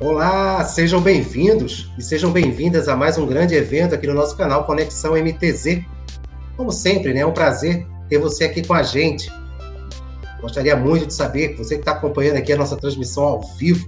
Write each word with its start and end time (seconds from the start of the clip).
Olá, 0.00 0.64
sejam 0.64 1.00
bem-vindos 1.00 1.92
e 1.96 2.02
sejam 2.02 2.32
bem-vindas 2.32 2.88
a 2.88 2.96
mais 2.96 3.16
um 3.18 3.26
grande 3.26 3.54
evento 3.54 3.94
aqui 3.94 4.06
no 4.06 4.14
nosso 4.14 4.36
canal 4.36 4.64
Conexão 4.64 5.12
MTZ. 5.12 5.84
Como 6.56 6.72
sempre, 6.72 7.14
né, 7.14 7.20
é 7.20 7.26
um 7.26 7.32
prazer 7.32 7.86
ter 8.08 8.18
você 8.18 8.44
aqui 8.44 8.66
com 8.66 8.74
a 8.74 8.82
gente. 8.82 9.30
Gostaria 10.40 10.74
muito 10.74 11.06
de 11.06 11.14
saber, 11.14 11.56
você 11.56 11.76
que 11.76 11.82
está 11.82 11.92
acompanhando 11.92 12.36
aqui 12.36 12.52
a 12.52 12.56
nossa 12.56 12.76
transmissão 12.76 13.22
ao 13.22 13.42
vivo, 13.56 13.86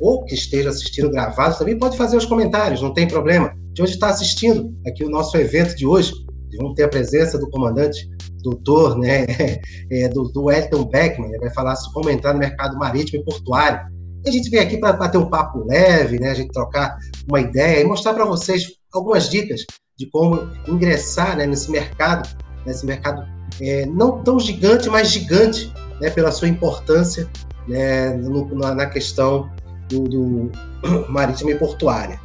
ou 0.00 0.24
que 0.24 0.34
esteja 0.34 0.70
assistindo 0.70 1.08
gravado, 1.08 1.56
também 1.56 1.78
pode 1.78 1.96
fazer 1.96 2.16
os 2.16 2.26
comentários, 2.26 2.82
não 2.82 2.92
tem 2.92 3.06
problema. 3.06 3.54
De 3.72 3.82
onde 3.82 3.92
está 3.92 4.08
assistindo 4.08 4.74
aqui 4.86 5.04
o 5.04 5.10
nosso 5.10 5.36
evento 5.36 5.76
de 5.76 5.86
hoje. 5.86 6.12
Vamos 6.56 6.74
ter 6.74 6.84
a 6.84 6.88
presença 6.88 7.38
do 7.38 7.48
comandante 7.50 8.08
doutor, 8.42 8.98
né, 8.98 9.24
é, 9.90 10.08
do, 10.08 10.24
do 10.24 10.50
Elton 10.50 10.84
Beckman, 10.84 11.30
ele 11.30 11.38
vai 11.38 11.50
falar 11.50 11.76
sobre 11.76 11.94
como 11.94 12.10
entrar 12.10 12.32
no 12.32 12.38
mercado 12.38 12.76
marítimo 12.76 13.22
e 13.22 13.24
portuário 13.24 13.93
a 14.28 14.32
gente 14.32 14.50
vem 14.50 14.60
aqui 14.60 14.78
para 14.78 14.92
bater 14.92 15.18
um 15.18 15.28
papo 15.28 15.64
leve, 15.66 16.18
né? 16.18 16.30
A 16.30 16.34
gente 16.34 16.52
trocar 16.52 16.98
uma 17.28 17.40
ideia 17.40 17.80
e 17.80 17.84
mostrar 17.84 18.14
para 18.14 18.24
vocês 18.24 18.64
algumas 18.92 19.28
dicas 19.28 19.64
de 19.98 20.06
como 20.06 20.50
ingressar 20.66 21.36
né, 21.36 21.46
nesse 21.46 21.70
mercado, 21.70 22.28
nesse 22.66 22.84
mercado 22.84 23.26
é, 23.60 23.86
não 23.86 24.22
tão 24.22 24.38
gigante, 24.38 24.88
mas 24.88 25.10
gigante, 25.10 25.72
né, 26.00 26.10
pela 26.10 26.32
sua 26.32 26.48
importância 26.48 27.28
né, 27.68 28.10
no, 28.10 28.52
na, 28.54 28.74
na, 28.74 28.86
questão 28.86 29.50
do, 29.88 30.02
do 30.04 30.52
marítimo 31.08 31.50
e 31.50 31.54
portuária. 31.54 32.20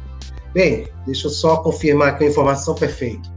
Bem, 0.52 0.88
deixa 1.06 1.28
eu 1.28 1.30
só 1.30 1.58
confirmar 1.58 2.08
aqui 2.08 2.24
a 2.24 2.28
informação 2.28 2.74
perfeita. 2.74 3.28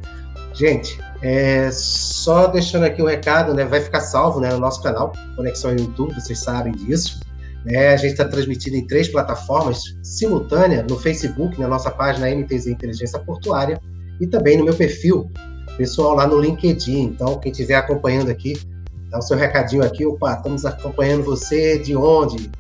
Gente, 0.54 1.00
é, 1.22 1.70
só 1.72 2.48
deixando 2.48 2.86
aqui 2.86 3.02
o 3.02 3.06
um 3.06 3.08
recado, 3.08 3.54
né, 3.54 3.66
vai 3.66 3.82
ficar 3.82 4.02
salvo 4.02 4.40
né, 4.40 4.50
no 4.52 4.60
nosso 4.60 4.82
canal, 4.82 5.12
Conexão 5.36 5.72
YouTube, 5.72 6.14
vocês 6.14 6.40
sabem 6.40 6.74
disso. 6.74 7.20
Né? 7.66 7.90
A 7.90 7.98
gente 7.98 8.12
está 8.12 8.26
transmitindo 8.26 8.76
em 8.76 8.86
três 8.86 9.08
plataformas 9.08 9.98
simultâneas, 10.02 10.86
no 10.88 10.98
Facebook, 10.98 11.60
na 11.60 11.68
nossa 11.68 11.90
página 11.92 12.30
MTZ 12.30 12.68
Inteligência 12.68 13.20
Portuária, 13.20 13.80
e 14.20 14.28
também 14.28 14.58
no 14.58 14.66
meu 14.66 14.76
perfil 14.76 15.30
pessoal 15.78 16.16
lá 16.16 16.28
no 16.28 16.40
LinkedIn. 16.40 17.04
Então, 17.04 17.40
quem 17.40 17.52
estiver 17.52 17.76
acompanhando 17.76 18.30
aqui, 18.30 18.54
dá 19.10 19.20
o 19.20 19.22
seu 19.22 19.38
recadinho 19.38 19.84
aqui. 19.84 20.06
Opa, 20.06 20.34
estamos 20.34 20.66
acompanhando 20.66 21.24
você 21.24 21.80
de 21.80 21.96
onde? 21.96 22.52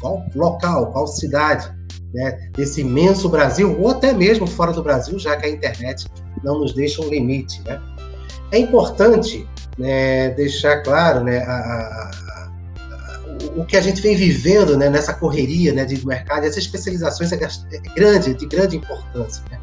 Qual 0.00 0.24
local, 0.34 0.92
qual 0.92 1.06
cidade? 1.06 1.78
Né, 2.12 2.50
desse 2.56 2.80
imenso 2.80 3.28
Brasil, 3.28 3.80
ou 3.80 3.88
até 3.88 4.12
mesmo 4.12 4.44
fora 4.44 4.72
do 4.72 4.82
Brasil, 4.82 5.16
já 5.16 5.36
que 5.36 5.46
a 5.46 5.48
internet 5.48 6.08
não 6.42 6.58
nos 6.58 6.74
deixa 6.74 7.00
um 7.00 7.08
limite. 7.08 7.62
Né? 7.62 7.80
É 8.50 8.58
importante 8.58 9.48
né, 9.78 10.30
deixar 10.30 10.82
claro 10.82 11.22
né, 11.22 11.38
a, 11.38 11.52
a, 11.52 12.10
o 13.56 13.64
que 13.64 13.76
a 13.76 13.80
gente 13.80 14.00
vem 14.02 14.16
vivendo 14.16 14.76
né, 14.76 14.88
nessa 14.90 15.14
correria 15.14 15.72
né, 15.72 15.84
de 15.84 16.04
mercado, 16.06 16.44
essas 16.44 16.64
especializações 16.64 17.32
é, 17.32 17.36
é 17.36 17.94
grande, 17.94 18.34
de 18.34 18.46
grande 18.46 18.76
importância. 18.76 19.42
Né? 19.50 19.58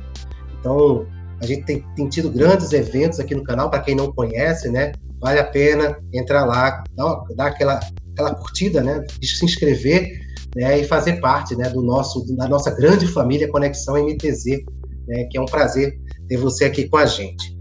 Então, 0.59 1.05
a 1.41 1.45
gente 1.45 1.65
tem, 1.65 1.85
tem, 1.95 2.09
tido 2.09 2.31
grandes 2.31 2.71
eventos 2.73 3.19
aqui 3.19 3.35
no 3.35 3.43
canal, 3.43 3.69
para 3.69 3.81
quem 3.81 3.95
não 3.95 4.11
conhece, 4.11 4.69
né? 4.69 4.91
Vale 5.19 5.39
a 5.39 5.43
pena 5.43 5.97
entrar 6.11 6.45
lá, 6.45 6.83
dar, 6.95 7.23
dar 7.35 7.47
aquela, 7.47 7.79
aquela 8.11 8.35
curtida, 8.35 8.81
né? 8.81 9.05
Se 9.21 9.45
inscrever 9.45 10.19
né, 10.55 10.79
e 10.79 10.83
fazer 10.83 11.19
parte 11.19 11.55
né, 11.55 11.69
do 11.69 11.83
nosso, 11.83 12.25
da 12.35 12.47
nossa 12.47 12.71
grande 12.71 13.07
família 13.07 13.51
Conexão 13.51 13.95
MTZ, 13.95 14.63
né, 15.07 15.25
que 15.29 15.37
é 15.37 15.41
um 15.41 15.45
prazer 15.45 15.99
ter 16.27 16.37
você 16.37 16.65
aqui 16.65 16.89
com 16.89 16.97
a 16.97 17.05
gente. 17.05 17.55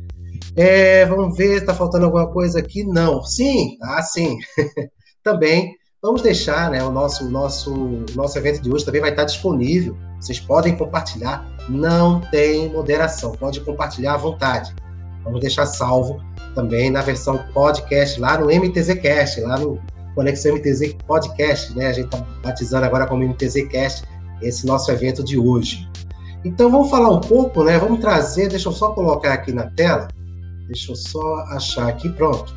É, 0.56 1.04
vamos 1.04 1.36
ver, 1.36 1.58
está 1.58 1.74
faltando 1.74 2.06
alguma 2.06 2.32
coisa 2.32 2.58
aqui? 2.58 2.82
Não. 2.84 3.22
Sim, 3.22 3.76
ah, 3.82 4.02
sim. 4.02 4.38
Também 5.22 5.74
Vamos 6.06 6.22
deixar, 6.22 6.70
né, 6.70 6.80
o 6.84 6.92
nosso, 6.92 7.28
nosso, 7.28 7.74
nosso 8.14 8.38
evento 8.38 8.62
de 8.62 8.72
hoje 8.72 8.84
também 8.84 9.00
vai 9.00 9.10
estar 9.10 9.24
disponível. 9.24 9.96
Vocês 10.20 10.38
podem 10.38 10.76
compartilhar, 10.76 11.44
não 11.68 12.20
tem 12.20 12.72
moderação, 12.72 13.32
pode 13.32 13.60
compartilhar 13.62 14.14
à 14.14 14.16
vontade. 14.16 14.72
Vamos 15.24 15.40
deixar 15.40 15.66
salvo 15.66 16.22
também 16.54 16.92
na 16.92 17.02
versão 17.02 17.44
podcast 17.52 18.20
lá 18.20 18.38
no 18.38 18.48
MTZcast, 18.48 19.40
lá 19.40 19.58
no 19.58 19.80
Conexão 20.14 20.54
MTZ 20.54 20.94
Podcast, 21.08 21.76
né? 21.76 21.88
A 21.88 21.92
gente 21.92 22.04
está 22.04 22.24
batizando 22.40 22.86
agora 22.86 23.08
como 23.08 23.24
MTZcast 23.24 24.04
esse 24.40 24.64
nosso 24.64 24.88
evento 24.92 25.24
de 25.24 25.36
hoje. 25.36 25.90
Então 26.44 26.70
vamos 26.70 26.88
falar 26.88 27.10
um 27.10 27.20
pouco, 27.20 27.64
né? 27.64 27.80
Vamos 27.80 27.98
trazer, 27.98 28.48
deixa 28.48 28.68
eu 28.68 28.72
só 28.72 28.92
colocar 28.92 29.32
aqui 29.32 29.50
na 29.50 29.64
tela. 29.70 30.06
Deixa 30.68 30.92
eu 30.92 30.94
só 30.94 31.34
achar 31.48 31.88
aqui, 31.88 32.08
pronto. 32.10 32.54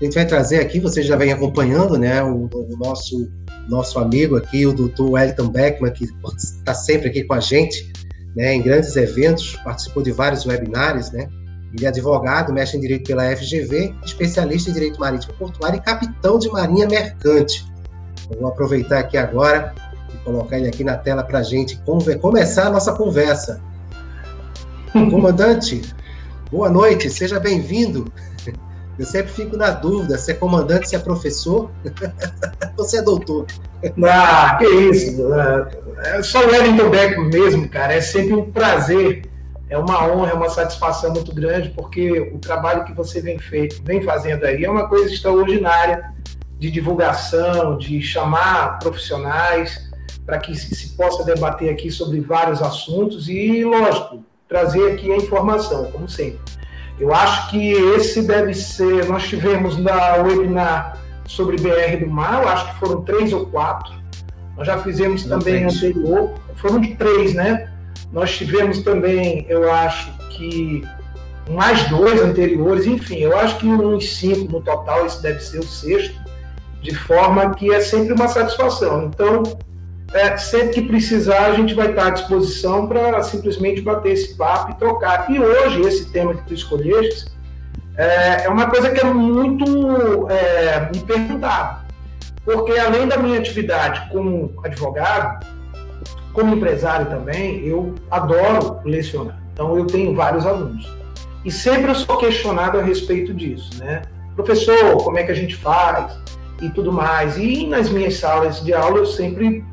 A 0.00 0.04
gente 0.04 0.14
vai 0.14 0.26
trazer 0.26 0.60
aqui, 0.60 0.80
você 0.80 1.02
já 1.02 1.16
vem 1.16 1.32
acompanhando, 1.32 1.96
né, 1.96 2.22
o, 2.22 2.48
o 2.52 2.76
nosso 2.78 3.30
nosso 3.68 3.98
amigo 3.98 4.36
aqui, 4.36 4.66
o 4.66 4.74
doutor 4.74 5.12
Wellington 5.12 5.48
Beckman, 5.48 5.90
que 5.92 6.06
está 6.36 6.74
sempre 6.74 7.08
aqui 7.08 7.24
com 7.24 7.34
a 7.34 7.40
gente, 7.40 7.90
né, 8.36 8.54
em 8.54 8.62
grandes 8.62 8.94
eventos, 8.96 9.56
participou 9.64 10.02
de 10.02 10.12
vários 10.12 10.44
webinários, 10.44 11.10
né, 11.10 11.28
ele 11.74 11.86
é 11.86 11.88
advogado, 11.88 12.52
mestre 12.52 12.78
em 12.78 12.80
Direito 12.80 13.04
pela 13.04 13.34
FGV, 13.36 13.94
especialista 14.04 14.70
em 14.70 14.74
Direito 14.74 15.00
Marítimo 15.00 15.34
Portuário 15.34 15.78
e 15.78 15.82
capitão 15.82 16.38
de 16.38 16.48
Marinha 16.48 16.86
Mercante. 16.86 17.66
Eu 18.30 18.38
vou 18.38 18.48
aproveitar 18.48 19.00
aqui 19.00 19.16
agora 19.16 19.74
e 20.12 20.16
colocar 20.18 20.56
ele 20.56 20.68
aqui 20.68 20.84
na 20.84 20.96
tela 20.96 21.24
para 21.24 21.40
a 21.40 21.42
gente 21.42 21.80
começar 22.20 22.68
a 22.68 22.70
nossa 22.70 22.92
conversa. 22.92 23.60
Comandante, 24.92 25.82
boa 26.48 26.70
noite, 26.70 27.10
seja 27.10 27.40
bem-vindo. 27.40 28.04
Eu 28.98 29.04
sempre 29.04 29.32
fico 29.32 29.56
na 29.56 29.70
dúvida 29.70 30.16
se 30.16 30.30
é 30.30 30.34
comandante, 30.34 30.88
se 30.88 30.96
é 30.96 30.98
professor, 30.98 31.70
ou 32.76 32.84
se 32.84 32.96
é 32.96 33.02
doutor. 33.02 33.46
Ah, 34.04 34.56
que 34.58 34.66
isso. 34.66 35.22
É 36.04 36.22
só 36.22 36.44
o 36.44 36.50
Wellington 36.50 36.90
Beck 36.90 37.18
mesmo, 37.18 37.68
cara. 37.68 37.94
É 37.94 38.00
sempre 38.00 38.34
um 38.34 38.50
prazer, 38.50 39.22
é 39.68 39.76
uma 39.76 40.06
honra, 40.06 40.30
é 40.30 40.34
uma 40.34 40.48
satisfação 40.48 41.12
muito 41.12 41.34
grande, 41.34 41.70
porque 41.70 42.20
o 42.32 42.38
trabalho 42.38 42.84
que 42.84 42.92
você 42.92 43.20
vem, 43.20 43.38
feito, 43.38 43.82
vem 43.82 44.02
fazendo 44.02 44.44
aí 44.44 44.64
é 44.64 44.70
uma 44.70 44.88
coisa 44.88 45.12
extraordinária 45.12 46.12
de 46.58 46.70
divulgação, 46.70 47.76
de 47.76 48.00
chamar 48.00 48.78
profissionais 48.78 49.92
para 50.24 50.38
que 50.38 50.54
se 50.54 50.96
possa 50.96 51.24
debater 51.24 51.70
aqui 51.70 51.90
sobre 51.90 52.20
vários 52.20 52.62
assuntos 52.62 53.28
e, 53.28 53.64
lógico, 53.64 54.24
trazer 54.48 54.92
aqui 54.92 55.12
a 55.12 55.16
informação, 55.16 55.90
como 55.90 56.08
sempre. 56.08 56.40
Eu 56.98 57.12
acho 57.14 57.50
que 57.50 57.72
esse 57.72 58.22
deve 58.22 58.54
ser. 58.54 59.06
Nós 59.06 59.24
tivemos 59.24 59.76
na 59.78 60.14
webinar 60.16 60.98
sobre 61.26 61.56
BR 61.56 62.04
do 62.04 62.08
Mar, 62.08 62.42
eu 62.42 62.48
acho 62.48 62.72
que 62.72 62.78
foram 62.80 63.02
três 63.02 63.32
ou 63.32 63.46
quatro. 63.46 63.92
Nós 64.56 64.66
já 64.66 64.78
fizemos 64.78 65.24
Não 65.26 65.38
também 65.38 65.66
tem. 65.66 65.76
anterior, 65.76 66.34
foram 66.56 66.80
de 66.80 66.94
três, 66.94 67.34
né? 67.34 67.70
Nós 68.12 68.36
tivemos 68.36 68.80
também, 68.82 69.44
eu 69.48 69.72
acho 69.72 70.12
que 70.30 70.84
mais 71.50 71.88
dois 71.88 72.20
anteriores, 72.22 72.86
enfim, 72.86 73.18
eu 73.18 73.36
acho 73.36 73.58
que 73.58 73.66
uns 73.66 74.16
cinco 74.16 74.52
no 74.52 74.60
total, 74.62 75.04
esse 75.06 75.20
deve 75.22 75.40
ser 75.40 75.58
o 75.58 75.64
sexto, 75.64 76.14
de 76.80 76.94
forma 76.94 77.54
que 77.54 77.72
é 77.72 77.80
sempre 77.80 78.12
uma 78.12 78.28
satisfação. 78.28 79.04
Então, 79.06 79.42
é, 80.14 80.36
sempre 80.36 80.68
que 80.68 80.82
precisar, 80.82 81.46
a 81.46 81.54
gente 81.54 81.74
vai 81.74 81.90
estar 81.90 82.06
à 82.06 82.10
disposição 82.10 82.86
para 82.86 83.20
simplesmente 83.24 83.82
bater 83.82 84.12
esse 84.12 84.36
papo 84.36 84.70
e 84.70 84.74
trocar. 84.76 85.28
E 85.28 85.40
hoje, 85.40 85.80
esse 85.80 86.12
tema 86.12 86.34
que 86.34 86.44
tu 86.46 86.54
escolheste 86.54 87.26
é, 87.96 88.44
é 88.44 88.48
uma 88.48 88.70
coisa 88.70 88.90
que 88.90 89.00
é 89.00 89.04
muito 89.04 90.28
é, 90.30 90.88
me 90.94 91.00
perguntado. 91.00 91.84
Porque 92.44 92.78
além 92.78 93.08
da 93.08 93.16
minha 93.16 93.40
atividade 93.40 94.08
como 94.12 94.54
advogado, 94.62 95.44
como 96.32 96.54
empresário 96.54 97.06
também, 97.06 97.66
eu 97.66 97.92
adoro 98.08 98.80
lecionar. 98.84 99.40
Então, 99.52 99.76
eu 99.76 99.84
tenho 99.84 100.14
vários 100.14 100.46
alunos. 100.46 100.88
E 101.44 101.50
sempre 101.50 101.90
eu 101.90 101.94
sou 101.94 102.16
questionado 102.18 102.78
a 102.78 102.82
respeito 102.82 103.34
disso, 103.34 103.70
né? 103.78 104.02
Professor, 104.36 104.96
como 105.02 105.18
é 105.18 105.24
que 105.24 105.32
a 105.32 105.34
gente 105.34 105.56
faz? 105.56 106.16
E 106.62 106.70
tudo 106.70 106.92
mais. 106.92 107.36
E 107.36 107.66
nas 107.66 107.90
minhas 107.90 108.14
salas 108.14 108.64
de 108.64 108.72
aula 108.72 108.98
eu 108.98 109.06
sempre 109.06 109.64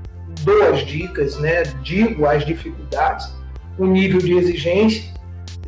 dou 0.44 0.64
as 0.64 0.86
dicas, 0.86 1.38
né, 1.38 1.64
digo 1.84 2.26
as 2.26 2.46
dificuldades, 2.46 3.34
o 3.78 3.86
nível 3.86 4.20
de 4.20 4.34
exigência. 4.34 5.12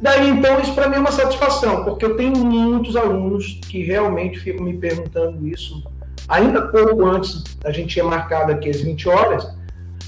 Daí 0.01 0.29
então 0.29 0.59
isso 0.59 0.73
para 0.73 0.89
mim 0.89 0.97
é 0.97 0.99
uma 0.99 1.11
satisfação, 1.11 1.83
porque 1.83 2.05
eu 2.05 2.15
tenho 2.17 2.37
muitos 2.37 2.95
alunos 2.95 3.59
que 3.67 3.83
realmente 3.83 4.39
ficam 4.39 4.65
me 4.65 4.77
perguntando 4.77 5.47
isso. 5.47 5.83
Ainda 6.27 6.67
pouco 6.67 7.05
antes, 7.05 7.43
a 7.63 7.71
gente 7.71 7.93
tinha 7.93 8.05
marcado 8.05 8.51
aqui 8.51 8.69
as 8.69 8.81
20 8.81 9.09
horas, 9.09 9.55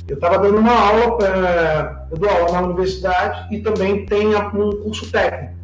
eu 0.07 0.15
estava 0.15 0.37
dando 0.37 0.57
uma 0.57 0.71
aula, 0.71 1.17
pra, 1.17 2.07
eu 2.11 2.17
dou 2.17 2.29
aula 2.29 2.51
na 2.51 2.61
universidade 2.61 3.55
e 3.55 3.59
também 3.59 4.05
tenho 4.05 4.37
um 4.37 4.83
curso 4.83 5.11
técnico. 5.11 5.55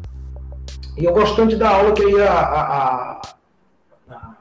E 0.96 1.04
eu 1.04 1.12
gostando 1.12 1.50
de 1.50 1.56
dar 1.56 1.76
aula, 1.76 1.92
que 1.92 2.02
aí 2.02 2.20
a, 2.20 2.32
a, 2.32 3.22
a, 4.10 4.34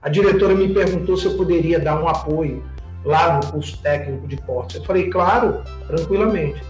a 0.00 0.08
diretora 0.08 0.54
me 0.54 0.72
perguntou 0.72 1.16
se 1.16 1.26
eu 1.26 1.36
poderia 1.36 1.80
dar 1.80 2.00
um 2.00 2.08
apoio 2.08 2.62
lá 3.04 3.36
no 3.36 3.46
curso 3.52 3.78
técnico 3.78 4.26
de 4.26 4.36
portos? 4.36 4.76
Eu 4.76 4.84
falei, 4.84 5.10
claro, 5.10 5.62
tranquilamente. 5.86 6.62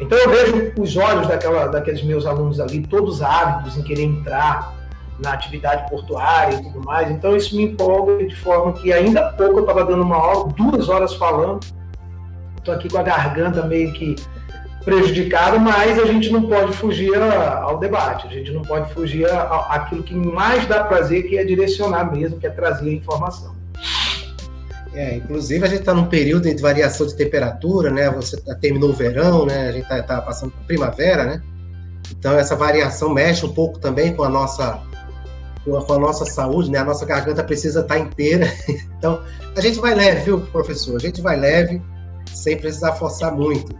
Então 0.00 0.16
eu 0.16 0.30
vejo 0.30 0.72
os 0.78 0.96
olhos 0.96 1.26
daquela, 1.26 1.66
daqueles 1.66 2.02
meus 2.02 2.24
alunos 2.24 2.60
ali, 2.60 2.86
todos 2.86 3.20
ávidos 3.20 3.76
em 3.76 3.82
querer 3.82 4.04
entrar 4.04 4.74
na 5.18 5.32
atividade 5.32 5.88
portuária 5.90 6.54
e 6.56 6.62
tudo 6.62 6.84
mais. 6.84 7.10
Então 7.10 7.36
isso 7.36 7.56
me 7.56 7.64
empolga 7.64 8.24
de 8.24 8.36
forma 8.36 8.72
que 8.74 8.92
ainda 8.92 9.20
há 9.26 9.32
pouco 9.32 9.58
eu 9.58 9.60
estava 9.62 9.84
dando 9.84 10.02
uma 10.02 10.16
aula, 10.16 10.52
duas 10.52 10.88
horas 10.88 11.14
falando, 11.14 11.60
tô 12.62 12.70
aqui 12.70 12.88
com 12.88 12.98
a 12.98 13.02
garganta 13.02 13.64
meio 13.66 13.92
que 13.92 14.14
prejudicada, 14.84 15.58
mas 15.58 15.98
a 15.98 16.06
gente 16.06 16.30
não 16.30 16.42
pode 16.42 16.72
fugir 16.72 17.12
ao 17.20 17.78
debate, 17.78 18.26
a 18.26 18.30
gente 18.30 18.52
não 18.52 18.62
pode 18.62 18.92
fugir 18.94 19.26
àquilo 19.68 20.02
que 20.02 20.14
mais 20.14 20.64
dá 20.66 20.84
prazer, 20.84 21.24
que 21.24 21.36
é 21.36 21.44
direcionar 21.44 22.10
mesmo, 22.10 22.38
que 22.38 22.46
é 22.46 22.50
trazer 22.50 22.88
a 22.88 22.92
informação. 22.92 23.57
É, 24.98 25.14
inclusive 25.14 25.64
a 25.64 25.68
gente 25.68 25.78
está 25.78 25.94
num 25.94 26.06
período 26.06 26.52
de 26.52 26.60
variação 26.60 27.06
de 27.06 27.14
temperatura, 27.14 27.88
né? 27.88 28.10
Você 28.10 28.36
tá, 28.36 28.52
terminou 28.56 28.90
o 28.90 28.92
verão, 28.92 29.46
né? 29.46 29.68
A 29.68 29.72
gente 29.72 29.84
está 29.84 30.02
tá 30.02 30.20
passando 30.20 30.50
por 30.50 30.64
primavera, 30.64 31.24
né? 31.24 31.42
Então 32.10 32.36
essa 32.36 32.56
variação 32.56 33.08
mexe 33.08 33.46
um 33.46 33.52
pouco 33.54 33.78
também 33.78 34.12
com 34.12 34.24
a 34.24 34.28
nossa 34.28 34.82
com 35.64 35.92
a 35.92 35.98
nossa 36.00 36.24
saúde, 36.24 36.68
né? 36.68 36.78
A 36.78 36.84
nossa 36.84 37.06
garganta 37.06 37.44
precisa 37.44 37.82
estar 37.82 37.94
tá 37.94 38.00
inteira. 38.00 38.52
Então 38.98 39.22
a 39.56 39.60
gente 39.60 39.78
vai 39.78 39.94
leve, 39.94 40.22
viu, 40.22 40.40
professor? 40.40 40.96
A 40.96 40.98
gente 40.98 41.20
vai 41.20 41.38
leve, 41.38 41.80
sem 42.34 42.58
precisar 42.58 42.94
forçar 42.94 43.32
muito. 43.32 43.72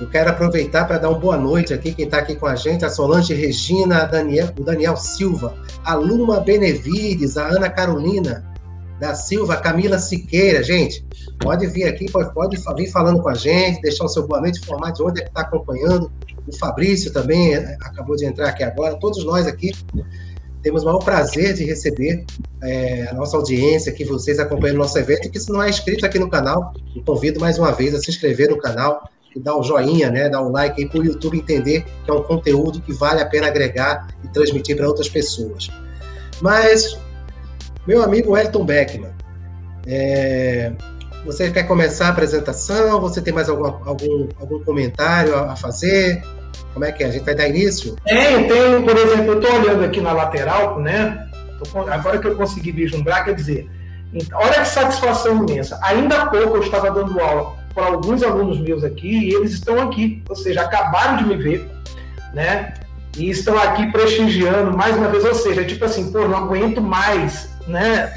Eu 0.00 0.10
quero 0.10 0.30
aproveitar 0.30 0.88
para 0.88 0.98
dar 0.98 1.08
uma 1.08 1.20
boa 1.20 1.36
noite 1.36 1.72
aqui, 1.72 1.94
quem 1.94 2.06
está 2.06 2.18
aqui 2.18 2.34
com 2.34 2.46
a 2.46 2.56
gente, 2.56 2.84
a 2.84 2.90
Solange 2.90 3.32
Regina, 3.32 4.02
a 4.02 4.04
Daniel, 4.06 4.48
o 4.58 4.64
Daniel 4.64 4.96
Silva, 4.96 5.54
a 5.84 5.94
Luma 5.94 6.40
Benevides, 6.40 7.36
a 7.36 7.46
Ana 7.46 7.70
Carolina 7.70 8.52
da 8.98 9.14
Silva, 9.14 9.56
Camila 9.56 9.98
Siqueira. 9.98 10.62
Gente, 10.62 11.04
pode 11.38 11.66
vir 11.66 11.84
aqui, 11.84 12.10
pode, 12.10 12.32
pode 12.32 12.56
vir 12.76 12.90
falando 12.90 13.20
com 13.20 13.28
a 13.28 13.34
gente, 13.34 13.80
deixar 13.80 14.04
o 14.04 14.08
seu 14.08 14.26
boa 14.26 14.40
noite, 14.40 14.60
informar 14.60 14.92
de 14.92 15.02
onde 15.02 15.20
é 15.20 15.24
que 15.24 15.30
está 15.30 15.42
acompanhando. 15.42 16.10
O 16.46 16.56
Fabrício 16.56 17.12
também 17.12 17.54
é, 17.54 17.76
acabou 17.80 18.16
de 18.16 18.24
entrar 18.24 18.48
aqui 18.48 18.62
agora. 18.62 18.96
Todos 18.96 19.24
nós 19.24 19.46
aqui 19.46 19.72
temos 20.62 20.82
o 20.82 20.86
maior 20.86 21.00
prazer 21.00 21.54
de 21.54 21.64
receber 21.64 22.24
é, 22.62 23.08
a 23.10 23.14
nossa 23.14 23.36
audiência 23.36 23.92
aqui, 23.92 24.04
vocês 24.04 24.38
acompanhando 24.38 24.76
o 24.76 24.80
nosso 24.80 24.98
evento. 24.98 25.26
E 25.26 25.30
que 25.30 25.40
se 25.40 25.50
não 25.50 25.62
é 25.62 25.68
inscrito 25.68 26.06
aqui 26.06 26.18
no 26.18 26.30
canal, 26.30 26.72
eu 26.94 27.02
convido 27.02 27.40
mais 27.40 27.58
uma 27.58 27.72
vez 27.72 27.94
a 27.94 27.98
se 27.98 28.10
inscrever 28.10 28.48
no 28.50 28.58
canal, 28.58 29.08
e 29.34 29.40
dar 29.40 29.58
um 29.58 29.62
joinha, 29.62 30.10
né, 30.10 30.28
dar 30.28 30.42
um 30.42 30.50
like 30.50 30.80
aí 30.80 30.88
para 30.88 31.00
o 31.00 31.04
YouTube 31.04 31.38
entender 31.38 31.84
que 32.04 32.10
é 32.10 32.14
um 32.14 32.22
conteúdo 32.22 32.80
que 32.80 32.92
vale 32.92 33.20
a 33.20 33.26
pena 33.26 33.48
agregar 33.48 34.08
e 34.22 34.28
transmitir 34.28 34.76
para 34.76 34.86
outras 34.86 35.08
pessoas. 35.08 35.68
Mas, 36.40 36.96
meu 37.86 38.02
amigo 38.02 38.36
Elton 38.36 38.64
Beckman, 38.64 39.10
é, 39.86 40.72
você 41.24 41.50
quer 41.50 41.64
começar 41.64 42.06
a 42.06 42.10
apresentação? 42.10 43.00
Você 43.00 43.20
tem 43.20 43.32
mais 43.32 43.48
algum, 43.48 43.66
algum, 43.66 44.28
algum 44.40 44.62
comentário 44.62 45.34
a 45.34 45.56
fazer? 45.56 46.22
Como 46.72 46.84
é 46.84 46.92
que 46.92 47.02
é? 47.02 47.06
A 47.06 47.10
gente 47.10 47.24
vai 47.24 47.34
dar 47.34 47.48
início? 47.48 47.96
Tem, 48.04 48.48
tem, 48.48 48.82
por 48.82 48.96
exemplo, 48.96 49.32
eu 49.32 49.40
estou 49.40 49.54
olhando 49.54 49.84
aqui 49.84 50.00
na 50.00 50.12
lateral, 50.12 50.80
né? 50.80 51.28
Agora 51.90 52.18
que 52.18 52.26
eu 52.26 52.36
consegui 52.36 52.72
vislumbrar, 52.72 53.24
quer 53.24 53.34
dizer, 53.34 53.70
olha 54.34 54.60
que 54.60 54.68
satisfação 54.68 55.46
imensa. 55.46 55.78
Ainda 55.82 56.22
há 56.22 56.26
pouco 56.26 56.56
eu 56.56 56.62
estava 56.62 56.90
dando 56.90 57.18
aula 57.20 57.56
para 57.74 57.86
alguns 57.86 58.22
alunos 58.22 58.60
meus 58.60 58.84
aqui 58.84 59.28
e 59.28 59.34
eles 59.34 59.52
estão 59.52 59.80
aqui, 59.80 60.22
ou 60.28 60.36
seja, 60.36 60.62
acabaram 60.62 61.16
de 61.18 61.24
me 61.24 61.36
ver, 61.36 61.70
né? 62.32 62.74
E 63.16 63.30
estão 63.30 63.56
aqui 63.56 63.90
prestigiando 63.92 64.76
mais 64.76 64.96
uma 64.96 65.08
vez, 65.08 65.24
ou 65.24 65.34
seja, 65.34 65.64
tipo 65.64 65.84
assim, 65.84 66.10
pô, 66.12 66.26
não 66.26 66.36
aguento 66.36 66.80
mais, 66.80 67.48
né? 67.66 68.12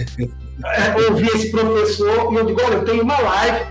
Ouvir 1.10 1.28
esse 1.28 1.52
professor 1.52 2.34
e 2.34 2.36
eu 2.36 2.46
digo, 2.46 2.62
olha, 2.64 2.76
eu 2.76 2.86
tenho 2.86 3.04
uma 3.04 3.20
live 3.20 3.66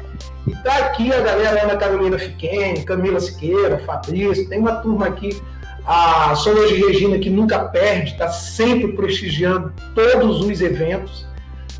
e 0.46 0.54
tá 0.62 0.76
aqui 0.78 1.12
a 1.12 1.20
galera 1.20 1.64
Ana 1.64 1.76
Carolina 1.76 2.18
Fiquene, 2.18 2.84
Camila 2.84 3.18
Siqueira, 3.18 3.78
Fabrício, 3.78 4.48
tem 4.48 4.60
uma 4.60 4.76
turma 4.76 5.06
aqui, 5.06 5.42
a 5.84 6.34
Solange 6.36 6.76
Regina 6.76 7.18
que 7.18 7.28
nunca 7.28 7.58
perde, 7.58 8.12
está 8.12 8.28
sempre 8.28 8.92
prestigiando 8.92 9.72
todos 9.94 10.44
os 10.44 10.60
eventos. 10.60 11.26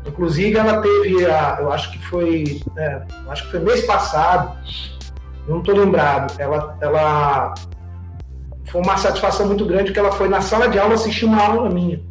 Inclusive, 0.05 0.57
ela 0.57 0.81
teve, 0.81 1.25
a, 1.25 1.57
eu 1.59 1.71
acho 1.71 1.91
que 1.91 1.99
foi, 2.07 2.61
é, 2.77 3.01
acho 3.29 3.45
que 3.45 3.51
foi 3.51 3.59
mês 3.59 3.85
passado, 3.85 4.57
não 5.47 5.59
estou 5.59 5.75
lembrado, 5.75 6.33
ela, 6.39 6.77
ela 6.81 7.53
foi 8.65 8.81
uma 8.81 8.97
satisfação 8.97 9.47
muito 9.47 9.65
grande 9.65 9.91
que 9.91 9.99
ela 9.99 10.11
foi 10.11 10.27
na 10.27 10.41
sala 10.41 10.67
de 10.67 10.77
aula 10.77 10.95
assistir 10.95 11.25
uma 11.25 11.41
aula 11.41 11.69
minha. 11.69 12.01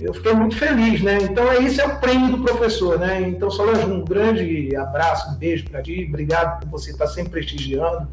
Eu 0.00 0.14
fiquei 0.14 0.32
muito 0.32 0.56
feliz, 0.56 1.02
né? 1.02 1.18
Então, 1.22 1.50
é 1.50 1.58
isso 1.60 1.80
é 1.80 1.86
o 1.86 1.98
prêmio 1.98 2.36
do 2.36 2.42
professor, 2.42 2.98
né? 2.98 3.20
Então, 3.20 3.50
Solange, 3.50 3.84
um 3.84 4.04
grande 4.04 4.74
abraço, 4.76 5.30
um 5.30 5.34
beijo 5.34 5.64
para 5.68 5.82
ti, 5.82 6.06
obrigado 6.08 6.60
por 6.60 6.70
você 6.70 6.90
estar 6.90 7.06
sempre 7.06 7.30
prestigiando, 7.30 8.08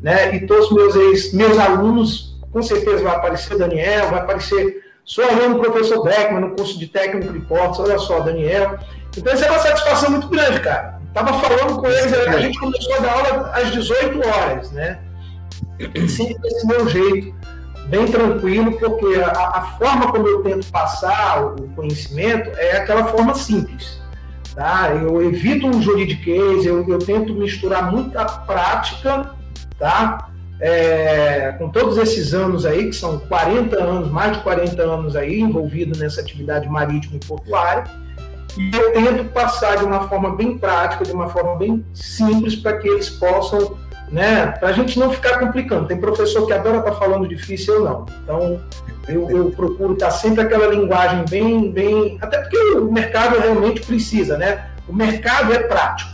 né? 0.00 0.34
E 0.34 0.46
todos 0.46 0.70
os 0.70 0.72
meus, 0.72 0.96
ex, 0.96 1.32
meus 1.32 1.58
alunos, 1.58 2.38
com 2.52 2.62
certeza 2.62 3.02
vai 3.02 3.16
aparecer 3.16 3.54
o 3.54 3.58
Daniel, 3.58 4.10
vai 4.10 4.20
aparecer 4.20 4.86
Sou 5.06 5.24
aluno 5.24 5.54
do 5.54 5.60
professor 5.60 6.02
Beckman 6.02 6.40
no 6.40 6.56
curso 6.56 6.76
de 6.76 6.88
técnico 6.88 7.32
de 7.32 7.38
portos, 7.38 7.78
olha 7.78 7.96
só, 7.96 8.18
Daniel. 8.18 8.76
Então, 9.16 9.32
isso 9.32 9.44
é 9.44 9.50
uma 9.50 9.60
satisfação 9.60 10.10
muito 10.10 10.28
grande, 10.28 10.58
cara. 10.60 11.00
Estava 11.06 11.32
falando 11.38 11.80
com 11.80 11.86
eles, 11.86 12.12
a 12.12 12.40
gente 12.40 12.58
começou 12.58 12.96
a 12.96 12.98
dar 12.98 13.12
aula 13.12 13.52
às 13.54 13.70
18 13.70 14.18
horas, 14.28 14.72
né? 14.72 14.98
Sempre 16.08 16.38
desse 16.40 16.66
meu 16.66 16.88
jeito, 16.88 17.35
bem 17.88 18.06
tranquilo, 18.06 18.72
porque 18.72 19.20
a, 19.20 19.30
a, 19.30 19.62
forma 19.78 20.10
como 20.10 20.26
eu 20.26 20.42
tento 20.42 20.66
passar 20.70 21.44
o 21.44 21.68
conhecimento 21.74 22.50
é 22.56 22.78
aquela 22.78 23.06
forma 23.06 23.34
simples. 23.34 24.00
Tá? 24.54 24.90
Eu 24.90 25.22
evito 25.22 25.66
um 25.66 25.82
juridiquês, 25.82 26.64
eu, 26.64 26.86
eu 26.88 26.98
tento 26.98 27.34
misturar 27.34 27.90
muita 27.90 28.24
prática, 28.24 29.30
tá? 29.78 30.30
é, 30.60 31.54
com 31.58 31.68
todos 31.68 31.98
esses 31.98 32.32
anos 32.32 32.64
aí, 32.64 32.86
que 32.86 32.96
são 32.96 33.18
40 33.18 33.82
anos, 33.82 34.10
mais 34.10 34.36
de 34.36 34.42
40 34.42 34.82
anos 34.82 35.16
aí, 35.16 35.40
envolvido 35.40 35.98
nessa 35.98 36.20
atividade 36.20 36.68
marítima 36.68 37.16
e 37.16 37.26
portuária, 37.26 37.84
e 38.56 38.74
eu 38.74 38.92
tento 38.92 39.24
passar 39.32 39.76
de 39.76 39.84
uma 39.84 40.08
forma 40.08 40.34
bem 40.34 40.56
prática, 40.56 41.04
de 41.04 41.12
uma 41.12 41.28
forma 41.28 41.56
bem 41.56 41.84
simples, 41.92 42.56
para 42.56 42.78
que 42.78 42.88
eles 42.88 43.10
possam, 43.10 43.76
né, 44.10 44.46
para 44.46 44.68
a 44.68 44.72
gente 44.72 44.98
não 44.98 45.10
ficar 45.10 45.38
complicando. 45.38 45.88
Tem 45.88 45.96
professor 45.96 46.46
que 46.46 46.52
adora 46.52 46.78
estar 46.78 46.92
tá 46.92 46.96
falando 46.96 47.28
difícil, 47.28 47.74
eu 47.74 47.84
não. 47.84 48.06
Então, 48.22 48.60
eu, 49.08 49.30
eu 49.30 49.50
procuro 49.50 49.94
estar 49.94 50.06
tá 50.06 50.12
sempre 50.12 50.42
aquela 50.42 50.66
linguagem 50.66 51.24
bem, 51.28 51.70
bem, 51.70 52.18
até 52.20 52.40
porque 52.40 52.58
o 52.78 52.92
mercado 52.92 53.38
realmente 53.38 53.80
precisa, 53.80 54.36
né? 54.36 54.66
O 54.88 54.94
mercado 54.94 55.52
é 55.52 55.60
prático, 55.60 56.10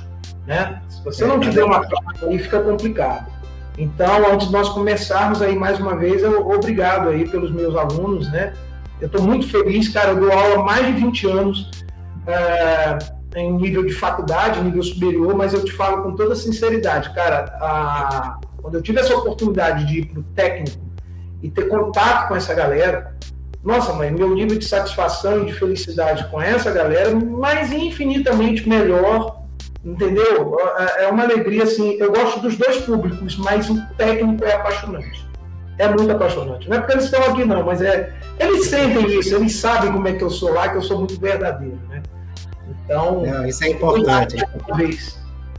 né? 0.46 0.80
Se 0.88 1.04
você 1.04 1.24
não 1.24 1.40
tiver 1.40 1.64
uma 1.64 1.80
prática 1.80 2.26
aí, 2.26 2.38
fica 2.38 2.60
complicado. 2.60 3.30
Então, 3.78 4.30
antes 4.30 4.48
de 4.48 4.52
nós 4.52 4.68
começarmos 4.68 5.40
aí 5.40 5.56
mais 5.56 5.78
uma 5.80 5.96
vez, 5.96 6.22
eu 6.22 6.48
obrigado 6.48 7.08
aí 7.08 7.28
pelos 7.28 7.50
meus 7.50 7.74
alunos, 7.74 8.30
né? 8.30 8.52
Eu 9.00 9.06
estou 9.06 9.22
muito 9.22 9.48
feliz, 9.48 9.88
cara, 9.88 10.10
eu 10.10 10.20
dou 10.20 10.32
aula 10.32 10.60
há 10.60 10.62
mais 10.62 10.86
de 10.86 10.92
20 10.92 11.26
anos 11.26 11.70
é, 12.26 12.98
em 13.34 13.52
nível 13.52 13.84
de 13.84 13.92
faculdade, 13.92 14.60
nível 14.60 14.82
superior, 14.82 15.34
mas 15.34 15.52
eu 15.54 15.64
te 15.64 15.72
falo 15.72 16.02
com 16.02 16.14
toda 16.14 16.34
sinceridade, 16.34 17.14
cara, 17.14 17.56
a, 17.60 18.38
quando 18.60 18.74
eu 18.74 18.82
tive 18.82 19.00
essa 19.00 19.16
oportunidade 19.16 19.86
de 19.86 20.00
ir 20.00 20.06
para 20.06 20.20
o 20.20 20.22
técnico 20.34 20.82
e 21.42 21.50
ter 21.50 21.68
contato 21.68 22.28
com 22.28 22.36
essa 22.36 22.54
galera, 22.54 23.16
nossa, 23.62 23.92
mãe, 23.92 24.10
meu 24.10 24.34
nível 24.34 24.58
de 24.58 24.64
satisfação 24.64 25.42
e 25.42 25.46
de 25.46 25.52
felicidade 25.52 26.28
com 26.30 26.40
essa 26.40 26.70
galera, 26.70 27.14
mas 27.14 27.72
infinitamente 27.72 28.68
melhor 28.68 29.42
Entendeu? 29.84 30.56
É, 30.78 31.04
é 31.04 31.08
uma 31.08 31.24
alegria, 31.24 31.64
assim. 31.64 31.96
Eu 31.98 32.12
gosto 32.12 32.40
dos 32.40 32.56
dois 32.56 32.78
públicos, 32.78 33.36
mas 33.36 33.68
o 33.68 33.84
técnico 33.96 34.44
é 34.44 34.54
apaixonante. 34.54 35.28
É 35.78 35.88
muito 35.88 36.10
apaixonante. 36.12 36.68
Não 36.68 36.76
é 36.76 36.80
porque 36.80 36.92
eles 36.92 37.04
estão 37.06 37.22
aqui, 37.24 37.44
não, 37.44 37.64
mas 37.64 37.82
é. 37.82 38.14
Eles 38.38 38.66
sentem 38.66 39.18
isso, 39.18 39.34
eles 39.34 39.54
sabem 39.56 39.92
como 39.92 40.06
é 40.06 40.12
que 40.12 40.22
eu 40.22 40.30
sou 40.30 40.52
lá, 40.52 40.68
que 40.68 40.76
eu 40.76 40.82
sou 40.82 40.98
muito 40.98 41.18
verdadeiro? 41.20 41.78
Então. 42.84 43.24
Não, 43.24 43.46
isso 43.46 43.64
é 43.64 43.70
importante. 43.70 44.36
Vez, 44.76 45.18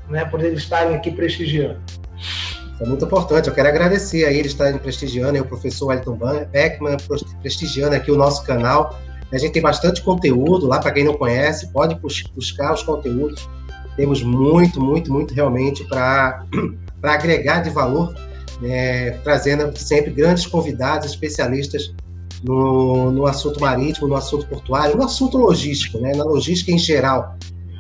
né, 0.10 0.26
por 0.26 0.44
eles 0.44 0.60
estarem 0.60 0.96
aqui 0.96 1.12
prestigiando. 1.12 1.80
Isso 2.18 2.82
é 2.82 2.86
muito 2.86 3.06
importante. 3.06 3.48
Eu 3.48 3.54
quero 3.54 3.70
agradecer 3.70 4.26
a 4.26 4.32
eles 4.32 4.52
estarem 4.52 4.78
prestigiando, 4.78 5.40
o 5.40 5.46
professor 5.46 5.88
Wellington 5.88 6.18
Beckman, 6.52 6.98
prestigiando 7.42 7.96
aqui 7.96 8.12
o 8.12 8.18
nosso 8.18 8.44
canal. 8.44 9.00
A 9.32 9.38
gente 9.38 9.54
tem 9.54 9.62
bastante 9.62 10.02
conteúdo 10.02 10.68
lá, 10.68 10.80
para 10.80 10.92
quem 10.92 11.04
não 11.04 11.16
conhece, 11.16 11.72
pode 11.72 11.96
buscar 12.36 12.74
os 12.74 12.84
conteúdos 12.84 13.50
temos 13.96 14.24
muito, 14.24 14.82
muito, 14.82 15.12
muito 15.12 15.34
realmente 15.34 15.84
para 15.86 16.46
agregar 17.04 17.62
de 17.62 17.70
valor, 17.70 18.14
né, 18.62 19.12
trazendo 19.24 19.78
sempre 19.78 20.12
grandes 20.12 20.46
convidados, 20.46 21.08
especialistas 21.08 21.94
no, 22.44 23.12
no 23.12 23.26
assunto 23.26 23.60
marítimo, 23.60 24.08
no 24.08 24.16
assunto 24.16 24.46
portuário, 24.48 24.98
no 24.98 25.04
assunto 25.04 25.38
logístico, 25.38 26.00
né, 26.00 26.14
na 26.16 26.24
logística 26.24 26.72
em 26.72 26.78
geral. 26.78 27.36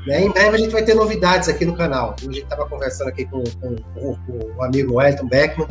Né, 0.08 0.26
em 0.26 0.30
breve 0.30 0.56
a 0.56 0.60
gente 0.60 0.72
vai 0.72 0.84
ter 0.84 0.96
novidades 0.96 1.50
aqui 1.50 1.66
no 1.66 1.76
canal. 1.76 2.16
A 2.20 2.26
gente 2.26 2.44
estava 2.44 2.68
conversando 2.68 3.10
aqui 3.10 3.26
com, 3.26 3.44
com, 3.62 3.76
com, 3.96 4.52
o 4.58 4.64
amigo 4.64 4.96
Wellington 4.96 5.28
Beckman. 5.28 5.68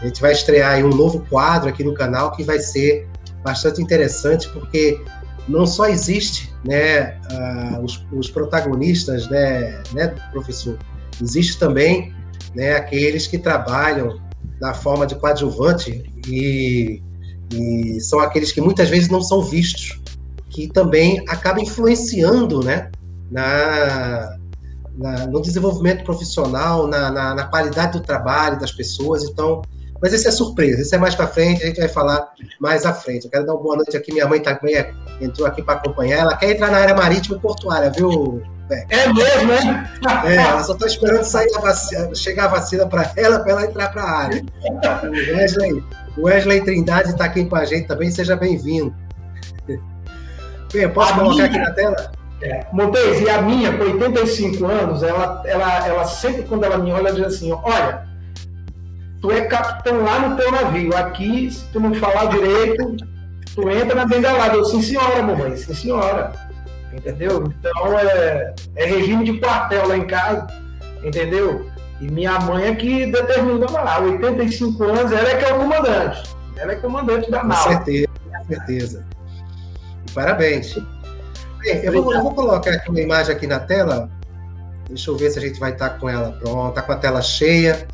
A 0.00 0.06
gente 0.06 0.20
vai 0.20 0.32
estrear 0.32 0.84
um 0.84 0.90
novo 0.90 1.24
quadro 1.28 1.68
aqui 1.68 1.82
no 1.82 1.94
canal 1.94 2.32
que 2.32 2.42
vai 2.42 2.58
ser 2.58 3.08
bastante 3.42 3.80
interessante, 3.80 4.48
porque 4.50 5.00
não 5.48 5.66
só 5.66 5.88
existe 5.88 6.52
né, 6.64 7.18
uh, 7.30 7.82
os, 7.82 8.04
os, 8.12 8.30
protagonistas, 8.30 9.28
né, 9.28 9.82
né, 9.92 10.08
professor, 10.32 10.76
existe 11.22 11.58
também 11.58 12.12
né, 12.54 12.72
aqueles 12.72 13.26
que 13.26 13.38
trabalham 13.38 14.20
na 14.60 14.74
forma 14.74 15.06
de 15.06 15.14
coadjuvante 15.14 16.04
e, 16.26 17.00
e 17.52 18.00
são 18.00 18.18
aqueles 18.20 18.52
que 18.52 18.60
muitas 18.60 18.88
vezes 18.88 19.08
não 19.08 19.22
são 19.22 19.42
vistos, 19.42 20.00
que 20.50 20.68
também 20.68 21.22
acabam 21.28 21.62
influenciando 21.62 22.62
né, 22.62 22.90
na, 23.30 24.36
na, 24.96 25.26
no 25.26 25.40
desenvolvimento 25.40 26.04
profissional, 26.04 26.86
na, 26.86 27.10
na, 27.10 27.34
na, 27.34 27.44
qualidade 27.44 27.92
do 27.92 28.00
trabalho 28.00 28.58
das 28.58 28.72
pessoas. 28.72 29.24
Então, 29.24 29.62
mas 30.00 30.12
isso 30.12 30.28
é 30.28 30.30
surpresa, 30.30 30.82
isso 30.82 30.94
é 30.94 30.98
mais 30.98 31.14
para 31.14 31.26
frente, 31.26 31.62
a 31.62 31.66
gente 31.66 31.78
vai 31.78 31.88
falar 31.88 32.28
mais 32.60 32.84
à 32.84 32.92
frente. 32.92 33.24
Eu 33.24 33.30
quero 33.30 33.46
dar 33.46 33.54
uma 33.54 33.62
boa 33.62 33.76
noite 33.76 33.96
aqui, 33.96 34.12
minha 34.12 34.26
mãe 34.26 34.40
também 34.40 34.74
tá, 34.74 34.90
entrou 35.20 35.46
aqui 35.46 35.62
para 35.62 35.74
acompanhar. 35.74 36.18
Ela 36.20 36.36
quer 36.36 36.52
entrar 36.52 36.70
na 36.70 36.78
área 36.78 36.94
marítima 36.94 37.36
e 37.36 37.40
portuária, 37.40 37.90
viu? 37.90 38.42
É 38.70 39.12
mesmo, 39.12 39.46
né? 39.46 39.90
É, 40.24 40.36
ela 40.36 40.62
só 40.62 40.72
está 40.72 40.86
esperando 40.86 41.22
sair 41.22 41.48
a 41.56 41.60
vacina, 41.60 42.14
chegar 42.14 42.46
a 42.46 42.48
vacina 42.48 42.86
para 42.86 43.12
ela, 43.16 43.38
para 43.38 43.52
ela 43.52 43.64
entrar 43.64 43.92
para 43.92 44.02
a 44.02 44.10
área. 44.10 44.44
O 45.04 45.36
Wesley, 45.36 45.72
o 45.72 46.05
Wesley 46.18 46.62
Trindade 46.62 47.10
está 47.10 47.24
aqui 47.26 47.44
com 47.44 47.56
a 47.56 47.64
gente 47.64 47.86
também, 47.86 48.10
seja 48.10 48.36
bem-vindo. 48.36 48.94
Bem, 50.72 50.88
posso 50.88 51.12
a 51.12 51.16
colocar 51.16 51.34
minha, 51.34 51.46
aqui 51.46 51.58
na 51.58 51.70
tela? 51.72 52.12
É, 52.42 52.66
Montes, 52.72 53.20
e 53.20 53.30
a 53.30 53.40
minha, 53.40 53.76
com 53.76 53.84
85 53.84 54.66
anos, 54.66 55.02
ela, 55.02 55.42
ela, 55.46 55.86
ela 55.86 56.04
sempre, 56.04 56.42
quando 56.42 56.64
ela 56.64 56.76
me 56.76 56.92
olha, 56.92 57.12
diz 57.12 57.24
assim: 57.24 57.52
olha, 57.52 58.06
tu 59.22 59.30
é 59.30 59.42
capitão 59.42 60.02
lá 60.02 60.28
no 60.28 60.36
teu 60.36 60.50
navio, 60.50 60.94
aqui, 60.96 61.50
se 61.50 61.64
tu 61.72 61.80
não 61.80 61.94
falar 61.94 62.26
direito, 62.26 62.96
tu 63.54 63.70
entra 63.70 63.94
na 63.94 64.06
bengalada. 64.06 64.56
Eu, 64.56 64.64
sim, 64.64 64.82
senhora, 64.82 65.22
mamãe, 65.22 65.56
sim, 65.56 65.74
senhora. 65.74 66.32
Entendeu? 66.92 67.52
Então, 67.58 67.98
é, 67.98 68.54
é 68.74 68.86
regime 68.86 69.24
de 69.24 69.38
quartel 69.38 69.88
lá 69.88 69.96
em 69.96 70.06
casa, 70.06 70.46
entendeu? 71.02 71.66
E 72.00 72.10
minha 72.10 72.38
mãe 72.40 72.66
é 72.66 72.74
que 72.74 73.06
determinou 73.06 73.70
lá, 73.70 74.00
85 74.00 74.84
anos, 74.84 75.12
ela 75.12 75.28
é 75.28 75.36
que 75.36 75.44
é 75.44 75.54
o 75.54 75.58
comandante. 75.58 76.36
Ela 76.56 76.72
é 76.72 76.76
comandante 76.76 77.30
da 77.30 77.42
nave. 77.42 77.62
Com 77.62 77.70
certeza, 77.70 78.08
com 78.38 78.44
certeza. 78.46 79.06
Parabéns. 80.14 80.74
Bem, 81.60 81.84
eu 81.84 81.92
vou, 81.92 82.12
eu 82.12 82.22
vou, 82.22 82.34
colocar 82.34 82.70
aqui 82.70 82.90
uma 82.90 83.00
imagem 83.00 83.34
aqui 83.34 83.46
na 83.46 83.60
tela. 83.60 84.10
Deixa 84.88 85.10
eu 85.10 85.16
ver 85.16 85.30
se 85.30 85.38
a 85.38 85.42
gente 85.42 85.58
vai 85.58 85.72
estar 85.72 85.90
com 85.98 86.08
ela 86.08 86.32
pronta, 86.32 86.74
tá 86.74 86.82
com 86.82 86.92
a 86.92 86.96
tela 86.96 87.22
cheia. 87.22 87.86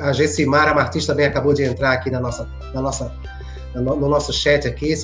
A 0.00 0.12
Gessimara 0.12 0.74
Martins 0.74 1.06
também 1.06 1.24
acabou 1.24 1.54
de 1.54 1.62
entrar 1.62 1.92
aqui 1.92 2.10
na 2.10 2.20
nossa, 2.20 2.46
na 2.74 2.82
nossa, 2.82 3.10
no 3.74 4.08
nosso 4.08 4.30
chat 4.30 4.68
aqui, 4.68 4.94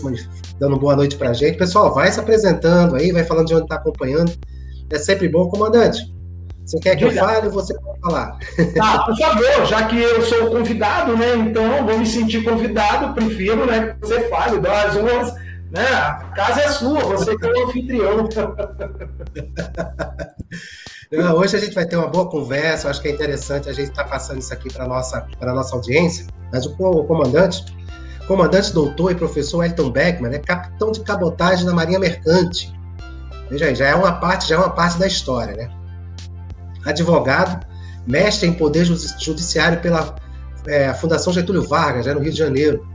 dando 0.59 0.79
boa 0.79 0.95
noite 0.95 1.17
para 1.17 1.31
a 1.31 1.33
gente. 1.33 1.57
Pessoal, 1.57 1.95
vai 1.95 2.13
se 2.13 2.21
apresentando 2.21 2.95
aí, 2.95 3.11
vai 3.11 3.25
falando 3.25 3.47
de 3.47 3.55
onde 3.55 3.65
está 3.65 3.77
acompanhando. 3.77 4.31
É 4.91 4.99
sempre 4.99 5.29
bom, 5.29 5.49
comandante. 5.49 6.15
Você 6.69 6.79
quer 6.81 6.97
que 6.97 7.05
eu 7.05 7.13
fale, 7.13 7.49
você 7.49 7.75
pode 7.81 8.01
falar. 8.01 8.39
Ah, 8.81 8.99
por 9.07 9.17
favor, 9.17 9.67
já 9.67 9.85
que 9.85 9.99
eu 9.99 10.21
sou 10.23 10.51
convidado, 10.51 11.17
né? 11.17 11.35
Então 11.37 11.87
vou 11.87 11.99
me 11.99 12.07
sentir 12.07 12.45
convidado, 12.45 13.15
prefiro 13.15 13.65
né, 13.65 13.95
que 13.95 14.07
você 14.07 14.29
fale, 14.29 14.61
dá 14.61 14.83
as 14.83 14.97
honras 14.97 15.33
né? 15.71 15.87
A 15.87 16.15
casa 16.35 16.63
é 16.63 16.71
sua, 16.71 17.01
você 17.01 17.37
que 17.37 17.47
é 17.47 17.51
o 17.51 17.69
anfitrião. 17.69 18.29
Hoje 21.37 21.57
a 21.57 21.61
gente 21.61 21.75
vai 21.75 21.87
ter 21.87 21.97
uma 21.97 22.09
boa 22.09 22.29
conversa, 22.29 22.91
acho 22.91 23.01
que 23.01 23.09
é 23.09 23.13
interessante 23.13 23.69
a 23.69 23.73
gente 23.73 23.91
estar 23.91 24.05
tá 24.05 24.11
passando 24.11 24.41
isso 24.41 24.53
aqui 24.53 24.73
para 24.73 24.85
a 24.85 24.89
nossa, 24.89 25.27
nossa 25.41 25.75
audiência. 25.75 26.27
Mas 26.53 26.67
o, 26.67 26.75
o 26.79 27.05
comandante, 27.05 27.65
comandante 28.27 28.73
doutor 28.73 29.13
e 29.13 29.15
professor 29.15 29.65
Elton 29.65 29.91
Beckman, 29.91 30.35
é 30.35 30.39
capitão 30.39 30.93
de 30.93 31.01
cabotagem 31.01 31.65
na 31.65 31.73
Marinha 31.73 31.99
Mercante. 31.99 32.73
Veja 33.51 33.67
aí, 33.67 33.75
já 33.75 33.89
é 33.89 33.95
uma 33.95 34.13
parte, 34.13 34.49
já 34.49 34.57
é 34.57 34.59
uma 34.59 34.71
parte 34.71 34.99
da 34.99 35.07
história, 35.07 35.55
né? 35.55 35.71
Advogado, 36.85 37.67
mestre 38.07 38.49
em 38.49 38.53
poder 38.53 38.85
judiciário 38.85 39.81
pela 39.81 40.17
é, 40.67 40.93
Fundação 40.95 41.33
Getúlio 41.33 41.67
Vargas, 41.67 42.07
já 42.07 42.15
no 42.15 42.21
Rio 42.21 42.33
de 42.33 42.39
Janeiro 42.39 42.87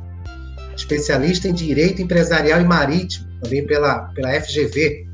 especialista 0.76 1.48
em 1.48 1.54
Direito 1.54 2.02
Empresarial 2.02 2.60
e 2.60 2.64
Marítimo, 2.64 3.28
também 3.42 3.66
pela, 3.66 4.12
pela 4.16 4.30
FGV, 4.42 5.06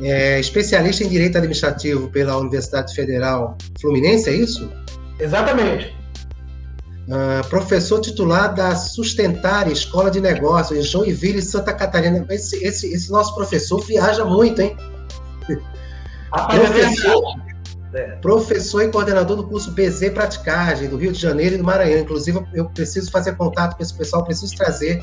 é, 0.00 0.40
especialista 0.40 1.04
em 1.04 1.08
Direito 1.08 1.36
Administrativo 1.36 2.08
pela 2.10 2.36
Universidade 2.36 2.94
Federal 2.94 3.56
Fluminense, 3.80 4.28
é 4.28 4.34
isso? 4.34 4.70
Exatamente. 5.18 5.94
Uh, 7.08 7.46
professor 7.48 8.00
titular 8.00 8.54
da 8.54 8.76
Sustentar 8.76 9.70
Escola 9.70 10.10
de 10.10 10.20
Negócios 10.20 10.78
em 10.78 10.82
Joinville, 10.82 11.42
Santa 11.42 11.72
Catarina. 11.72 12.24
Esse, 12.30 12.64
esse, 12.64 12.92
esse 12.92 13.10
nosso 13.10 13.34
professor 13.34 13.84
viaja 13.84 14.24
muito, 14.24 14.62
hein? 14.62 14.76
Rapaz, 16.32 16.60
é 16.60 16.64
professor, 16.64 17.22
é. 17.92 18.12
Professor 18.16 18.82
e 18.82 18.88
coordenador 18.88 19.36
do 19.36 19.46
curso 19.46 19.70
BZ 19.72 20.08
Praticagem, 20.10 20.88
do 20.88 20.96
Rio 20.96 21.12
de 21.12 21.20
Janeiro 21.20 21.56
e 21.56 21.58
do 21.58 21.64
Maranhão. 21.64 21.98
Inclusive, 21.98 22.42
eu 22.54 22.64
preciso 22.66 23.10
fazer 23.10 23.36
contato 23.36 23.76
com 23.76 23.82
esse 23.82 23.92
pessoal, 23.94 24.24
preciso 24.24 24.56
trazer 24.56 25.02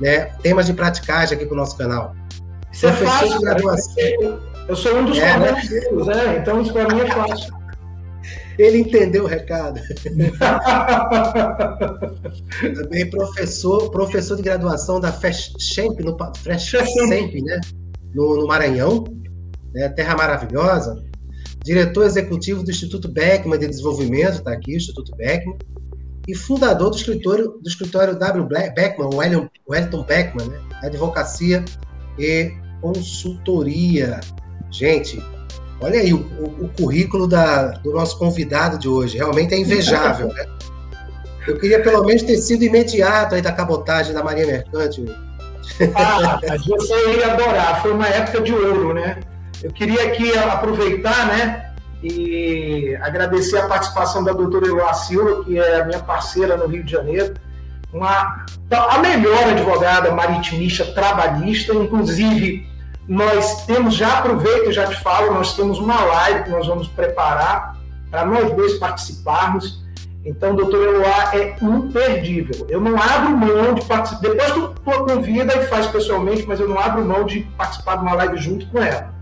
né, 0.00 0.26
temas 0.42 0.66
de 0.66 0.72
praticagem 0.72 1.36
aqui 1.36 1.46
para 1.46 1.54
o 1.54 1.56
nosso 1.56 1.78
canal. 1.78 2.12
Isso 2.72 2.88
é 2.88 2.92
fácil, 2.92 3.40
Eu 4.68 4.74
sou 4.74 4.98
um 4.98 5.04
dos 5.04 5.16
é, 5.18 5.30
coordenadores, 5.30 5.70
né? 5.70 5.80
né? 6.14 6.38
então 6.38 6.60
isso 6.60 6.72
para 6.72 6.92
mim 6.92 7.00
é 7.00 7.06
fácil. 7.06 7.54
Ele 8.58 8.78
entendeu 8.78 9.22
o 9.24 9.26
recado. 9.26 9.80
Também 12.74 13.10
professor, 13.10 13.90
professor 13.90 14.36
de 14.36 14.42
graduação 14.42 15.00
da 15.00 15.12
FESCHEMP, 15.12 16.04
no, 16.04 16.16
FESCHEMP, 16.36 17.42
né? 17.42 17.60
No, 18.14 18.36
no 18.36 18.46
Maranhão, 18.46 19.02
né? 19.72 19.88
terra 19.88 20.16
maravilhosa 20.16 21.02
diretor 21.64 22.04
executivo 22.04 22.62
do 22.62 22.70
Instituto 22.70 23.08
Beckman 23.08 23.58
de 23.58 23.66
Desenvolvimento, 23.66 24.34
está 24.34 24.52
aqui, 24.52 24.76
Instituto 24.76 25.16
Beckman, 25.16 25.56
e 26.28 26.34
fundador 26.34 26.90
do 26.90 26.96
escritório, 26.96 27.58
do 27.60 27.68
escritório 27.68 28.14
W. 28.18 28.46
Beckman, 28.46 29.10
Wellington 29.14 30.02
Beckman, 30.04 30.46
né? 30.46 30.60
Advocacia 30.82 31.64
e 32.18 32.52
Consultoria. 32.82 34.20
Gente, 34.70 35.22
olha 35.80 36.00
aí 36.00 36.12
o, 36.12 36.18
o, 36.18 36.66
o 36.66 36.68
currículo 36.68 37.26
da, 37.26 37.68
do 37.78 37.92
nosso 37.92 38.18
convidado 38.18 38.78
de 38.78 38.88
hoje, 38.88 39.16
realmente 39.16 39.54
é 39.54 39.58
invejável, 39.58 40.28
né? 40.28 40.44
Eu 41.46 41.58
queria 41.58 41.82
pelo 41.82 42.04
menos 42.04 42.22
ter 42.22 42.36
sido 42.38 42.62
imediato 42.62 43.34
aí 43.34 43.42
da 43.42 43.52
cabotagem 43.52 44.12
da 44.12 44.22
Marinha 44.22 44.46
Mercante. 44.46 45.04
Ah, 45.94 46.38
você 46.66 47.16
ia 47.16 47.32
adorar, 47.32 47.80
foi 47.80 47.92
uma 47.92 48.06
época 48.06 48.42
de 48.42 48.52
ouro, 48.52 48.92
né? 48.92 49.18
Eu 49.64 49.72
queria 49.72 50.04
aqui 50.04 50.36
aproveitar, 50.36 51.26
né, 51.26 51.70
e 52.02 52.94
agradecer 53.00 53.56
a 53.56 53.66
participação 53.66 54.22
da 54.22 54.30
doutora 54.30 54.66
Eloá 54.66 54.92
Silva, 54.92 55.42
que 55.42 55.58
é 55.58 55.80
a 55.80 55.84
minha 55.86 56.00
parceira 56.00 56.54
no 56.54 56.66
Rio 56.66 56.84
de 56.84 56.92
Janeiro, 56.92 57.32
uma, 57.90 58.44
a 58.70 58.98
melhor 58.98 59.42
advogada 59.44 60.12
maritimista 60.12 60.84
trabalhista, 60.92 61.72
inclusive 61.72 62.68
nós 63.08 63.64
temos, 63.64 63.94
já 63.94 64.18
aproveito 64.18 64.68
e 64.68 64.72
já 64.72 64.86
te 64.86 65.00
falo, 65.02 65.32
nós 65.32 65.56
temos 65.56 65.78
uma 65.78 65.98
live 65.98 66.44
que 66.44 66.50
nós 66.50 66.66
vamos 66.66 66.86
preparar 66.88 67.74
para 68.10 68.26
nós 68.26 68.52
dois 68.52 68.74
participarmos. 68.74 69.82
Então, 70.26 70.54
doutor 70.54 70.82
Eloá 70.82 71.30
é 71.34 71.56
imperdível. 71.62 72.66
Eu 72.68 72.80
não 72.80 72.96
abro 72.96 73.36
mão 73.36 73.74
de 73.74 73.84
participar. 73.84 74.20
Depois 74.22 74.52
tu, 74.52 74.68
tu 74.68 75.04
convida 75.04 75.54
e 75.54 75.66
faz 75.66 75.86
pessoalmente, 75.86 76.46
mas 76.46 76.60
eu 76.60 76.68
não 76.68 76.78
abro 76.78 77.04
mão 77.04 77.24
de 77.24 77.40
participar 77.58 77.96
de 77.96 78.02
uma 78.02 78.14
live 78.14 78.36
junto 78.38 78.66
com 78.68 78.82
ela. 78.82 79.13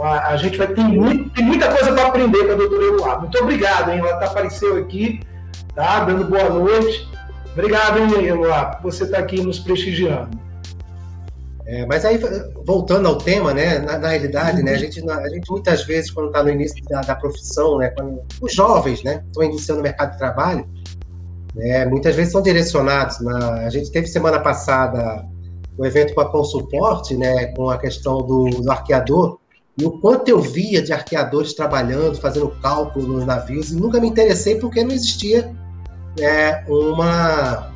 A, 0.00 0.28
a 0.28 0.36
gente 0.36 0.56
vai 0.56 0.68
ter 0.68 0.82
muito, 0.82 1.30
tem 1.30 1.44
muita 1.44 1.72
coisa 1.72 1.92
para 1.92 2.06
aprender 2.06 2.46
com 2.46 2.52
a 2.52 2.56
doutora 2.56 2.84
Eloá. 2.84 3.18
Muito 3.18 3.38
obrigado, 3.38 3.90
hein? 3.90 3.98
Ela 3.98 4.16
tá, 4.16 4.26
apareceu 4.26 4.76
aqui, 4.76 5.20
tá? 5.74 6.04
Dando 6.04 6.24
boa 6.24 6.48
noite. 6.48 7.08
Obrigado, 7.52 7.98
hein, 7.98 8.24
Eloá, 8.24 8.66
por 8.66 8.92
você 8.92 9.04
estar 9.04 9.16
tá 9.16 9.22
aqui 9.22 9.40
nos 9.40 9.58
prestigiando. 9.58 10.38
É, 11.66 11.84
mas 11.84 12.02
aí, 12.04 12.18
voltando 12.64 13.06
ao 13.08 13.18
tema, 13.18 13.52
né, 13.52 13.78
na, 13.78 13.98
na 13.98 14.08
realidade, 14.08 14.62
né, 14.62 14.72
a 14.72 14.78
gente, 14.78 15.06
a 15.06 15.28
gente 15.28 15.50
muitas 15.50 15.84
vezes, 15.84 16.10
quando 16.10 16.28
está 16.28 16.42
no 16.42 16.48
início 16.48 16.82
da, 16.88 17.02
da, 17.02 17.14
profissão, 17.14 17.76
né, 17.76 17.90
quando, 17.90 18.22
os 18.40 18.54
jovens, 18.54 19.02
né, 19.02 19.22
estão 19.26 19.42
iniciando 19.42 19.80
o 19.80 19.82
mercado 19.82 20.12
de 20.12 20.18
trabalho, 20.18 20.66
né, 21.54 21.84
muitas 21.84 22.16
vezes 22.16 22.32
são 22.32 22.40
direcionados. 22.40 23.20
Na, 23.20 23.66
a 23.66 23.68
gente 23.68 23.90
teve 23.90 24.06
semana 24.06 24.40
passada 24.40 25.26
o 25.76 25.82
um 25.82 25.84
evento 25.84 26.14
com 26.14 26.22
a 26.22 26.30
Consuporte, 26.30 27.14
né, 27.18 27.48
com 27.48 27.68
a 27.68 27.76
questão 27.76 28.22
do, 28.22 28.48
do 28.48 28.70
arqueador, 28.70 29.38
e 29.80 29.84
o 29.84 29.92
quanto 29.92 30.28
eu 30.28 30.40
via 30.40 30.82
de 30.82 30.92
arqueadores 30.92 31.52
trabalhando, 31.52 32.16
fazendo 32.16 32.48
cálculo 32.60 33.06
nos 33.06 33.24
navios, 33.24 33.70
e 33.70 33.76
nunca 33.76 34.00
me 34.00 34.08
interessei 34.08 34.56
porque 34.56 34.82
não 34.82 34.90
existia 34.90 35.54
é, 36.18 36.64
uma, 36.66 37.72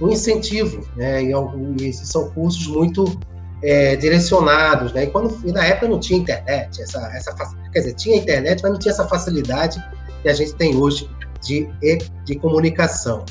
um 0.00 0.10
incentivo, 0.10 0.86
né? 0.96 1.22
E, 1.22 1.32
e 1.80 1.92
são 1.94 2.30
cursos 2.30 2.66
muito 2.66 3.18
é, 3.62 3.96
direcionados, 3.96 4.92
né? 4.92 5.04
E, 5.04 5.06
quando, 5.06 5.34
e 5.48 5.50
na 5.50 5.64
época 5.64 5.88
não 5.88 5.98
tinha 5.98 6.18
internet, 6.18 6.82
essa, 6.82 6.98
essa, 7.16 7.34
quer 7.72 7.78
dizer, 7.78 7.94
tinha 7.94 8.16
internet, 8.16 8.62
mas 8.62 8.72
não 8.72 8.78
tinha 8.78 8.92
essa 8.92 9.08
facilidade 9.08 9.82
que 10.20 10.28
a 10.28 10.34
gente 10.34 10.54
tem 10.56 10.76
hoje 10.76 11.08
de, 11.42 11.66
de 12.26 12.38
comunicação. 12.38 13.24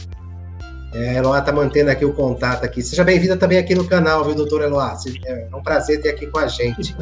É, 0.96 1.18
Eloá 1.18 1.40
está 1.40 1.52
mantendo 1.52 1.92
aqui 1.92 2.06
o 2.06 2.14
contato 2.14 2.64
aqui. 2.64 2.82
Seja 2.82 3.04
bem-vinda 3.04 3.38
também 3.38 3.60
aqui 3.60 3.76
no 3.76 3.86
canal, 3.86 4.24
viu, 4.24 4.34
doutor 4.34 4.64
Eloá? 4.64 4.98
É 5.26 5.48
um 5.54 5.62
prazer 5.62 6.02
ter 6.02 6.10
aqui 6.10 6.26
com 6.26 6.40
a 6.40 6.48
gente. 6.48 6.96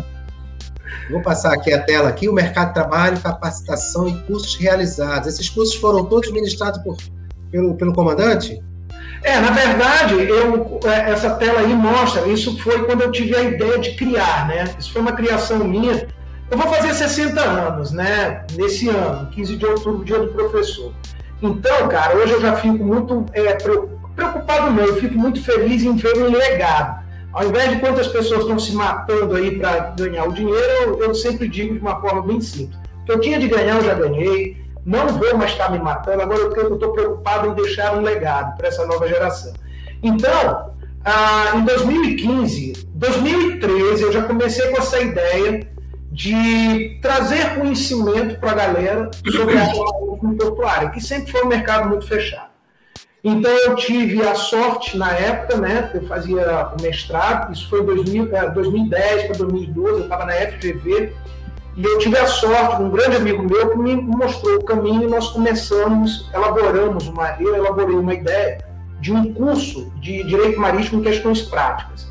Vou 1.10 1.22
passar 1.22 1.54
aqui 1.54 1.74
a 1.74 1.82
tela 1.82 2.10
aqui, 2.10 2.30
o 2.30 2.34
mercado 2.34 2.70
de 2.70 2.74
trabalho, 2.76 3.20
capacitação 3.20 4.08
e 4.08 4.14
cursos 4.24 4.56
realizados. 4.56 5.28
Esses 5.28 5.50
cursos 5.50 5.76
foram 5.76 6.06
todos 6.06 6.32
ministrados 6.32 6.82
por, 6.82 6.98
pelo, 7.52 7.76
pelo 7.76 7.94
comandante? 7.94 8.62
É, 9.24 9.40
na 9.40 9.52
verdade, 9.52 10.16
eu, 10.16 10.80
é, 10.86 11.12
essa 11.12 11.30
tela 11.32 11.62
aí 11.62 11.74
mostra, 11.74 12.28
isso 12.28 12.58
foi 12.60 12.84
quando 12.84 13.02
eu 13.02 13.12
tive 13.12 13.36
a 13.36 13.44
ideia 13.44 13.80
de 13.80 13.96
criar, 13.96 14.48
né? 14.48 14.66
Isso 14.78 14.92
foi 14.92 15.02
uma 15.02 15.14
criação 15.14 15.60
minha. 15.60 16.08
Eu 16.52 16.58
vou 16.58 16.68
fazer 16.68 16.94
60 16.94 17.42
anos, 17.42 17.92
né? 17.92 18.46
Nesse 18.58 18.90
ano, 18.90 19.30
15 19.32 19.56
de 19.56 19.66
outubro, 19.66 20.04
dia 20.04 20.20
do 20.20 20.28
professor. 20.28 20.94
Então, 21.42 21.88
cara, 21.88 22.16
hoje 22.16 22.34
eu 22.34 22.42
já 22.42 22.56
fico 22.58 22.84
muito 22.84 23.26
é, 23.34 23.54
preocupado, 24.16 24.72
não, 24.72 24.84
eu 24.84 24.98
fico 24.98 25.18
muito 25.18 25.42
feliz 25.42 25.84
em 25.84 25.96
ver 25.96 26.18
um 26.18 26.32
legado. 26.32 27.03
Ao 27.34 27.48
invés 27.48 27.72
de 27.72 27.80
quantas 27.80 28.08
pessoas 28.08 28.42
estão 28.42 28.60
se 28.60 28.74
matando 28.76 29.36
aí 29.36 29.58
para 29.58 29.92
ganhar 29.98 30.26
o 30.26 30.34
dinheiro, 30.34 30.84
eu, 30.84 31.00
eu, 31.00 31.16
sempre 31.16 31.48
digo 31.48 31.74
de 31.74 31.80
uma 31.80 32.00
forma 32.00 32.22
bem 32.22 32.40
simples. 32.40 32.78
O 33.02 33.06
que 33.06 33.12
eu 33.12 33.20
tinha 33.20 33.40
de 33.40 33.48
ganhar, 33.48 33.78
eu 33.78 33.84
já 33.84 33.96
ganhei. 33.96 34.64
Não 34.86 35.08
vou 35.08 35.36
mais 35.38 35.52
estar 35.52 35.72
me 35.72 35.80
matando. 35.80 36.22
Agora 36.22 36.40
eu 36.40 36.74
estou 36.74 36.94
preocupado 36.94 37.48
em 37.48 37.54
deixar 37.56 37.98
um 37.98 38.02
legado 38.02 38.56
para 38.56 38.68
essa 38.68 38.86
nova 38.86 39.08
geração. 39.08 39.54
Então, 40.04 40.74
ah, 41.04 41.54
em 41.56 41.66
2015, 41.66 42.88
2013, 42.94 44.04
eu 44.04 44.12
já 44.12 44.22
comecei 44.24 44.70
com 44.70 44.78
essa 44.78 45.00
ideia 45.02 45.68
de 46.12 47.00
trazer 47.02 47.56
conhecimento 47.56 48.40
para 48.40 48.52
a 48.52 48.56
galera 48.56 49.10
sobre 49.32 49.58
a 49.58 49.62
área 49.62 50.38
portuária, 50.38 50.90
que 50.92 51.02
sempre 51.02 51.32
foi 51.32 51.44
um 51.44 51.48
mercado 51.48 51.90
muito 51.90 52.08
fechado. 52.08 52.53
Então 53.24 53.52
eu 53.52 53.76
tive 53.76 54.22
a 54.22 54.36
sorte 54.36 54.98
na 54.98 55.12
época, 55.14 55.56
né? 55.56 55.90
Eu 55.94 56.06
fazia 56.08 56.68
o 56.78 56.82
mestrado, 56.82 57.54
isso 57.54 57.70
foi 57.70 57.80
em 57.80 57.86
2000, 57.86 58.30
2010 58.54 59.24
para 59.28 59.38
2012, 59.38 59.92
eu 59.92 60.00
estava 60.02 60.26
na 60.26 60.34
FGV, 60.34 61.14
e 61.78 61.84
eu 61.86 61.98
tive 62.00 62.18
a 62.18 62.28
sorte 62.28 62.78
de 62.78 62.84
um 62.84 62.90
grande 62.90 63.16
amigo 63.16 63.42
meu 63.42 63.72
que 63.72 63.78
me 63.78 63.96
mostrou 63.96 64.58
o 64.58 64.66
caminho 64.66 65.04
e 65.04 65.08
nós 65.08 65.30
começamos, 65.30 66.30
elaboramos 66.34 67.08
uma, 67.08 67.38
eu 67.40 67.56
elaborei 67.56 67.96
uma 67.96 68.14
ideia 68.14 68.58
de 69.00 69.14
um 69.14 69.34
curso 69.34 69.90
de 70.02 70.24
Direito 70.26 70.60
Marítimo 70.60 71.00
em 71.00 71.04
Questões 71.04 71.42
Práticas. 71.44 72.08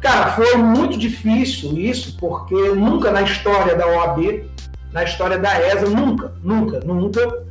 Cara, 0.00 0.32
foi 0.32 0.56
muito 0.56 0.98
difícil 0.98 1.72
isso, 1.76 2.18
porque 2.18 2.54
nunca 2.54 3.10
na 3.10 3.22
história 3.22 3.74
da 3.74 3.86
OAB, 3.86 4.44
na 4.92 5.04
história 5.04 5.38
da 5.38 5.58
ESA, 5.58 5.88
nunca, 5.88 6.32
nunca, 6.42 6.80
nunca 6.80 7.49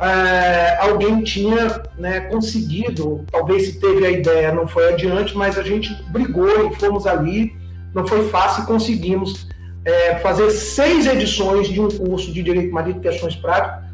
é, 0.00 0.78
alguém 0.80 1.22
tinha 1.22 1.82
né, 1.98 2.20
conseguido, 2.20 3.24
talvez 3.30 3.66
se 3.66 3.80
teve 3.80 4.06
a 4.06 4.10
ideia, 4.10 4.52
não 4.52 4.66
foi 4.66 4.92
adiante, 4.92 5.36
mas 5.36 5.58
a 5.58 5.62
gente 5.62 5.92
brigou 6.10 6.70
e 6.70 6.74
fomos 6.76 7.06
ali, 7.06 7.54
não 7.94 8.06
foi 8.06 8.28
fácil 8.28 8.64
e 8.64 8.66
conseguimos 8.66 9.46
é, 9.84 10.16
fazer 10.16 10.50
seis 10.50 11.06
edições 11.06 11.68
de 11.68 11.80
um 11.80 11.88
curso 11.88 12.32
de 12.32 12.42
Direito 12.42 12.72
Marítimo 12.72 13.04
e 13.04 13.08
Questões 13.08 13.36
Práticas 13.36 13.90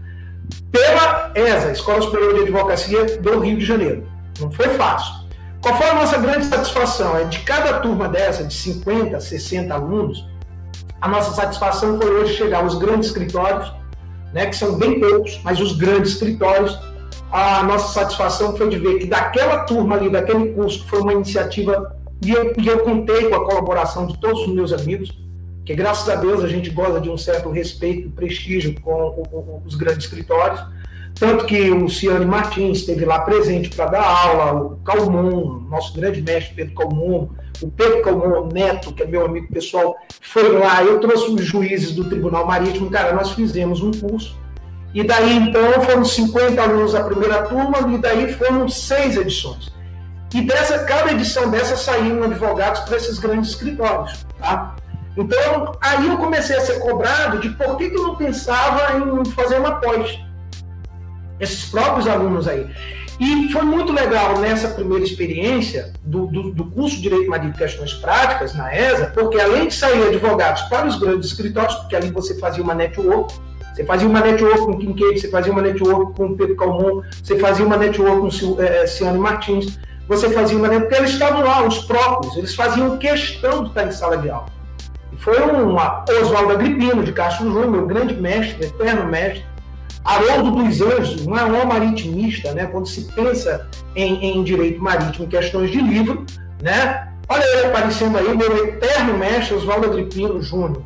pela 0.71 1.33
ESA, 1.35 1.73
Escola 1.73 2.01
Superior 2.03 2.35
de 2.35 2.43
Advocacia 2.43 3.19
do 3.19 3.41
Rio 3.41 3.59
de 3.59 3.65
Janeiro. 3.65 4.07
Não 4.39 4.51
foi 4.53 4.69
fácil. 4.71 5.27
Qual 5.61 5.77
foi 5.77 5.89
a 5.89 5.95
nossa 5.95 6.19
grande 6.19 6.45
satisfação? 6.45 7.17
É 7.17 7.25
de 7.25 7.41
cada 7.41 7.81
turma 7.81 8.09
dessa, 8.09 8.45
de 8.45 8.55
50, 8.55 9.19
60 9.19 9.75
alunos, 9.75 10.25
a 11.01 11.09
nossa 11.09 11.33
satisfação 11.33 12.01
foi 12.01 12.11
hoje 12.11 12.35
chegar 12.35 12.63
aos 12.63 12.77
grandes 12.79 13.09
escritórios, 13.09 13.73
né, 14.37 14.45
que 14.45 14.55
são 14.55 14.77
bem 14.77 15.01
poucos, 15.01 15.41
mas 15.43 15.59
os 15.63 15.73
grandes 15.73 16.13
escritórios, 16.13 16.79
a 17.33 17.63
nossa 17.63 17.95
satisfação 17.95 18.55
foi 18.55 18.69
de 18.69 18.79
ver 18.79 18.99
que 18.99 19.07
daquela 19.07 19.61
turma 19.61 19.97
ali, 19.97 20.11
daquele 20.11 20.53
curso, 20.53 20.85
que 20.85 20.91
foi 20.91 21.01
uma 21.01 21.15
iniciativa, 21.15 21.97
e 22.23 22.33
eu, 22.33 22.53
e 22.59 22.69
eu 22.69 22.81
contei 22.81 23.31
com 23.31 23.35
a 23.35 23.47
colaboração 23.47 24.07
de 24.07 24.21
todos 24.21 24.43
os 24.43 24.49
meus 24.49 24.75
amigos, 24.75 25.11
que 25.65 25.75
graças 25.75 26.07
a 26.11 26.17
Deus 26.17 26.45
a 26.45 26.49
gente 26.49 26.69
goza 26.69 27.01
de 27.01 27.09
um 27.09 27.17
certo 27.17 27.51
respeito 27.51 28.09
e 28.09 28.11
prestígio 28.11 28.79
com 28.83 28.93
o, 28.93 29.23
o, 29.33 29.63
os 29.65 29.75
grandes 29.75 30.05
escritórios, 30.05 30.63
tanto 31.15 31.47
que 31.47 31.71
o 31.71 31.77
Luciane 31.77 32.27
Martins 32.27 32.81
esteve 32.81 33.07
lá 33.07 33.21
presente 33.21 33.71
para 33.71 33.87
dar 33.87 34.05
aula, 34.05 34.53
o 34.53 34.77
Calmon, 34.85 35.61
nosso 35.61 35.95
grande 35.95 36.21
mestre 36.21 36.55
Pedro 36.55 36.75
Calmon, 36.75 37.29
o 37.63 37.71
Pedro 37.71 38.03
Calmon 38.03 38.49
Neto, 38.53 38.93
que 38.93 39.03
é 39.03 39.07
meu 39.07 39.25
amigo 39.25 39.49
pessoal, 39.53 39.97
foi 40.21 40.51
lá. 40.59 40.83
Eu 40.83 40.99
trouxe 41.01 41.31
os 41.31 41.45
juízes 41.45 41.93
do 41.93 42.05
Tribunal 42.05 42.47
Marítimo, 42.47 42.91
cara, 42.91 43.13
nós 43.15 43.33
fizemos 43.33 43.81
um 43.83 43.91
curso. 43.91 44.37
E 44.95 45.03
daí 45.03 45.37
então 45.37 45.83
foram 45.83 46.05
50 46.05 46.61
alunos 46.61 46.95
a 46.95 47.05
primeira 47.05 47.43
turma, 47.43 47.79
e 47.93 47.99
daí 47.99 48.33
foram 48.33 48.69
seis 48.69 49.17
edições. 49.17 49.75
E 50.35 50.43
dessa, 50.43 50.81
cada 50.81 51.13
edição 51.13 51.51
dessa 51.51 51.77
saíram 51.77 52.23
advogados 52.23 52.81
para 52.81 52.97
esses 52.97 53.19
grandes 53.19 53.51
escritórios. 53.51 54.27
Tá? 54.39 54.77
Então, 55.17 55.73
aí 55.81 56.09
eu 56.09 56.19
comecei 56.19 56.57
a 56.57 56.61
ser 56.61 56.79
cobrado 56.81 57.41
de 57.41 57.51
por 57.51 57.77
que, 57.77 57.89
que 57.89 57.97
eu 57.97 58.03
não 58.03 58.17
pensava 58.17 58.99
em 58.99 59.25
fazer 59.31 59.59
uma 59.59 59.77
pós 59.81 60.19
esses 61.41 61.71
próprios 61.71 62.07
alunos 62.07 62.49
aí. 62.49 62.67
E 63.19 63.51
foi 63.51 63.63
muito 63.63 63.93
legal 63.93 64.39
nessa 64.39 64.69
primeira 64.69 65.03
experiência 65.03 65.93
do, 66.03 66.27
do, 66.27 66.51
do 66.51 66.65
curso 66.67 66.97
de 66.97 67.03
Direito 67.03 67.31
Marítimo 67.31 67.55
e 67.55 67.59
Questões 67.59 67.95
Práticas 67.95 68.55
na 68.55 68.75
ESA, 68.75 69.07
porque 69.15 69.41
além 69.41 69.69
de 69.69 69.75
sair 69.75 70.07
advogados 70.07 70.63
para 70.63 70.87
os 70.87 70.99
grandes 70.99 71.31
escritórios, 71.31 71.75
porque 71.77 71.97
ali 71.97 72.11
você 72.11 72.39
fazia 72.39 72.63
uma 72.63 72.75
network, 72.75 73.35
você 73.75 73.85
fazia 73.85 74.09
uma 74.09 74.21
network 74.21 74.61
com 74.61 74.79
Kincaid, 74.79 75.21
você 75.21 75.31
fazia 75.31 75.53
uma 75.53 75.63
network 75.63 76.15
com 76.15 76.37
Pedro 76.37 76.57
Calmon, 76.57 77.03
você 77.23 77.39
fazia 77.39 77.65
uma 77.65 77.77
network 77.77 78.41
com 78.41 78.63
é, 78.63 78.87
Ciane 78.87 79.19
Martins, 79.19 79.79
você 80.07 80.29
fazia 80.31 80.57
uma 80.57 80.69
network, 80.69 80.89
porque 80.89 81.03
eles 81.03 81.13
estavam 81.13 81.43
lá, 81.43 81.67
os 81.67 81.79
próprios, 81.81 82.37
eles 82.37 82.55
faziam 82.55 82.99
questão 82.99 83.65
de 83.65 83.71
estar 83.71 83.87
em 83.87 83.91
sala 83.93 84.19
de 84.19 84.29
aula. 84.29 84.47
E 85.11 85.17
foi 85.17 85.41
um 85.41 85.75
Oswaldo 86.21 86.53
Agripino, 86.53 87.03
de 87.03 87.13
Castro 87.13 87.47
Júnior, 87.47 87.71
meu 87.71 87.87
grande 87.87 88.15
mestre, 88.15 88.67
eterno 88.67 89.07
mestre, 89.07 89.45
Haroldo 90.07 90.63
dos 90.63 90.81
Anjos, 90.81 91.27
não 91.27 91.37
é 91.37 91.45
um 91.45 91.67
maritimista, 91.67 92.53
né? 92.53 92.67
Quando 92.67 92.87
se 92.87 93.03
pensa 93.13 93.69
em, 93.97 94.39
em 94.39 94.45
direito 94.45 94.81
marítimo, 94.81 95.27
questões 95.27 95.71
de 95.71 95.81
livro, 95.81 96.25
né? 96.63 97.09
Olha 97.29 97.43
ele 97.43 97.67
aparecendo 97.67 98.17
aí, 98.17 98.37
meu 98.37 98.69
eterno 98.69 99.19
mestre 99.19 99.57
Oswaldo 99.57 99.89
Agripino 99.89 100.41
Júnior, 100.41 100.83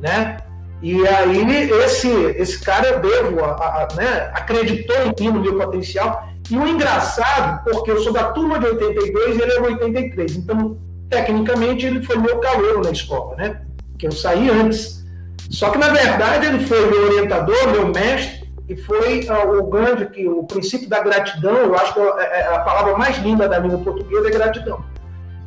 né? 0.00 0.38
E 0.82 1.06
aí 1.06 1.70
esse 1.84 2.08
esse 2.36 2.60
cara 2.60 2.88
eu 2.88 3.00
devo, 3.00 3.44
a, 3.44 3.52
a, 3.52 3.88
né? 3.96 4.30
Acreditou 4.34 4.96
em 4.96 5.24
mim 5.24 5.32
no 5.32 5.40
meu 5.40 5.56
potencial. 5.56 6.28
E 6.50 6.56
o 6.58 6.66
engraçado, 6.66 7.62
porque 7.64 7.90
eu 7.90 8.00
sou 8.00 8.12
da 8.12 8.24
turma 8.32 8.58
de 8.58 8.66
82 8.66 9.36
e 9.36 9.40
ele 9.40 9.52
é 9.52 9.60
de 9.60 9.66
83, 9.66 10.36
então 10.36 10.76
tecnicamente 11.08 11.86
ele 11.86 12.02
foi 12.02 12.18
meu 12.18 12.38
calor 12.38 12.84
na 12.84 12.90
escola, 12.90 13.36
né? 13.36 13.62
Que 13.98 14.08
eu 14.08 14.12
saí 14.12 14.50
antes. 14.50 15.04
Só 15.48 15.70
que 15.70 15.78
na 15.78 15.88
verdade 15.88 16.46
ele 16.46 16.66
foi 16.66 16.90
meu 16.90 17.04
orientador, 17.04 17.68
meu 17.70 17.88
mestre 17.88 18.43
e 18.68 18.76
foi 18.76 19.26
uh, 19.26 19.58
o 19.58 19.66
grande, 19.66 20.06
que 20.06 20.26
o 20.26 20.44
princípio 20.44 20.88
da 20.88 21.00
gratidão, 21.00 21.54
eu 21.54 21.74
acho 21.74 21.94
que 21.94 22.00
é, 22.00 22.04
é, 22.04 22.40
é 22.40 22.54
a 22.54 22.60
palavra 22.60 22.96
mais 22.96 23.18
linda 23.18 23.48
da 23.48 23.58
língua 23.58 23.78
portuguesa 23.78 24.28
é 24.28 24.30
gratidão. 24.30 24.82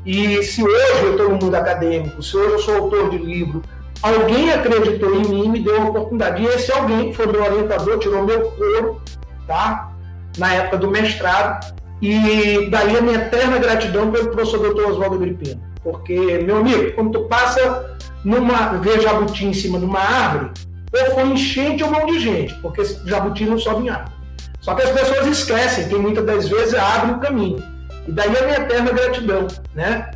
E 0.05 0.41
se 0.43 0.63
hoje 0.63 1.03
eu 1.03 1.11
estou 1.11 1.29
no 1.29 1.37
mundo 1.37 1.55
acadêmico, 1.55 2.21
se 2.21 2.37
hoje 2.37 2.53
eu 2.53 2.59
sou 2.59 2.75
autor 2.77 3.09
de 3.09 3.17
livro, 3.17 3.61
alguém 4.01 4.51
acreditou 4.51 5.15
em 5.15 5.27
mim 5.27 5.45
e 5.45 5.49
me 5.49 5.59
deu 5.59 5.81
a 5.81 5.85
oportunidade. 5.85 6.43
E 6.43 6.45
esse 6.45 6.71
alguém 6.71 7.11
foi 7.13 7.25
meu 7.27 7.43
orientador, 7.43 7.97
tirou 7.97 8.23
meu 8.23 8.51
couro, 8.51 9.01
tá? 9.47 9.91
Na 10.37 10.53
época 10.53 10.77
do 10.77 10.89
mestrado. 10.89 11.75
E 12.01 12.69
daí 12.69 12.95
a 12.95 13.01
minha 13.01 13.17
eterna 13.17 13.57
gratidão 13.57 14.11
pelo 14.11 14.29
professor 14.29 14.59
doutor 14.59 14.91
Oswaldo 14.91 15.15
Agripino. 15.15 15.59
Porque, 15.83 16.15
meu 16.45 16.57
amigo, 16.57 16.93
quando 16.93 17.11
tu 17.11 17.25
passa 17.25 17.97
numa, 18.23 18.79
jabuti 19.01 19.45
em 19.45 19.53
cima 19.53 19.79
de 19.79 19.85
uma 19.85 19.99
árvore, 19.99 20.51
ou 20.91 21.11
foi 21.13 21.23
enchente 21.23 21.83
ou 21.83 21.91
mão 21.91 22.05
de 22.05 22.19
gente, 22.19 22.53
porque 22.55 22.83
jabuti 23.05 23.45
não 23.45 23.57
sobe 23.57 23.85
em 23.85 23.89
água. 23.89 24.13
Só 24.61 24.73
que 24.75 24.81
as 24.81 24.91
pessoas 24.91 25.27
esquecem 25.27 25.87
que 25.87 25.95
muitas 25.95 26.25
das 26.25 26.49
vezes 26.49 26.73
abre 26.73 27.11
o 27.11 27.19
caminho. 27.19 27.63
E 28.07 28.11
daí 28.11 28.35
a 28.35 28.45
minha 28.45 28.57
eterna 28.57 28.91
gratidão, 28.91 29.47
né? 29.75 30.11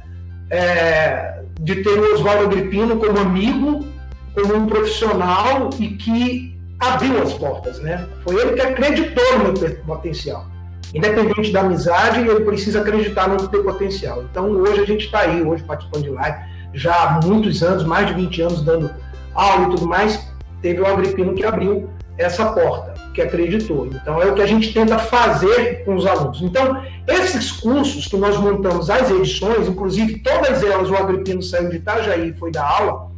É, 0.49 1.41
de 1.59 1.83
ter 1.83 1.97
o 1.97 2.13
Oswaldo 2.13 2.45
Agripino 2.45 2.97
como 2.97 3.19
amigo, 3.19 3.85
como 4.33 4.55
um 4.55 4.67
profissional 4.67 5.69
e 5.79 5.89
que 5.89 6.59
abriu 6.79 7.21
as 7.21 7.33
portas, 7.33 7.79
né? 7.79 8.07
Foi 8.23 8.35
ele 8.41 8.53
que 8.53 8.61
acreditou 8.61 9.37
no 9.37 9.53
meu 9.53 9.75
potencial. 9.85 10.45
Independente 10.93 11.51
da 11.51 11.61
amizade, 11.61 12.19
ele 12.19 12.43
precisa 12.43 12.81
acreditar 12.81 13.29
no 13.29 13.49
meu 13.49 13.63
potencial. 13.63 14.23
Então 14.29 14.51
hoje 14.51 14.81
a 14.81 14.85
gente 14.85 15.05
está 15.05 15.19
aí, 15.21 15.41
hoje 15.41 15.63
participando 15.63 16.03
de 16.03 16.09
live, 16.09 16.37
já 16.73 16.93
há 16.93 17.19
muitos 17.25 17.61
anos, 17.63 17.83
mais 17.83 18.07
de 18.07 18.13
20 18.13 18.41
anos 18.41 18.61
dando 18.63 18.91
aula 19.33 19.67
e 19.67 19.69
tudo 19.71 19.87
mais, 19.87 20.30
teve 20.61 20.81
o 20.81 20.85
Agripino 20.85 21.33
que 21.33 21.45
abriu 21.45 21.89
essa 22.17 22.45
porta, 22.51 22.93
que 23.13 23.21
acreditou. 23.21 23.87
Então, 23.87 24.21
é 24.21 24.25
o 24.27 24.35
que 24.35 24.41
a 24.41 24.45
gente 24.45 24.73
tenta 24.73 24.97
fazer 24.99 25.83
com 25.83 25.95
os 25.95 26.05
alunos. 26.05 26.41
Então, 26.41 26.81
esses 27.07 27.51
cursos 27.51 28.07
que 28.07 28.17
nós 28.17 28.37
montamos, 28.37 28.89
as 28.89 29.09
edições, 29.09 29.67
inclusive 29.67 30.19
todas 30.19 30.63
elas, 30.63 30.89
o 30.89 30.95
Agripino 30.95 31.41
saiu 31.41 31.69
de 31.69 31.77
Itajaí 31.77 32.29
e 32.29 32.33
foi 32.33 32.51
dar 32.51 32.65
aula, 32.65 33.11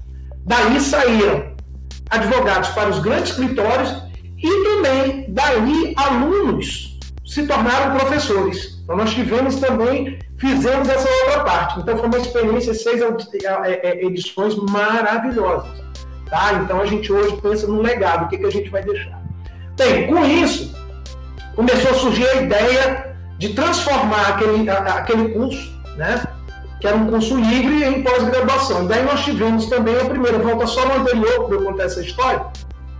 daí 0.46 0.80
saíram 0.80 1.54
advogados 2.10 2.70
para 2.70 2.90
os 2.90 3.00
grandes 3.00 3.32
escritórios 3.32 3.94
e 4.38 4.64
também 4.64 5.26
daí 5.30 5.94
alunos 5.98 7.00
se 7.26 7.46
tornaram 7.48 7.98
professores. 7.98 8.80
Então, 8.84 8.98
nós 8.98 9.14
tivemos 9.14 9.56
também, 9.56 10.20
fizemos 10.38 10.88
essa 10.90 11.10
outra 11.26 11.44
parte. 11.44 11.80
Então, 11.80 11.98
foi 11.98 12.08
uma 12.08 12.18
experiência, 12.18 12.74
seis 12.74 13.02
é, 13.02 13.90
é, 13.90 14.06
edições 14.06 14.56
maravilhosas. 14.56 15.83
Tá? 16.34 16.52
Então 16.64 16.82
a 16.82 16.86
gente 16.88 17.14
hoje 17.14 17.38
pensa 17.44 17.68
no 17.68 17.80
legado, 17.80 18.26
o 18.26 18.28
que, 18.28 18.40
que 18.40 18.46
a 18.48 18.50
gente 18.50 18.68
vai 18.72 18.82
deixar. 18.82 19.22
Bem, 19.78 20.08
com 20.08 20.26
isso, 20.26 20.76
começou 21.56 21.92
a 21.92 21.94
surgir 21.94 22.26
a 22.26 22.42
ideia 22.42 23.16
de 23.38 23.50
transformar 23.50 24.30
aquele, 24.30 24.68
aquele 24.68 25.30
curso, 25.30 25.80
né? 25.96 26.24
que 26.82 26.88
era 26.88 26.98
um 26.98 27.06
curso 27.06 27.40
livre 27.40 27.84
em 27.84 28.02
pós-graduação. 28.02 28.88
Daí 28.88 29.04
nós 29.04 29.24
tivemos 29.24 29.68
também 29.68 29.96
a 29.96 30.06
primeira 30.06 30.40
volta, 30.40 30.66
só 30.66 30.84
no 30.88 31.02
anterior, 31.02 31.46
para 31.46 31.56
eu 31.56 31.66
contar 31.66 31.84
essa 31.84 32.02
história, 32.02 32.48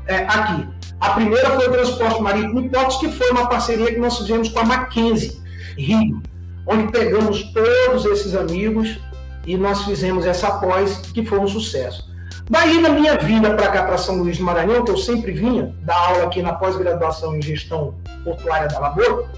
é, 0.06 0.18
aqui. 0.18 0.68
A 1.02 1.10
primeira 1.10 1.50
foi 1.60 1.70
o 1.70 1.72
transporte 1.72 2.22
marítimo 2.22 2.70
portos, 2.70 2.98
que 2.98 3.10
foi 3.10 3.32
uma 3.32 3.50
parceria 3.50 3.92
que 3.92 4.00
nós 4.00 4.16
fizemos 4.16 4.48
com 4.50 4.60
a 4.60 4.64
Mackenzie, 4.64 5.42
Rio, 5.76 6.22
onde 6.68 6.92
pegamos 6.92 7.52
todos 7.52 8.06
esses 8.06 8.36
amigos 8.36 9.00
e 9.48 9.58
nós 9.58 9.86
fizemos 9.86 10.24
essa 10.24 10.52
pós, 10.60 10.98
que 11.12 11.26
foi 11.26 11.40
um 11.40 11.48
sucesso. 11.48 12.13
Daí, 12.50 12.82
na 12.82 12.90
minha 12.90 13.18
vinda 13.18 13.52
para 13.56 13.70
cá, 13.70 13.84
para 13.84 13.98
São 13.98 14.18
Luís 14.18 14.38
do 14.38 14.44
Maranhão, 14.44 14.84
que 14.84 14.92
eu 14.92 14.98
sempre 14.98 15.32
vinha 15.32 15.74
dar 15.82 15.96
aula 15.96 16.24
aqui 16.26 16.42
na 16.42 16.54
pós-graduação 16.54 17.36
em 17.36 17.42
gestão 17.42 17.96
portuária 18.24 18.68
da 18.68 18.80
Lagoa, 18.80 19.30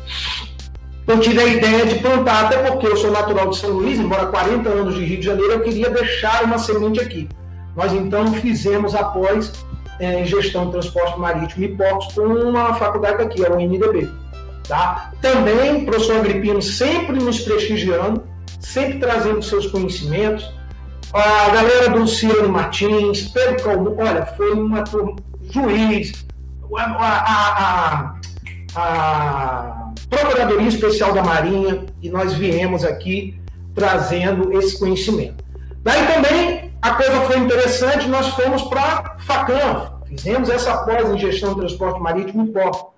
eu 1.07 1.19
tive 1.19 1.39
a 1.39 1.45
ideia 1.45 1.85
de 1.85 1.99
plantar, 1.99 2.45
até 2.45 2.57
porque 2.57 2.87
eu 2.87 2.97
sou 2.97 3.11
natural 3.11 3.49
de 3.49 3.57
São 3.57 3.69
Luís, 3.69 3.99
embora 3.99 4.25
40 4.25 4.67
anos 4.67 4.95
de 4.95 5.05
Rio 5.05 5.19
de 5.19 5.25
Janeiro, 5.25 5.53
eu 5.53 5.61
queria 5.61 5.89
deixar 5.91 6.43
uma 6.43 6.57
semente 6.57 6.99
aqui. 6.99 7.29
Nós 7.75 7.93
então 7.93 8.33
fizemos 8.33 8.95
após 8.95 9.53
é, 9.99 10.21
em 10.21 10.25
gestão 10.25 10.65
de 10.65 10.71
transporte 10.71 11.19
marítimo 11.19 11.63
e 11.63 11.75
portos 11.75 12.13
com 12.13 12.23
uma 12.23 12.73
faculdade 12.73 13.21
aqui, 13.21 13.45
a 13.45 13.51
UNDB. 13.51 14.09
Tá? 14.67 15.11
Também 15.21 15.83
o 15.83 15.85
professor 15.85 16.17
Agripino 16.17 16.59
sempre 16.61 17.17
nos 17.17 17.39
prestigiando, 17.39 18.23
sempre 18.59 18.97
trazendo 18.97 19.43
seus 19.43 19.67
conhecimentos. 19.67 20.51
A 21.13 21.49
galera 21.49 21.89
do 21.89 21.99
Luciano 21.99 22.49
Martins, 22.49 23.29
Pedro 23.29 23.63
Calmo, 23.63 23.95
olha, 23.97 24.25
foi 24.25 24.51
uma 24.53 24.83
turma, 24.83 25.15
juiz, 25.49 26.25
a, 26.75 26.83
a, 26.83 28.19
a, 28.75 28.75
a 28.75 29.93
Procuradoria 30.09 30.67
Especial 30.67 31.13
da 31.13 31.23
Marinha, 31.23 31.85
e 32.01 32.09
nós 32.09 32.33
viemos 32.33 32.83
aqui 32.83 33.39
trazendo 33.73 34.57
esse 34.57 34.77
conhecimento. 34.77 35.43
Daí 35.83 36.05
também 36.07 36.73
a 36.81 36.91
coisa 36.91 37.21
foi 37.21 37.37
interessante, 37.39 38.07
nós 38.07 38.27
fomos 38.29 38.63
para 38.63 39.17
Facam, 39.19 40.01
fizemos 40.05 40.49
essa 40.49 40.77
pós 40.79 41.09
em 41.09 41.17
gestão 41.17 41.53
de 41.53 41.61
transporte 41.61 41.99
marítimo 41.99 42.45
e 42.45 42.51
porto. 42.51 42.93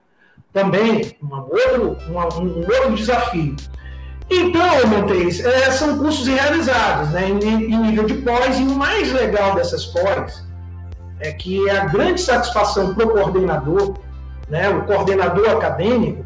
Também 0.51 1.15
uma 1.21 1.43
outro, 1.43 1.97
um 2.09 2.59
outro 2.59 2.95
desafio. 2.95 3.55
Então, 4.29 4.87
Montes, 4.87 5.39
é, 5.39 5.71
são 5.71 5.97
cursos 5.97 6.27
realizados 6.27 7.09
né, 7.11 7.29
em, 7.29 7.39
em, 7.43 7.81
nível 7.81 8.05
de 8.05 8.15
pós, 8.15 8.59
e 8.59 8.63
o 8.63 8.75
mais 8.75 9.11
legal 9.13 9.55
dessas 9.55 9.85
pós 9.85 10.45
é 11.19 11.31
que 11.31 11.69
a 11.69 11.85
grande 11.85 12.19
satisfação 12.19 12.93
para 12.93 13.05
o 13.05 13.09
coordenador, 13.09 13.97
né, 14.49 14.69
o 14.69 14.83
coordenador 14.83 15.49
acadêmico, 15.49 16.25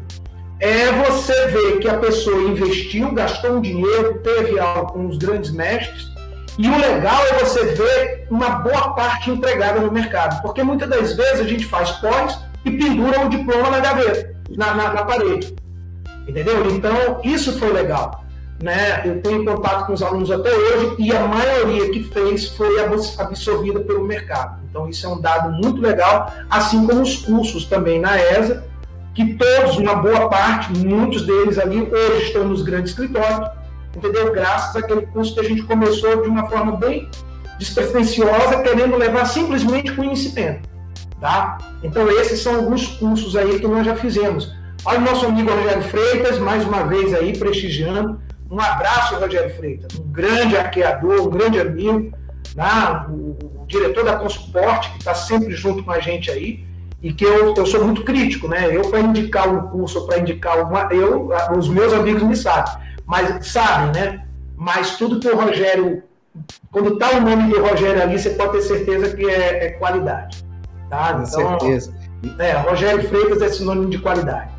é 0.58 0.92
você 0.92 1.46
ver 1.48 1.78
que 1.78 1.88
a 1.88 1.98
pessoa 1.98 2.42
investiu, 2.42 3.12
gastou 3.12 3.56
um 3.56 3.60
dinheiro, 3.60 4.18
teve 4.18 4.58
aula 4.58 4.86
com 4.86 5.06
os 5.06 5.16
grandes 5.16 5.50
mestres, 5.50 6.12
e 6.58 6.68
o 6.68 6.78
legal 6.78 7.24
é 7.26 7.38
você 7.38 7.64
ver 7.64 8.26
uma 8.30 8.50
boa 8.50 8.94
parte 8.94 9.30
empregada 9.30 9.80
no 9.80 9.90
mercado, 9.90 10.42
porque 10.42 10.62
muitas 10.62 10.88
das 10.88 11.14
vezes 11.14 11.40
a 11.40 11.44
gente 11.44 11.64
faz 11.64 11.92
pós 11.92 12.38
e 12.64 12.70
pendura 12.70 13.24
o 13.24 13.28
diploma 13.28 13.70
na 13.70 13.80
gaveta, 13.80 14.34
na, 14.56 14.74
na, 14.74 14.92
na 14.92 15.04
parede. 15.04 15.61
Entendeu? 16.26 16.70
Então, 16.70 17.20
isso 17.24 17.58
foi 17.58 17.72
legal. 17.72 18.24
Né? 18.62 19.02
Eu 19.04 19.20
tenho 19.20 19.44
contato 19.44 19.86
com 19.86 19.92
os 19.92 20.02
alunos 20.02 20.30
até 20.30 20.52
hoje 20.52 20.94
e 20.98 21.10
a 21.10 21.26
maioria 21.26 21.90
que 21.90 22.04
fez 22.04 22.48
foi 22.50 22.76
absorvida 23.18 23.80
pelo 23.80 24.04
mercado. 24.04 24.60
Então, 24.70 24.88
isso 24.88 25.04
é 25.04 25.08
um 25.08 25.20
dado 25.20 25.50
muito 25.50 25.80
legal, 25.80 26.32
assim 26.48 26.86
como 26.86 27.02
os 27.02 27.16
cursos 27.16 27.64
também 27.64 28.00
na 28.00 28.16
ESA, 28.16 28.64
que 29.14 29.34
todos, 29.34 29.76
uma 29.76 29.96
boa 29.96 30.28
parte, 30.28 30.72
muitos 30.78 31.26
deles 31.26 31.58
ali, 31.58 31.82
hoje 31.82 32.26
estão 32.26 32.44
nos 32.44 32.62
grandes 32.62 32.92
escritórios, 32.92 33.50
entendeu? 33.96 34.32
Graças 34.32 34.76
àquele 34.76 35.06
curso 35.06 35.34
que 35.34 35.40
a 35.40 35.44
gente 35.44 35.62
começou 35.64 36.22
de 36.22 36.28
uma 36.28 36.48
forma 36.48 36.76
bem 36.76 37.10
despretensiosa, 37.58 38.62
querendo 38.62 38.96
levar 38.96 39.24
simplesmente 39.26 39.92
conhecimento, 39.92 40.68
tá? 41.20 41.58
Então, 41.82 42.08
esses 42.10 42.40
são 42.40 42.56
alguns 42.56 42.86
cursos 42.86 43.36
aí 43.36 43.58
que 43.58 43.66
nós 43.66 43.84
já 43.84 43.94
fizemos. 43.94 44.54
Olha 44.84 44.98
o 44.98 45.02
nosso 45.02 45.26
amigo 45.26 45.48
Rogério 45.48 45.82
Freitas, 45.84 46.38
mais 46.40 46.66
uma 46.66 46.82
vez 46.84 47.14
aí, 47.14 47.38
prestigiando. 47.38 48.20
Um 48.50 48.60
abraço, 48.60 49.14
Rogério 49.14 49.54
Freitas, 49.54 49.96
um 49.98 50.10
grande 50.10 50.56
arqueador, 50.56 51.22
um 51.22 51.30
grande 51.30 51.60
amigo, 51.60 52.12
né? 52.56 53.06
o, 53.08 53.62
o 53.62 53.64
diretor 53.66 54.04
da 54.04 54.16
Consuporte, 54.16 54.90
que 54.90 54.98
está 54.98 55.14
sempre 55.14 55.52
junto 55.52 55.84
com 55.84 55.92
a 55.92 56.00
gente 56.00 56.30
aí, 56.32 56.64
e 57.00 57.12
que 57.12 57.24
eu, 57.24 57.54
eu 57.54 57.64
sou 57.64 57.84
muito 57.84 58.02
crítico, 58.02 58.48
né? 58.48 58.76
Eu, 58.76 58.82
para 58.82 59.00
indicar 59.00 59.48
um 59.48 59.68
curso, 59.68 60.04
para 60.06 60.18
indicar 60.18 60.62
uma. 60.62 60.88
Eu, 60.92 61.30
os 61.56 61.68
meus 61.68 61.92
amigos 61.92 62.22
me 62.22 62.36
sabem, 62.36 62.74
mas 63.06 63.46
sabem, 63.46 63.92
né? 64.00 64.24
Mas 64.56 64.96
tudo 64.96 65.20
que 65.20 65.28
o 65.28 65.36
Rogério. 65.36 66.02
Quando 66.70 66.94
está 66.94 67.10
o 67.10 67.20
nome 67.20 67.52
de 67.52 67.58
Rogério 67.58 68.02
ali, 68.02 68.18
você 68.18 68.30
pode 68.30 68.52
ter 68.52 68.62
certeza 68.62 69.14
que 69.14 69.28
é, 69.28 69.66
é 69.66 69.70
qualidade. 69.72 70.44
Tá? 70.88 71.14
Com 71.14 71.22
então, 71.22 71.60
certeza. 71.60 71.94
É, 72.38 72.52
Rogério 72.52 73.08
Freitas 73.08 73.42
é 73.42 73.48
sinônimo 73.48 73.90
de 73.90 73.98
qualidade. 73.98 74.51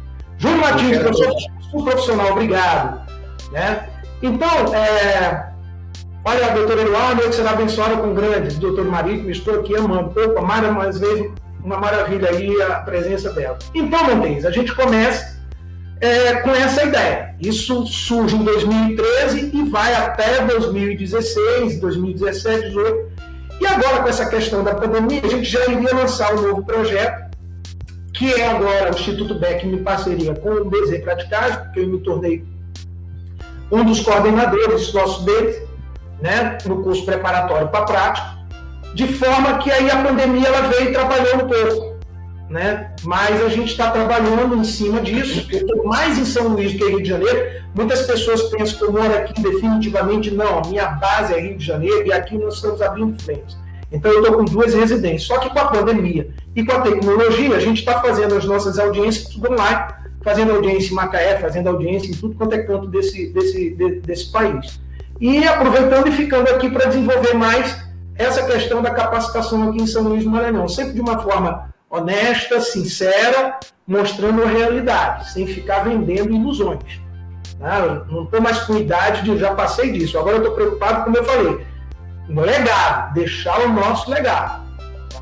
Júlio 0.43 0.59
Martins, 0.59 0.97
professor 0.97 1.33
um 1.73 1.85
profissional, 1.85 2.31
obrigado. 2.33 3.09
Né? 3.53 3.87
Então, 4.21 4.75
é, 4.75 5.51
olha, 6.25 6.49
doutor 6.49 6.79
Eduardo, 6.79 7.21
que 7.21 7.35
será 7.35 7.51
abençoado 7.51 7.95
com 7.97 8.13
grandes, 8.13 8.57
doutor 8.57 8.83
Marítimo, 8.83 9.31
estou 9.31 9.61
aqui 9.61 9.73
amando. 9.73 10.11
Opa, 10.21 10.41
Mara, 10.41 10.69
mais 10.69 10.99
vezes, 10.99 11.31
uma 11.63 11.77
maravilha 11.77 12.29
aí 12.29 12.61
a 12.61 12.81
presença 12.81 13.31
dela. 13.31 13.57
Então, 13.73 14.03
Montes, 14.03 14.43
a 14.43 14.51
gente 14.51 14.75
começa 14.75 15.39
é, 16.01 16.35
com 16.41 16.49
essa 16.49 16.83
ideia. 16.83 17.35
Isso 17.39 17.87
surge 17.87 18.35
em 18.35 18.43
2013 18.43 19.49
e 19.53 19.63
vai 19.69 19.95
até 19.95 20.45
2016, 20.45 21.79
2017, 21.79 22.73
2018. 22.73 23.13
E 23.61 23.65
agora, 23.65 24.03
com 24.03 24.09
essa 24.09 24.25
questão 24.25 24.61
da 24.61 24.75
pandemia, 24.75 25.21
a 25.23 25.29
gente 25.29 25.45
já 25.45 25.65
iria 25.67 25.95
lançar 25.95 26.33
um 26.33 26.41
novo 26.41 26.65
projeto 26.65 27.32
que 28.13 28.31
é 28.31 28.47
agora 28.47 28.91
o 28.91 28.95
Instituto 28.95 29.35
Beck 29.35 29.65
em 29.65 29.83
parceria 29.83 30.35
com 30.35 30.49
o 30.49 30.65
BZ 30.65 31.01
Praticagem, 31.03 31.59
porque 31.63 31.79
eu 31.79 31.87
me 31.87 31.99
tornei 31.99 32.45
um 33.71 33.83
dos 33.83 34.01
coordenadores 34.01 34.93
nossos 34.93 35.25
deles, 35.25 35.61
né, 36.21 36.57
no 36.65 36.83
curso 36.83 37.05
preparatório 37.05 37.67
para 37.69 37.85
prática, 37.85 38.37
de 38.93 39.07
forma 39.07 39.57
que 39.57 39.71
aí 39.71 39.89
a 39.89 40.03
pandemia 40.03 40.47
ela 40.47 40.67
veio 40.67 40.93
trabalhando 40.93 41.45
um 41.45 41.47
pouco, 41.47 41.93
né? 42.49 42.93
Mas 43.03 43.43
a 43.43 43.49
gente 43.49 43.71
está 43.71 43.89
trabalhando 43.89 44.55
em 44.55 44.63
cima 44.63 45.01
disso. 45.01 45.47
Eu 45.51 45.61
estou 45.61 45.83
mais 45.85 46.19
em 46.19 46.25
São 46.25 46.49
Luís 46.49 46.73
do 46.73 46.77
que 46.77 46.85
Rio 46.85 47.01
de 47.01 47.09
Janeiro. 47.09 47.63
Muitas 47.73 48.03
pessoas 48.03 48.43
pensam 48.43 48.77
que 48.77 48.83
eu 48.83 48.91
moro 48.91 49.11
aqui 49.15 49.41
definitivamente. 49.41 50.29
Não, 50.29 50.59
a 50.59 50.67
minha 50.67 50.85
base 50.89 51.33
é 51.33 51.39
Rio 51.39 51.57
de 51.57 51.65
Janeiro 51.65 52.05
e 52.05 52.13
aqui 52.13 52.37
nós 52.37 52.55
estamos 52.55 52.79
abrindo 52.83 53.19
frente. 53.23 53.57
Então 53.93 54.11
eu 54.11 54.21
estou 54.21 54.37
com 54.37 54.45
duas 54.45 54.73
residências. 54.73 55.23
Só 55.23 55.37
que 55.37 55.49
com 55.51 55.59
a 55.59 55.67
pandemia 55.67 56.29
e 56.55 56.65
com 56.65 56.73
a 56.73 56.81
tecnologia, 56.81 57.55
a 57.55 57.59
gente 57.59 57.79
está 57.79 58.01
fazendo 58.01 58.35
as 58.35 58.43
nossas 58.43 58.79
audiências 58.79 59.29
tudo 59.29 59.51
online, 59.51 59.93
fazendo 60.23 60.51
audiência 60.51 60.91
em 60.91 60.95
Macaé, 60.95 61.37
fazendo 61.37 61.67
audiência 61.67 62.09
em 62.09 62.13
tudo 62.15 62.35
quanto 62.35 62.55
é 62.55 62.63
canto 62.63 62.87
desse, 62.87 63.31
desse, 63.31 63.69
de, 63.75 64.01
desse 64.01 64.31
país. 64.31 64.81
E 65.21 65.45
aproveitando 65.45 66.07
e 66.07 66.11
ficando 66.11 66.49
aqui 66.49 66.69
para 66.69 66.87
desenvolver 66.87 67.35
mais 67.35 67.83
essa 68.15 68.43
questão 68.45 68.81
da 68.81 68.91
capacitação 68.91 69.69
aqui 69.69 69.81
em 69.81 69.87
São 69.87 70.03
Luís 70.03 70.23
do 70.23 70.29
Maranhão, 70.29 70.67
sempre 70.67 70.93
de 70.93 71.01
uma 71.01 71.19
forma 71.19 71.71
honesta, 71.89 72.59
sincera, 72.59 73.59
mostrando 73.85 74.43
a 74.43 74.47
realidade, 74.47 75.31
sem 75.31 75.45
ficar 75.45 75.83
vendendo 75.83 76.33
ilusões. 76.33 76.99
Né? 77.59 78.01
Não 78.09 78.23
estou 78.23 78.41
mais 78.41 78.59
com 78.61 78.75
idade 78.75 79.21
de 79.23 79.37
já 79.37 79.53
passei 79.53 79.91
disso. 79.91 80.17
Agora 80.17 80.37
eu 80.37 80.41
estou 80.41 80.55
preocupado, 80.55 81.03
como 81.03 81.17
eu 81.17 81.23
falei, 81.23 81.65
no 82.27 82.41
legado, 82.41 83.13
deixar 83.13 83.59
o 83.61 83.69
nosso 83.73 84.09
legado. 84.09 84.63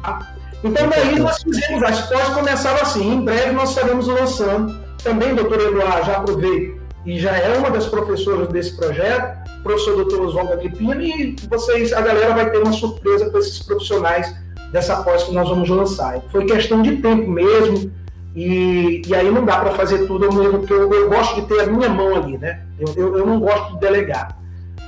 Tá? 0.01 0.19
Então, 0.63 0.87
daí 0.89 1.19
nós 1.19 1.41
fizemos, 1.41 1.83
as 1.83 2.07
pós 2.07 2.29
começaram 2.29 2.81
assim. 2.81 3.15
Em 3.15 3.25
breve 3.25 3.51
nós 3.51 3.69
estaremos 3.69 4.07
lançando. 4.07 4.79
Também, 5.03 5.33
doutor 5.33 5.59
Eduardo, 5.59 6.05
já 6.05 6.17
aproveito, 6.17 6.79
e 7.05 7.19
já 7.19 7.31
é 7.31 7.57
uma 7.57 7.71
das 7.71 7.87
professoras 7.87 8.47
desse 8.49 8.77
projeto, 8.77 9.39
professor 9.63 9.95
doutor 9.95 10.21
Oswaldo 10.21 10.53
Agripino, 10.53 11.01
e 11.01 11.35
vocês, 11.49 11.91
a 11.91 12.01
galera 12.01 12.35
vai 12.35 12.51
ter 12.51 12.59
uma 12.59 12.71
surpresa 12.71 13.29
com 13.31 13.37
esses 13.39 13.63
profissionais 13.63 14.35
dessa 14.71 15.01
pós 15.01 15.23
que 15.23 15.33
nós 15.33 15.49
vamos 15.49 15.67
lançar. 15.67 16.21
Foi 16.31 16.45
questão 16.45 16.83
de 16.83 16.97
tempo 16.97 17.27
mesmo, 17.27 17.91
e, 18.35 19.01
e 19.05 19.15
aí 19.15 19.29
não 19.31 19.43
dá 19.43 19.57
para 19.59 19.71
fazer 19.71 20.05
tudo 20.05 20.25
ao 20.25 20.33
mesmo, 20.33 20.59
porque 20.59 20.73
eu, 20.73 20.93
eu, 20.93 21.09
gosto 21.09 21.41
de 21.41 21.47
ter 21.47 21.61
a 21.61 21.65
minha 21.65 21.89
mão 21.89 22.15
ali, 22.15 22.37
né? 22.37 22.61
Eu, 22.79 22.93
eu, 22.95 23.17
eu 23.17 23.25
não 23.25 23.39
gosto 23.39 23.73
de 23.73 23.79
delegar. 23.79 24.37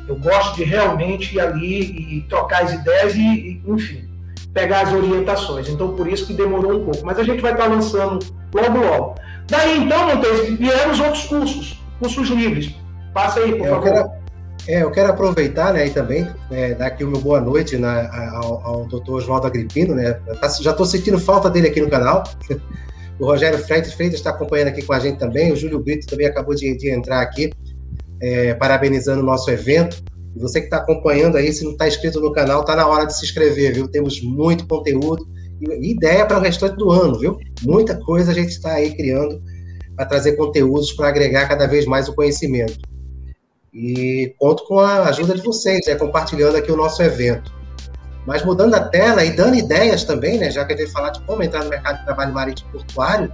Eu 0.08 0.16
gosto 0.18 0.56
de 0.56 0.63
realmente 0.63 1.36
ir 1.36 1.39
ali 1.39 2.18
e 2.18 2.22
trocar 2.30 2.63
as 2.63 2.74
ideias 2.74 3.16
e, 3.16 3.20
e, 3.20 3.63
enfim, 3.66 4.08
pegar 4.54 4.82
as 4.82 4.94
orientações. 4.94 5.70
Então, 5.70 5.96
por 5.96 6.08
isso 6.08 6.28
que 6.28 6.34
demorou 6.34 6.82
um 6.82 6.86
pouco. 6.86 7.06
Mas 7.06 7.18
a 7.18 7.24
gente 7.24 7.42
vai 7.42 7.54
estar 7.54 7.68
lançando 7.68 8.20
logo, 8.54 8.80
logo. 8.80 9.16
Daí, 9.48 9.84
então, 9.84 10.08
Montes, 10.08 10.58
vieram 10.58 10.92
os 10.92 11.00
outros 11.00 11.24
cursos, 11.26 11.84
cursos 12.00 12.30
livres. 12.30 12.76
Passa 13.13 13.39
aí, 13.39 13.56
por 13.56 13.66
é, 13.66 13.70
favor. 13.70 13.88
Eu 13.88 13.94
quero, 13.94 14.12
é, 14.68 14.84
eu 14.84 14.92
quero 14.92 15.10
aproveitar 15.10 15.74
né, 15.74 15.88
e 15.88 15.89
também 15.89 16.28
é, 16.52 16.74
dar 16.74 16.88
aqui 16.88 17.04
o 17.04 17.08
meu 17.08 17.22
boa 17.22 17.39
noite 17.39 17.78
né, 17.78 18.10
ao, 18.34 18.66
ao 18.66 18.86
doutor 18.86 19.18
Oswaldo 19.18 19.48
Agripino. 19.48 19.96
Né? 19.96 20.13
Tá, 20.42 20.50
já 20.50 20.72
estou 20.72 20.86
sentindo 20.86 21.20
falta 21.20 21.50
dele 21.50 21.68
aqui 21.68 21.82
no 21.82 21.89
canal. 21.89 22.24
O 23.20 23.26
Rogério 23.26 23.60
Freitas, 23.60 23.94
Freitas 23.94 24.20
está 24.20 24.32
acompanhando 24.32 24.70
aqui 24.70 24.82
com 24.82 24.92
a 24.92 25.00
gente 25.00 25.20
também. 25.20 25.54
O 25.54 25.56
Júlio 25.56 25.80
Brito 25.80 26.08
também 26.08 26.26
acabou 26.26 26.56
de, 26.56 26.76
de 26.76 26.89
entrar 26.89 27.22
aqui 27.22 27.54
é, 28.21 28.54
parabenizando 28.54 29.21
o 29.21 29.26
nosso 29.26 29.49
evento. 29.49 30.04
E 30.36 30.39
você 30.39 30.60
que 30.60 30.65
está 30.65 30.78
acompanhando 30.78 31.38
aí, 31.38 31.54
se 31.54 31.63
não 31.63 31.71
está 31.71 31.88
inscrito 31.88 32.19
no 32.19 32.32
canal, 32.32 32.62
está 32.62 32.76
na 32.76 32.88
hora 32.88 33.06
de 33.06 33.17
se 33.17 33.26
inscrever, 33.26 33.73
viu? 33.73 33.88
Temos 33.88 34.21
muito 34.21 34.67
conteúdo 34.67 35.28
e 35.62 35.91
ideia 35.91 36.26
para 36.26 36.38
o 36.38 36.41
restante 36.41 36.76
do 36.76 36.91
ano, 36.91 37.19
viu? 37.19 37.38
Muita 37.62 37.95
coisa 37.95 38.32
a 38.32 38.34
gente 38.34 38.49
está 38.49 38.73
aí 38.73 38.95
criando 38.95 39.41
para 39.95 40.06
trazer 40.06 40.36
conteúdos 40.36 40.91
para 40.93 41.08
agregar 41.08 41.47
cada 41.47 41.67
vez 41.67 41.86
mais 41.86 42.10
o 42.10 42.15
conhecimento. 42.15 42.80
E 43.73 44.36
conto 44.39 44.65
com 44.67 44.80
a 44.80 45.04
ajuda 45.10 45.36
de 45.36 45.41
vocês, 45.41 45.80
né, 45.88 45.95
compartilhando 45.95 46.56
aqui 46.56 46.71
o 46.71 46.76
nosso 46.76 47.02
evento. 47.02 47.52
Mas 48.26 48.43
mudando 48.43 48.76
a 48.76 48.80
tela 48.80 49.23
e 49.23 49.32
dando 49.32 49.56
ideias 49.56 50.04
também, 50.04 50.38
né, 50.38 50.49
já 50.49 50.65
que 50.65 50.73
a 50.73 50.78
gente 50.78 50.91
falar 50.91 51.10
de 51.10 51.21
como 51.26 51.43
entrar 51.43 51.63
no 51.63 51.69
mercado 51.69 51.99
de 51.99 52.06
trabalho 52.06 52.34
marítimo 52.34 52.71
portuário, 52.71 53.32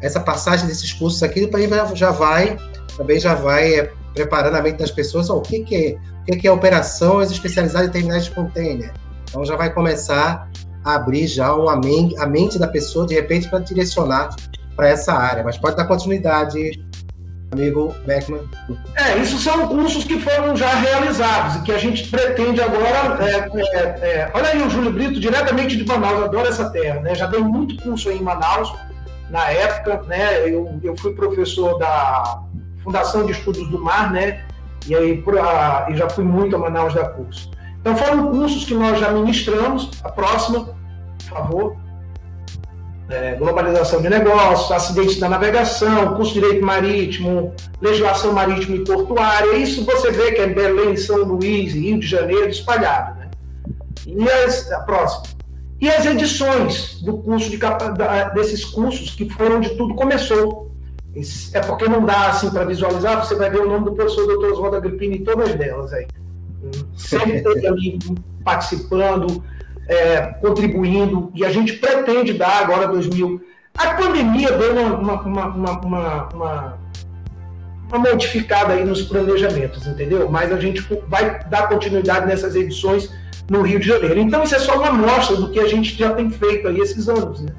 essa 0.00 0.20
passagem 0.20 0.66
desses 0.66 0.92
cursos 0.92 1.22
aqui 1.22 1.48
já 1.94 2.10
vai 2.10 2.56
também 2.96 3.20
já 3.20 3.34
vai 3.34 3.80
é, 3.80 3.92
preparando 4.14 4.56
a 4.56 4.62
mente 4.62 4.78
das 4.78 4.90
pessoas 4.90 5.30
o 5.30 5.40
que, 5.40 5.60
que 5.60 5.74
é 5.74 5.98
o 6.20 6.24
que, 6.24 6.36
que 6.36 6.48
é 6.48 6.52
operações 6.52 7.30
especializadas 7.30 7.88
em 7.88 7.92
terminais 7.92 8.24
de 8.24 8.30
container. 8.32 8.92
Então 9.24 9.44
já 9.44 9.56
vai 9.56 9.72
começar 9.72 10.48
a 10.84 10.94
abrir 10.94 11.26
já 11.26 11.54
uma 11.54 11.72
a 11.72 12.26
mente 12.26 12.58
da 12.58 12.68
pessoa 12.68 13.06
de 13.06 13.14
repente 13.14 13.48
para 13.48 13.60
direcionar 13.60 14.34
para 14.76 14.88
essa 14.88 15.12
área. 15.12 15.42
Mas 15.44 15.56
pode 15.56 15.76
dar 15.76 15.86
continuidade 15.86 16.80
amigo 17.52 17.94
Beckman? 18.06 18.48
É, 18.94 19.18
isso 19.18 19.38
são 19.38 19.66
cursos 19.68 20.04
que 20.04 20.18
foram 20.20 20.56
já 20.56 20.72
realizados 20.74 21.56
e 21.56 21.62
que 21.62 21.72
a 21.72 21.78
gente 21.78 22.08
pretende 22.08 22.60
agora. 22.60 23.18
É, 23.24 23.76
é, 23.76 23.82
é, 23.82 24.30
olha 24.32 24.48
aí 24.48 24.62
o 24.62 24.70
Júlio 24.70 24.92
Brito, 24.92 25.20
diretamente 25.20 25.76
de 25.76 25.84
Manaus, 25.84 26.24
adoro 26.24 26.48
essa 26.48 26.70
terra, 26.70 27.00
né? 27.00 27.14
Já 27.14 27.26
dei 27.26 27.40
muito 27.40 27.82
curso 27.82 28.08
aí 28.08 28.18
em 28.18 28.22
Manaus, 28.22 28.72
na 29.28 29.50
época, 29.50 30.02
né? 30.06 30.48
Eu, 30.48 30.78
eu 30.82 30.96
fui 30.96 31.12
professor 31.12 31.78
da 31.78 32.42
Fundação 32.82 33.26
de 33.26 33.32
Estudos 33.32 33.68
do 33.68 33.78
Mar, 33.78 34.12
né? 34.12 34.44
E 34.86 34.94
aí 34.94 35.22
e 35.90 35.96
já 35.96 36.08
fui 36.08 36.24
muito 36.24 36.56
a 36.56 36.58
Manaus 36.58 36.94
dar 36.94 37.10
curso. 37.10 37.50
Então 37.80 37.96
foram 37.96 38.30
cursos 38.30 38.64
que 38.64 38.74
nós 38.74 38.98
já 38.98 39.10
ministramos. 39.10 39.90
A 40.02 40.10
próxima, 40.10 40.74
por 41.18 41.28
favor 41.28 41.76
é, 43.10 43.34
globalização 43.34 44.00
de 44.00 44.08
negócios, 44.08 44.70
acidentes 44.70 45.18
da 45.18 45.28
navegação, 45.28 46.14
curso 46.14 46.32
de 46.32 46.40
direito 46.40 46.64
marítimo, 46.64 47.52
legislação 47.80 48.32
marítima 48.32 48.76
e 48.76 48.84
portuária. 48.84 49.56
Isso 49.56 49.84
você 49.84 50.10
vê 50.12 50.32
que 50.32 50.40
é 50.40 50.46
Belém, 50.46 50.96
São 50.96 51.24
Luís, 51.24 51.74
Rio 51.74 51.98
de 51.98 52.06
Janeiro, 52.06 52.48
espalhado. 52.48 53.18
Né? 53.18 53.30
E 54.06 54.30
as, 54.30 54.70
a 54.70 54.80
próxima. 54.80 55.24
E 55.80 55.90
as 55.90 56.06
edições 56.06 57.02
do 57.02 57.18
curso 57.18 57.50
de, 57.50 57.56
da, 57.56 58.28
desses 58.30 58.64
cursos 58.64 59.10
que 59.10 59.28
foram 59.28 59.60
de 59.60 59.70
tudo 59.70 59.94
começou. 59.94 60.69
É 61.52 61.60
porque 61.60 61.88
não 61.88 62.04
dá 62.04 62.28
assim 62.28 62.50
para 62.50 62.64
visualizar, 62.64 63.24
você 63.24 63.34
vai 63.34 63.50
ver 63.50 63.60
o 63.60 63.68
nome 63.68 63.86
do 63.86 63.92
professor 63.92 64.26
Dr. 64.26 64.52
Oswaldo 64.52 64.76
Agrippini 64.76 65.18
em 65.18 65.24
todas 65.24 65.54
delas 65.54 65.92
aí. 65.92 66.06
Sempre 66.96 67.42
ali 67.66 67.98
participando, 68.44 69.42
é, 69.88 70.20
contribuindo, 70.40 71.32
e 71.34 71.44
a 71.44 71.50
gente 71.50 71.74
pretende 71.74 72.32
dar 72.32 72.62
agora 72.62 72.86
2000. 72.86 73.40
A 73.76 73.94
pandemia 73.94 74.52
deu 74.52 74.72
uma, 74.72 75.20
uma, 75.20 75.22
uma, 75.22 75.78
uma, 75.78 76.28
uma, 76.28 76.78
uma 77.88 77.98
modificada 77.98 78.74
aí 78.74 78.84
nos 78.84 79.02
planejamentos, 79.02 79.86
entendeu? 79.86 80.30
Mas 80.30 80.52
a 80.52 80.60
gente 80.60 80.80
vai 81.08 81.42
dar 81.48 81.68
continuidade 81.68 82.26
nessas 82.26 82.54
edições 82.54 83.10
no 83.48 83.62
Rio 83.62 83.80
de 83.80 83.88
Janeiro. 83.88 84.20
Então, 84.20 84.44
isso 84.44 84.54
é 84.54 84.60
só 84.60 84.78
uma 84.78 84.88
amostra 84.88 85.36
do 85.36 85.50
que 85.50 85.58
a 85.58 85.66
gente 85.66 85.96
já 85.96 86.14
tem 86.14 86.30
feito 86.30 86.68
aí 86.68 86.78
esses 86.78 87.08
anos, 87.08 87.40
né? 87.40 87.52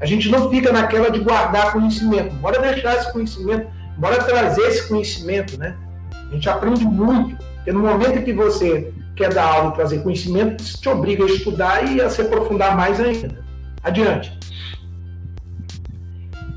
A 0.00 0.06
gente 0.06 0.28
não 0.28 0.50
fica 0.50 0.72
naquela 0.72 1.10
de 1.10 1.20
guardar 1.20 1.72
conhecimento, 1.72 2.34
bora 2.34 2.60
deixar 2.60 2.96
esse 2.96 3.12
conhecimento, 3.12 3.68
bora 3.96 4.22
trazer 4.24 4.62
esse 4.62 4.88
conhecimento, 4.88 5.58
né? 5.58 5.74
A 6.12 6.34
gente 6.34 6.48
aprende 6.48 6.84
muito, 6.84 7.36
porque 7.56 7.72
no 7.72 7.80
momento 7.80 8.22
que 8.24 8.32
você 8.32 8.92
quer 9.16 9.32
dar 9.32 9.44
aula 9.44 9.70
e 9.70 9.74
trazer 9.74 10.02
conhecimento, 10.02 10.62
isso 10.62 10.80
te 10.80 10.88
obriga 10.88 11.24
a 11.24 11.26
estudar 11.26 11.88
e 11.88 12.00
a 12.00 12.10
se 12.10 12.20
aprofundar 12.20 12.76
mais 12.76 13.00
ainda. 13.00 13.42
Adiante. 13.82 14.36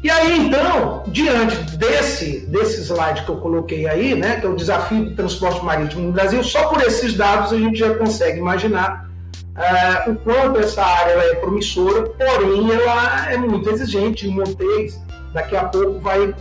E 0.04 0.10
aí, 0.10 0.48
então, 0.48 1.04
diante 1.08 1.56
desse, 1.76 2.46
desse 2.48 2.82
slide 2.84 3.24
que 3.24 3.30
eu 3.30 3.38
coloquei 3.38 3.88
aí, 3.88 4.16
né, 4.16 4.40
que 4.40 4.46
é 4.46 4.50
o 4.50 4.56
desafio 4.56 5.06
do 5.06 5.16
transporte 5.16 5.64
marítimo 5.66 6.04
no 6.04 6.12
Brasil, 6.12 6.44
só 6.44 6.68
por 6.68 6.82
esses 6.82 7.14
dados 7.16 7.52
a 7.52 7.58
gente 7.58 7.78
já 7.80 7.94
consegue 7.96 8.40
imaginar 8.40 9.07
uh, 9.58 10.12
o 10.12 10.16
quanto 10.18 10.60
essa 10.60 10.84
área 10.84 11.12
é 11.12 11.36
promissora, 11.36 12.04
porém 12.04 12.72
ela 12.72 13.32
é 13.32 13.38
muito 13.38 13.70
exigente. 13.70 14.28
O 14.28 14.32
Montes, 14.32 15.00
daqui 15.34 15.56
a 15.56 15.66
pouco, 15.66 16.00
vai 16.00 16.34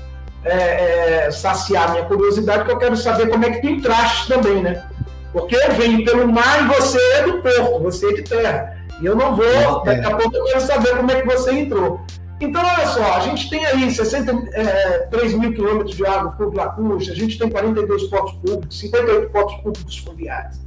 é, 0.44 1.26
é, 1.26 1.30
saciar 1.30 1.90
minha 1.90 2.04
curiosidade, 2.04 2.64
que 2.64 2.70
eu 2.70 2.78
quero 2.78 2.96
saber 2.96 3.28
como 3.28 3.44
é 3.44 3.50
que 3.50 3.60
tu 3.60 3.66
entraste 3.66 4.28
também, 4.28 4.62
né? 4.62 4.84
Porque 5.32 5.56
eu 5.56 5.72
venho 5.72 6.04
pelo 6.04 6.26
mar 6.28 6.62
e 6.62 6.68
você 6.68 6.98
é 7.14 7.22
do 7.24 7.42
porto, 7.42 7.82
você 7.82 8.06
é 8.06 8.12
de 8.14 8.22
terra. 8.22 8.76
E 9.00 9.06
eu 9.06 9.14
não 9.14 9.36
vou, 9.36 9.82
daqui 9.84 10.06
a 10.06 10.16
pouco 10.16 10.34
eu 10.34 10.44
quero 10.44 10.60
saber 10.60 10.96
como 10.96 11.10
é 11.10 11.20
que 11.20 11.26
você 11.26 11.52
entrou. 11.52 12.00
Então, 12.40 12.62
olha 12.62 12.86
só, 12.86 13.16
a 13.16 13.20
gente 13.20 13.48
tem 13.48 13.64
aí 13.64 13.90
63 13.90 15.32
é, 15.32 15.36
mil 15.36 15.54
quilômetros 15.54 15.96
de 15.96 16.06
água 16.06 16.32
fluvial 16.32 16.66
lacustre, 16.66 17.12
a 17.12 17.16
gente 17.16 17.38
tem 17.38 17.48
42 17.48 18.04
portos 18.04 18.34
públicos, 18.34 18.78
58 18.78 19.30
portos 19.30 19.56
públicos 19.56 19.98
fluviais, 19.98 20.60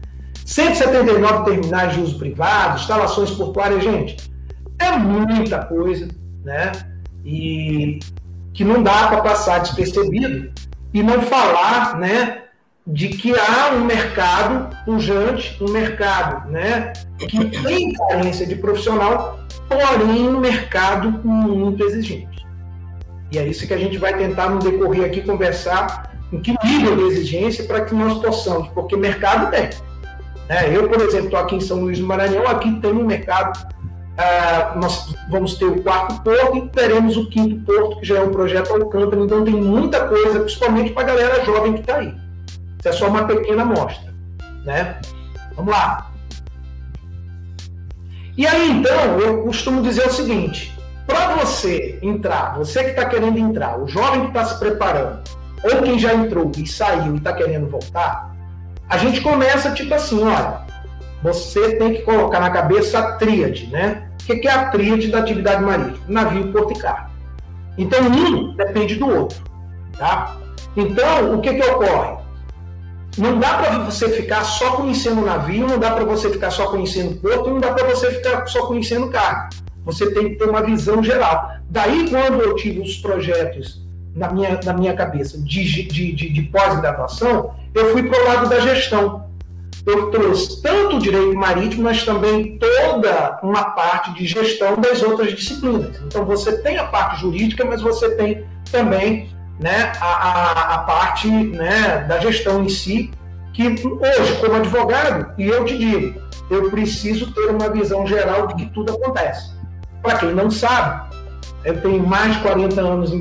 179 0.50 1.46
terminais 1.46 1.94
de 1.94 2.02
uso 2.02 2.18
privado, 2.18 2.80
instalações 2.80 3.30
portuárias, 3.30 3.84
gente, 3.84 4.18
é 4.80 4.92
muita 4.98 5.60
coisa, 5.60 6.08
né? 6.44 6.72
E 7.24 8.00
que 8.52 8.64
não 8.64 8.82
dá 8.82 9.10
para 9.10 9.22
passar 9.22 9.60
despercebido 9.60 10.52
e 10.92 11.04
não 11.04 11.22
falar, 11.22 12.00
né, 12.00 12.46
de 12.86 13.10
que 13.10 13.32
há 13.38 13.76
um 13.76 13.86
mercado 13.86 14.76
pujante, 14.86 15.56
um 15.64 15.70
mercado 15.70 16.50
né, 16.50 16.94
que 17.20 17.46
tem 17.46 17.94
carência 17.94 18.48
de 18.48 18.56
profissional, 18.56 19.40
porém 19.68 20.28
um 20.28 20.40
mercado 20.40 21.12
muito 21.24 21.84
exigente. 21.84 22.44
E 23.32 23.38
é 23.38 23.48
isso 23.48 23.68
que 23.68 23.74
a 23.76 23.78
gente 23.78 24.00
vai 24.00 24.18
tentar 24.18 24.50
no 24.50 24.58
decorrer 24.58 25.06
aqui 25.06 25.22
conversar 25.22 26.12
em 26.34 26.40
que 26.40 26.56
nível 26.66 26.96
de 26.96 27.04
exigência 27.04 27.66
para 27.66 27.86
que 27.86 27.94
nós 27.94 28.18
possamos, 28.18 28.68
porque 28.70 28.96
mercado 28.98 29.52
tem. 29.52 29.70
Né? 30.50 30.76
Eu, 30.76 30.90
por 30.90 31.00
exemplo, 31.00 31.26
estou 31.26 31.40
aqui 31.40 31.56
em 31.56 31.62
São 31.62 31.82
Luís 31.82 32.00
do 32.00 32.08
Maranhão, 32.08 32.48
aqui 32.48 32.74
tem 32.82 32.92
um 32.92 33.06
mercado, 33.06 33.68
ah, 34.18 34.74
nós 34.76 35.16
vamos 35.30 35.54
ter 35.54 35.66
o 35.66 35.82
quarto 35.84 36.22
porto 36.24 36.58
e 36.58 36.68
teremos 36.70 37.16
o 37.16 37.30
quinto 37.30 37.64
porto, 37.64 38.00
que 38.00 38.06
já 38.06 38.18
é 38.18 38.22
um 38.22 38.32
projeto 38.32 38.74
Alcântara, 38.74 39.22
então 39.22 39.44
tem 39.44 39.54
muita 39.54 40.08
coisa, 40.08 40.40
principalmente 40.40 40.92
para 40.92 41.04
a 41.04 41.06
galera 41.06 41.46
jovem 41.46 41.74
que 41.74 41.82
está 41.82 41.98
aí. 41.98 42.14
Isso 42.80 42.88
é 42.88 42.92
só 42.92 43.08
uma 43.08 43.26
pequena 43.26 43.62
amostra. 43.62 44.12
Né? 44.66 45.00
Vamos 45.56 45.72
lá. 45.72 46.12
E 48.36 48.48
aí, 48.48 48.72
então, 48.72 49.20
eu 49.20 49.44
costumo 49.44 49.82
dizer 49.82 50.08
o 50.08 50.12
seguinte: 50.12 50.74
para 51.06 51.36
você 51.36 52.00
entrar, 52.02 52.58
você 52.58 52.84
que 52.84 52.92
está 52.92 53.06
querendo 53.06 53.38
entrar, 53.38 53.78
o 53.80 53.88
jovem 53.88 54.22
que 54.22 54.28
está 54.28 54.46
se 54.46 54.58
preparando, 54.60 55.20
ou 55.64 55.82
quem 55.82 56.00
já 56.00 56.14
entrou 56.14 56.52
e 56.58 56.66
saiu 56.66 57.16
e 57.16 57.18
está 57.18 57.34
querendo 57.34 57.68
voltar, 57.68 58.29
a 58.89 58.97
gente 58.97 59.21
começa 59.21 59.71
tipo 59.71 59.93
assim: 59.93 60.23
olha, 60.23 60.62
você 61.21 61.75
tem 61.75 61.93
que 61.93 62.02
colocar 62.02 62.39
na 62.39 62.49
cabeça 62.49 62.97
a 62.99 63.12
tríade, 63.13 63.67
né? 63.67 64.10
O 64.21 64.25
que 64.25 64.47
é 64.47 64.52
a 64.52 64.69
tríade 64.69 65.08
da 65.08 65.19
atividade 65.19 65.63
marítima? 65.63 65.99
Navio, 66.08 66.52
porto 66.52 66.73
e 66.73 66.80
carro. 66.80 67.10
Então, 67.78 67.99
um 68.02 68.56
depende 68.56 68.95
do 68.95 69.08
outro, 69.08 69.38
tá? 69.97 70.36
Então, 70.75 71.36
o 71.36 71.41
que, 71.41 71.54
que 71.54 71.69
ocorre? 71.69 72.19
Não 73.17 73.39
dá 73.39 73.58
para 73.58 73.80
você 73.80 74.10
ficar 74.10 74.43
só 74.43 74.71
conhecendo 74.78 75.21
o 75.21 75.25
navio, 75.25 75.67
não 75.67 75.80
dá 75.80 75.91
para 75.91 76.04
você 76.04 76.30
ficar 76.30 76.52
só 76.52 76.67
conhecendo 76.67 77.12
o 77.12 77.15
porto, 77.17 77.49
não 77.49 77.60
dá 77.60 77.73
para 77.73 77.88
você 77.88 78.12
ficar 78.12 78.45
só 78.47 78.67
conhecendo 78.67 79.10
carro. 79.10 79.49
Você 79.86 80.13
tem 80.13 80.30
que 80.30 80.36
ter 80.36 80.49
uma 80.49 80.62
visão 80.62 81.04
geral. 81.04 81.52
Daí, 81.69 82.10
quando 82.10 82.41
eu 82.41 82.56
tive 82.56 82.82
os 82.82 82.97
projetos 82.97 83.82
na 84.15 84.32
minha, 84.32 84.60
na 84.63 84.74
minha 84.74 84.93
cabeça 84.93 85.38
de, 85.38 85.88
de, 85.88 86.12
de, 86.13 86.30
de 86.30 86.41
pós-graduação, 86.43 87.54
eu 87.74 87.91
fui 87.91 88.04
para 88.04 88.22
o 88.22 88.28
lado 88.28 88.50
da 88.50 88.60
gestão. 88.60 89.28
Eu 89.86 90.12
trouxe 90.12 90.62
tanto 90.62 90.98
o 90.98 91.00
direito 91.00 91.36
marítimo, 91.36 91.84
mas 91.84 92.04
também 92.04 92.58
toda 92.58 93.39
uma 93.41 93.72
parte 93.72 94.13
de 94.13 94.26
gestão 94.26 94.76
das 94.76 95.02
outras 95.02 95.34
disciplinas. 95.34 96.00
Então, 96.06 96.26
você 96.26 96.58
tem 96.62 96.78
a 96.78 96.86
parte 96.86 97.22
jurídica, 97.22 97.65
mas 97.65 97.82
você 97.82 98.10
tem 98.15 98.45
também 98.72 99.30
né, 99.60 99.91
a, 100.00 100.06
a, 100.06 100.76
a 100.76 100.78
parte 100.80 101.28
né, 101.28 102.06
da 102.08 102.19
gestão 102.19 102.63
em 102.63 102.69
si, 102.69 103.12
que 103.54 103.67
hoje, 103.67 104.36
como 104.39 104.56
advogado, 104.56 105.34
e 105.38 105.48
eu 105.48 105.65
te 105.65 105.78
digo, 105.78 106.22
eu 106.50 106.69
preciso 106.69 107.32
ter 107.34 107.50
uma 107.50 107.69
visão 107.69 108.06
geral 108.06 108.48
de 108.48 108.56
que 108.56 108.65
tudo 108.74 108.93
acontece. 108.93 109.52
Para 110.02 110.17
quem 110.17 110.34
não 110.34 110.50
sabe, 110.50 111.15
eu 111.63 111.82
tenho 111.82 112.06
mais 112.06 112.36
de 112.36 112.41
40 112.41 112.82
anos 112.82 113.12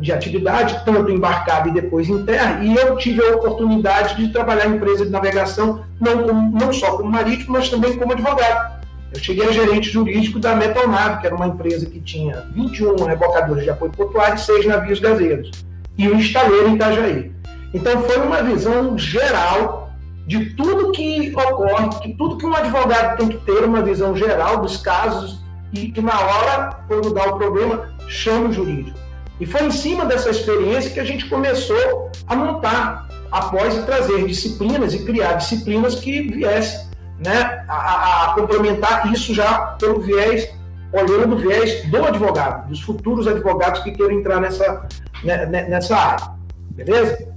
de 0.00 0.12
atividade, 0.12 0.80
tanto 0.84 1.10
embarcado 1.10 1.68
e 1.68 1.72
depois 1.72 2.08
em 2.08 2.24
terra, 2.24 2.62
e 2.62 2.74
eu 2.76 2.96
tive 2.96 3.22
a 3.24 3.36
oportunidade 3.36 4.16
de 4.16 4.32
trabalhar 4.32 4.66
em 4.66 4.76
empresa 4.76 5.04
de 5.04 5.10
navegação, 5.10 5.84
não, 6.00 6.22
como, 6.22 6.58
não 6.58 6.72
só 6.72 6.96
como 6.96 7.10
marítimo, 7.10 7.52
mas 7.52 7.68
também 7.68 7.96
como 7.96 8.12
advogado. 8.12 8.82
Eu 9.12 9.20
cheguei 9.20 9.46
a 9.46 9.52
gerente 9.52 9.90
jurídico 9.90 10.38
da 10.38 10.54
Metalnave, 10.54 11.20
que 11.20 11.26
era 11.26 11.34
uma 11.34 11.48
empresa 11.48 11.84
que 11.84 12.00
tinha 12.00 12.46
21 12.54 13.04
rebocadores 13.04 13.64
de 13.64 13.70
apoio 13.70 13.92
portuário 13.92 14.36
e 14.36 14.40
6 14.40 14.64
navios 14.66 15.00
gazeiros 15.00 15.50
e 15.98 16.08
o 16.08 16.18
estaleiro 16.18 16.68
em 16.68 16.74
Itajaí. 16.76 17.32
Então 17.74 18.02
foi 18.02 18.18
uma 18.18 18.42
visão 18.42 18.96
geral 18.96 19.90
de 20.26 20.54
tudo 20.54 20.92
que 20.92 21.34
ocorre, 21.34 21.88
de 22.00 22.14
tudo 22.14 22.38
que 22.38 22.46
um 22.46 22.54
advogado 22.54 23.18
tem 23.18 23.28
que 23.28 23.38
ter 23.38 23.64
uma 23.64 23.82
visão 23.82 24.16
geral 24.16 24.58
dos 24.58 24.76
casos 24.76 25.41
e 25.72 26.00
na 26.00 26.20
hora, 26.20 26.84
quando 26.86 27.14
dá 27.14 27.28
o 27.28 27.38
problema, 27.38 27.94
chama 28.06 28.50
o 28.50 28.52
jurídico. 28.52 28.98
E 29.40 29.46
foi 29.46 29.64
em 29.64 29.70
cima 29.70 30.04
dessa 30.04 30.30
experiência 30.30 30.90
que 30.90 31.00
a 31.00 31.04
gente 31.04 31.28
começou 31.28 32.10
a 32.26 32.36
montar, 32.36 33.08
após 33.30 33.82
trazer 33.86 34.26
disciplinas 34.26 34.92
e 34.92 35.04
criar 35.04 35.34
disciplinas 35.34 35.94
que 35.94 36.30
viessem 36.30 36.86
né, 37.24 37.64
a, 37.66 38.24
a 38.24 38.34
complementar 38.34 39.10
isso 39.10 39.34
já 39.34 39.58
pelo 39.78 40.00
viés, 40.00 40.52
olhando 40.92 41.28
do 41.28 41.36
viés 41.38 41.88
do 41.90 42.04
advogado, 42.04 42.68
dos 42.68 42.82
futuros 42.82 43.26
advogados 43.26 43.80
que 43.80 43.92
queiram 43.92 44.18
entrar 44.18 44.40
nessa, 44.40 44.86
né, 45.24 45.46
né, 45.46 45.68
nessa 45.68 45.96
área. 45.96 46.26
Beleza? 46.70 47.32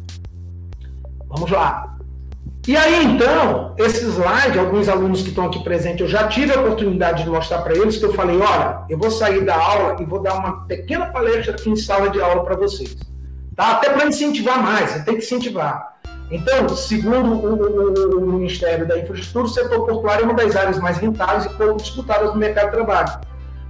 Vamos 1.30 1.50
lá. 1.50 1.95
E 2.68 2.76
aí, 2.76 3.06
então, 3.06 3.76
esse 3.78 4.04
slide, 4.06 4.58
alguns 4.58 4.90
alunos 4.90 5.22
que 5.22 5.30
estão 5.30 5.46
aqui 5.46 5.64
presentes, 5.64 6.02
eu 6.02 6.08
já 6.08 6.28
tive 6.28 6.52
a 6.52 6.60
oportunidade 6.60 7.24
de 7.24 7.30
mostrar 7.30 7.62
para 7.62 7.76
eles, 7.76 7.98
que 7.98 8.06
eu 8.06 8.14
falei, 8.14 8.40
olha, 8.40 8.82
eu 8.90 8.98
vou 8.98 9.12
sair 9.12 9.46
da 9.46 9.56
aula 9.56 9.98
e 10.02 10.06
vou 10.06 10.20
dar 10.20 10.34
uma 10.34 10.66
pequena 10.66 11.06
palestra 11.06 11.54
aqui 11.54 11.70
em 11.70 11.76
sala 11.76 12.10
de 12.10 12.20
aula 12.20 12.44
para 12.44 12.56
vocês. 12.56 12.98
Tá? 13.56 13.74
Até 13.74 13.90
para 13.90 14.08
incentivar 14.08 14.64
mais, 14.64 14.90
você 14.90 15.04
tem 15.04 15.16
que 15.16 15.24
incentivar. 15.24 15.96
Então, 16.32 16.68
segundo 16.70 17.34
o, 17.34 17.54
o, 17.54 18.18
o, 18.18 18.34
Ministério 18.34 18.88
da 18.88 18.98
Infraestrutura, 18.98 19.46
o 19.46 19.50
setor 19.50 19.86
portuário 19.86 20.24
é 20.24 20.26
uma 20.26 20.34
das 20.34 20.56
áreas 20.56 20.80
mais 20.80 20.98
rentáveis 20.98 21.46
e 21.46 21.50
pouco 21.50 21.78
disputadas 21.78 22.34
no 22.34 22.40
mercado 22.40 22.66
de 22.66 22.72
trabalho, 22.72 23.20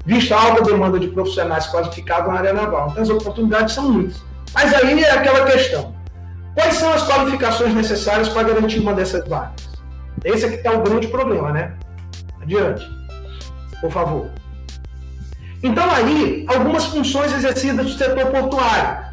vista 0.06 0.38
a 0.38 0.42
alta 0.42 0.64
demanda 0.64 0.98
de 0.98 1.10
profissionais 1.10 1.68
qualificados 1.68 2.32
na 2.32 2.40
área 2.40 2.54
naval. 2.54 2.92
Então, 2.92 3.04
as 3.04 3.10
oportunidades 3.10 3.76
são 3.76 3.92
muitas. 3.92 4.24
Mas 4.54 4.74
aí 4.74 5.04
é 5.04 5.12
aquela 5.12 5.44
questão. 5.44 5.94
Quais 6.56 6.76
são 6.76 6.92
as 6.94 7.06
qualificações 7.06 7.76
necessárias 7.76 8.30
para 8.30 8.44
garantir 8.44 8.80
uma 8.80 8.94
dessas 8.94 9.28
vagas? 9.28 9.70
Esse 10.24 10.46
aqui 10.46 10.56
está 10.56 10.72
o 10.72 10.82
grande 10.82 11.08
problema, 11.08 11.52
né? 11.52 11.74
Adiante, 12.42 12.84
por 13.82 13.92
favor. 13.92 14.30
Então, 15.62 15.90
aí, 15.92 16.46
algumas 16.48 16.86
funções 16.86 17.34
exercidas 17.34 17.86
do 17.86 17.92
setor 17.92 18.28
portuário. 18.28 19.06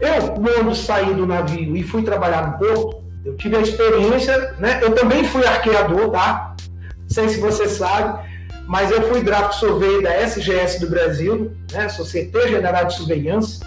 Eu, 0.00 0.32
quando 0.32 0.74
saí 0.74 1.14
do 1.14 1.26
navio 1.26 1.76
e 1.76 1.82
fui 1.82 2.02
trabalhar 2.02 2.46
no 2.46 2.58
porto, 2.58 3.02
eu 3.24 3.36
tive 3.36 3.56
a 3.56 3.60
experiência, 3.60 4.54
né? 4.58 4.78
Eu 4.82 4.94
também 4.94 5.24
fui 5.24 5.44
arqueador, 5.44 6.10
tá? 6.10 6.54
Não 6.96 7.08
sei 7.08 7.28
se 7.28 7.40
você 7.40 7.68
sabe, 7.68 8.26
mas 8.66 8.90
eu 8.90 9.08
fui 9.08 9.22
draft 9.22 9.54
survey 9.54 10.02
da 10.02 10.14
SGS 10.14 10.80
do 10.80 10.88
Brasil, 10.88 11.52
né? 11.72 11.88
Société 11.88 12.48
General 12.48 12.84
de 12.84 12.94
Surveillance. 12.94 13.60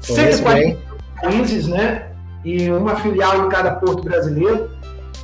140 0.00 0.78
países, 1.20 1.66
né? 1.66 2.13
E 2.44 2.70
uma 2.70 2.96
filial 2.96 3.46
em 3.46 3.48
cada 3.48 3.72
porto 3.72 4.02
brasileiro. 4.02 4.70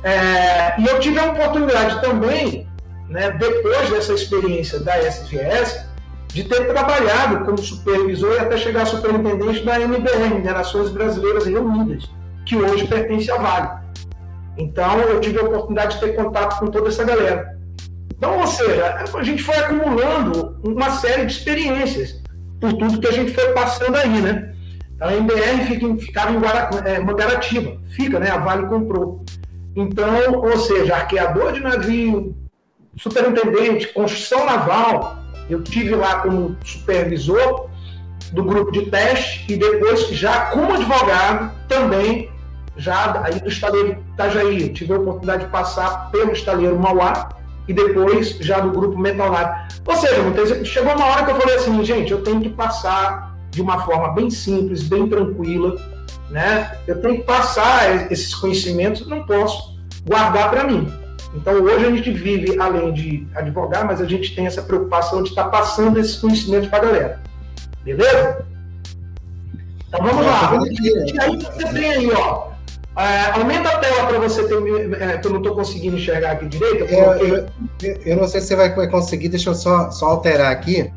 É, 0.03 0.79
e 0.81 0.85
eu 0.87 0.99
tive 0.99 1.19
a 1.19 1.25
oportunidade 1.25 2.01
também, 2.01 2.67
né, 3.07 3.31
depois 3.31 3.89
dessa 3.89 4.13
experiência 4.13 4.79
da 4.79 4.97
SGS, 4.97 5.85
de 6.29 6.43
ter 6.45 6.65
trabalhado 6.67 7.45
como 7.45 7.57
supervisor 7.57 8.33
e 8.35 8.39
até 8.39 8.57
chegar 8.57 8.83
a 8.83 8.85
superintendente 8.85 9.63
da 9.65 9.79
MBR, 9.79 10.33
Minerações 10.33 10.89
Brasileiras 10.89 11.45
Reunidas, 11.45 12.09
que 12.45 12.55
hoje 12.55 12.87
pertence 12.87 13.29
à 13.29 13.37
Vale. 13.37 13.81
Então, 14.57 14.99
eu 14.99 15.19
tive 15.19 15.39
a 15.39 15.43
oportunidade 15.43 15.95
de 15.95 16.01
ter 16.01 16.15
contato 16.15 16.59
com 16.59 16.67
toda 16.67 16.89
essa 16.89 17.03
galera. 17.03 17.57
Então, 18.15 18.39
ou 18.39 18.47
seja, 18.47 19.03
a 19.13 19.23
gente 19.23 19.43
foi 19.43 19.55
acumulando 19.55 20.59
uma 20.63 20.91
série 20.91 21.25
de 21.25 21.33
experiências 21.33 22.21
por 22.59 22.71
tudo 22.73 22.99
que 22.99 23.07
a 23.07 23.11
gente 23.11 23.33
foi 23.33 23.51
passando 23.51 23.95
aí, 23.95 24.21
né? 24.21 24.53
A 25.01 25.15
MBR 25.15 25.65
fica, 25.65 25.97
ficava 25.97 26.31
em 26.31 26.39
Guara, 26.39 26.69
é, 26.85 27.89
fica, 27.89 28.19
né? 28.19 28.29
A 28.29 28.37
Vale 28.37 28.67
comprou. 28.67 29.25
Então, 29.75 30.35
ou 30.35 30.57
seja, 30.57 30.95
arqueador 30.95 31.53
de 31.53 31.59
navio, 31.61 32.35
superintendente, 32.97 33.87
construção 33.87 34.45
naval, 34.45 35.17
eu 35.49 35.63
tive 35.63 35.95
lá 35.95 36.19
como 36.19 36.55
supervisor 36.63 37.69
do 38.31 38.43
grupo 38.43 38.71
de 38.71 38.89
teste 38.89 39.51
e 39.51 39.57
depois 39.57 40.07
já 40.09 40.51
como 40.51 40.73
advogado 40.73 41.51
também 41.67 42.29
já 42.77 43.21
aí 43.23 43.39
do 43.39 43.49
estaleiro 43.49 44.03
Itajaí, 44.13 44.61
eu 44.61 44.73
tive 44.73 44.93
a 44.93 44.97
oportunidade 44.97 45.45
de 45.45 45.51
passar 45.51 46.09
pelo 46.11 46.31
estaleiro 46.31 46.79
Mauá 46.79 47.29
e 47.67 47.73
depois 47.73 48.37
já 48.39 48.59
do 48.59 48.71
grupo 48.71 48.97
Metalar. 48.97 49.67
Ou 49.85 49.95
seja, 49.95 50.65
chegou 50.65 50.95
uma 50.95 51.05
hora 51.05 51.25
que 51.25 51.31
eu 51.31 51.35
falei 51.35 51.55
assim, 51.55 51.83
gente, 51.83 52.11
eu 52.11 52.23
tenho 52.23 52.41
que 52.41 52.49
passar 52.49 53.30
de 53.51 53.61
uma 53.61 53.85
forma 53.85 54.13
bem 54.13 54.29
simples, 54.29 54.81
bem 54.81 55.07
tranquila, 55.07 55.75
né? 56.29 56.77
Eu 56.87 56.99
tenho 57.01 57.17
que 57.17 57.23
passar 57.23 58.11
esses 58.11 58.33
conhecimentos, 58.33 59.05
não 59.07 59.25
posso 59.25 59.77
guardar 60.05 60.49
para 60.49 60.63
mim. 60.63 60.91
Então 61.35 61.53
hoje 61.53 61.85
a 61.85 61.91
gente 61.91 62.11
vive, 62.11 62.59
além 62.59 62.91
de 62.93 63.27
advogar, 63.35 63.85
mas 63.85 64.01
a 64.01 64.05
gente 64.05 64.33
tem 64.35 64.47
essa 64.47 64.61
preocupação 64.61 65.21
de 65.21 65.29
estar 65.29 65.45
tá 65.45 65.49
passando 65.49 65.99
esses 65.99 66.15
conhecimentos 66.15 66.69
para 66.69 66.79
a 66.79 66.85
galera. 66.85 67.19
Beleza? 67.83 68.45
Então 69.87 70.05
vamos 70.05 70.25
lá. 70.25 70.59
E 70.71 71.19
aí 71.19 71.37
você 71.37 71.67
tem 71.73 71.93
aí, 71.93 72.11
ó. 72.11 72.51
É, 72.97 73.31
aumenta 73.39 73.69
a 73.69 73.77
tela 73.77 74.07
para 74.07 74.19
você 74.19 74.43
ter. 74.43 75.01
É, 75.01 75.17
que 75.17 75.27
eu 75.27 75.31
não 75.31 75.39
estou 75.39 75.55
conseguindo 75.55 75.95
enxergar 75.95 76.31
aqui 76.31 76.45
direito. 76.47 76.83
Eu, 76.93 77.13
eu, 77.13 77.47
eu, 78.05 78.17
não 78.17 78.27
sei 78.27 78.41
se 78.41 78.47
você 78.47 78.55
vai 78.55 78.89
conseguir, 78.89 79.29
deixa 79.29 79.49
eu 79.49 79.55
só, 79.55 79.89
só 79.91 80.07
alterar 80.07 80.51
aqui. 80.51 80.91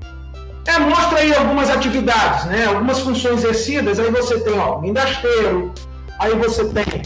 É, 0.67 0.79
mostra 0.79 1.19
aí 1.19 1.35
algumas 1.35 1.69
atividades, 1.69 2.47
né? 2.47 2.65
Algumas 2.67 3.01
funções 3.01 3.45
exercidas. 3.45 4.01
Aí 4.01 4.11
você 4.11 4.41
tem, 4.41 4.59
ó, 4.59 4.79
guindasteiro, 4.79 5.73
aí 6.19 6.35
você 6.37 6.65
tem 6.71 7.03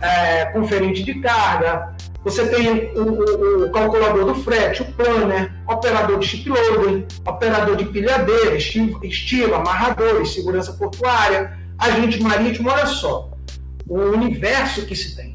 é, 0.00 0.46
conferente 0.46 1.02
de 1.02 1.20
carga, 1.20 1.94
você 2.24 2.46
tem 2.48 2.92
o, 2.94 3.02
o, 3.02 3.64
o, 3.64 3.70
calculador 3.70 4.24
do 4.24 4.34
frete, 4.34 4.80
o 4.80 4.92
planner, 4.92 5.52
operador 5.68 6.18
de 6.18 6.26
shiploading, 6.26 7.06
operador 7.26 7.76
de 7.76 7.84
pilhadeira, 7.84 8.56
estilo 8.56 9.54
amarradores, 9.54 10.32
segurança 10.32 10.72
portuária, 10.72 11.58
agente 11.78 12.22
marítimo. 12.22 12.70
Olha 12.70 12.86
só, 12.86 13.30
o 13.86 13.98
universo 13.98 14.86
que 14.86 14.96
se 14.96 15.14
tem. 15.14 15.33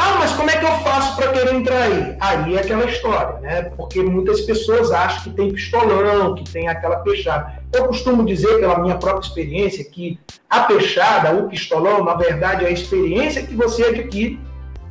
Ah, 0.00 0.14
mas 0.16 0.30
como 0.30 0.48
é 0.48 0.56
que 0.56 0.64
eu 0.64 0.70
faço 0.78 1.16
para 1.16 1.32
querer 1.32 1.52
entrar 1.52 1.82
aí? 1.82 2.16
Aí 2.20 2.54
é 2.56 2.60
aquela 2.60 2.84
história, 2.84 3.40
né? 3.40 3.62
Porque 3.76 4.00
muitas 4.00 4.42
pessoas 4.42 4.92
acham 4.92 5.24
que 5.24 5.30
tem 5.30 5.52
pistolão, 5.52 6.36
que 6.36 6.44
tem 6.48 6.68
aquela 6.68 6.98
peixada. 6.98 7.60
Eu 7.72 7.88
costumo 7.88 8.24
dizer, 8.24 8.60
pela 8.60 8.78
minha 8.78 8.96
própria 8.96 9.26
experiência, 9.26 9.84
que 9.84 10.16
a 10.48 10.60
peixada, 10.60 11.34
o 11.34 11.48
pistolão, 11.48 12.04
na 12.04 12.14
verdade, 12.14 12.64
é 12.64 12.68
a 12.68 12.70
experiência 12.70 13.42
que 13.42 13.56
você 13.56 13.86
adquire. 13.86 14.38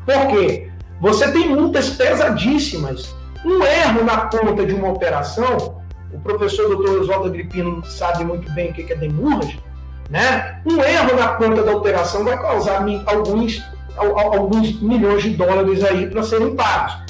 Por 0.06 0.28
quê? 0.28 0.70
Você 1.00 1.32
tem 1.32 1.48
multas 1.48 1.90
pesadíssimas. 1.92 3.16
Um 3.46 3.64
erro 3.64 4.04
na 4.04 4.26
conta 4.26 4.66
de 4.66 4.74
uma 4.74 4.90
operação, 4.90 5.82
o 6.12 6.20
professor 6.20 6.68
Dr. 6.76 7.00
Oswaldo 7.00 7.30
Agripino 7.30 7.82
sabe 7.86 8.26
muito 8.26 8.52
bem 8.52 8.72
o 8.72 8.74
que 8.74 8.92
é 8.92 8.96
demurragem, 8.96 9.64
né? 10.10 10.62
Um 10.66 10.84
erro 10.84 11.16
na 11.16 11.30
conta 11.30 11.64
da 11.64 11.72
operação 11.72 12.26
vai 12.26 12.38
causar 12.38 12.84
alguns 13.06 13.64
alguns 13.98 14.82
milhões 14.82 15.24
de 15.24 15.32
dólares 15.32 15.84
aí 15.84 16.08
para 16.08 16.24
serem 16.24 16.56
pagos. 16.56 17.08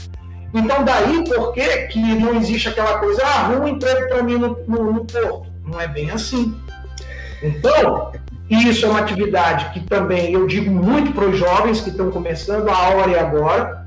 Então, 0.53 0.83
daí 0.83 1.23
por 1.25 1.53
que, 1.53 1.99
não 2.19 2.35
existe 2.35 2.69
aquela 2.69 2.99
coisa, 2.99 3.21
ah, 3.23 3.41
arruma 3.41 3.65
um 3.65 3.67
emprego 3.67 4.07
para 4.07 4.23
mim 4.23 4.37
no, 4.37 4.57
no, 4.67 4.93
no 4.93 5.05
porto? 5.05 5.47
Não 5.65 5.79
é 5.79 5.87
bem 5.87 6.09
assim. 6.09 6.55
Então, 7.43 8.11
isso 8.49 8.85
é 8.85 8.89
uma 8.89 8.99
atividade 8.99 9.71
que 9.73 9.81
também 9.81 10.33
eu 10.33 10.47
digo 10.47 10.71
muito 10.71 11.11
para 11.11 11.25
os 11.25 11.37
jovens 11.37 11.81
que 11.81 11.89
estão 11.89 12.09
começando, 12.09 12.69
a 12.69 12.89
hora 12.89 13.11
e 13.11 13.19
agora, 13.19 13.85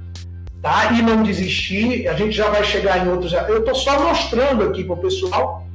tá? 0.61 0.93
E 0.93 1.03
não 1.03 1.23
desistir, 1.23 2.07
a 2.07 2.13
gente 2.15 2.33
já 2.33 2.49
vai 2.51 2.63
chegar 2.63 3.05
em 3.05 3.11
outros. 3.11 3.33
Eu 3.33 3.59
estou 3.59 3.75
só 3.75 4.07
mostrando 4.07 4.65
aqui 4.65 4.85
para 4.85 4.95
o 4.95 4.99
pessoal 4.99 5.67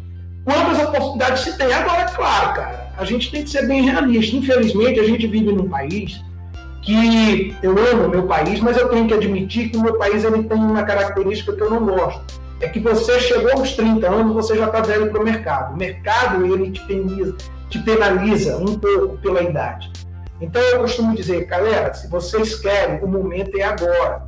quantas 0.43 0.79
oportunidades 0.87 1.41
se 1.41 1.57
tem. 1.57 1.73
Agora, 1.73 2.03
é 2.03 2.05
claro, 2.05 2.53
cara, 2.53 2.91
a 2.95 3.03
gente 3.03 3.31
tem 3.31 3.43
que 3.43 3.49
ser 3.49 3.67
bem 3.67 3.81
realista. 3.81 4.35
Infelizmente, 4.35 4.99
a 4.99 5.03
gente 5.03 5.25
vive 5.25 5.51
num 5.51 5.67
país 5.67 6.21
que 6.85 7.57
eu 7.63 7.71
amo 7.71 8.07
meu 8.07 8.27
país, 8.27 8.59
mas 8.59 8.77
eu 8.77 8.87
tenho 8.89 9.07
que 9.07 9.13
admitir 9.13 9.69
que 9.69 9.77
o 9.77 9.81
meu 9.81 9.97
país 9.97 10.23
ele 10.23 10.43
tem 10.43 10.57
uma 10.57 10.83
característica 10.83 11.53
que 11.53 11.61
eu 11.61 11.69
não 11.69 11.83
gosto. 11.83 12.23
É 12.61 12.69
que 12.69 12.79
você 12.79 13.19
chegou 13.19 13.51
aos 13.51 13.73
30 13.73 14.07
anos, 14.07 14.33
você 14.33 14.55
já 14.55 14.67
está 14.67 14.81
velho 14.81 15.09
para 15.11 15.19
o 15.19 15.25
mercado. 15.25 15.73
O 15.73 15.77
mercado 15.77 16.45
ele 16.45 16.71
te 16.71 16.79
penaliza, 16.85 17.35
te 17.69 17.79
penaliza 17.79 18.57
um 18.57 18.79
pouco 18.79 19.17
pela 19.17 19.41
idade. 19.41 19.91
Então 20.39 20.61
eu 20.61 20.79
costumo 20.79 21.15
dizer, 21.15 21.45
galera, 21.45 21.93
se 21.93 22.07
vocês 22.07 22.55
querem, 22.55 23.03
o 23.03 23.07
momento 23.07 23.57
é 23.57 23.63
agora. 23.63 24.27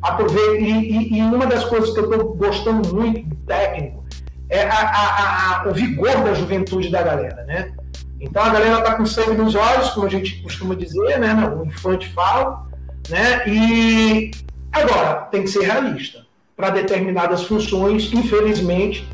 Aproveite. 0.00 0.64
E, 0.64 1.14
e, 1.14 1.18
e 1.18 1.22
uma 1.22 1.46
das 1.46 1.64
coisas 1.64 1.90
que 1.90 2.00
eu 2.00 2.10
estou 2.10 2.34
gostando 2.34 2.94
muito 2.94 3.28
do 3.28 3.36
técnico 3.46 4.04
é 4.48 4.62
a, 4.62 4.72
a, 4.72 5.62
a, 5.64 5.68
o 5.68 5.74
vigor 5.74 6.24
da 6.24 6.32
juventude 6.32 6.90
da 6.90 7.02
galera, 7.02 7.44
né? 7.44 7.72
Então 8.20 8.42
a 8.42 8.48
galera 8.48 8.78
está 8.78 8.94
com 8.94 9.06
sangue 9.06 9.36
nos 9.36 9.54
olhos, 9.54 9.90
como 9.90 10.06
a 10.06 10.10
gente 10.10 10.42
costuma 10.42 10.74
dizer, 10.74 11.18
né? 11.18 11.34
O 11.56 11.64
infante 11.64 12.08
fala, 12.08 12.66
né? 13.08 13.46
E 13.46 14.30
agora 14.72 15.22
tem 15.30 15.42
que 15.42 15.48
ser 15.48 15.64
realista. 15.64 16.26
Para 16.56 16.70
determinadas 16.70 17.44
funções, 17.44 18.12
infelizmente, 18.12 19.08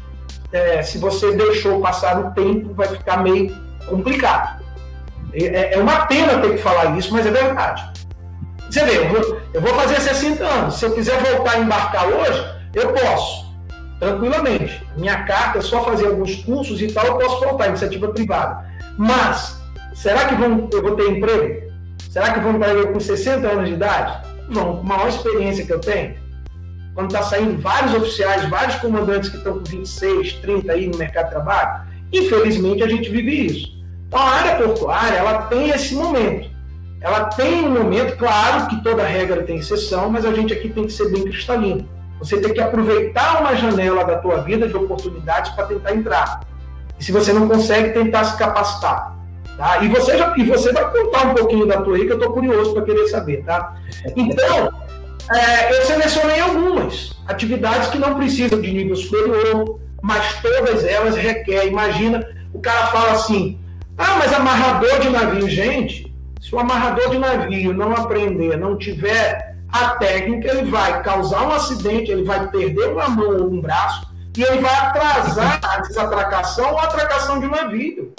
é, 0.50 0.82
se 0.82 0.96
você 0.96 1.36
deixou 1.36 1.80
passar 1.80 2.18
o 2.18 2.30
tempo, 2.30 2.72
vai 2.72 2.88
ficar 2.88 3.22
meio 3.22 3.54
complicado. 3.86 4.62
É, 5.32 5.74
é 5.74 5.78
uma 5.78 6.06
pena 6.06 6.38
ter 6.38 6.52
que 6.52 6.58
falar 6.58 6.96
isso, 6.96 7.12
mas 7.12 7.26
é 7.26 7.30
verdade. 7.30 7.92
Você 8.70 8.84
vê, 8.84 8.98
eu 8.98 9.08
vou, 9.08 9.40
eu 9.52 9.60
vou 9.60 9.74
fazer 9.74 10.00
60 10.00 10.44
anos. 10.44 10.74
Se 10.78 10.86
eu 10.86 10.92
quiser 10.92 11.20
voltar 11.22 11.52
a 11.52 11.58
embarcar 11.58 12.06
hoje, 12.06 12.44
eu 12.72 12.92
posso, 12.92 13.52
tranquilamente. 14.00 14.82
Minha 14.96 15.24
carta 15.24 15.58
é 15.58 15.62
só 15.62 15.84
fazer 15.84 16.06
alguns 16.06 16.36
cursos 16.36 16.80
e 16.80 16.88
tal, 16.88 17.04
eu 17.04 17.18
posso 17.18 17.40
voltar, 17.40 17.68
iniciativa 17.68 18.08
privada. 18.08 18.64
Mas, 18.96 19.60
será 19.94 20.26
que 20.26 20.34
vão, 20.34 20.68
eu 20.72 20.82
vou 20.82 20.96
ter 20.96 21.10
emprego? 21.10 21.72
Será 22.10 22.32
que 22.32 22.40
vão 22.40 22.58
para 22.58 22.72
eu 22.72 22.92
com 22.92 23.00
60 23.00 23.46
anos 23.46 23.68
de 23.68 23.74
idade? 23.74 24.26
Vão, 24.50 24.76
com 24.76 24.80
a 24.80 24.84
maior 24.84 25.08
experiência 25.08 25.66
que 25.66 25.72
eu 25.72 25.80
tenho. 25.80 26.14
Quando 26.94 27.08
está 27.08 27.22
saindo 27.22 27.60
vários 27.60 27.92
oficiais, 27.94 28.48
vários 28.48 28.76
comandantes 28.76 29.28
que 29.28 29.36
estão 29.36 29.58
com 29.58 29.64
26, 29.64 30.34
30 30.34 30.72
aí 30.72 30.86
no 30.86 30.96
mercado 30.96 31.26
de 31.26 31.30
trabalho, 31.32 31.82
infelizmente 32.12 32.82
a 32.82 32.88
gente 32.88 33.10
vive 33.10 33.46
isso. 33.46 33.84
Então 34.06 34.20
a 34.20 34.30
área 34.30 34.56
portuária, 34.56 35.16
ela 35.16 35.42
tem 35.42 35.70
esse 35.70 35.94
momento 35.94 36.54
ela 37.04 37.26
tem 37.26 37.66
um 37.66 37.70
momento, 37.70 38.16
claro 38.16 38.66
que 38.66 38.82
toda 38.82 39.04
regra 39.04 39.42
tem 39.42 39.58
exceção, 39.58 40.08
mas 40.08 40.24
a 40.24 40.32
gente 40.32 40.54
aqui 40.54 40.70
tem 40.70 40.86
que 40.86 40.92
ser 40.92 41.10
bem 41.10 41.22
cristalino. 41.22 41.86
Você 42.18 42.40
tem 42.40 42.54
que 42.54 42.60
aproveitar 42.62 43.42
uma 43.42 43.54
janela 43.54 44.02
da 44.04 44.16
tua 44.16 44.38
vida 44.38 44.66
de 44.66 44.74
oportunidades 44.74 45.52
para 45.52 45.66
tentar 45.66 45.94
entrar. 45.94 46.40
Se 47.04 47.12
você 47.12 47.34
não 47.34 47.46
consegue, 47.46 47.90
tentar 47.90 48.24
se 48.24 48.38
capacitar. 48.38 49.14
Tá? 49.58 49.84
E, 49.84 49.88
você 49.88 50.16
já, 50.16 50.32
e 50.38 50.44
você 50.44 50.72
vai 50.72 50.90
contar 50.90 51.26
um 51.26 51.34
pouquinho 51.34 51.66
da 51.66 51.82
tua 51.82 51.96
aí, 51.96 52.06
que 52.06 52.12
eu 52.12 52.16
estou 52.16 52.32
curioso 52.32 52.72
para 52.72 52.82
querer 52.82 53.06
saber. 53.08 53.44
Tá? 53.44 53.76
Então, 54.16 54.72
é, 55.30 55.70
eu 55.70 55.84
selecionei 55.84 56.40
algumas 56.40 57.12
atividades 57.26 57.88
que 57.88 57.98
não 57.98 58.14
precisam 58.14 58.58
de 58.58 58.72
nível 58.72 58.96
superior, 58.96 59.80
mas 60.02 60.40
todas 60.40 60.82
elas 60.82 61.14
requerem. 61.14 61.68
Imagina, 61.68 62.26
o 62.54 62.58
cara 62.58 62.86
fala 62.86 63.12
assim: 63.12 63.60
ah, 63.98 64.16
mas 64.18 64.32
amarrador 64.32 64.98
de 65.00 65.10
navio, 65.10 65.46
gente, 65.46 66.10
se 66.40 66.54
o 66.54 66.58
amarrador 66.58 67.10
de 67.10 67.18
navio 67.18 67.74
não 67.74 67.92
aprender, 67.92 68.56
não 68.56 68.78
tiver 68.78 69.56
a 69.70 69.88
técnica, 69.96 70.48
ele 70.48 70.70
vai 70.70 71.02
causar 71.02 71.46
um 71.48 71.52
acidente, 71.52 72.10
ele 72.10 72.24
vai 72.24 72.48
perder 72.48 72.88
uma 72.88 73.10
mão 73.10 73.42
ou 73.42 73.52
um 73.52 73.60
braço, 73.60 74.13
e 74.36 74.42
ele 74.42 74.58
vai 74.60 74.74
atrasar 74.74 75.60
a 75.62 75.80
desatracação 75.80 76.72
ou 76.72 76.78
a 76.78 76.84
atracação 76.84 77.40
de 77.40 77.46
um 77.46 77.50
navio. 77.50 78.12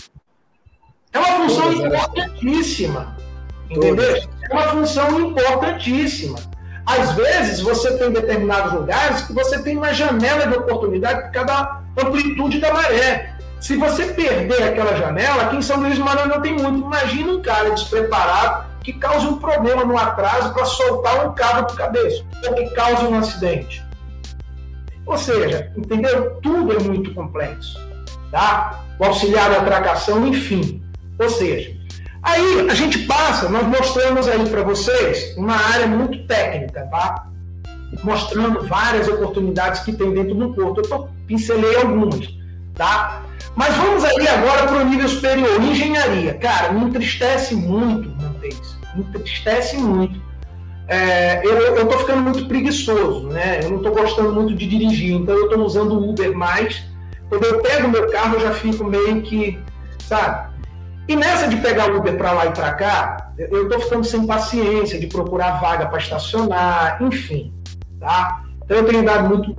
É 1.12 1.20
uma 1.20 1.28
função 1.40 1.72
importantíssima. 1.74 3.16
Entendeu? 3.70 4.16
É 4.50 4.54
uma 4.54 4.68
função 4.70 5.20
importantíssima. 5.20 6.38
Às 6.86 7.14
vezes, 7.14 7.62
você 7.62 7.98
tem 7.98 8.12
determinados 8.12 8.74
lugares 8.74 9.22
que 9.22 9.34
você 9.34 9.62
tem 9.62 9.76
uma 9.76 9.94
janela 9.94 10.46
de 10.46 10.56
oportunidade 10.56 11.24
por 11.24 11.32
cada 11.32 11.82
amplitude 11.98 12.60
da 12.60 12.74
maré. 12.74 13.36
Se 13.60 13.76
você 13.76 14.06
perder 14.06 14.62
aquela 14.62 14.96
janela, 14.96 15.44
aqui 15.44 15.56
em 15.56 15.62
São 15.62 15.80
Luís 15.80 15.98
do 15.98 16.06
Maranhão 16.06 16.42
tem 16.42 16.54
muito. 16.54 16.86
Imagina 16.86 17.32
um 17.32 17.42
cara 17.42 17.72
despreparado 17.72 18.66
que 18.84 18.94
cause 18.94 19.26
um 19.26 19.40
problema 19.40 19.84
no 19.84 19.98
atraso 19.98 20.54
para 20.54 20.66
soltar 20.66 21.28
um 21.28 21.34
cabo 21.34 21.66
por 21.66 21.76
cabeça, 21.76 22.24
ou 22.46 22.54
que 22.54 22.70
cause 22.72 23.04
um 23.06 23.18
acidente. 23.18 23.85
Ou 25.06 25.18
seja, 25.18 25.72
entendeu? 25.76 26.38
Tudo 26.42 26.74
é 26.74 26.80
muito 26.80 27.14
complexo. 27.14 27.80
Tá? 28.32 28.84
O 29.00 29.06
auxiliar 29.06 29.50
de 29.50 29.58
atracação, 29.58 30.28
enfim. 30.28 30.84
Ou 31.20 31.30
seja, 31.30 31.76
aí 32.22 32.68
a 32.70 32.74
gente 32.74 33.00
passa, 33.00 33.48
nós 33.50 33.66
mostramos 33.68 34.28
aí 34.28 34.50
para 34.50 34.64
vocês 34.64 35.36
uma 35.38 35.56
área 35.56 35.88
muito 35.88 36.26
técnica, 36.28 36.88
tá? 36.88 37.28
Mostrando 38.04 38.68
várias 38.68 39.08
oportunidades 39.08 39.82
que 39.82 39.94
tem 39.94 40.14
dentro 40.14 40.36
do 40.36 40.54
porto. 40.54 40.82
Eu 40.90 41.10
pincelei 41.28 41.78
algumas, 41.78 42.28
tá? 42.74 43.24
Mas 43.56 43.74
vamos 43.76 44.04
aí 44.04 44.28
agora 44.28 44.68
para 44.68 44.82
o 44.82 44.86
nível 44.86 45.08
superior, 45.08 45.62
engenharia. 45.62 46.34
Cara, 46.34 46.74
me 46.74 46.86
entristece 46.86 47.56
muito, 47.56 48.10
Montes, 48.10 48.78
me 48.96 49.04
entristece 49.04 49.78
muito. 49.78 50.20
É, 50.88 51.46
eu 51.46 51.82
estou 51.82 52.00
ficando 52.00 52.22
muito 52.22 52.48
preguiçoso, 52.48 53.28
né? 53.28 53.60
Eu 53.64 53.72
não 53.72 53.78
estou 53.78 53.94
gostando 53.94 54.32
muito 54.32 54.54
de 54.54 54.68
dirigir, 54.68 55.14
então 55.14 55.36
eu 55.36 55.46
estou 55.46 55.66
usando 55.66 55.94
o 55.94 56.10
Uber 56.10 56.36
mais. 56.36 56.84
Quando 57.30 57.44
eu 57.44 57.62
pego 57.62 57.88
meu 57.88 58.10
carro, 58.12 58.36
eu 58.36 58.42
já 58.42 58.52
fico 58.52 58.84
meio 58.84 59.22
que, 59.24 59.60
sabe? 60.00 60.54
E 61.08 61.16
nessa 61.16 61.48
de 61.48 61.58
pegar 61.58 61.92
o 61.92 61.98
Uber 61.98 62.18
para 62.18 62.32
lá 62.32 62.46
e 62.48 62.52
para 62.52 62.74
cá, 62.74 63.32
eu 63.38 63.64
estou 63.64 63.80
ficando 63.80 64.04
sem 64.04 64.26
paciência 64.26 65.00
de 65.00 65.08
procurar 65.08 65.60
vaga 65.60 65.88
para 65.88 65.98
estacionar, 65.98 67.02
enfim, 67.02 67.54
tá? 68.00 68.44
Então 68.64 68.78
eu 68.78 68.86
tenho 68.86 69.06
dado 69.06 69.30
muito 69.30 69.56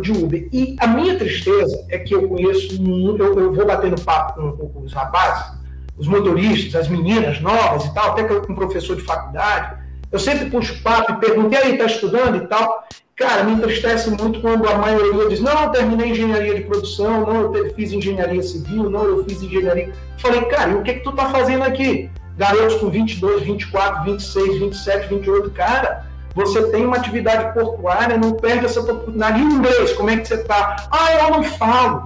de 0.00 0.12
Uber. 0.12 0.48
E 0.52 0.76
a 0.80 0.86
minha 0.86 1.16
tristeza 1.16 1.86
é 1.88 1.98
que 1.98 2.14
eu 2.14 2.28
conheço, 2.28 2.74
eu, 3.18 3.38
eu 3.38 3.52
vou 3.52 3.66
batendo 3.66 4.00
papo 4.02 4.34
com, 4.34 4.68
com, 4.68 4.80
os 4.82 4.92
rapazes, 4.92 5.56
os 5.96 6.08
motoristas, 6.08 6.82
as 6.82 6.88
meninas 6.88 7.40
novas 7.40 7.84
e 7.84 7.94
tal, 7.94 8.10
até 8.10 8.24
que 8.24 8.32
eu 8.32 8.42
com 8.42 8.52
um 8.52 8.56
professor 8.56 8.96
de 8.96 9.02
faculdade, 9.02 9.78
eu 10.10 10.18
sempre 10.18 10.50
puxo 10.50 10.82
papo 10.82 11.12
e 11.12 11.16
pergunto, 11.16 11.54
e 11.54 11.56
aí, 11.56 11.72
está 11.72 11.86
estudando 11.86 12.36
e 12.36 12.46
tal? 12.46 12.86
Cara, 13.16 13.42
me 13.44 13.52
entristece 13.52 14.10
muito 14.10 14.40
quando 14.40 14.68
a 14.68 14.78
maioria 14.78 15.28
diz, 15.28 15.40
não, 15.40 15.64
eu 15.64 15.70
terminei 15.70 16.10
engenharia 16.10 16.54
de 16.54 16.62
produção, 16.62 17.26
não, 17.26 17.54
eu 17.54 17.74
fiz 17.74 17.92
engenharia 17.92 18.42
civil, 18.42 18.88
não, 18.88 19.04
eu 19.04 19.24
fiz 19.24 19.42
engenharia... 19.42 19.92
Falei, 20.18 20.42
cara, 20.42 20.70
e 20.70 20.74
o 20.74 20.82
que 20.82 20.94
que 20.94 21.00
tu 21.00 21.12
tá 21.12 21.28
fazendo 21.28 21.64
aqui? 21.64 22.10
Garotos 22.36 22.76
com 22.76 22.88
22, 22.88 23.42
24, 23.42 24.04
26, 24.04 24.60
27, 24.60 25.08
28, 25.08 25.50
cara 25.50 26.08
você 26.38 26.70
tem 26.70 26.86
uma 26.86 26.96
atividade 26.96 27.52
portuária, 27.52 28.16
não 28.16 28.32
perde 28.34 28.66
essa 28.66 28.80
oportunidade. 28.80 29.40
E 29.40 29.42
inglês, 29.42 29.92
como 29.94 30.08
é 30.08 30.16
que 30.18 30.28
você 30.28 30.34
está? 30.34 30.88
Ah, 30.88 31.12
eu 31.14 31.30
não 31.30 31.42
falo. 31.42 32.04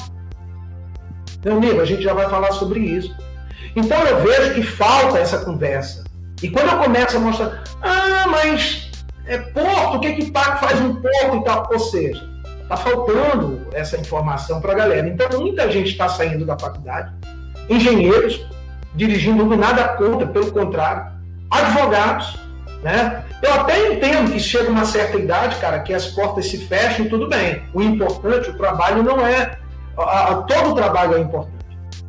Meu 1.44 1.57
amigo, 1.57 1.80
a 1.80 1.84
gente 1.84 2.03
já 2.03 2.14
vai 2.14 2.30
falar 2.30 2.53
sobre 2.53 2.80
isso. 2.80 3.14
Então 3.76 3.98
eu 4.07 4.22
vejo 4.22 4.55
que 4.55 4.62
falta 4.62 5.18
essa 5.18 5.44
conversa. 5.44 6.01
E 6.43 6.51
quando 6.51 6.70
eu 6.70 6.78
começo 6.78 7.16
a 7.16 7.20
mostrar, 7.20 7.62
ah, 7.82 8.26
mas 8.28 8.90
é 9.26 9.38
porto, 9.38 9.97
o 9.97 10.01
que 10.01 10.12
que 10.14 10.32
faz 10.32 10.80
um 10.80 10.97
porto 10.97 11.36
e 11.36 11.45
tal? 11.45 11.68
Ou 11.72 11.78
seja, 11.78 12.28
está 12.62 12.76
faltando 12.76 13.66
essa 13.72 13.97
informação 13.97 14.61
para 14.61 14.72
a 14.72 14.76
galera. 14.76 15.09
Então 15.09 15.28
muita 15.40 15.70
gente 15.70 15.90
está 15.90 16.09
saindo 16.09 16.45
da 16.45 16.59
faculdade, 16.59 17.12
engenheiros 17.68 18.45
dirigindo 18.95 19.45
nada 19.57 19.88
contra, 19.88 20.26
pelo 20.26 20.53
contrário, 20.53 21.12
advogados, 21.51 22.36
né? 22.82 23.24
Eu 23.43 23.55
até 23.55 23.93
entendo 23.93 24.32
que 24.32 24.38
chega 24.38 24.70
uma 24.70 24.84
certa 24.84 25.16
idade, 25.16 25.57
cara, 25.57 25.80
que 25.80 25.93
as 25.93 26.07
portas 26.09 26.47
se 26.47 26.59
fecham 26.59 27.09
tudo 27.09 27.28
bem. 27.28 27.62
O 27.74 27.82
importante, 27.82 28.51
o 28.51 28.57
trabalho 28.57 29.03
não 29.03 29.26
é. 29.26 29.57
A, 29.97 30.30
a, 30.30 30.34
todo 30.43 30.70
o 30.70 30.74
trabalho 30.74 31.16
é 31.16 31.20
importante. 31.20 31.53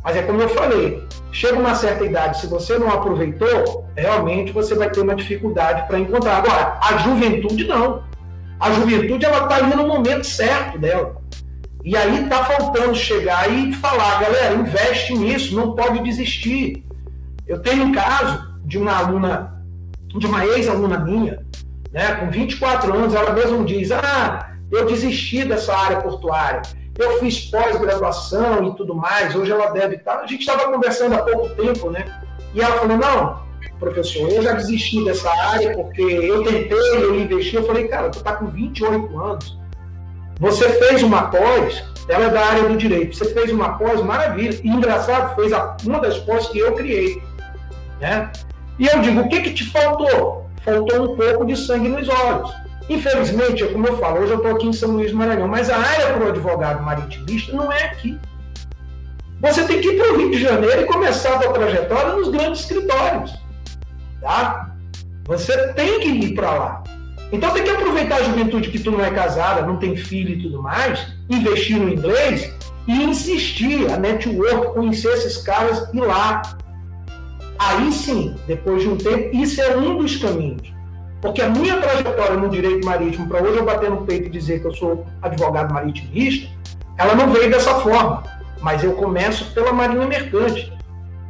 Mas 0.03 0.15
é 0.15 0.23
como 0.23 0.41
eu 0.41 0.49
falei, 0.49 1.02
chega 1.33 1.59
uma 1.59 1.75
certa 1.75 2.05
idade, 2.05 2.39
se 2.39 2.47
você 2.47 2.77
não 2.77 2.89
aproveitou, 2.89 3.85
realmente 3.97 4.53
você 4.53 4.75
vai 4.75 4.89
ter 4.89 5.01
uma 5.01 5.15
dificuldade 5.15 5.85
para 5.87 5.99
encontrar. 5.99 6.37
Agora, 6.37 6.79
a 6.81 6.97
juventude 6.97 7.67
não. 7.67 8.03
A 8.59 8.71
juventude 8.71 9.25
ela 9.25 9.43
está 9.43 9.55
ali 9.55 9.75
no 9.75 9.87
momento 9.87 10.25
certo 10.25 10.77
dela. 10.77 11.17
E 11.83 11.97
aí 11.97 12.23
está 12.23 12.45
faltando 12.45 12.95
chegar 12.95 13.51
e 13.51 13.73
falar, 13.73 14.21
galera, 14.21 14.55
investe 14.55 15.13
nisso, 15.13 15.53
não 15.55 15.75
pode 15.75 16.01
desistir. 16.01 16.85
Eu 17.45 17.59
tenho 17.59 17.85
um 17.85 17.91
caso 17.91 18.53
de 18.63 18.77
uma 18.77 18.95
aluna 18.97 19.53
de 20.15 20.27
uma 20.27 20.45
ex-aluna 20.45 20.99
minha, 20.99 21.43
né, 21.91 22.15
com 22.15 22.29
24 22.29 22.93
anos, 22.93 23.15
ela 23.15 23.33
mesma 23.33 23.63
diz: 23.65 23.91
Ah, 23.91 24.51
eu 24.71 24.85
desisti 24.85 25.43
dessa 25.43 25.75
área 25.75 26.01
portuária, 26.01 26.61
eu 26.97 27.19
fiz 27.19 27.49
pós-graduação 27.49 28.67
e 28.67 28.75
tudo 28.75 28.93
mais, 28.93 29.35
hoje 29.35 29.51
ela 29.51 29.71
deve 29.71 29.95
estar. 29.95 30.19
A 30.19 30.27
gente 30.27 30.41
estava 30.41 30.71
conversando 30.71 31.15
há 31.15 31.19
pouco 31.19 31.49
tempo, 31.49 31.89
né? 31.89 32.05
E 32.53 32.61
ela 32.61 32.77
falou: 32.77 32.97
Não, 32.97 33.43
professor, 33.79 34.29
eu 34.29 34.41
já 34.41 34.53
desisti 34.53 35.03
dessa 35.03 35.29
área 35.31 35.75
porque 35.75 36.01
eu 36.01 36.43
tentei, 36.43 36.95
eu 36.95 37.19
investi. 37.19 37.55
Eu 37.55 37.65
falei: 37.65 37.87
Cara, 37.87 38.09
tu 38.09 38.19
está 38.19 38.33
com 38.35 38.47
28 38.47 39.19
anos, 39.19 39.57
você 40.39 40.69
fez 40.69 41.01
uma 41.01 41.23
pós, 41.23 41.83
ela 42.07 42.25
é 42.25 42.29
da 42.29 42.45
área 42.45 42.69
do 42.69 42.77
direito, 42.77 43.15
você 43.15 43.33
fez 43.33 43.51
uma 43.51 43.77
pós, 43.77 44.01
maravilha. 44.01 44.59
E 44.63 44.69
engraçado, 44.69 45.35
fez 45.35 45.51
uma 45.85 45.99
das 45.99 46.19
pós 46.19 46.47
que 46.49 46.59
eu 46.59 46.73
criei. 46.73 47.21
Né? 47.99 48.31
E 48.77 48.87
eu 48.87 48.99
digo, 49.01 49.21
o 49.21 49.29
que, 49.29 49.41
que 49.41 49.53
te 49.53 49.65
faltou? 49.71 50.47
Faltou 50.63 51.13
um 51.13 51.17
pouco 51.17 51.45
de 51.45 51.55
sangue 51.55 51.89
nos 51.89 52.07
olhos. 52.07 52.62
Infelizmente, 52.89 53.63
é 53.63 53.67
como 53.67 53.87
eu 53.87 53.97
falo, 53.97 54.19
hoje 54.19 54.33
eu 54.33 54.37
estou 54.37 54.51
aqui 54.51 54.67
em 54.67 54.73
São 54.73 54.91
Luís 54.91 55.11
do 55.11 55.17
Maranhão, 55.17 55.47
mas 55.47 55.69
a 55.69 55.77
área 55.77 56.13
para 56.13 56.25
o 56.25 56.29
advogado 56.29 56.83
maritimista 56.83 57.53
não 57.53 57.71
é 57.71 57.85
aqui. 57.85 58.19
Você 59.41 59.63
tem 59.65 59.81
que 59.81 59.89
ir 59.89 59.97
para 59.97 60.13
o 60.13 60.17
Rio 60.17 60.31
de 60.31 60.39
Janeiro 60.39 60.81
e 60.81 60.85
começar 60.85 61.35
a 61.35 61.41
sua 61.41 61.53
trajetória 61.53 62.13
nos 62.13 62.29
grandes 62.29 62.61
escritórios. 62.61 63.33
Tá? 64.21 64.75
Você 65.25 65.73
tem 65.73 65.99
que 65.99 66.09
ir 66.09 66.35
para 66.35 66.53
lá. 66.53 66.83
Então 67.31 67.51
tem 67.51 67.63
que 67.63 67.69
aproveitar 67.69 68.17
a 68.17 68.23
juventude 68.23 68.69
que 68.69 68.79
tu 68.79 68.91
não 68.91 69.03
é 69.03 69.09
casada, 69.09 69.65
não 69.65 69.77
tem 69.77 69.95
filho 69.95 70.35
e 70.35 70.43
tudo 70.43 70.61
mais, 70.61 71.07
investir 71.29 71.77
no 71.77 71.89
inglês 71.89 72.53
e 72.87 73.03
insistir, 73.03 73.91
a 73.91 73.97
network, 73.97 74.73
conhecer 74.73 75.13
esses 75.13 75.37
caras 75.37 75.89
e 75.93 75.99
lá. 75.99 76.41
Aí 77.57 77.91
sim, 77.91 78.35
depois 78.45 78.81
de 78.81 78.89
um 78.89 78.97
tempo, 78.97 79.35
isso 79.35 79.61
é 79.61 79.75
um 79.75 79.97
dos 79.97 80.17
caminhos. 80.17 80.72
Porque 81.23 81.41
a 81.41 81.49
minha 81.49 81.77
trajetória 81.77 82.35
no 82.35 82.49
direito 82.49 82.85
marítimo, 82.85 83.27
para 83.27 83.41
hoje 83.41 83.57
eu 83.57 83.65
bater 83.65 83.89
no 83.89 84.05
peito 84.05 84.27
e 84.27 84.29
dizer 84.29 84.59
que 84.61 84.67
eu 84.67 84.73
sou 84.75 85.07
advogado 85.21 85.73
maritimista, 85.73 86.51
ela 86.97 87.15
não 87.15 87.31
veio 87.31 87.49
dessa 87.49 87.73
forma. 87.79 88.21
Mas 88.61 88.83
eu 88.83 88.93
começo 88.93 89.51
pela 89.53 89.73
Marinha 89.73 90.05
Mercante. 90.05 90.71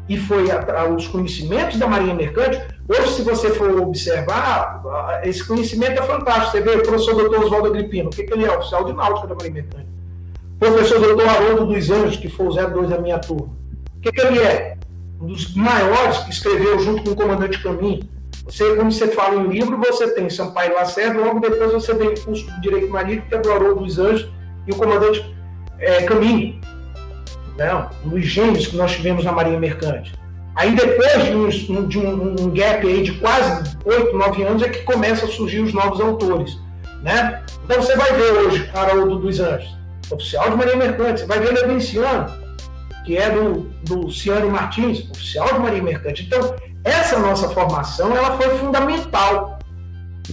E 0.10 0.18
foi 0.18 0.48
os 0.94 1.08
conhecimentos 1.08 1.80
da 1.80 1.88
Marinha 1.88 2.14
Mercante 2.14 2.62
Hoje, 2.88 3.14
se 3.14 3.22
você 3.22 3.50
for 3.52 3.80
observar, 3.80 4.82
esse 5.24 5.44
conhecimento 5.46 6.02
é 6.02 6.06
fantástico. 6.06 6.52
Você 6.52 6.62
vê 6.62 6.72
o 6.72 6.84
professor 6.84 7.16
doutor 7.16 7.46
Oswaldo 7.46 7.70
Agripino, 7.70 8.08
o 8.08 8.12
que, 8.12 8.24
que 8.24 8.34
ele 8.34 8.44
é? 8.44 8.58
Oficial 8.58 8.84
de 8.84 8.94
náutica 8.94 9.28
da 9.28 9.36
Marinha 9.36 9.64
Mecânica. 9.64 9.90
O 10.56 10.60
professor 10.60 11.00
doutor 11.00 11.28
Haroldo 11.30 11.68
dos 11.68 11.90
Anjos, 11.90 12.18
que 12.18 12.28
foi 12.28 12.48
o 12.48 12.52
02 12.52 12.90
da 12.90 12.98
minha 12.98 13.20
turma. 13.20 13.54
O 13.96 14.02
que, 14.02 14.12
que 14.12 14.22
ele 14.22 14.40
é? 14.40 14.78
Um 15.22 15.28
dos 15.28 15.56
maiores 15.56 16.18
que 16.20 16.32
escreveu 16.32 16.78
junto 16.80 17.04
com 17.04 17.12
o 17.12 17.16
comandante 17.16 17.64
Caminho. 17.64 18.04
Você, 18.46 18.76
como 18.76 18.92
você 18.92 19.08
fala 19.08 19.42
em 19.42 19.48
livro, 19.48 19.78
você 19.78 20.10
tem 20.14 20.30
Sampaio 20.30 20.76
Lacerda, 20.76 21.20
logo 21.20 21.40
depois 21.40 21.72
você 21.72 21.96
tem 21.96 22.10
o 22.10 22.22
curso 22.22 22.46
de 22.46 22.62
Direito 22.62 22.90
Marítimo, 22.90 23.28
que 23.30 23.36
é 23.36 23.38
do 23.40 23.52
Haroldo 23.52 23.84
dos 23.84 23.98
Anjos, 23.98 24.30
e 24.68 24.72
o 24.72 24.76
comandante 24.76 25.34
é, 25.80 26.04
Caminho. 26.04 26.60
Né? 27.58 27.88
Um 28.06 28.10
dos 28.10 28.26
gênios 28.26 28.68
que 28.68 28.76
nós 28.76 28.92
tivemos 28.92 29.24
na 29.24 29.32
Marinha 29.32 29.60
Mercante. 29.60 30.14
Aí 30.56 30.76
depois 30.76 31.26
de, 31.26 31.36
uns, 31.36 31.56
de 31.88 31.98
um, 31.98 32.36
um, 32.40 32.52
gap 32.52 32.86
aí 32.86 33.02
de 33.02 33.14
quase 33.14 33.76
8, 33.86 34.16
9 34.16 34.44
anos 34.44 34.62
é 34.62 34.70
que 34.70 34.84
começa 34.84 35.26
a 35.26 35.30
surgir 35.30 35.62
os 35.62 35.74
novos 35.74 36.00
autores. 36.00 36.60
Né? 37.02 37.44
Então 37.66 37.82
você 37.82 37.96
vai 37.96 38.14
ver 38.14 38.32
hoje 38.34 38.70
Haroldo 38.74 39.20
dos 39.20 39.40
Anjos, 39.40 39.76
oficial 40.12 40.52
de 40.52 40.58
Marinha 40.58 40.78
Mercante, 40.78 41.22
você 41.22 41.26
vai 41.26 41.40
ver 41.40 41.54
Levenciano, 41.54 42.32
que 43.06 43.18
é 43.18 43.30
do, 43.32 43.62
do 43.84 44.12
Ciano 44.12 44.50
Martins, 44.50 45.10
oficial 45.10 45.48
de 45.54 45.60
Marinha 45.60 45.84
Mercante. 45.84 46.24
Então, 46.24 46.56
essa 46.84 47.18
nossa 47.18 47.50
formação 47.50 48.16
ela 48.16 48.38
foi 48.38 48.50
fundamental. 48.58 49.60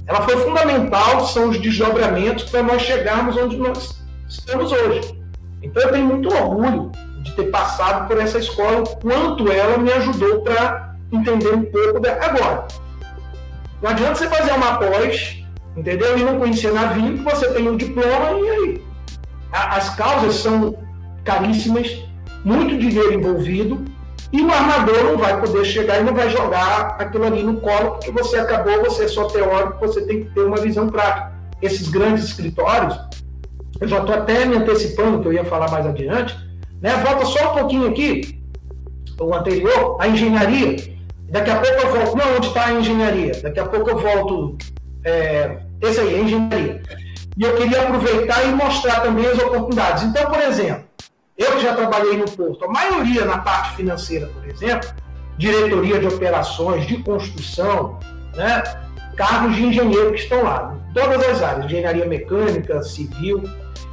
Ela 0.07 0.23
foi 0.23 0.37
fundamental, 0.39 1.27
são 1.27 1.51
os 1.51 1.61
desdobramentos 1.61 2.45
para 2.45 2.63
nós 2.63 2.83
chegarmos 2.83 3.37
onde 3.37 3.57
nós 3.57 4.01
estamos 4.29 4.73
hoje. 4.73 5.19
Então 5.63 5.83
eu 5.83 5.93
tenho 5.93 6.07
muito 6.07 6.33
orgulho 6.33 6.91
de 7.23 7.33
ter 7.33 7.51
passado 7.51 8.09
por 8.09 8.19
essa 8.19 8.39
escola, 8.39 8.81
o 8.81 8.97
quanto 8.97 9.51
ela 9.51 9.79
me 9.79 9.93
ajudou 9.93 10.43
para 10.43 10.95
entender 11.13 11.55
um 11.55 11.65
pouco 11.65 12.01
da. 12.01 12.13
Agora, 12.25 12.67
não 13.83 13.91
adianta 13.91 14.15
você 14.15 14.29
fazer 14.29 14.53
uma 14.53 14.79
pós, 14.79 15.45
entendeu? 15.77 16.19
E 16.19 16.23
não 16.23 16.39
conhecer 16.39 16.73
navio, 16.73 17.19
que 17.19 17.23
você 17.23 17.51
tem 17.53 17.69
um 17.69 17.77
diploma 17.77 18.33
e 18.33 18.51
aí. 18.51 18.85
As 19.53 19.95
causas 19.97 20.37
são 20.37 20.77
caríssimas, 21.25 22.05
muito 22.45 22.79
dinheiro 22.79 23.13
envolvido, 23.13 23.85
e 24.33 24.43
o 24.43 24.51
armador 24.51 25.05
não 25.05 25.19
vai 25.19 25.41
poder 25.41 25.65
chegar 25.65 26.01
e 26.01 26.05
não 26.05 26.15
vai 26.15 26.31
jogar 26.31 26.97
aquilo 26.99 27.25
ali 27.25 27.43
no 27.43 27.61
colo, 27.61 27.93
porque 27.93 28.13
você 28.13 28.39
acabou, 28.39 28.85
você 28.85 29.05
é 29.05 29.09
só 29.09 29.25
teórico, 29.25 29.79
você 29.81 30.03
tem 30.03 30.25
que 30.25 30.31
ter 30.31 30.43
uma 30.43 30.57
visão 30.59 30.89
prática. 30.89 31.33
Esses 31.61 31.89
grandes 31.89 32.25
escritórios, 32.25 32.99
eu 33.81 33.89
já 33.89 33.99
estou 33.99 34.15
até 34.15 34.45
me 34.45 34.57
antecipando, 34.57 35.21
que 35.21 35.29
eu 35.29 35.33
ia 35.33 35.45
falar 35.45 35.71
mais 35.71 35.85
adiante, 35.85 36.37
né? 36.81 36.97
Volta 37.05 37.27
só 37.27 37.53
um 37.53 37.59
pouquinho 37.59 37.89
aqui, 37.89 38.41
o 39.19 39.35
anterior, 39.35 39.97
a 40.01 40.09
engenharia. 40.09 40.77
Daqui 41.29 41.51
a 41.51 41.57
pouco 41.57 41.81
eu 41.81 41.93
volto. 41.93 42.17
Não, 42.17 42.37
onde 42.37 42.49
está 42.49 42.67
a 42.67 42.73
engenharia? 42.73 43.33
Daqui 43.43 43.61
a 43.61 43.67
pouco 43.67 43.91
eu 43.91 43.99
volto. 43.99 44.59
É, 45.05 45.59
esse 45.81 46.01
aí, 46.01 46.15
a 46.15 46.19
engenharia. 46.19 46.83
E 47.37 47.43
eu 47.43 47.55
queria 47.55 47.83
aproveitar 47.83 48.45
e 48.45 48.53
mostrar 48.53 49.01
também 49.01 49.27
as 49.27 49.39
oportunidades. 49.39 50.03
Então, 50.03 50.27
por 50.27 50.41
exemplo, 50.41 50.85
eu 51.41 51.53
que 51.53 51.63
já 51.63 51.75
trabalhei 51.75 52.19
no 52.19 52.31
Porto, 52.31 52.67
a 52.67 52.69
maioria 52.69 53.25
na 53.25 53.39
parte 53.39 53.77
financeira, 53.77 54.27
por 54.27 54.47
exemplo, 54.47 54.91
diretoria 55.39 55.99
de 55.99 56.07
operações, 56.07 56.87
de 56.87 56.99
construção, 56.99 57.99
né? 58.37 58.63
cargos 59.17 59.57
de 59.57 59.65
engenheiro 59.65 60.13
que 60.13 60.21
estão 60.21 60.43
lá, 60.43 60.77
todas 60.93 61.23
as 61.27 61.43
áreas, 61.43 61.65
engenharia 61.65 62.05
mecânica, 62.05 62.83
civil. 62.83 63.43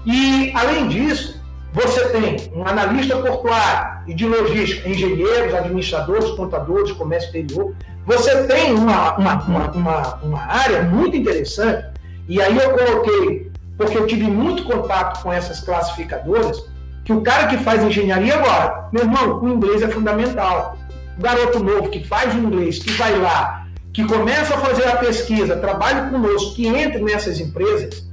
E, 0.05 0.51
além 0.53 0.89
disso, 0.89 1.41
você 1.71 2.09
tem 2.09 2.51
um 2.53 2.67
analista 2.67 3.15
portuário 3.17 4.03
e 4.07 4.13
de 4.13 4.25
logística, 4.25 4.89
engenheiros, 4.89 5.53
administradores, 5.53 6.29
contadores, 6.31 6.91
comércio 6.93 7.27
exterior. 7.27 7.73
Você 8.05 8.43
tem 8.43 8.73
uma, 8.73 9.15
uma, 9.17 9.33
uma, 9.43 9.71
uma, 9.71 10.15
uma 10.15 10.41
área 10.41 10.83
muito 10.83 11.15
interessante, 11.15 11.93
e 12.27 12.41
aí 12.41 12.57
eu 12.57 12.71
coloquei, 12.71 13.51
porque 13.77 13.97
eu 13.97 14.05
tive 14.05 14.23
muito 14.23 14.65
contato 14.65 15.21
com 15.23 15.31
essas 15.31 15.61
classificadoras, 15.61 16.61
que 17.07 17.13
o 17.13 17.21
cara 17.21 17.47
que 17.47 17.55
faz 17.59 17.81
engenharia 17.81 18.35
agora, 18.35 18.89
meu 18.91 19.03
irmão, 19.03 19.39
o 19.41 19.47
inglês 19.47 19.81
é 19.81 19.87
fundamental. 19.87 20.77
O 21.17 21.21
garoto 21.21 21.63
novo 21.63 21.89
que 21.89 22.03
faz 22.03 22.35
inglês, 22.35 22.79
que 22.79 22.91
vai 22.91 23.17
lá, 23.17 23.65
que 23.93 24.03
começa 24.03 24.55
a 24.55 24.57
fazer 24.57 24.85
a 24.89 24.97
pesquisa, 24.97 25.55
trabalhe 25.55 26.09
conosco, 26.09 26.53
que 26.53 26.67
entre 26.67 27.01
nessas 27.01 27.39
empresas 27.39 28.05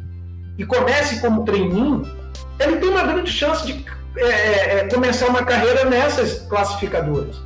e 0.56 0.64
comece 0.64 1.20
como 1.20 1.44
treininho, 1.44 2.02
ele 2.60 2.76
tem 2.76 2.88
uma 2.88 3.02
grande 3.02 3.32
chance 3.32 3.66
de 3.66 3.84
é, 4.16 4.28
é, 4.28 4.78
é, 4.78 4.88
começar 4.88 5.26
uma 5.26 5.42
carreira 5.42 5.86
nessas 5.86 6.46
classificadoras. 6.48 7.42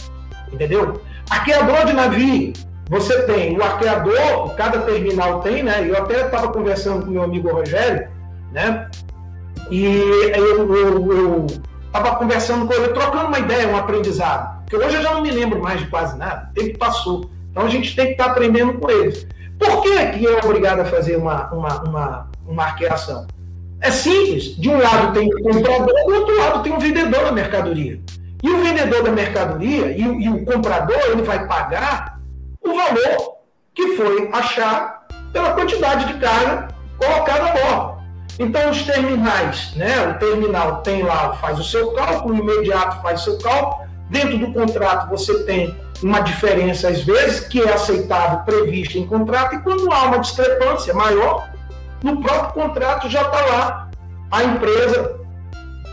Entendeu? 0.52 1.00
Arqueador 1.30 1.86
de 1.86 1.94
navio, 1.94 2.52
você 2.90 3.22
tem 3.22 3.56
o 3.56 3.62
arqueador, 3.62 4.54
cada 4.54 4.80
terminal 4.80 5.40
tem, 5.40 5.62
né? 5.62 5.82
Eu 5.88 5.96
até 5.96 6.26
estava 6.26 6.52
conversando 6.52 7.06
com 7.06 7.10
meu 7.10 7.22
amigo 7.22 7.50
Rogério, 7.50 8.06
né? 8.52 8.86
E 9.70 9.84
eu 9.84 11.46
estava 11.86 12.16
conversando 12.16 12.66
com 12.66 12.72
ele, 12.72 12.88
trocando 12.88 13.26
uma 13.26 13.38
ideia, 13.38 13.68
um 13.68 13.76
aprendizado. 13.76 14.58
Porque 14.60 14.76
hoje 14.76 14.96
eu 14.96 15.02
já 15.02 15.14
não 15.14 15.22
me 15.22 15.30
lembro 15.30 15.60
mais 15.60 15.80
de 15.80 15.86
quase 15.86 16.16
nada, 16.16 16.50
o 16.50 16.54
tempo 16.54 16.78
passou. 16.78 17.30
Então 17.50 17.64
a 17.64 17.68
gente 17.68 17.94
tem 17.96 18.06
que 18.06 18.12
estar 18.12 18.24
tá 18.24 18.30
aprendendo 18.30 18.74
com 18.74 18.90
eles. 18.90 19.26
Por 19.58 19.82
que, 19.82 20.06
que 20.12 20.26
é 20.26 20.38
obrigado 20.44 20.80
a 20.80 20.84
fazer 20.84 21.16
uma, 21.16 21.52
uma, 21.52 21.82
uma, 21.82 22.30
uma 22.46 22.62
arqueação? 22.64 23.26
É 23.80 23.90
simples. 23.90 24.56
De 24.56 24.68
um 24.68 24.78
lado 24.78 25.12
tem 25.12 25.28
o 25.28 25.42
comprador, 25.42 25.86
do 26.06 26.14
outro 26.14 26.38
lado 26.38 26.62
tem 26.62 26.72
o 26.72 26.78
vendedor 26.78 27.24
da 27.24 27.32
mercadoria. 27.32 28.00
E 28.42 28.50
o 28.50 28.58
vendedor 28.62 29.02
da 29.02 29.10
mercadoria 29.10 29.90
e 29.90 30.00
e 30.00 30.28
o 30.28 30.44
comprador 30.44 30.96
ele 31.08 31.22
vai 31.22 31.46
pagar 31.46 32.20
o 32.62 32.74
valor 32.74 33.38
que 33.74 33.96
foi 33.96 34.28
achar 34.32 35.06
pela 35.32 35.52
quantidade 35.52 36.06
de 36.06 36.14
carga 36.20 36.68
colocada 36.98 37.46
a 37.46 37.52
bordo. 37.52 37.97
Então, 38.38 38.70
os 38.70 38.82
terminais, 38.82 39.72
né? 39.74 40.08
O 40.08 40.18
terminal 40.18 40.82
tem 40.82 41.02
lá, 41.02 41.34
faz 41.34 41.58
o 41.58 41.64
seu 41.64 41.92
cálculo, 41.92 42.34
o 42.34 42.38
imediato 42.38 43.02
faz 43.02 43.22
o 43.22 43.24
seu 43.24 43.38
cálculo. 43.38 43.88
Dentro 44.08 44.38
do 44.38 44.52
contrato, 44.52 45.10
você 45.10 45.42
tem 45.44 45.76
uma 46.02 46.20
diferença, 46.20 46.88
às 46.88 47.02
vezes, 47.02 47.40
que 47.40 47.60
é 47.60 47.72
aceitável, 47.72 48.38
prevista 48.44 48.96
em 48.96 49.06
contrato, 49.06 49.56
e 49.56 49.58
quando 49.58 49.92
há 49.92 50.04
uma 50.04 50.18
discrepância 50.18 50.94
maior, 50.94 51.50
no 52.02 52.22
próprio 52.22 52.52
contrato 52.52 53.10
já 53.10 53.22
está 53.22 53.44
lá 53.46 53.90
a 54.30 54.44
empresa 54.44 55.18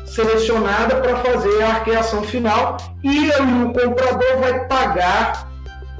selecionada 0.06 0.98
para 0.98 1.18
fazer 1.18 1.64
a 1.64 1.70
arqueação 1.70 2.24
final 2.24 2.78
e 3.04 3.30
o 3.30 3.74
comprador 3.74 4.38
vai 4.40 4.68
pagar 4.68 5.50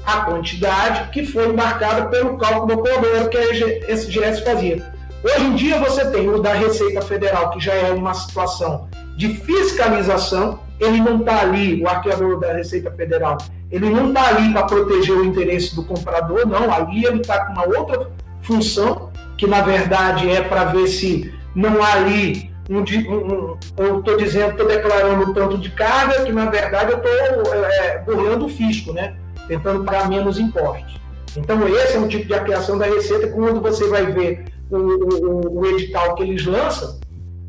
a 0.06 0.20
quantidade 0.20 1.10
que 1.10 1.26
foi 1.26 1.48
embarcada 1.48 2.06
pelo 2.06 2.38
cálculo 2.38 2.66
do 2.66 2.80
operador 2.80 3.28
que 3.28 3.36
a 3.36 3.92
SGS 3.92 4.42
fazia. 4.44 4.95
Hoje 5.26 5.44
em 5.44 5.54
dia 5.56 5.80
você 5.80 6.08
tem 6.08 6.28
o 6.28 6.40
da 6.40 6.52
Receita 6.52 7.02
Federal, 7.02 7.50
que 7.50 7.58
já 7.58 7.74
é 7.74 7.90
uma 7.90 8.14
situação 8.14 8.88
de 9.16 9.34
fiscalização, 9.34 10.60
ele 10.78 11.00
não 11.00 11.18
está 11.18 11.40
ali, 11.40 11.82
o 11.82 11.88
arqueador 11.88 12.38
da 12.38 12.52
Receita 12.52 12.92
Federal, 12.92 13.36
ele 13.68 13.90
não 13.90 14.10
está 14.10 14.28
ali 14.28 14.52
para 14.52 14.62
proteger 14.66 15.16
o 15.16 15.24
interesse 15.24 15.74
do 15.74 15.82
comprador, 15.82 16.46
não, 16.46 16.72
ali 16.72 17.04
ele 17.04 17.22
está 17.22 17.44
com 17.44 17.54
uma 17.54 17.66
outra 17.66 18.08
função, 18.42 19.10
que 19.36 19.48
na 19.48 19.62
verdade 19.62 20.30
é 20.30 20.42
para 20.42 20.66
ver 20.66 20.86
se 20.86 21.34
não 21.56 21.82
há 21.82 21.94
ali 21.94 22.48
um, 22.70 22.78
um, 22.78 23.58
eu 23.78 23.98
estou 23.98 24.16
dizendo, 24.16 24.52
estou 24.52 24.68
declarando 24.68 25.34
tanto 25.34 25.58
de 25.58 25.70
carga 25.70 26.24
que 26.24 26.30
na 26.30 26.48
verdade 26.48 26.92
eu 26.92 26.98
estou 26.98 27.54
é, 27.64 27.98
burlando 27.98 28.46
o 28.46 28.48
fisco, 28.48 28.92
né? 28.92 29.16
Tentando 29.48 29.84
pagar 29.84 30.08
menos 30.08 30.38
impostos. 30.38 31.00
Então 31.36 31.66
esse 31.68 31.96
é 31.96 31.98
um 31.98 32.08
tipo 32.08 32.26
de 32.26 32.34
aplicação 32.34 32.78
da 32.78 32.86
receita 32.86 33.28
quando 33.28 33.60
você 33.60 33.88
vai 33.88 34.06
ver 34.06 34.55
o, 34.70 34.76
o, 34.76 35.60
o 35.60 35.66
edital 35.66 36.14
que 36.14 36.22
eles 36.22 36.44
lançam, 36.44 36.98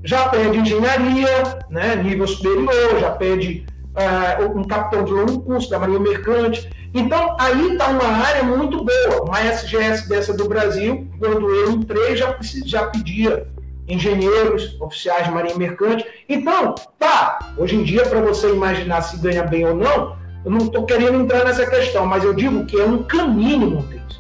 já 0.04 0.30
pede 0.30 0.58
engenharia, 0.58 1.60
né, 1.70 1.96
nível 1.96 2.28
superior, 2.28 3.00
já 3.00 3.12
pede 3.12 3.66
uh, 3.96 4.58
um 4.58 4.64
capitão 4.64 5.04
de 5.04 5.12
longo 5.12 5.42
curso 5.42 5.70
da 5.70 5.80
Marinha 5.80 6.00
Mercante. 6.00 6.70
Então, 6.94 7.36
aí 7.40 7.74
está 7.74 7.88
uma 7.88 8.08
área 8.08 8.44
muito 8.44 8.84
boa. 8.84 9.24
Uma 9.24 9.42
SGS 9.42 10.08
dessa 10.08 10.34
do 10.34 10.48
Brasil, 10.48 11.08
quando 11.20 11.50
eu 11.50 11.72
entrei, 11.72 12.16
já, 12.16 12.38
já 12.66 12.88
pedia 12.88 13.48
engenheiros, 13.88 14.80
oficiais 14.80 15.26
de 15.26 15.32
Marinha 15.32 15.58
Mercante. 15.58 16.06
Então, 16.28 16.76
tá, 17.00 17.40
hoje 17.58 17.76
em 17.76 17.84
dia, 17.84 18.06
para 18.06 18.22
você 18.22 18.50
imaginar 18.50 19.02
se 19.02 19.18
ganha 19.18 19.44
bem 19.44 19.66
ou 19.66 19.76
não, 19.76 20.16
eu 20.46 20.52
não 20.52 20.60
estou 20.60 20.86
querendo 20.86 21.20
entrar 21.20 21.44
nessa 21.44 21.66
questão, 21.66 22.06
mas 22.06 22.24
eu 22.24 22.34
digo 22.34 22.66
que 22.66 22.80
é 22.80 22.86
um 22.86 23.04
caminho, 23.04 23.72
Montes. 23.72 24.20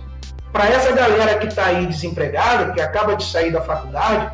Para 0.51 0.69
essa 0.69 0.91
galera 0.93 1.37
que 1.37 1.47
está 1.47 1.65
aí 1.65 1.85
desempregada, 1.85 2.73
que 2.73 2.81
acaba 2.81 3.15
de 3.15 3.25
sair 3.25 3.51
da 3.51 3.61
faculdade, 3.61 4.31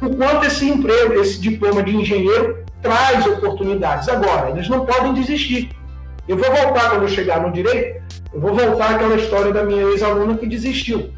o 0.00 0.14
quanto 0.16 0.46
esse 0.46 0.68
emprego, 0.68 1.14
esse 1.14 1.40
diploma 1.40 1.82
de 1.82 1.94
engenheiro 1.94 2.64
traz 2.80 3.26
oportunidades. 3.26 4.08
Agora, 4.08 4.50
eles 4.50 4.68
não 4.68 4.86
podem 4.86 5.12
desistir. 5.14 5.70
Eu 6.26 6.36
vou 6.36 6.50
voltar 6.50 6.90
quando 6.90 7.02
eu 7.02 7.08
chegar 7.08 7.40
no 7.40 7.52
direito, 7.52 8.02
eu 8.32 8.40
vou 8.40 8.54
voltar 8.54 8.94
àquela 8.94 9.16
história 9.16 9.52
da 9.52 9.64
minha 9.64 9.82
ex-aluna 9.82 10.36
que 10.36 10.46
desistiu. 10.46 11.10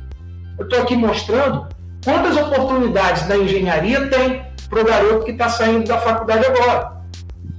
Eu 0.59 0.65
estou 0.65 0.81
aqui 0.81 0.97
mostrando 0.97 1.67
quantas 2.05 2.37
oportunidades 2.37 3.27
da 3.27 3.37
engenharia 3.37 4.09
tem 4.09 4.43
para 4.69 4.81
o 4.81 4.85
garoto 4.85 5.25
que 5.25 5.33
está 5.33 5.49
saindo 5.49 5.89
da 5.89 5.99
faculdade 5.99 6.47
agora. 6.47 6.93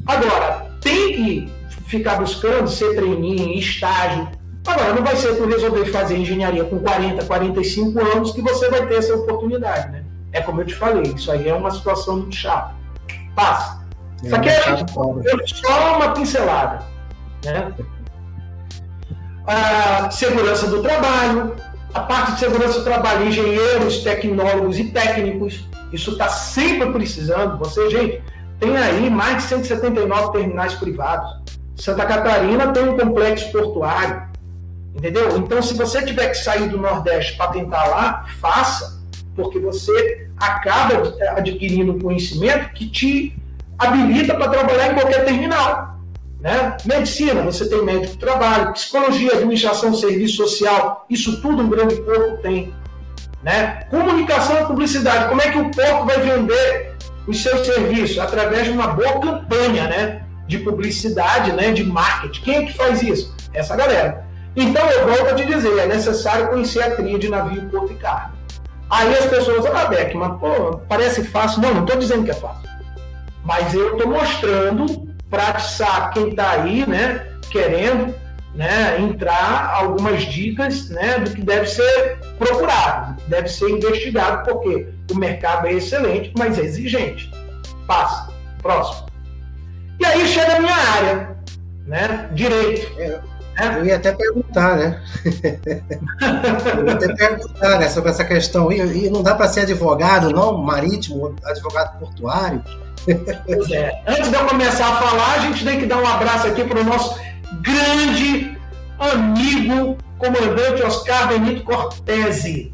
Agora, 0.07 0.71
tem 0.81 1.13
que 1.13 1.51
ficar 1.87 2.15
buscando 2.15 2.69
ser 2.69 2.95
treininho, 2.95 3.57
estágio, 3.59 4.29
Agora, 4.65 4.93
não 4.93 5.03
vai 5.03 5.15
ser 5.15 5.35
por 5.35 5.47
resolver 5.49 5.85
fazer 5.85 6.17
engenharia 6.17 6.63
com 6.63 6.79
40, 6.79 7.25
45 7.25 7.99
anos 7.99 8.31
que 8.31 8.41
você 8.41 8.69
vai 8.69 8.85
ter 8.85 8.95
essa 8.95 9.15
oportunidade, 9.15 9.91
né? 9.91 10.03
É 10.31 10.41
como 10.41 10.61
eu 10.61 10.65
te 10.65 10.75
falei, 10.75 11.13
isso 11.13 11.31
aí 11.31 11.49
é 11.49 11.53
uma 11.53 11.71
situação 11.71 12.17
muito 12.17 12.35
chata. 12.35 12.73
Passa. 13.35 13.81
É 14.23 14.35
aqui 14.35 14.49
é 14.49 14.85
só 15.47 15.97
uma 15.97 16.13
pincelada. 16.13 16.83
Né? 17.43 17.73
A 19.47 20.11
segurança 20.11 20.67
do 20.67 20.81
trabalho, 20.81 21.55
a 21.93 21.99
parte 22.01 22.33
de 22.33 22.39
segurança 22.39 22.79
do 22.79 22.83
trabalho, 22.83 23.27
engenheiros, 23.27 24.03
tecnólogos 24.03 24.77
e 24.77 24.85
técnicos, 24.85 25.67
isso 25.91 26.11
está 26.11 26.29
sempre 26.29 26.91
precisando. 26.91 27.57
Você, 27.57 27.89
gente, 27.89 28.23
tem 28.59 28.77
aí 28.77 29.09
mais 29.09 29.37
de 29.37 29.43
179 29.43 30.31
terminais 30.31 30.75
privados. 30.75 31.41
Santa 31.75 32.05
Catarina 32.05 32.67
tem 32.71 32.87
um 32.87 32.97
complexo 32.97 33.51
portuário. 33.51 34.30
Entendeu? 34.95 35.37
Então, 35.37 35.61
se 35.61 35.73
você 35.73 36.03
tiver 36.03 36.29
que 36.29 36.37
sair 36.37 36.67
do 36.67 36.77
Nordeste 36.77 37.37
para 37.37 37.51
tentar 37.51 37.85
lá, 37.85 38.25
faça, 38.39 39.01
porque 39.35 39.57
você 39.59 40.27
acaba 40.37 41.15
adquirindo 41.37 41.97
conhecimento 41.99 42.73
que 42.73 42.89
te 42.89 43.35
habilita 43.77 44.35
para 44.35 44.49
trabalhar 44.49 44.91
em 44.91 44.95
qualquer 44.95 45.25
terminal. 45.25 45.99
Né? 46.39 46.75
Medicina, 46.85 47.41
você 47.43 47.69
tem 47.69 47.83
médico 47.83 48.17
trabalho, 48.17 48.73
psicologia, 48.73 49.33
administração, 49.33 49.93
serviço 49.93 50.37
social, 50.37 51.05
isso 51.09 51.39
tudo 51.41 51.61
um 51.61 51.69
grande 51.69 51.95
porto 51.97 52.41
tem. 52.41 52.73
Né? 53.43 53.85
Comunicação 53.89 54.61
e 54.61 54.65
publicidade, 54.65 55.29
como 55.29 55.41
é 55.41 55.51
que 55.51 55.57
o 55.57 55.71
porto 55.71 56.05
vai 56.05 56.19
vender 56.19 56.95
os 57.27 57.41
seus 57.41 57.65
serviços? 57.65 58.17
Através 58.17 58.65
de 58.65 58.71
uma 58.71 58.87
boa 58.87 59.19
campanha 59.19 59.87
né? 59.87 60.23
de 60.47 60.57
publicidade, 60.59 61.53
né? 61.53 61.71
de 61.71 61.83
marketing. 61.83 62.41
Quem 62.41 62.55
é 62.55 62.65
que 62.65 62.73
faz 62.73 63.03
isso? 63.03 63.35
Essa 63.53 63.75
galera. 63.75 64.30
Então 64.55 64.85
eu 64.89 65.07
volto 65.07 65.31
a 65.31 65.35
te 65.35 65.45
dizer, 65.45 65.77
é 65.77 65.87
necessário 65.87 66.49
conhecer 66.49 66.83
a 66.83 66.95
trilha 66.95 67.17
de 67.17 67.29
navio, 67.29 67.69
porto 67.69 67.93
e 67.93 67.95
carga. 67.95 68.31
Aí 68.89 69.13
as 69.17 69.25
pessoas, 69.27 69.65
ah, 69.65 69.85
Beckman, 69.85 70.37
pô, 70.37 70.77
parece 70.89 71.23
fácil. 71.23 71.61
Não, 71.61 71.73
não 71.73 71.81
estou 71.83 71.97
dizendo 71.97 72.25
que 72.25 72.31
é 72.31 72.33
fácil. 72.33 72.69
Mas 73.43 73.73
eu 73.73 73.97
estou 73.97 74.11
mostrando 74.11 75.09
para 75.29 75.53
quem 76.13 76.29
está 76.29 76.51
aí, 76.51 76.85
né, 76.85 77.25
querendo 77.49 78.13
né, 78.53 78.99
entrar 78.99 79.73
algumas 79.73 80.23
dicas 80.23 80.89
né, 80.89 81.19
do 81.19 81.31
que 81.31 81.41
deve 81.41 81.67
ser 81.67 82.19
procurado, 82.37 83.21
deve 83.27 83.47
ser 83.47 83.69
investigado, 83.69 84.43
porque 84.43 84.89
o 85.09 85.15
mercado 85.15 85.67
é 85.67 85.73
excelente, 85.73 86.33
mas 86.37 86.59
é 86.59 86.63
exigente. 86.63 87.31
Passa. 87.87 88.29
Próximo. 88.61 89.07
E 89.99 90.05
aí 90.05 90.27
chega 90.27 90.57
a 90.57 90.59
minha 90.59 90.75
área, 90.75 91.37
né? 91.85 92.29
Direito. 92.33 92.99
É, 92.99 93.19
né? 93.57 93.75
Eu 93.79 93.85
ia 93.85 93.95
até 93.95 94.11
perguntar, 94.11 94.77
né? 94.77 95.01
eu 96.77 96.85
ia 96.85 96.93
até 96.93 97.13
perguntar 97.13 97.79
né, 97.79 97.89
sobre 97.89 98.09
essa 98.09 98.25
questão. 98.25 98.71
E, 98.71 99.05
e 99.05 99.09
não 99.09 99.21
dá 99.21 99.35
para 99.35 99.47
ser 99.47 99.61
advogado, 99.61 100.31
não? 100.31 100.57
Marítimo, 100.57 101.35
advogado 101.45 101.99
portuário? 101.99 102.63
Pois 103.45 103.71
é. 103.71 104.01
Antes 104.07 104.29
de 104.29 104.35
eu 104.35 104.45
começar 104.45 104.87
a 104.87 104.95
falar, 104.95 105.33
a 105.35 105.39
gente 105.39 105.65
tem 105.65 105.79
que 105.79 105.85
dar 105.85 105.97
um 105.97 106.07
abraço 106.07 106.47
aqui 106.47 106.63
para 106.63 106.79
o 106.79 106.83
nosso 106.83 107.19
grande 107.61 108.57
amigo, 108.99 109.97
comandante 110.17 110.83
Oscar 110.83 111.27
Benito 111.27 111.63
Cortese, 111.63 112.71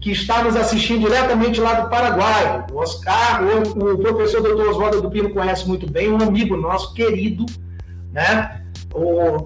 que 0.00 0.12
está 0.12 0.42
nos 0.42 0.54
assistindo 0.54 1.00
diretamente 1.00 1.60
lá 1.60 1.80
do 1.80 1.88
Paraguai. 1.88 2.66
O 2.70 2.76
Oscar, 2.76 3.42
o, 3.42 3.94
o 3.94 3.98
professor 3.98 4.42
doutor 4.42 4.68
Oswaldo 4.68 5.00
do 5.00 5.10
Pino 5.10 5.30
conhece 5.30 5.66
muito 5.66 5.90
bem, 5.90 6.10
um 6.10 6.22
amigo 6.22 6.56
nosso 6.56 6.92
querido, 6.92 7.46
né? 8.12 8.63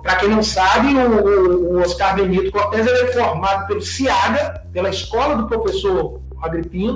Para 0.02 0.16
quem 0.16 0.28
não 0.28 0.42
sabe, 0.42 0.94
o, 0.94 1.76
o 1.76 1.80
Oscar 1.80 2.14
Benito 2.14 2.52
Cortese 2.52 2.88
é 2.88 3.06
formado 3.12 3.66
pelo 3.66 3.80
CIAGA, 3.80 4.62
pela 4.72 4.90
Escola 4.90 5.36
do 5.36 5.48
Professor 5.48 6.20
Agripino, 6.42 6.94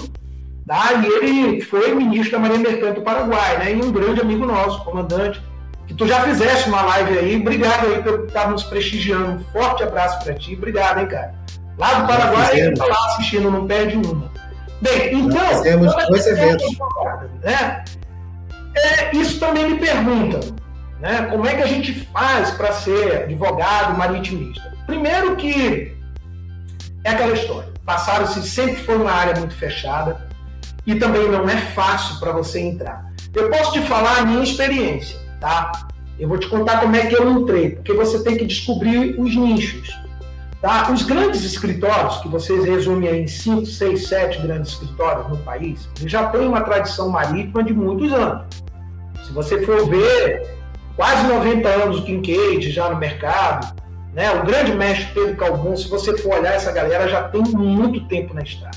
Tá? 0.67 0.93
E 0.93 1.07
ele 1.07 1.61
foi 1.61 1.95
ministro 1.95 2.33
da 2.33 2.39
Marinha 2.39 2.61
Mercante 2.61 2.95
do 2.95 3.03
Paraguai, 3.03 3.59
né? 3.59 3.73
E 3.73 3.83
um 3.83 3.91
grande 3.91 4.21
amigo 4.21 4.47
nosso, 4.47 4.85
comandante, 4.85 5.43
que 5.87 5.95
tu 5.95 6.07
já 6.07 6.21
fizeste 6.23 6.69
uma 6.69 6.83
live 6.83 7.19
aí. 7.19 7.37
Obrigado 7.37 7.87
aí 7.87 8.03
por 8.03 8.27
estar 8.27 8.49
nos 8.49 8.63
prestigiando. 8.65 9.33
Um 9.33 9.45
forte 9.53 9.83
abraço 9.83 10.23
para 10.23 10.35
ti. 10.35 10.55
Obrigado, 10.55 11.01
hein, 11.01 11.07
cara. 11.07 11.35
Lá 11.77 11.95
do 11.95 12.07
Paraguai, 12.07 12.61
ele 12.61 12.77
tá 12.77 12.87
lá 12.87 13.07
assistindo, 13.07 13.51
não 13.51 13.67
perde 13.67 13.97
uma. 13.97 14.31
Bem, 14.81 15.15
então. 15.15 15.63
Temos 15.63 15.95
dois 16.09 16.27
eventos. 16.27 16.79
Né? 17.43 17.85
É, 18.75 19.17
isso 19.17 19.39
também 19.39 19.71
me 19.71 19.79
pergunta, 19.79 20.41
né? 21.03 21.27
Como 21.29 21.45
é 21.45 21.57
que 21.57 21.63
a 21.63 21.67
gente 21.67 21.93
faz 22.13 22.53
para 22.53 22.73
ser 22.73 23.25
advogado 23.25 23.99
maritimista? 23.99 24.73
Primeiro 24.87 25.35
que 25.35 25.97
é 27.03 27.11
aquela 27.11 27.33
história. 27.33 27.73
Passaram-se, 27.85 28.49
sempre 28.49 28.77
foi 28.77 28.97
uma 28.97 29.11
área 29.11 29.35
muito 29.37 29.55
fechada 29.55 30.29
e 30.87 30.95
também 30.95 31.29
não 31.29 31.49
é 31.49 31.57
fácil 31.57 32.21
para 32.21 32.31
você 32.31 32.61
entrar. 32.61 33.13
Eu 33.35 33.51
posso 33.51 33.73
te 33.73 33.81
falar 33.81 34.19
a 34.19 34.25
minha 34.25 34.45
experiência, 34.45 35.19
tá? 35.41 35.73
Eu 36.21 36.29
vou 36.29 36.39
te 36.39 36.49
contar 36.49 36.81
como 36.81 36.95
é 36.95 37.07
que 37.07 37.17
eu 37.17 37.29
entrei, 37.33 37.71
porque 37.71 37.93
você 37.93 38.23
tem 38.23 38.37
que 38.37 38.45
descobrir 38.45 39.19
os 39.19 39.35
nichos. 39.35 40.01
Tá? 40.61 40.89
Os 40.93 41.03
grandes 41.03 41.43
escritórios, 41.43 42.19
que 42.19 42.29
vocês 42.29 42.65
resumem 42.65 43.25
em 43.25 43.27
5, 43.27 43.67
6, 43.67 44.07
7 44.07 44.43
grandes 44.43 44.75
escritórios 44.75 45.29
no 45.29 45.39
país, 45.39 45.89
já 46.07 46.29
têm 46.29 46.47
uma 46.47 46.61
tradição 46.61 47.09
marítima 47.09 47.65
de 47.65 47.75
muitos 47.75 48.13
anos. 48.13 48.47
Se 49.27 49.33
você 49.33 49.67
for 49.67 49.89
ver, 49.89 50.62
quase 50.97 51.27
90 51.27 51.69
anos 51.69 52.01
do 52.01 52.07
Kincaid 52.07 52.71
já 52.71 52.91
no 52.91 52.99
mercado, 52.99 53.75
né? 54.13 54.31
o 54.33 54.45
grande 54.45 54.73
mestre 54.73 55.13
Pedro 55.15 55.37
Calvon, 55.37 55.77
se 55.77 55.89
você 55.89 56.17
for 56.19 56.39
olhar, 56.39 56.55
essa 56.55 56.73
galera 56.73 57.09
já 57.09 57.25
tem 57.29 57.43
muito 57.43 58.07
tempo 58.09 58.35
na 58.35 58.43
estrada. 58.43 58.77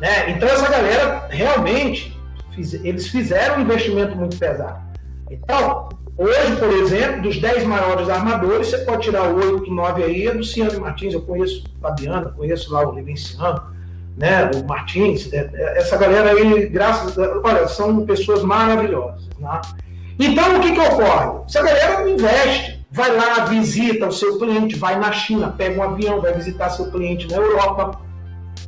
Né? 0.00 0.30
Então, 0.30 0.48
essa 0.48 0.68
galera 0.70 1.26
realmente 1.30 2.18
fiz, 2.54 2.74
eles 2.74 3.08
fizeram 3.08 3.58
um 3.58 3.60
investimento 3.62 4.16
muito 4.16 4.36
pesado. 4.36 4.80
Então, 5.30 5.88
hoje, 6.16 6.56
por 6.58 6.70
exemplo, 6.70 7.22
dos 7.22 7.38
10 7.38 7.64
maiores 7.64 8.08
armadores, 8.08 8.68
você 8.68 8.78
pode 8.78 9.02
tirar 9.02 9.28
8, 9.28 9.70
9 9.70 10.02
aí, 10.02 10.26
é 10.26 10.34
do 10.34 10.42
Ciano 10.42 10.80
Martins. 10.80 11.14
Eu 11.14 11.22
conheço 11.22 11.64
o 11.64 11.80
Fabiano, 11.80 12.32
conheço 12.32 12.72
lá 12.72 12.88
o 12.88 12.94
Livenciano, 12.94 13.62
né? 14.16 14.50
o 14.54 14.66
Martins. 14.66 15.32
É, 15.32 15.50
é, 15.52 15.78
essa 15.78 15.96
galera 15.96 16.30
aí, 16.30 16.66
graças 16.68 17.18
a, 17.18 17.40
olha, 17.44 17.68
são 17.68 18.04
pessoas 18.04 18.42
maravilhosas. 18.42 19.28
Né? 19.38 19.60
Então, 20.20 20.58
o 20.58 20.60
que, 20.60 20.72
que 20.72 20.80
ocorre? 20.80 21.44
Essa 21.48 21.62
galera 21.62 22.08
investe, 22.08 22.86
vai 22.90 23.10
lá, 23.16 23.46
visita 23.46 24.06
o 24.06 24.12
seu 24.12 24.38
cliente, 24.38 24.76
vai 24.76 24.98
na 24.98 25.10
China, 25.10 25.54
pega 25.56 25.80
um 25.80 25.82
avião, 25.82 26.20
vai 26.20 26.32
visitar 26.34 26.68
seu 26.70 26.90
cliente 26.90 27.26
na 27.28 27.38
Europa 27.38 27.98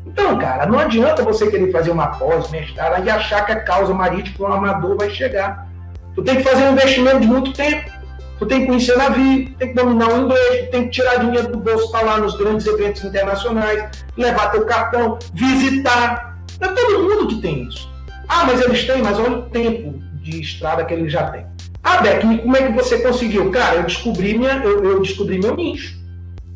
então, 0.07 0.36
cara, 0.38 0.66
não 0.66 0.78
adianta 0.78 1.22
você 1.22 1.50
querer 1.50 1.70
fazer 1.70 1.90
uma 1.90 2.09
pós, 2.09 2.50
mestrado, 2.50 3.05
e 3.05 3.11
achar 3.11 3.46
que 3.46 3.53
a 3.53 3.61
causa 3.61 3.94
marítima 3.94 4.48
o 4.48 4.53
amador 4.53 4.96
vai 4.96 5.11
chegar. 5.11 5.68
Tu 6.14 6.22
tem 6.22 6.36
que 6.36 6.42
fazer 6.42 6.64
um 6.64 6.72
investimento 6.72 7.20
de 7.20 7.26
muito 7.26 7.53
tempo. 7.53 7.90
Tu 8.38 8.46
tem 8.46 8.61
que 8.61 8.66
conhecer 8.66 8.96
navio, 8.96 9.55
tem 9.57 9.68
que 9.68 9.74
dominar 9.74 10.09
o 10.09 10.24
inglês, 10.24 10.68
tem 10.70 10.84
que 10.84 10.90
tirar 10.90 11.20
dinheiro 11.20 11.53
do 11.53 11.59
bolso 11.59 11.90
para 11.92 12.05
lá 12.05 12.18
nos 12.18 12.36
grandes 12.36 12.66
eventos 12.66 13.05
internacionais, 13.05 14.05
levar 14.16 14.50
teu 14.50 14.66
cartão, 14.66 15.18
visitar. 15.32 16.36
Não 16.61 16.68
é 16.68 16.72
todo 16.72 17.03
mundo 17.05 17.28
que 17.28 17.40
tem 17.40 17.68
isso. 17.68 17.88
Ah, 18.28 18.44
mas 18.44 18.61
eles 18.61 18.84
têm, 18.84 19.03
mas 19.03 19.18
olha 19.18 19.38
o 19.38 19.42
tempo 19.42 20.03
de 20.23 20.41
estrada 20.41 20.85
que 20.85 20.95
eles 20.95 21.12
já 21.12 21.31
têm. 21.31 21.47
Ah, 21.83 22.01
Beck, 22.01 22.20
como 22.20 22.57
é 22.57 22.62
que 22.62 22.73
você 22.73 22.99
conseguiu? 23.01 23.51
Cara, 23.51 23.77
eu 23.77 23.83
descobri, 23.83 24.39
minha, 24.39 24.55
eu, 24.62 24.85
eu 24.85 25.03
descobri 25.03 25.39
meu 25.39 25.57
nicho. 25.57 26.01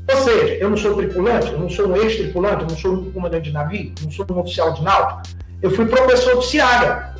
Ou 0.08 0.16
seja, 0.22 0.54
eu 0.54 0.70
não 0.70 0.76
sou 0.76 0.94
tripulante, 0.94 1.52
eu 1.52 1.58
não 1.58 1.68
sou 1.68 1.88
um 1.88 1.96
ex-tripulante, 1.96 2.62
eu 2.62 2.68
não 2.68 2.76
sou 2.76 2.92
um 2.92 3.10
comandante 3.10 3.44
de 3.44 3.52
navio, 3.52 3.92
não 4.02 4.10
sou 4.10 4.24
um 4.30 4.38
oficial 4.38 4.72
de 4.72 4.82
náutica. 4.82 5.36
Eu 5.60 5.70
fui 5.72 5.86
professor 5.86 6.36
do 6.36 6.42
CIAGA. 6.42 7.16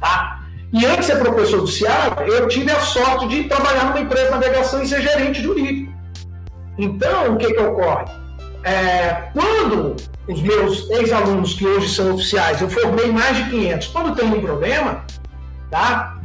Tá? 0.00 0.42
E 0.72 0.84
antes 0.84 1.06
de 1.06 1.12
ser 1.12 1.18
professor 1.18 1.60
do 1.60 1.66
CIAGA, 1.68 2.22
eu 2.26 2.48
tive 2.48 2.72
a 2.72 2.80
sorte 2.80 3.28
de 3.28 3.44
trabalhar 3.44 3.84
numa 3.84 4.00
empresa 4.00 4.24
de 4.24 4.30
navegação 4.32 4.82
e 4.82 4.88
ser 4.88 5.00
gerente 5.00 5.40
jurídico. 5.40 5.92
Então, 6.76 7.34
o 7.34 7.36
que, 7.36 7.52
que 7.52 7.60
ocorre? 7.60 8.06
É, 8.64 9.28
quando 9.32 9.96
os 10.26 10.40
meus 10.40 10.90
ex-alunos, 10.90 11.54
que 11.54 11.66
hoje 11.66 11.88
são 11.88 12.14
oficiais, 12.14 12.60
eu 12.60 12.70
formei 12.70 13.12
mais 13.12 13.36
de 13.36 13.50
500, 13.50 13.88
quando 13.88 14.16
tem 14.16 14.26
um 14.26 14.40
problema, 14.40 15.04
tá? 15.72 16.22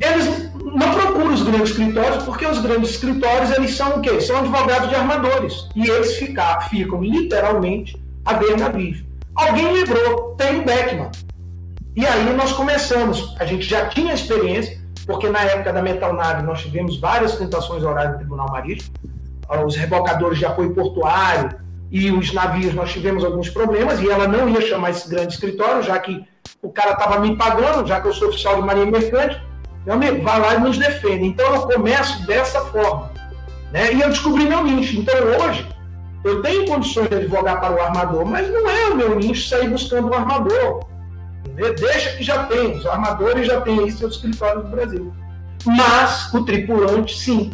eles 0.00 0.50
não 0.54 0.94
procuram 0.94 1.34
os 1.34 1.42
grandes 1.42 1.70
escritórios, 1.70 2.24
porque 2.24 2.46
os 2.46 2.58
grandes 2.58 2.90
escritórios 2.90 3.50
eles 3.50 3.76
são 3.76 3.98
o 3.98 4.00
quê? 4.00 4.18
São 4.20 4.38
advogados 4.38 4.88
de 4.88 4.94
armadores. 4.94 5.68
E 5.76 5.88
eles 5.88 6.16
ficam 6.16 7.02
literalmente 7.02 8.02
a 8.24 8.34
ver 8.34 8.56
navios. 8.56 9.04
Alguém 9.34 9.70
lembrou, 9.72 10.34
tem 10.36 10.60
o 10.60 10.64
Beckman. 10.64 11.10
E 11.94 12.06
aí 12.06 12.34
nós 12.34 12.52
começamos. 12.52 13.36
A 13.38 13.44
gente 13.44 13.64
já 13.64 13.88
tinha 13.88 14.14
experiência, 14.14 14.80
porque 15.06 15.28
na 15.28 15.42
época 15.42 15.72
da 15.72 15.82
Metal 15.82 16.14
Nave 16.14 16.42
nós 16.42 16.62
tivemos 16.62 16.98
várias 16.98 17.36
tentações 17.36 17.84
orais 17.84 18.12
no 18.12 18.16
Tribunal 18.16 18.50
Marítimo. 18.50 18.94
Ah, 19.48 19.64
os 19.64 19.76
rebocadores 19.76 20.38
de 20.38 20.46
apoio 20.46 20.72
portuário 20.74 21.58
e 21.90 22.10
os 22.10 22.32
navios 22.32 22.74
nós 22.74 22.92
tivemos 22.92 23.24
alguns 23.24 23.50
problemas 23.50 24.00
e 24.00 24.08
ela 24.08 24.28
não 24.28 24.48
ia 24.48 24.60
chamar 24.60 24.90
esse 24.90 25.08
grande 25.08 25.34
escritório, 25.34 25.82
já 25.82 25.98
que 25.98 26.24
o 26.62 26.70
cara 26.70 26.92
estava 26.92 27.18
me 27.18 27.36
pagando, 27.36 27.86
já 27.86 28.00
que 28.00 28.08
eu 28.08 28.12
sou 28.12 28.28
oficial 28.28 28.56
de 28.56 28.62
Marinha 28.62 28.86
Mercante 28.86 29.40
meu 29.84 29.94
amigo, 29.94 30.22
vai 30.22 30.38
lá 30.38 30.54
e 30.54 30.60
nos 30.60 30.76
defende. 30.76 31.26
Então 31.26 31.54
eu 31.54 31.62
começo 31.62 32.26
dessa 32.26 32.60
forma. 32.66 33.10
Né? 33.72 33.94
E 33.94 34.00
eu 34.00 34.10
descobri 34.10 34.44
meu 34.44 34.62
nicho. 34.62 34.98
Então 34.98 35.14
hoje, 35.14 35.66
eu 36.22 36.42
tenho 36.42 36.66
condições 36.66 37.08
de 37.08 37.16
advogar 37.16 37.60
para 37.60 37.74
o 37.74 37.80
armador, 37.80 38.24
mas 38.26 38.48
não 38.50 38.68
é 38.68 38.90
o 38.90 38.96
meu 38.96 39.18
nicho 39.18 39.48
sair 39.48 39.68
buscando 39.70 40.08
um 40.08 40.14
armador. 40.14 40.84
Deixa 41.78 42.16
que 42.16 42.22
já 42.22 42.44
tem, 42.44 42.76
os 42.76 42.86
armadores 42.86 43.46
já 43.46 43.60
têm 43.62 43.80
aí 43.80 43.90
seus 43.90 44.16
escritórios 44.16 44.64
no 44.64 44.70
Brasil. 44.70 45.12
Mas 45.64 46.32
o 46.32 46.44
tripulante, 46.44 47.18
sim. 47.18 47.50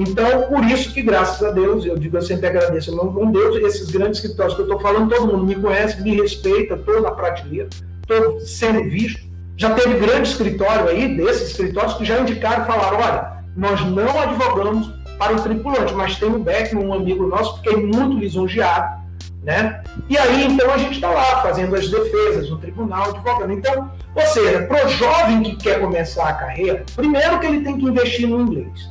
Então, 0.00 0.48
por 0.48 0.64
isso 0.64 0.94
que, 0.94 1.02
graças 1.02 1.46
a 1.46 1.50
Deus, 1.50 1.84
eu 1.84 1.94
digo, 1.98 2.16
eu 2.16 2.22
sempre 2.22 2.46
agradeço 2.46 2.96
meu 2.96 3.10
bom 3.10 3.30
Deus, 3.30 3.56
esses 3.56 3.90
grandes 3.90 4.18
escritórios 4.18 4.54
que 4.54 4.62
eu 4.62 4.64
estou 4.64 4.80
falando, 4.80 5.10
todo 5.10 5.26
mundo 5.26 5.44
me 5.44 5.54
conhece, 5.54 6.00
me 6.00 6.18
respeita, 6.18 6.72
estou 6.72 7.02
na 7.02 7.10
prateleira, 7.10 7.68
estou 8.00 8.40
sendo 8.40 8.82
visto. 8.84 9.28
Já 9.58 9.74
teve 9.74 9.98
grande 9.98 10.30
escritório 10.30 10.88
aí, 10.88 11.14
desses 11.18 11.50
escritórios, 11.50 11.94
que 11.98 12.06
já 12.06 12.18
indicaram 12.18 12.64
falaram: 12.64 12.96
olha, 12.96 13.44
nós 13.54 13.84
não 13.84 14.18
advogamos 14.18 14.90
para 15.18 15.36
o 15.36 15.42
tripulante, 15.42 15.92
mas 15.92 16.16
tem 16.16 16.30
o 16.30 16.38
Beckman, 16.38 16.86
um 16.86 16.94
amigo 16.94 17.26
nosso, 17.26 17.58
fiquei 17.58 17.76
muito 17.76 18.16
lisonjeado, 18.16 19.02
né? 19.42 19.82
E 20.08 20.16
aí, 20.16 20.46
então, 20.46 20.72
a 20.72 20.78
gente 20.78 20.94
está 20.94 21.10
lá 21.10 21.42
fazendo 21.42 21.76
as 21.76 21.90
defesas 21.90 22.48
no 22.48 22.56
tribunal, 22.56 23.10
advogando. 23.10 23.52
Então, 23.52 23.90
ou 24.16 24.26
seja, 24.28 24.62
para 24.62 24.86
o 24.86 24.88
jovem 24.88 25.42
que 25.42 25.56
quer 25.56 25.78
começar 25.78 26.26
a 26.26 26.32
carreira, 26.32 26.86
primeiro 26.96 27.38
que 27.38 27.44
ele 27.44 27.60
tem 27.60 27.76
que 27.76 27.84
investir 27.84 28.26
no 28.26 28.40
inglês. 28.40 28.89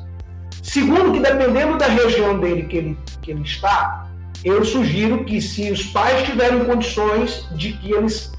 Segundo, 0.69 1.13
que 1.13 1.19
dependendo 1.19 1.79
da 1.79 1.87
região 1.87 2.39
dele 2.39 2.61
que 2.67 2.77
ele, 2.77 2.97
que 3.23 3.31
ele 3.31 3.41
está, 3.41 4.07
eu 4.45 4.63
sugiro 4.63 5.25
que 5.25 5.41
se 5.41 5.71
os 5.71 5.83
pais 5.85 6.21
tiverem 6.21 6.63
condições 6.63 7.47
de 7.55 7.73
que 7.73 7.91
eles 7.91 8.31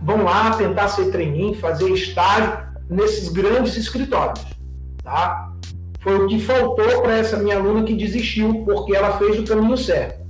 vão 0.00 0.24
lá 0.24 0.52
tentar 0.52 0.88
ser 0.88 1.10
treininho, 1.10 1.52
fazer 1.52 1.90
estágio 1.90 2.60
nesses 2.88 3.28
grandes 3.28 3.76
escritórios, 3.76 4.42
tá? 5.04 5.52
Foi 6.00 6.16
o 6.16 6.26
que 6.26 6.40
faltou 6.40 7.02
para 7.02 7.18
essa 7.18 7.36
minha 7.36 7.58
aluna 7.58 7.84
que 7.84 7.92
desistiu, 7.92 8.64
porque 8.64 8.96
ela 8.96 9.18
fez 9.18 9.38
o 9.38 9.44
caminho 9.44 9.76
certo. 9.76 10.24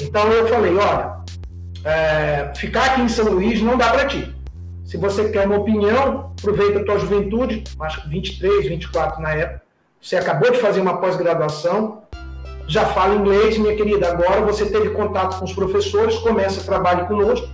Então 0.00 0.28
eu 0.28 0.46
falei, 0.46 0.76
olha, 0.76 1.16
é, 1.84 2.52
ficar 2.54 2.92
aqui 2.92 3.00
em 3.00 3.08
São 3.08 3.28
Luís 3.28 3.60
não 3.60 3.76
dá 3.76 3.90
para 3.90 4.06
ti. 4.06 4.32
Se 4.84 4.96
você 4.96 5.30
quer 5.30 5.48
uma 5.48 5.56
opinião, 5.56 6.32
aproveita 6.38 6.78
a 6.78 6.84
tua 6.84 7.00
juventude, 7.00 7.64
acho 7.80 8.02
que 8.02 8.08
23, 8.08 8.68
24 8.68 9.20
na 9.20 9.30
época, 9.30 9.71
você 10.02 10.16
acabou 10.16 10.50
de 10.50 10.58
fazer 10.58 10.80
uma 10.80 10.96
pós-graduação, 10.96 12.02
já 12.66 12.84
fala 12.86 13.14
inglês, 13.14 13.56
minha 13.56 13.76
querida. 13.76 14.10
Agora 14.10 14.40
você 14.40 14.66
teve 14.66 14.90
contato 14.90 15.38
com 15.38 15.44
os 15.44 15.52
professores, 15.52 16.16
começa 16.18 16.60
a 16.60 16.64
trabalhar 16.64 17.04
conosco. 17.04 17.48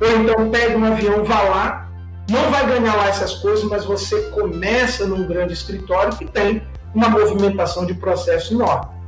Ou 0.00 0.20
então 0.20 0.50
pega 0.50 0.76
um 0.76 0.84
avião, 0.84 1.24
vá 1.24 1.40
lá. 1.40 1.88
Não 2.30 2.50
vai 2.50 2.66
ganhar 2.66 2.94
lá 2.94 3.08
essas 3.08 3.36
coisas, 3.36 3.64
mas 3.64 3.86
você 3.86 4.20
começa 4.30 5.06
num 5.06 5.26
grande 5.26 5.54
escritório 5.54 6.14
que 6.14 6.26
tem 6.26 6.62
uma 6.94 7.08
movimentação 7.08 7.86
de 7.86 7.94
processo 7.94 8.52
enorme. 8.52 8.98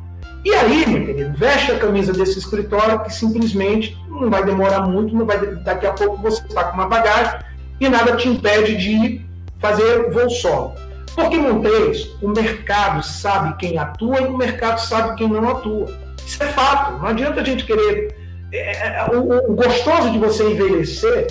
E 0.42 0.54
aí, 0.54 0.86
meu 0.86 1.04
querido, 1.04 1.36
veste 1.36 1.72
a 1.72 1.78
camisa 1.78 2.14
desse 2.14 2.38
escritório 2.38 3.00
que 3.00 3.12
simplesmente 3.12 3.94
não 4.08 4.30
vai 4.30 4.42
demorar 4.42 4.86
muito, 4.86 5.14
não 5.14 5.26
vai 5.26 5.38
daqui 5.56 5.86
a 5.86 5.92
pouco 5.92 6.16
você 6.16 6.42
está 6.46 6.64
com 6.64 6.74
uma 6.74 6.88
bagagem 6.88 7.40
e 7.78 7.88
nada 7.90 8.16
te 8.16 8.26
impede 8.26 8.74
de 8.78 9.20
fazer 9.58 10.10
voo 10.10 10.30
solo. 10.30 10.74
Porque, 11.14 11.36
Montes, 11.36 12.10
o 12.22 12.28
mercado 12.28 13.02
sabe 13.02 13.56
quem 13.58 13.78
atua 13.78 14.20
e 14.20 14.26
o 14.26 14.36
mercado 14.36 14.78
sabe 14.78 15.16
quem 15.16 15.28
não 15.28 15.48
atua. 15.48 15.86
Isso 16.24 16.42
é 16.42 16.46
fato. 16.46 16.98
Não 16.98 17.06
adianta 17.06 17.40
a 17.40 17.44
gente 17.44 17.64
querer. 17.64 18.14
É, 18.52 18.88
é, 18.88 19.06
o, 19.12 19.50
o, 19.50 19.54
gostoso 19.54 20.10
de 20.10 20.18
você 20.18 20.44
envelhecer 20.50 21.26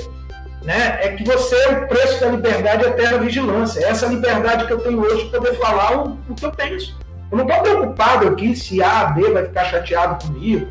né, 0.64 1.00
é 1.02 1.10
que 1.10 1.24
você, 1.24 1.56
o 1.68 1.88
preço 1.88 2.20
da 2.22 2.28
liberdade 2.28 2.86
é 2.86 3.08
a 3.08 3.18
vigilância. 3.18 3.80
É 3.82 3.90
essa 3.90 4.08
liberdade 4.08 4.68
que 4.68 4.74
eu 4.74 4.80
tenho 4.80 5.02
hoje 5.02 5.26
de 5.26 5.32
poder 5.32 5.54
falar 5.56 5.98
o, 5.98 6.20
o 6.30 6.36
que 6.36 6.46
eu 6.46 6.52
penso. 6.52 6.98
Eu 7.32 7.38
não 7.38 7.46
estou 7.46 7.62
preocupado 7.62 8.28
aqui 8.28 8.56
se 8.56 8.82
A, 8.82 9.06
B 9.06 9.32
vai 9.32 9.46
ficar 9.46 9.66
chateado 9.66 10.26
comigo, 10.26 10.68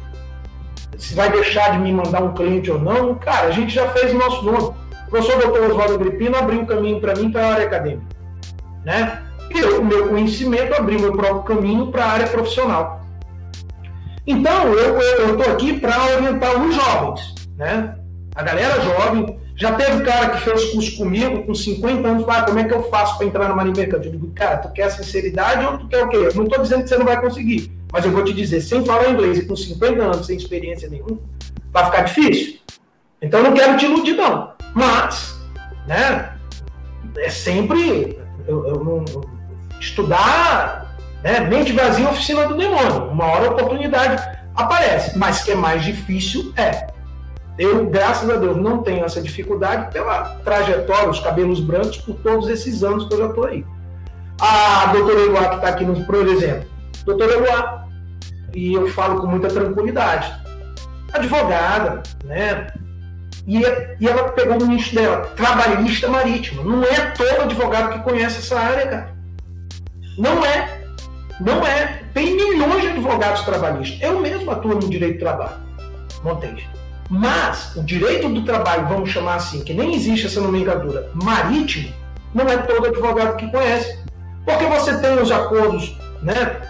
se 0.96 1.14
vai 1.14 1.30
deixar 1.30 1.72
de 1.72 1.78
me 1.78 1.92
mandar 1.92 2.22
um 2.22 2.34
cliente 2.34 2.70
ou 2.70 2.78
não. 2.78 3.14
Cara, 3.14 3.48
a 3.48 3.50
gente 3.50 3.72
já 3.72 3.88
fez 3.90 4.12
o 4.12 4.18
nosso 4.18 4.44
nome. 4.44 4.74
O 5.06 5.10
professor 5.10 5.38
Dr. 5.38 5.70
Oswaldo 5.70 5.94
Agripino 5.94 6.36
abriu 6.36 6.62
o 6.62 6.66
caminho 6.66 7.00
para 7.00 7.14
mim 7.14 7.30
para 7.30 7.46
a 7.46 7.52
área 7.52 7.66
acadêmica 7.66 8.17
né? 8.88 9.22
E 9.54 9.58
eu, 9.58 9.82
o 9.82 9.84
meu 9.84 10.08
conhecimento 10.08 10.72
abriu 10.74 10.98
meu 10.98 11.12
próprio 11.12 11.42
caminho 11.56 11.88
para 11.88 12.04
a 12.04 12.10
área 12.12 12.26
profissional. 12.26 13.02
Então, 14.26 14.72
eu 14.72 15.38
estou 15.38 15.52
aqui 15.52 15.78
para 15.78 16.16
orientar 16.16 16.58
os 16.62 16.74
jovens, 16.74 17.34
né? 17.56 17.94
A 18.34 18.42
galera 18.42 18.80
jovem, 18.80 19.38
já 19.56 19.72
teve 19.72 20.04
cara 20.04 20.30
que 20.30 20.40
fez 20.40 20.64
curso 20.70 20.96
comigo 20.96 21.44
com 21.44 21.54
50 21.54 22.08
anos, 22.08 22.24
ah, 22.28 22.42
como 22.42 22.58
é 22.58 22.64
que 22.64 22.72
eu 22.72 22.82
faço 22.84 23.18
para 23.18 23.26
entrar 23.26 23.48
no 23.50 23.56
Marinha 23.56 23.76
Mercante? 23.76 24.06
Eu 24.06 24.12
digo, 24.12 24.28
cara, 24.28 24.56
tu 24.56 24.72
quer 24.72 24.90
sinceridade 24.90 25.66
ou 25.66 25.78
tu 25.78 25.88
quer 25.88 26.04
o 26.04 26.08
quê? 26.08 26.16
Eu 26.16 26.34
não 26.34 26.44
estou 26.44 26.62
dizendo 26.62 26.82
que 26.84 26.88
você 26.88 26.96
não 26.96 27.04
vai 27.04 27.20
conseguir, 27.20 27.70
mas 27.92 28.06
eu 28.06 28.10
vou 28.10 28.24
te 28.24 28.32
dizer, 28.32 28.62
sem 28.62 28.84
falar 28.86 29.10
inglês 29.10 29.38
e 29.38 29.44
com 29.44 29.54
50 29.54 30.02
anos, 30.02 30.26
sem 30.26 30.36
experiência 30.36 30.88
nenhuma, 30.88 31.18
vai 31.70 31.84
ficar 31.84 32.02
difícil. 32.02 32.58
Então, 33.20 33.40
eu 33.40 33.50
não 33.50 33.54
quero 33.54 33.76
te 33.76 33.84
iludir, 33.84 34.14
não. 34.14 34.52
Mas, 34.74 35.38
né, 35.86 36.32
é 37.18 37.28
sempre 37.28 38.18
eu, 38.48 38.66
eu 38.66 38.82
não, 38.82 39.04
estudar, 39.78 40.96
né, 41.22 41.40
mente 41.40 41.72
vazia, 41.72 42.08
oficina 42.08 42.46
do 42.46 42.56
demônio. 42.56 43.10
Uma 43.10 43.26
hora 43.26 43.48
a 43.48 43.50
oportunidade 43.52 44.22
aparece, 44.54 45.16
mas 45.18 45.42
que 45.42 45.52
é 45.52 45.54
mais 45.54 45.84
difícil 45.84 46.52
é. 46.56 46.88
Eu, 47.58 47.86
graças 47.86 48.28
a 48.30 48.36
Deus, 48.36 48.56
não 48.56 48.82
tenho 48.82 49.04
essa 49.04 49.20
dificuldade 49.20 49.92
pela 49.92 50.36
trajetória, 50.44 51.10
os 51.10 51.20
cabelos 51.20 51.60
brancos, 51.60 51.98
por 51.98 52.14
todos 52.16 52.48
esses 52.48 52.84
anos 52.84 53.06
que 53.06 53.14
eu 53.14 53.18
já 53.18 53.26
estou 53.26 53.46
aí. 53.46 53.64
A 54.40 54.86
doutora 54.92 55.20
Eloá, 55.20 55.48
que 55.48 55.56
está 55.56 55.68
aqui, 55.68 55.84
no, 55.84 56.04
por 56.04 56.26
exemplo, 56.26 56.68
doutora 57.04 57.32
Eloá, 57.32 57.88
e 58.54 58.74
eu 58.74 58.88
falo 58.88 59.20
com 59.20 59.26
muita 59.26 59.48
tranquilidade, 59.48 60.32
advogada, 61.12 62.02
né? 62.24 62.68
E, 63.46 63.60
e 64.00 64.08
ela 64.08 64.30
pegou 64.30 64.60
o 64.60 64.66
nicho 64.66 64.94
dela, 64.94 65.26
trabalhista 65.36 66.08
marítimo. 66.08 66.62
Não 66.64 66.82
é 66.82 67.12
todo 67.12 67.42
advogado 67.42 67.92
que 67.94 68.00
conhece 68.00 68.38
essa 68.38 68.58
área, 68.58 68.86
cara. 68.86 69.14
Não 70.18 70.44
é. 70.44 70.82
Não 71.40 71.66
é. 71.66 72.02
Tem 72.12 72.34
milhões 72.34 72.82
de 72.82 72.88
advogados 72.88 73.42
trabalhistas. 73.42 74.00
Eu 74.02 74.20
mesmo 74.20 74.50
atuo 74.50 74.74
no 74.74 74.88
direito 74.88 75.14
do 75.14 75.20
trabalho. 75.20 75.56
Montes. 76.22 76.64
Mas 77.08 77.74
o 77.74 77.82
direito 77.82 78.28
do 78.28 78.42
trabalho, 78.42 78.86
vamos 78.86 79.10
chamar 79.10 79.36
assim, 79.36 79.62
que 79.62 79.72
nem 79.72 79.94
existe 79.94 80.26
essa 80.26 80.40
nomenclatura, 80.40 81.10
marítimo, 81.14 81.90
não 82.34 82.46
é 82.46 82.58
todo 82.58 82.86
advogado 82.86 83.36
que 83.36 83.50
conhece. 83.50 83.98
Porque 84.44 84.66
você 84.66 84.98
tem 84.98 85.18
os 85.18 85.30
acordos, 85.30 85.96
né? 86.22 86.60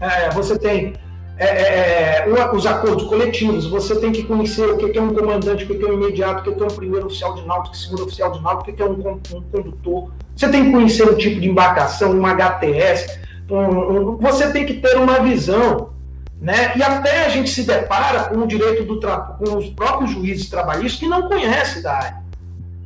É, 0.00 0.30
você 0.30 0.58
tem 0.58 0.94
é, 1.40 1.46
é, 1.46 2.28
é 2.28 2.50
os 2.52 2.66
acordos 2.66 3.04
coletivos, 3.04 3.66
você 3.66 3.98
tem 3.98 4.12
que 4.12 4.24
conhecer 4.24 4.68
o 4.68 4.76
que 4.76 4.98
é 4.98 5.00
um 5.00 5.14
comandante, 5.14 5.64
o 5.64 5.66
que 5.66 5.82
é 5.82 5.88
um 5.88 5.94
imediato, 5.94 6.50
o 6.50 6.54
que 6.54 6.62
é 6.62 6.66
um 6.66 6.68
primeiro 6.68 7.06
oficial 7.06 7.34
de 7.34 7.46
náutico, 7.46 7.74
segundo 7.74 8.04
oficial 8.04 8.30
de 8.32 8.42
náutico, 8.42 8.70
o 8.70 8.74
que 8.74 8.82
é 8.82 8.84
um, 8.84 9.20
um 9.34 9.42
condutor. 9.50 10.10
Você 10.36 10.48
tem 10.50 10.66
que 10.66 10.70
conhecer 10.70 11.04
o 11.04 11.16
tipo 11.16 11.40
de 11.40 11.48
embarcação, 11.48 12.12
uma 12.12 12.32
HTS, 12.32 13.18
um, 13.50 13.56
um, 13.56 14.16
você 14.18 14.52
tem 14.52 14.66
que 14.66 14.74
ter 14.74 14.98
uma 14.98 15.20
visão. 15.20 15.90
Né? 16.38 16.72
E 16.76 16.82
até 16.82 17.26
a 17.26 17.28
gente 17.30 17.50
se 17.50 17.64
depara 17.64 18.24
com 18.24 18.38
o 18.38 18.46
direito 18.46 18.84
do 18.84 19.00
com 19.00 19.56
os 19.56 19.68
próprios 19.70 20.10
juízes 20.10 20.48
trabalhistas 20.48 21.00
que 21.00 21.06
não 21.06 21.28
conhecem 21.28 21.82
da 21.82 21.94
área. 21.94 22.16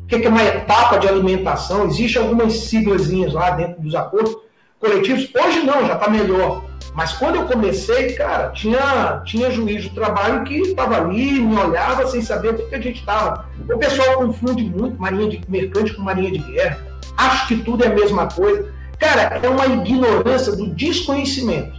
O 0.04 0.06
que 0.06 0.26
é 0.26 0.28
uma 0.28 0.44
etapa 0.44 0.98
de 0.98 1.08
alimentação? 1.08 1.86
Existem 1.86 2.22
algumas 2.22 2.52
siglazinhas 2.52 3.32
lá 3.32 3.50
dentro 3.50 3.80
dos 3.82 3.94
acordos 3.94 4.36
coletivos. 4.78 5.28
Hoje 5.34 5.60
não, 5.60 5.86
já 5.86 5.94
está 5.94 6.08
melhor. 6.08 6.62
Mas 6.94 7.12
quando 7.12 7.34
eu 7.34 7.46
comecei, 7.46 8.12
cara, 8.12 8.50
tinha, 8.50 9.20
tinha 9.24 9.50
juiz 9.50 9.82
de 9.82 9.90
trabalho 9.90 10.44
que 10.44 10.54
estava 10.58 10.96
ali, 10.96 11.40
me 11.40 11.56
olhava 11.56 12.06
sem 12.06 12.22
saber 12.22 12.50
o 12.50 12.68
que, 12.68 12.74
a 12.74 12.80
gente 12.80 13.00
estava. 13.00 13.46
O 13.68 13.76
pessoal 13.76 14.14
confunde 14.18 14.62
muito 14.62 14.96
marinha 15.00 15.28
de 15.28 15.42
mercante 15.48 15.92
com 15.92 16.02
marinha 16.02 16.30
de 16.30 16.38
guerra. 16.38 16.78
Acho 17.16 17.48
que 17.48 17.56
tudo 17.56 17.82
é 17.82 17.88
a 17.88 17.94
mesma 17.94 18.28
coisa. 18.28 18.72
Cara, 18.98 19.40
é 19.42 19.48
uma 19.48 19.66
ignorância 19.66 20.54
do 20.54 20.68
desconhecimento. 20.68 21.72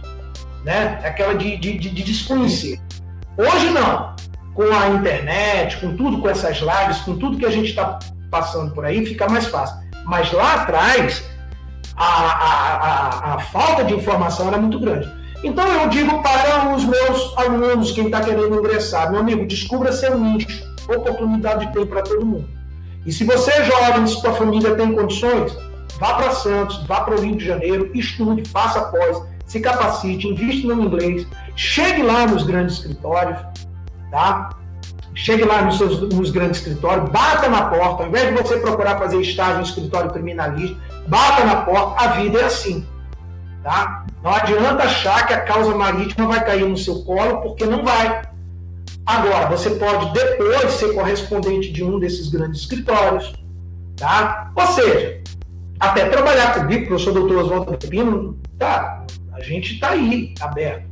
Né? 0.62 1.00
Aquela 1.02 1.34
de, 1.34 1.56
de, 1.56 1.78
de 1.78 2.02
desconhecer. 2.02 2.78
Hoje 3.38 3.70
não. 3.70 4.14
Com 4.52 4.64
a 4.64 4.88
internet, 4.88 5.78
com 5.78 5.96
tudo, 5.96 6.20
com 6.20 6.28
essas 6.28 6.58
lives, 6.58 6.98
com 6.98 7.16
tudo 7.16 7.38
que 7.38 7.46
a 7.46 7.50
gente 7.50 7.70
está 7.70 7.98
passando 8.30 8.74
por 8.74 8.84
aí, 8.84 9.04
fica 9.06 9.26
mais 9.28 9.46
fácil. 9.46 9.76
Mas 10.04 10.30
lá 10.32 10.62
atrás, 10.62 11.24
a, 11.96 12.04
a, 12.04 13.30
a, 13.32 13.34
a 13.34 13.38
falta 13.40 13.84
de 13.84 13.94
informação 13.94 14.48
era 14.48 14.58
muito 14.58 14.78
grande. 14.78 15.10
Então 15.42 15.66
eu 15.66 15.88
digo 15.88 16.22
para 16.22 16.74
os 16.74 16.84
meus 16.84 17.38
alunos, 17.38 17.92
quem 17.92 18.06
está 18.06 18.20
querendo 18.20 18.58
ingressar, 18.58 19.10
meu 19.10 19.20
amigo, 19.20 19.46
descubra 19.46 19.92
seu 19.92 20.18
nicho, 20.18 20.62
oportunidade 20.88 21.72
tem 21.72 21.86
para 21.86 22.02
todo 22.02 22.24
mundo. 22.24 22.48
E 23.04 23.12
se 23.12 23.24
você 23.24 23.52
é 23.52 23.64
jovem, 23.64 24.06
se 24.06 24.20
sua 24.20 24.32
família 24.32 24.74
tem 24.74 24.92
condições, 24.92 25.56
vá 25.98 26.14
para 26.14 26.32
Santos, 26.32 26.84
vá 26.86 27.02
para 27.02 27.14
o 27.14 27.20
Rio 27.20 27.36
de 27.36 27.44
Janeiro, 27.44 27.90
estude, 27.94 28.48
faça 28.48 28.80
pós, 28.86 29.22
se 29.46 29.60
capacite, 29.60 30.26
investe 30.26 30.66
no 30.66 30.82
inglês, 30.82 31.26
chegue 31.54 32.02
lá 32.02 32.26
nos 32.26 32.42
grandes 32.42 32.78
escritórios, 32.78 33.38
tá? 34.10 34.50
Chegue 35.14 35.44
lá 35.44 35.62
nos, 35.62 35.78
seus, 35.78 36.00
nos 36.12 36.30
grandes 36.30 36.58
escritórios, 36.58 37.08
bata 37.10 37.48
na 37.48 37.66
porta, 37.66 38.02
ao 38.02 38.08
invés 38.08 38.28
de 38.28 38.42
você 38.42 38.58
procurar 38.58 38.98
fazer 38.98 39.20
estágio 39.20 39.58
no 39.58 39.62
escritório 39.62 40.10
criminalista, 40.10 40.76
bata 41.06 41.44
na 41.44 41.56
porta, 41.62 42.04
a 42.04 42.08
vida 42.08 42.40
é 42.40 42.44
assim. 42.44 42.86
Tá? 43.62 44.06
Não 44.22 44.32
adianta 44.32 44.84
achar 44.84 45.26
que 45.26 45.34
a 45.34 45.40
causa 45.40 45.74
marítima 45.74 46.28
vai 46.28 46.44
cair 46.44 46.68
no 46.68 46.76
seu 46.76 47.02
colo, 47.02 47.42
porque 47.42 47.64
não 47.64 47.84
vai. 47.84 48.22
Agora, 49.04 49.46
você 49.46 49.70
pode 49.70 50.12
depois 50.12 50.72
ser 50.72 50.94
correspondente 50.94 51.72
de 51.72 51.84
um 51.84 51.98
desses 51.98 52.28
grandes 52.28 52.62
escritórios, 52.62 53.32
tá? 53.96 54.50
Ou 54.54 54.66
seja, 54.66 55.20
até 55.78 56.08
trabalhar 56.08 56.54
comigo, 56.54 56.88
professor 56.88 57.12
doutor 57.12 57.38
Oswaldo 57.38 57.78
Pepino, 57.78 58.38
tá, 58.58 59.04
a 59.32 59.40
gente 59.40 59.74
está 59.74 59.90
aí, 59.90 60.34
aberto. 60.40 60.86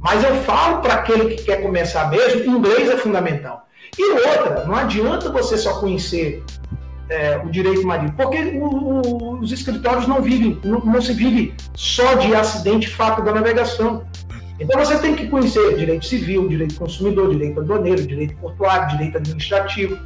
Mas 0.00 0.24
eu 0.24 0.34
falo 0.42 0.80
para 0.80 0.94
aquele 0.94 1.34
que 1.34 1.44
quer 1.44 1.62
começar 1.62 2.08
mesmo, 2.08 2.56
inglês 2.56 2.88
é 2.90 2.96
fundamental. 2.96 3.66
E 3.98 4.12
outra, 4.12 4.64
não 4.64 4.74
adianta 4.74 5.30
você 5.30 5.56
só 5.58 5.78
conhecer 5.78 6.42
é, 7.12 7.38
o 7.44 7.50
direito 7.50 7.86
marítimo, 7.86 8.16
porque 8.16 8.38
o, 8.38 8.64
o, 8.64 9.40
os 9.40 9.52
escritórios 9.52 10.06
não 10.06 10.22
vivem, 10.22 10.58
não, 10.64 10.80
não, 10.80 11.00
se 11.00 11.12
vive 11.12 11.54
só 11.74 12.14
de 12.14 12.34
acidente 12.34 12.88
fato 12.88 13.22
da 13.22 13.32
navegação. 13.32 14.04
Então 14.58 14.78
você 14.78 14.96
tem 14.98 15.14
que 15.14 15.28
conhecer 15.28 15.76
direito 15.76 16.06
civil, 16.06 16.48
direito 16.48 16.76
consumidor, 16.76 17.30
direito 17.30 17.60
aduaneiro, 17.60 18.06
direito 18.06 18.34
portuário, 18.36 18.88
direito 18.96 19.18
administrativo. 19.18 19.98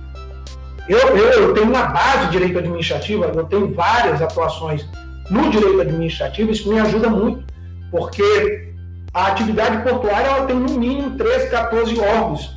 Eu, 0.88 0.98
eu, 0.98 1.42
eu 1.42 1.54
tenho 1.54 1.66
uma 1.66 1.84
base 1.86 2.26
de 2.26 2.32
direito 2.32 2.58
administrativo, 2.58 3.24
eu 3.24 3.44
tenho 3.44 3.72
várias 3.72 4.20
atuações 4.20 4.88
no 5.30 5.50
direito 5.50 5.80
administrativo, 5.80 6.50
isso 6.50 6.68
me 6.68 6.78
ajuda 6.78 7.08
muito, 7.08 7.44
porque 7.90 8.72
a 9.12 9.28
atividade 9.28 9.82
portuária 9.82 10.28
ela 10.28 10.46
tem 10.46 10.56
no 10.56 10.78
mínimo 10.78 11.16
13, 11.16 11.50
14 11.50 11.98
órgãos 12.00 12.55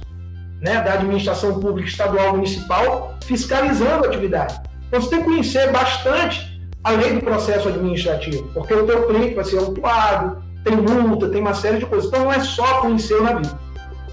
né, 0.62 0.82
da 0.82 0.93
administração 0.93 1.60
pública 1.60 1.89
estadual 1.89 2.34
municipal 2.34 3.16
fiscalizando 3.26 4.05
a 4.05 4.07
atividade. 4.07 4.60
Então 4.88 5.01
você 5.01 5.10
tem 5.10 5.20
que 5.20 5.26
conhecer 5.26 5.72
bastante 5.72 6.60
a 6.84 6.91
lei 6.91 7.14
do 7.14 7.22
processo 7.22 7.68
administrativo, 7.68 8.49
porque 8.53 8.74
o 8.74 8.86
teu 8.86 9.07
cliente 9.07 9.36
vai 9.36 9.43
ser 9.43 9.57
autuado, 9.60 10.41
tem 10.64 10.76
multa, 10.76 11.30
tem 11.30 11.41
uma 11.41 11.53
série 11.53 11.78
de 11.78 11.86
coisas. 11.86 12.07
Então 12.07 12.24
não 12.24 12.34
é 12.34 12.39
só 12.39 12.82
conhecer 12.82 13.16
o 13.16 13.24
navio, 13.24 13.51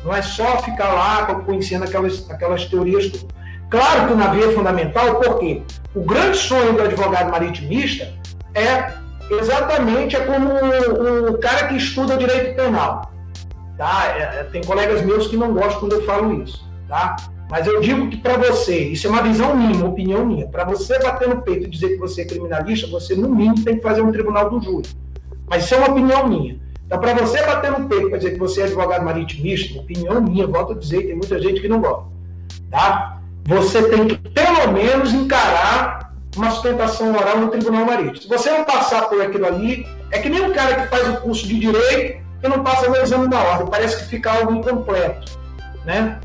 não 0.05 0.15
é 0.15 0.23
só 0.23 0.59
ficar 0.59 0.93
lá 0.93 1.27
conhecendo 1.47 1.85
aquelas, 1.85 2.29
aquelas 2.31 2.65
teorias. 2.67 3.11
Claro 3.71 4.07
que 4.07 4.13
o 4.13 4.17
navio 4.17 4.51
é 4.51 4.55
fundamental, 4.55 5.17
porque 5.17 5.63
o 5.95 6.03
grande 6.03 6.37
sonho 6.37 6.75
do 6.75 6.83
advogado 6.83 7.31
maritimista 7.31 8.13
é 8.55 8.93
exatamente 9.31 10.15
é 10.15 10.21
como 10.21 10.51
o 11.31 11.39
cara 11.39 11.69
que 11.69 11.77
estuda 11.77 12.17
direito 12.17 12.55
penal. 12.55 13.16
Tá? 13.77 14.15
É, 14.17 14.41
é, 14.41 14.45
tem 14.45 14.63
colegas 14.63 15.03
meus 15.03 15.27
que 15.27 15.37
não 15.37 15.53
gostam 15.53 15.81
quando 15.81 15.93
eu 15.93 16.05
falo 16.05 16.43
isso. 16.43 16.65
Tá? 16.89 17.17
Mas 17.51 17.67
eu 17.67 17.81
digo 17.81 18.09
que 18.09 18.17
para 18.17 18.37
você, 18.37 18.77
isso 18.89 19.07
é 19.07 19.11
uma 19.11 19.23
visão 19.23 19.55
minha, 19.57 19.77
uma 19.77 19.89
opinião 19.89 20.25
minha, 20.25 20.49
para 20.49 20.65
você 20.65 20.99
bater 20.99 21.29
no 21.29 21.43
peito 21.43 21.67
e 21.67 21.71
dizer 21.71 21.91
que 21.91 21.99
você 21.99 22.23
é 22.23 22.25
criminalista, 22.25 22.89
você 22.89 23.15
no 23.15 23.29
mínimo 23.29 23.65
tem 23.65 23.77
que 23.77 23.83
fazer 23.83 24.03
um 24.03 24.11
tribunal 24.11 24.51
do 24.51 24.61
júri. 24.61 24.89
Mas 25.49 25.65
isso 25.65 25.75
é 25.75 25.79
uma 25.79 25.91
opinião 25.91 26.29
minha. 26.29 26.59
Então, 26.85 26.99
para 26.99 27.15
você 27.15 27.45
bater 27.45 27.71
no 27.71 27.89
peito 27.89 28.09
para 28.09 28.19
dizer 28.19 28.33
que 28.33 28.39
você 28.39 28.63
é 28.63 28.65
advogado 28.65 29.05
maritimista, 29.05 29.79
opinião 29.79 30.21
minha, 30.21 30.47
volto 30.47 30.73
a 30.73 30.77
dizer, 30.77 31.03
tem 31.03 31.15
muita 31.15 31.41
gente 31.41 31.61
que 31.61 31.69
não 31.69 31.81
gosta. 31.81 32.07
Tá? 32.71 33.21
Você 33.45 33.83
tem 33.89 34.09
que, 34.09 34.17
pelo 34.31 34.73
menos, 34.73 35.13
encarar 35.13 36.15
uma 36.37 36.51
sustentação 36.51 37.15
oral 37.15 37.39
no 37.39 37.49
tribunal 37.49 37.85
marítimo. 37.85 38.23
Se 38.23 38.29
você 38.29 38.51
não 38.51 38.65
passar 38.65 39.09
por 39.09 39.21
aquilo 39.21 39.47
ali, 39.47 39.87
é 40.11 40.19
que 40.19 40.29
nem 40.29 40.43
um 40.43 40.53
cara 40.53 40.83
que 40.83 40.89
faz 40.89 41.09
o 41.09 41.21
curso 41.21 41.47
de 41.47 41.59
direito 41.59 42.26
e 42.47 42.49
não 42.49 42.63
passa 42.63 42.89
no 42.89 42.97
exame 42.97 43.29
da 43.29 43.41
ordem, 43.41 43.67
parece 43.67 43.99
que 43.99 44.05
fica 44.11 44.33
algo 44.33 44.53
incompleto. 44.53 45.39
Né? 45.85 46.19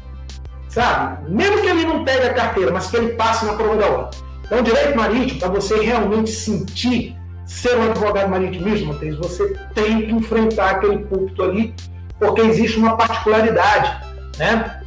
Sabe? 0.70 1.30
Mesmo 1.30 1.62
que 1.62 1.68
ele 1.68 1.86
não 1.86 2.04
pegue 2.04 2.28
a 2.28 2.34
carteira, 2.34 2.72
mas 2.72 2.88
que 2.88 2.98
ele 2.98 3.14
passe 3.14 3.46
na 3.46 3.54
prova 3.54 3.76
da 3.76 3.88
ordem. 3.88 4.22
Então, 4.46 4.62
direito 4.62 4.98
marítimo, 4.98 5.40
para 5.40 5.50
você 5.50 5.80
realmente 5.82 6.32
sentir 6.32 7.16
ser 7.46 7.78
um 7.78 7.90
advogado 7.90 8.30
maritimista, 8.30 8.88
Matheus, 8.88 9.18
você 9.18 9.56
tem 9.74 10.02
que 10.02 10.12
enfrentar 10.12 10.72
aquele 10.72 11.00
púlpito 11.00 11.44
ali, 11.44 11.76
porque 12.18 12.42
existe 12.42 12.78
uma 12.80 12.96
particularidade, 12.96 14.06
né? 14.38 14.82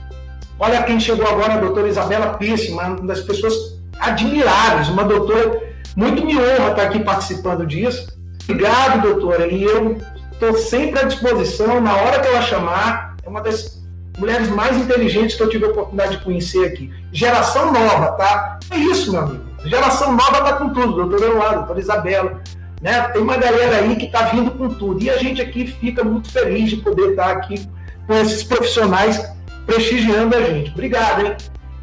Olha 0.58 0.82
quem 0.82 0.98
chegou 0.98 1.26
agora, 1.26 1.54
a 1.54 1.58
doutora 1.58 1.88
Isabela 1.88 2.34
Pisse, 2.38 2.72
uma 2.72 2.96
das 3.02 3.20
pessoas 3.20 3.54
admiráveis, 3.98 4.88
uma 4.88 5.04
doutora, 5.04 5.62
muito 5.96 6.24
me 6.24 6.36
honra 6.36 6.70
estar 6.70 6.82
aqui 6.84 7.00
participando 7.00 7.66
disso. 7.66 8.08
Obrigado, 8.44 9.02
doutora, 9.02 9.46
e 9.46 9.62
eu 9.62 9.98
estou 10.34 10.56
sempre 10.56 11.00
à 11.00 11.04
disposição, 11.04 11.80
na 11.80 11.96
hora 11.96 12.20
que 12.20 12.28
ela 12.28 12.42
chamar, 12.42 13.16
é 13.24 13.28
uma 13.28 13.40
das 13.40 13.82
mulheres 14.18 14.48
mais 14.48 14.76
inteligentes 14.76 15.36
que 15.36 15.42
eu 15.42 15.48
tive 15.48 15.64
a 15.64 15.68
oportunidade 15.68 16.18
de 16.18 16.24
conhecer 16.24 16.66
aqui. 16.66 16.92
Geração 17.12 17.72
nova, 17.72 18.12
tá? 18.12 18.58
É 18.70 18.76
isso, 18.76 19.10
meu 19.12 19.22
amigo. 19.22 19.44
Geração 19.64 20.12
nova 20.12 20.42
tá 20.42 20.52
com 20.54 20.70
tudo, 20.70 20.92
doutor 20.92 21.26
Eduardo, 21.26 21.56
doutora 21.58 21.80
Isabela. 21.80 22.42
Né? 22.80 23.00
Tem 23.08 23.22
uma 23.22 23.36
galera 23.36 23.78
aí 23.78 23.96
que 23.96 24.06
está 24.06 24.22
vindo 24.26 24.50
com 24.52 24.68
tudo. 24.68 25.02
E 25.02 25.08
a 25.08 25.16
gente 25.16 25.40
aqui 25.40 25.66
fica 25.66 26.04
muito 26.04 26.30
feliz 26.30 26.68
de 26.70 26.76
poder 26.76 27.10
estar 27.10 27.30
aqui 27.30 27.66
com 28.06 28.14
esses 28.14 28.44
profissionais 28.44 29.32
prestigiando 29.66 30.36
a 30.36 30.42
gente. 30.42 30.70
Obrigado, 30.70 31.24
hein? 31.24 31.36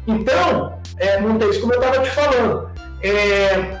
Então, 0.06 0.78
é, 0.98 1.20
Montes, 1.20 1.58
como 1.58 1.74
eu 1.74 1.80
estava 1.80 2.02
te 2.02 2.10
falando, 2.10 2.70
é, 3.02 3.80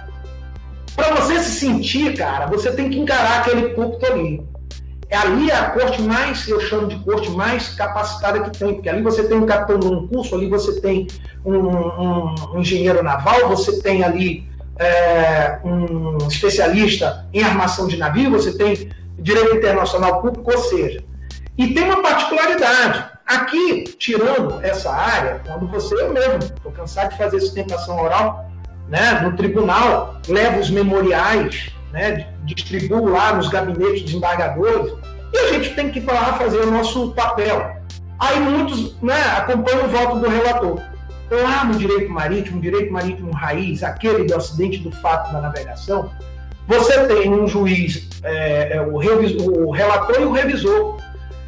para 0.96 1.14
você 1.14 1.38
se 1.40 1.60
sentir, 1.60 2.16
cara, 2.16 2.46
você 2.46 2.72
tem 2.72 2.90
que 2.90 2.98
encarar 2.98 3.40
aquele 3.40 3.70
púlpito 3.70 4.04
ali. 4.06 4.51
É 5.12 5.16
ali 5.18 5.52
a 5.52 5.68
corte 5.68 6.00
mais, 6.00 6.48
eu 6.48 6.58
chamo 6.58 6.88
de 6.88 6.98
corte 7.00 7.28
mais 7.32 7.68
capacitada 7.74 8.40
que 8.40 8.58
tem, 8.58 8.72
porque 8.72 8.88
ali 8.88 9.02
você 9.02 9.22
tem 9.28 9.36
um 9.36 9.44
capitão 9.44 9.76
num 9.76 10.08
curso, 10.08 10.34
ali 10.34 10.48
você 10.48 10.80
tem 10.80 11.06
um, 11.44 11.54
um, 11.54 12.34
um 12.54 12.60
engenheiro 12.60 13.02
naval, 13.02 13.46
você 13.46 13.78
tem 13.82 14.02
ali 14.02 14.48
é, 14.78 15.58
um 15.62 16.16
especialista 16.26 17.26
em 17.30 17.42
armação 17.42 17.86
de 17.88 17.98
navio, 17.98 18.30
você 18.30 18.56
tem 18.56 18.90
direito 19.18 19.54
internacional 19.54 20.22
público, 20.22 20.50
ou 20.50 20.56
seja, 20.56 21.04
e 21.58 21.74
tem 21.74 21.84
uma 21.84 22.00
particularidade. 22.00 23.04
Aqui, 23.26 23.84
tirando 23.98 24.64
essa 24.64 24.90
área, 24.90 25.42
quando 25.46 25.68
você, 25.68 25.94
eu 25.94 26.10
mesmo, 26.10 26.38
estou 26.38 26.72
cansado 26.72 27.10
de 27.10 27.18
fazer 27.18 27.38
sustentação 27.38 28.00
oral, 28.00 28.50
né, 28.88 29.20
no 29.22 29.36
tribunal, 29.36 30.22
levo 30.26 30.58
os 30.58 30.70
memoriais 30.70 31.70
né, 31.92 32.31
distribuo 32.44 33.08
lá 33.08 33.34
nos 33.34 33.48
gabinetes 33.48 34.04
de 34.04 34.16
embargadores, 34.16 34.92
e 35.32 35.38
a 35.38 35.52
gente 35.52 35.74
tem 35.74 35.90
que 35.90 35.98
ir 35.98 36.04
lá 36.04 36.34
fazer 36.34 36.58
o 36.58 36.70
nosso 36.70 37.12
papel. 37.12 37.76
Aí 38.18 38.38
muitos 38.38 39.00
né, 39.02 39.20
acompanham 39.36 39.86
o 39.86 39.88
voto 39.88 40.20
do 40.20 40.28
relator. 40.28 40.80
Lá 41.30 41.64
no 41.64 41.74
direito 41.76 42.10
marítimo, 42.10 42.60
direito 42.60 42.92
marítimo 42.92 43.32
raiz, 43.32 43.82
aquele 43.82 44.24
do 44.24 44.36
acidente 44.36 44.78
do 44.78 44.90
fato 44.92 45.32
da 45.32 45.40
navegação, 45.40 46.10
você 46.68 47.06
tem 47.06 47.32
um 47.32 47.46
juiz, 47.46 48.08
é, 48.22 48.76
é, 48.76 48.80
o, 48.80 48.96
revisor, 48.98 49.50
o 49.50 49.70
relator 49.70 50.20
e 50.20 50.24
o 50.24 50.32
revisor. 50.32 50.98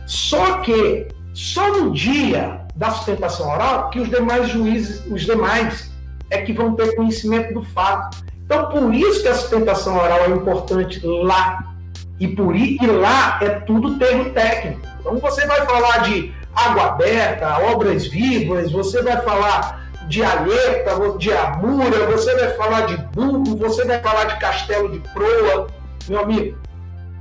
Só 0.07 0.59
que 0.59 1.07
só 1.33 1.71
no 1.73 1.93
dia 1.93 2.61
da 2.75 2.91
sustentação 2.91 3.51
oral 3.51 3.91
que 3.91 4.01
os 4.01 4.09
demais 4.09 4.49
juízes, 4.49 5.05
os 5.07 5.23
demais, 5.23 5.93
é 6.31 6.43
que 6.43 6.53
vão 6.53 6.75
ter 6.75 6.97
conhecimento 6.97 7.55
do 7.55 7.63
fato. 7.63 8.25
Então, 8.45 8.69
por 8.69 8.95
isso 8.95 9.23
que 9.23 9.29
a 9.29 9.35
sustentação 9.35 9.97
oral 9.97 10.21
é 10.21 10.29
importante 10.29 11.01
lá. 11.05 11.73
E 12.21 12.29
por 12.29 12.55
e 12.55 12.79
lá 12.87 13.39
é 13.43 13.49
tudo 13.49 13.99
termo 13.99 14.31
técnico. 14.31 14.81
Então, 15.01 15.17
você 15.19 15.47
vai 15.47 15.65
falar 15.67 15.99
de 15.99 16.33
água 16.55 16.85
aberta, 16.87 17.59
obras 17.73 18.07
vivas, 18.07 18.71
você 18.71 19.03
vai 19.03 19.21
falar 19.23 19.85
de 20.09 20.23
aleta, 20.23 21.19
de 21.19 21.33
amura, 21.33 22.07
você 22.07 22.35
vai 22.35 22.51
falar 22.51 22.83
de 22.83 22.97
burro, 23.13 23.57
você 23.57 23.85
vai 23.85 24.01
falar 24.01 24.25
de 24.25 24.39
castelo 24.39 24.91
de 24.91 25.01
proa. 25.13 25.67
Meu 26.09 26.21
amigo, 26.21 26.57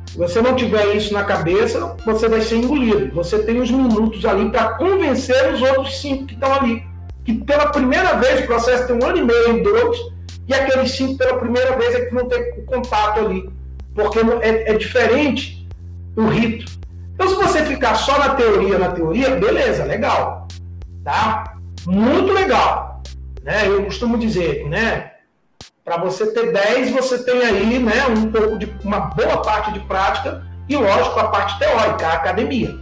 se 0.06 0.18
você 0.18 0.42
não 0.42 0.56
tiver 0.56 0.96
isso 0.96 1.14
na 1.14 1.24
cabeça, 1.24 1.96
você 2.06 2.28
vai 2.28 2.42
ser 2.42 2.58
engolido. 2.58 3.16
Você 3.16 3.40
tem 3.40 3.60
os 3.60 3.72
minutos 3.72 4.24
ali 4.26 4.50
para 4.50 4.76
convencer 4.76 5.54
os 5.54 5.62
outros 5.62 6.00
cinco 6.00 6.28
que 6.28 6.34
estão 6.34 6.54
ali. 6.54 6.86
Que 7.26 7.34
pela 7.34 7.68
primeira 7.68 8.14
vez 8.18 8.42
o 8.42 8.46
processo 8.46 8.86
tem 8.86 8.96
um 8.96 9.06
ano 9.06 9.18
e 9.18 9.24
meio, 9.24 9.64
dois, 9.64 9.98
e 10.48 10.54
aqueles 10.54 10.91
cinco 10.91 11.18
pela 11.18 11.38
primeira 11.38 11.78
vez 11.78 11.96
é 11.96 12.06
que 12.06 12.14
vão 12.14 12.28
ter 12.28 12.56
o 12.58 12.66
contato 12.66 13.20
ali, 13.20 13.50
porque 13.96 14.20
é, 14.41 14.72
é 14.72 14.78
diferente 14.78 15.68
o 16.16 16.28
rito. 16.28 16.72
Então, 17.14 17.30
se 17.30 17.36
você 17.36 17.66
ficar 17.66 17.96
só 17.96 18.18
na 18.18 18.36
teoria, 18.36 18.78
na 18.78 18.89
teoria, 18.89 19.36
beleza, 19.36 19.86
legal, 19.86 20.48
tá? 21.04 21.56
Muito 21.86 22.32
legal, 22.34 23.02
né? 23.44 23.68
Eu 23.68 23.86
costumo 23.86 24.18
dizer, 24.18 24.68
né? 24.68 25.12
Para 25.86 25.98
você 25.98 26.28
ter 26.28 26.52
10, 26.52 26.91
você 26.91 27.24
tem 27.24 27.41
aí, 27.44 27.78
né, 27.78 28.08
um 28.08 28.32
pouco 28.32 28.58
de 28.58 28.74
uma 28.84 29.00
boa 29.00 29.41
parte 29.41 29.74
de 29.74 29.82
prática 29.82 30.41
e, 30.70 30.78
lógico, 30.78 31.20
a 31.20 31.28
parte 31.28 31.60
teórica, 31.60 32.08
a 32.08 32.14
academia. 32.14 32.74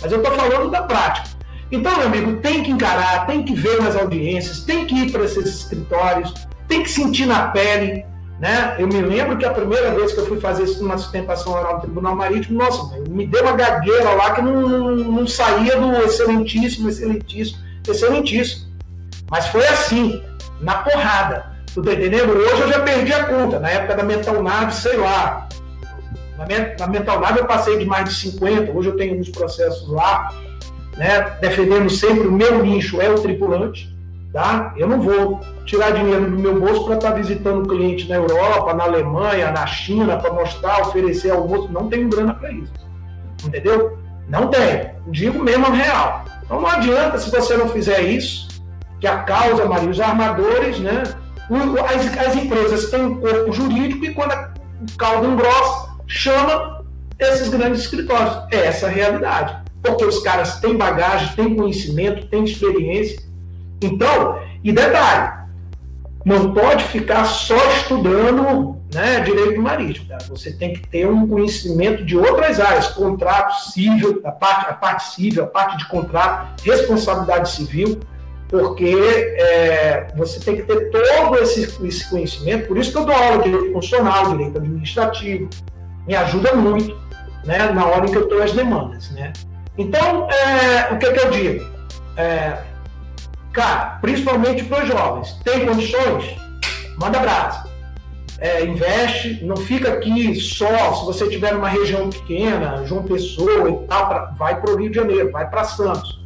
Mas 0.00 0.12
eu 0.12 0.18
estou 0.18 0.32
falando 0.34 0.70
da 0.70 0.82
prática. 0.82 1.30
Então, 1.72 1.96
meu 1.96 2.06
amigo, 2.06 2.40
tem 2.40 2.62
que 2.62 2.70
encarar, 2.70 3.26
tem 3.26 3.42
que 3.42 3.54
ver 3.54 3.82
nas 3.82 3.96
audiências, 3.96 4.60
tem 4.60 4.86
que 4.86 4.94
ir 4.94 5.10
para 5.10 5.24
esses 5.24 5.46
escritórios, 5.46 6.32
tem 6.68 6.82
que 6.82 6.90
sentir 6.90 7.26
na 7.26 7.48
pele. 7.48 8.04
Né? 8.40 8.76
Eu 8.78 8.88
me 8.88 9.00
lembro 9.00 9.38
que 9.38 9.44
a 9.44 9.50
primeira 9.50 9.94
vez 9.94 10.12
que 10.12 10.20
eu 10.20 10.26
fui 10.26 10.40
fazer 10.40 10.64
uma 10.82 10.98
sustentação 10.98 11.52
oral 11.52 11.74
no 11.74 11.80
Tribunal 11.82 12.16
Marítimo, 12.16 12.58
nossa, 12.58 12.98
me 13.08 13.26
deu 13.26 13.42
uma 13.42 13.52
gagueira 13.52 14.10
lá 14.10 14.34
que 14.34 14.42
não, 14.42 14.60
não, 14.60 14.96
não 14.96 15.26
saía 15.26 15.78
do 15.78 15.96
excelentíssimo, 16.02 16.88
excelentíssimo, 16.88 17.58
excelentíssimo. 17.88 18.66
Mas 19.30 19.46
foi 19.46 19.66
assim, 19.66 20.22
na 20.60 20.78
porrada. 20.78 21.54
Tu 21.72 21.82
tá 21.82 21.92
entendendo? 21.92 22.32
Hoje 22.32 22.62
eu 22.62 22.68
já 22.68 22.80
perdi 22.80 23.12
a 23.12 23.24
conta. 23.24 23.58
Na 23.58 23.70
época 23.70 23.96
da 23.96 24.02
Metal 24.02 24.42
Nave, 24.42 24.74
sei 24.74 24.96
lá, 24.96 25.48
Na, 26.36 26.86
Mental 26.86 27.20
Lab 27.20 27.38
eu 27.38 27.46
passei 27.46 27.78
de 27.78 27.84
mais 27.84 28.08
de 28.08 28.14
50, 28.16 28.72
hoje 28.72 28.88
eu 28.88 28.96
tenho 28.96 29.18
uns 29.18 29.28
processos 29.28 29.88
lá, 29.88 30.32
né, 30.96 31.36
defendendo 31.40 31.88
sempre 31.88 32.26
o 32.26 32.32
meu 32.32 32.62
nicho 32.62 33.00
é 33.00 33.08
o 33.08 33.14
tripulante. 33.14 33.93
Tá? 34.34 34.74
Eu 34.76 34.88
não 34.88 35.00
vou 35.00 35.40
tirar 35.64 35.92
dinheiro 35.92 36.28
do 36.28 36.36
meu 36.36 36.58
bolso 36.58 36.84
para 36.86 36.96
estar 36.96 37.12
tá 37.12 37.16
visitando 37.16 37.68
cliente 37.68 38.08
na 38.08 38.16
Europa, 38.16 38.74
na 38.74 38.82
Alemanha, 38.82 39.52
na 39.52 39.64
China, 39.64 40.16
para 40.16 40.32
mostrar, 40.32 40.80
oferecer 40.80 41.30
almoço. 41.30 41.70
Não 41.70 41.88
tenho 41.88 42.08
grana 42.08 42.34
para 42.34 42.50
isso. 42.50 42.72
Entendeu? 43.44 43.96
Não 44.28 44.48
tenho. 44.48 44.90
Digo 45.06 45.40
mesmo 45.40 45.70
real. 45.70 46.24
Então 46.42 46.60
não 46.60 46.66
adianta 46.66 47.16
se 47.16 47.30
você 47.30 47.56
não 47.56 47.68
fizer 47.68 48.00
isso, 48.00 48.48
que 48.98 49.06
a 49.06 49.18
causa, 49.18 49.66
Maria, 49.66 49.88
os 49.88 50.00
armadores, 50.00 50.80
né? 50.80 51.04
As, 51.88 52.26
as 52.26 52.34
empresas 52.34 52.90
têm 52.90 53.04
um 53.04 53.20
corpo 53.20 53.52
jurídico 53.52 54.04
e 54.04 54.14
quando 54.14 54.32
o 54.32 54.96
caldo 54.98 55.28
engrossa, 55.28 55.90
chama 56.08 56.84
esses 57.20 57.48
grandes 57.50 57.82
escritórios. 57.82 58.36
É 58.50 58.66
essa 58.66 58.86
a 58.86 58.90
realidade. 58.90 59.62
Porque 59.80 60.04
os 60.04 60.18
caras 60.24 60.58
têm 60.58 60.76
bagagem, 60.76 61.36
têm 61.36 61.54
conhecimento, 61.54 62.26
têm 62.26 62.42
experiência 62.42 63.23
então, 63.84 64.38
e 64.62 64.72
detalhe, 64.72 65.44
não 66.24 66.54
pode 66.54 66.84
ficar 66.84 67.24
só 67.24 67.56
estudando 67.72 68.78
né, 68.94 69.20
direito 69.20 69.60
marítimo. 69.60 70.08
Tá? 70.08 70.18
Você 70.28 70.52
tem 70.52 70.72
que 70.72 70.88
ter 70.88 71.06
um 71.06 71.26
conhecimento 71.26 72.04
de 72.04 72.16
outras 72.16 72.58
áreas, 72.58 72.88
contrato 72.88 73.52
civil, 73.70 74.22
a 74.24 74.32
parte, 74.32 74.70
a 74.70 74.74
parte 74.74 75.14
civil, 75.14 75.44
a 75.44 75.46
parte 75.46 75.76
de 75.76 75.88
contrato, 75.88 76.62
responsabilidade 76.64 77.50
civil, 77.50 78.00
porque 78.48 78.94
é, 79.38 80.06
você 80.16 80.40
tem 80.40 80.56
que 80.56 80.62
ter 80.62 80.90
todo 80.90 81.36
esse, 81.38 81.62
esse, 81.86 82.08
conhecimento. 82.08 82.68
Por 82.68 82.78
isso 82.78 82.92
que 82.92 82.98
eu 82.98 83.04
dou 83.04 83.14
aula 83.14 83.38
de 83.38 83.50
direito 83.50 83.72
constitucional, 83.72 84.30
direito 84.30 84.58
administrativo, 84.58 85.50
me 86.06 86.14
ajuda 86.14 86.54
muito 86.54 86.96
né, 87.44 87.70
na 87.72 87.86
hora 87.86 88.06
em 88.06 88.10
que 88.10 88.16
eu 88.16 88.24
estou 88.24 88.42
as 88.42 88.52
demandas. 88.52 89.10
Né? 89.10 89.32
Então, 89.76 90.28
é, 90.30 90.94
o 90.94 90.98
que, 90.98 91.10
que 91.10 91.20
eu 91.20 91.30
digo? 91.30 91.64
É, 92.16 92.58
Cara, 93.54 93.98
principalmente 94.00 94.64
para 94.64 94.82
os 94.82 94.88
jovens, 94.88 95.40
tem 95.44 95.64
condições? 95.64 96.36
Manda 96.98 97.20
brasa. 97.20 97.72
É, 98.40 98.64
investe, 98.64 99.44
não 99.44 99.56
fica 99.56 99.92
aqui 99.92 100.34
só, 100.34 100.92
se 100.94 101.04
você 101.06 101.28
tiver 101.28 101.54
numa 101.54 101.68
região 101.68 102.10
pequena, 102.10 102.84
João 102.84 103.04
Pessoa 103.04 103.70
e 103.70 103.86
tal, 103.86 104.34
vai 104.36 104.60
para 104.60 104.72
o 104.72 104.76
Rio 104.76 104.90
de 104.90 104.96
Janeiro, 104.96 105.30
vai 105.30 105.48
para 105.48 105.62
Santos. 105.62 106.20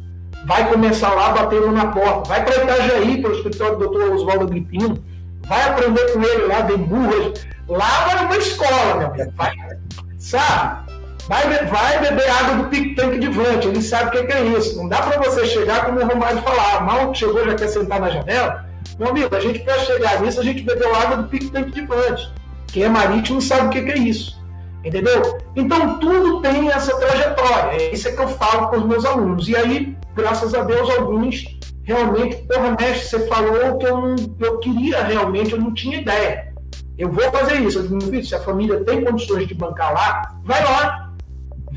Vai 0.45 0.71
começar 0.71 1.13
lá 1.13 1.29
batendo 1.31 1.71
na 1.71 1.87
porta, 1.87 2.29
vai 2.29 2.43
para 2.43 2.63
Itajaí, 2.63 3.21
para 3.21 3.29
o 3.29 3.35
escritório 3.35 3.77
do 3.77 3.89
Dr. 3.89 4.11
Oswaldo 4.11 4.45
Agripino, 4.45 4.97
vai 5.47 5.69
aprender 5.69 6.11
com 6.11 6.23
ele 6.23 6.47
lá, 6.47 6.61
de 6.61 6.77
burras. 6.77 7.45
Lá 7.67 8.07
vai 8.07 8.25
uma 8.25 8.37
escola, 8.37 8.95
meu 8.97 9.07
amigo. 9.07 9.31
Vai, 9.35 9.53
sabe? 10.17 10.88
Vai, 11.29 11.63
vai 11.67 11.99
beber 12.01 12.27
água 12.27 12.55
do 12.55 12.69
pique 12.69 12.95
tanque 12.95 13.19
de 13.19 13.27
vante, 13.27 13.67
ele 13.67 13.83
sabe 13.83 14.17
o 14.17 14.25
que, 14.25 14.33
é 14.33 14.45
isso. 14.45 14.75
Não 14.75 14.89
dá 14.89 14.99
para 14.99 15.21
você 15.21 15.45
chegar 15.45 15.85
como 15.85 15.99
o 15.99 16.05
Romário 16.07 16.41
falar, 16.41 16.83
mal 16.83 17.13
chegou, 17.13 17.45
já 17.45 17.53
quer 17.53 17.67
sentar 17.67 17.99
na 17.99 18.09
janela. 18.09 18.65
Meu 18.97 19.09
amigo, 19.09 19.35
a 19.35 19.39
gente 19.39 19.59
quer 19.59 19.79
chegar 19.81 20.19
nisso, 20.21 20.39
a 20.39 20.43
gente 20.43 20.63
bebeu 20.63 20.93
água 20.95 21.17
do 21.17 21.29
pique 21.29 21.51
tanque 21.51 21.69
de 21.69 21.81
vante. 21.85 22.33
Quem 22.65 22.83
é 22.83 22.89
marítimo 22.89 23.39
sabe 23.39 23.67
o 23.67 23.69
que, 23.69 23.91
é 23.91 23.97
isso. 23.99 24.41
Entendeu? 24.83 25.37
Então 25.55 25.99
tudo 25.99 26.41
tem 26.41 26.71
essa 26.71 26.97
trajetória. 26.97 27.79
É 27.79 27.93
isso 27.93 28.11
que 28.11 28.21
eu 28.21 28.27
falo 28.29 28.69
com 28.69 28.77
os 28.77 28.85
meus 28.87 29.05
alunos. 29.05 29.47
E 29.47 29.55
aí, 29.55 29.95
graças 30.15 30.55
a 30.55 30.63
Deus, 30.63 30.89
alguns 30.89 31.59
realmente, 31.83 32.37
porra, 32.37 32.75
mestre, 32.79 33.07
você 33.07 33.27
falou 33.27 33.77
que 33.77 33.85
eu, 33.85 33.97
não, 33.97 34.15
eu 34.39 34.57
queria 34.57 35.03
realmente, 35.03 35.53
eu 35.53 35.59
não 35.59 35.75
tinha 35.75 35.99
ideia. 35.99 36.51
Eu 36.97 37.11
vou 37.11 37.31
fazer 37.31 37.57
isso. 37.57 37.87
Se 38.23 38.33
a 38.33 38.39
família 38.39 38.83
tem 38.83 39.05
condições 39.05 39.47
de 39.47 39.53
bancar 39.53 39.93
lá, 39.93 40.39
vai 40.43 40.63
lá. 40.63 41.08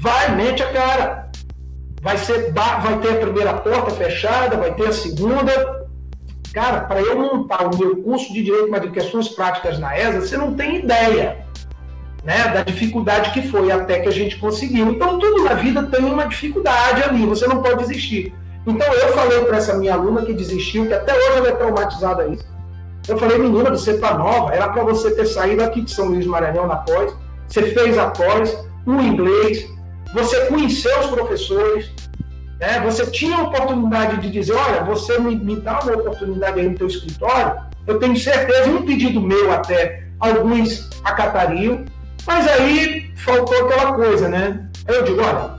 Vai, 0.02 0.34
mete 0.34 0.60
a 0.64 0.72
cara. 0.72 1.30
Vai, 2.02 2.18
ser, 2.18 2.52
vai 2.52 2.98
ter 2.98 3.10
a 3.10 3.20
primeira 3.20 3.54
porta 3.54 3.92
fechada, 3.92 4.56
vai 4.56 4.74
ter 4.74 4.88
a 4.88 4.92
segunda. 4.92 5.86
Cara, 6.52 6.80
para 6.80 7.00
eu 7.00 7.16
montar 7.16 7.72
o 7.72 7.78
meu 7.78 8.02
curso 8.02 8.32
de 8.32 8.42
Direito 8.42 8.80
de 8.80 8.90
Questões 8.90 9.28
Práticas 9.28 9.78
na 9.78 9.96
ESA, 9.96 10.20
você 10.20 10.36
não 10.36 10.54
tem 10.54 10.78
ideia 10.78 11.46
né, 12.24 12.48
da 12.48 12.64
dificuldade 12.64 13.30
que 13.30 13.48
foi 13.48 13.70
até 13.70 14.00
que 14.00 14.08
a 14.08 14.12
gente 14.12 14.40
conseguiu. 14.40 14.90
Então, 14.90 15.20
tudo 15.20 15.44
na 15.44 15.54
vida 15.54 15.84
tem 15.84 16.04
uma 16.04 16.26
dificuldade 16.26 17.04
ali, 17.04 17.24
você 17.24 17.46
não 17.46 17.62
pode 17.62 17.78
desistir. 17.78 18.34
Então, 18.66 18.92
eu 18.92 19.12
falei 19.12 19.44
para 19.44 19.58
essa 19.58 19.78
minha 19.78 19.94
aluna 19.94 20.22
que 20.22 20.34
desistiu, 20.34 20.88
que 20.88 20.94
até 20.94 21.16
hoje 21.16 21.38
ela 21.38 21.48
é 21.48 21.52
traumatizada 21.52 22.26
isso. 22.26 22.44
Eu 23.06 23.16
falei, 23.18 23.38
menina, 23.38 23.70
você 23.70 23.98
tá 23.98 24.18
nova, 24.18 24.52
era 24.52 24.68
para 24.68 24.82
você 24.82 25.12
ter 25.12 25.26
saído 25.26 25.62
aqui 25.62 25.80
de 25.80 25.92
São 25.92 26.06
Luís 26.06 26.26
Maranhão 26.26 26.66
na 26.66 26.76
pós, 26.76 27.14
você 27.46 27.62
fez 27.62 27.96
a 27.96 28.10
pós, 28.10 28.58
o 28.84 29.00
inglês, 29.00 29.71
você 30.12 30.46
conheceu 30.46 31.00
os 31.00 31.06
professores, 31.06 31.90
né? 32.60 32.80
você 32.80 33.06
tinha 33.06 33.36
a 33.36 33.42
oportunidade 33.42 34.20
de 34.20 34.30
dizer, 34.30 34.54
olha, 34.54 34.84
você 34.84 35.18
me, 35.18 35.34
me 35.36 35.56
dá 35.60 35.80
uma 35.80 35.94
oportunidade 35.94 36.60
aí 36.60 36.68
no 36.68 36.76
teu 36.76 36.86
escritório, 36.86 37.60
eu 37.86 37.98
tenho 37.98 38.16
certeza, 38.16 38.70
um 38.70 38.82
pedido 38.82 39.20
meu 39.20 39.50
até, 39.52 40.04
alguns 40.20 40.90
acatariam, 41.02 41.84
mas 42.26 42.46
aí 42.46 43.10
faltou 43.16 43.66
aquela 43.66 43.94
coisa, 43.94 44.28
né? 44.28 44.68
Eu 44.86 45.02
digo, 45.02 45.20
olha, 45.20 45.58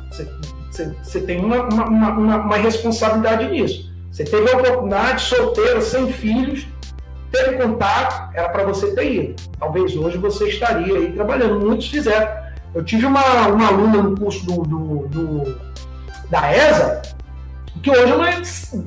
você 1.02 1.22
tem 1.22 1.44
uma, 1.44 1.64
uma, 1.64 1.86
uma, 1.86 2.38
uma, 2.38 2.58
responsabilidade 2.58 3.48
nisso. 3.50 3.92
Você 4.12 4.24
teve 4.24 4.50
a 4.52 4.58
oportunidade, 4.58 5.22
solteiro, 5.22 5.82
sem 5.82 6.12
filhos, 6.12 6.68
teve 7.32 7.58
contato, 7.58 8.32
era 8.34 8.50
para 8.50 8.64
você 8.64 8.94
ter 8.96 9.14
ido. 9.14 9.36
Talvez 9.60 9.96
hoje 9.96 10.18
você 10.18 10.48
estaria 10.50 10.96
aí 10.96 11.12
trabalhando. 11.12 11.60
Muitos 11.60 11.88
fizeram. 11.88 12.43
Eu 12.74 12.84
tive 12.84 13.06
uma, 13.06 13.48
uma 13.48 13.68
aluna 13.68 14.02
no 14.02 14.18
curso 14.18 14.46
do, 14.46 14.64
do, 14.64 15.08
do, 15.08 15.62
da 16.30 16.52
ESA, 16.52 17.02
que 17.82 17.92
hoje 17.92 18.12
é 18.12 18.16
uma 18.16 18.30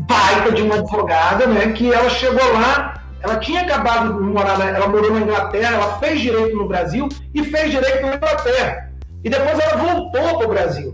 baita 0.07 0.53
de 0.53 0.63
uma 0.63 0.77
advogada, 0.77 1.47
né? 1.47 1.73
Que 1.73 1.93
ela 1.93 2.11
chegou 2.11 2.53
lá, 2.55 3.03
ela 3.21 3.37
tinha 3.37 3.61
acabado 3.61 4.15
de 4.15 4.21
morar, 4.21 4.61
ela 4.61 4.89
morou 4.89 5.13
na 5.13 5.21
Inglaterra, 5.21 5.77
ela 5.77 5.99
fez 5.99 6.21
direito 6.21 6.57
no 6.57 6.67
Brasil 6.67 7.09
e 7.35 7.45
fez 7.45 7.71
direito 7.71 8.07
na 8.07 8.17
Inglaterra. 8.17 8.91
E 9.23 9.31
depois 9.31 9.59
ela 9.59 9.77
voltou 9.77 10.39
para 10.39 10.47
o 10.47 10.51
Brasil. 10.51 10.91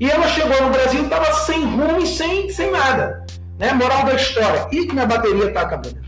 E 0.00 0.08
ela 0.08 0.28
chegou 0.28 0.62
no 0.62 0.70
Brasil 0.70 1.00
e 1.00 1.04
estava 1.04 1.32
sem 1.32 1.64
rumo 1.64 1.98
e 2.00 2.06
sem, 2.06 2.48
sem 2.50 2.70
nada. 2.70 3.26
Né? 3.58 3.72
Moral 3.72 4.04
da 4.04 4.14
história. 4.14 4.68
E 4.70 4.86
que 4.86 4.92
minha 4.92 5.06
bateria 5.06 5.46
está 5.46 5.62
acabando. 5.62 5.98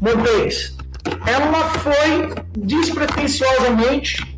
Montes, 0.00 0.76
ela 1.26 1.64
foi 1.70 2.34
despretensiosamente 2.56 4.37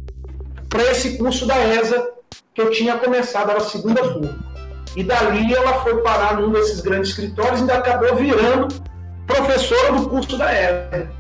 para 0.70 0.84
esse 0.84 1.18
curso 1.18 1.46
da 1.46 1.58
ESA 1.58 2.12
que 2.54 2.62
eu 2.62 2.70
tinha 2.70 2.96
começado, 2.96 3.50
era 3.50 3.60
segunda 3.60 4.00
turma. 4.00 4.38
E 4.96 5.02
dali 5.04 5.52
ela 5.52 5.82
foi 5.82 6.00
parar 6.00 6.40
num 6.40 6.50
desses 6.50 6.80
grandes 6.80 7.10
escritórios 7.10 7.58
e 7.58 7.62
ainda 7.62 7.74
acabou 7.74 8.16
virando 8.16 8.68
professora 9.26 9.92
do 9.92 10.08
curso 10.08 10.38
da 10.38 10.52
ESA. 10.52 11.10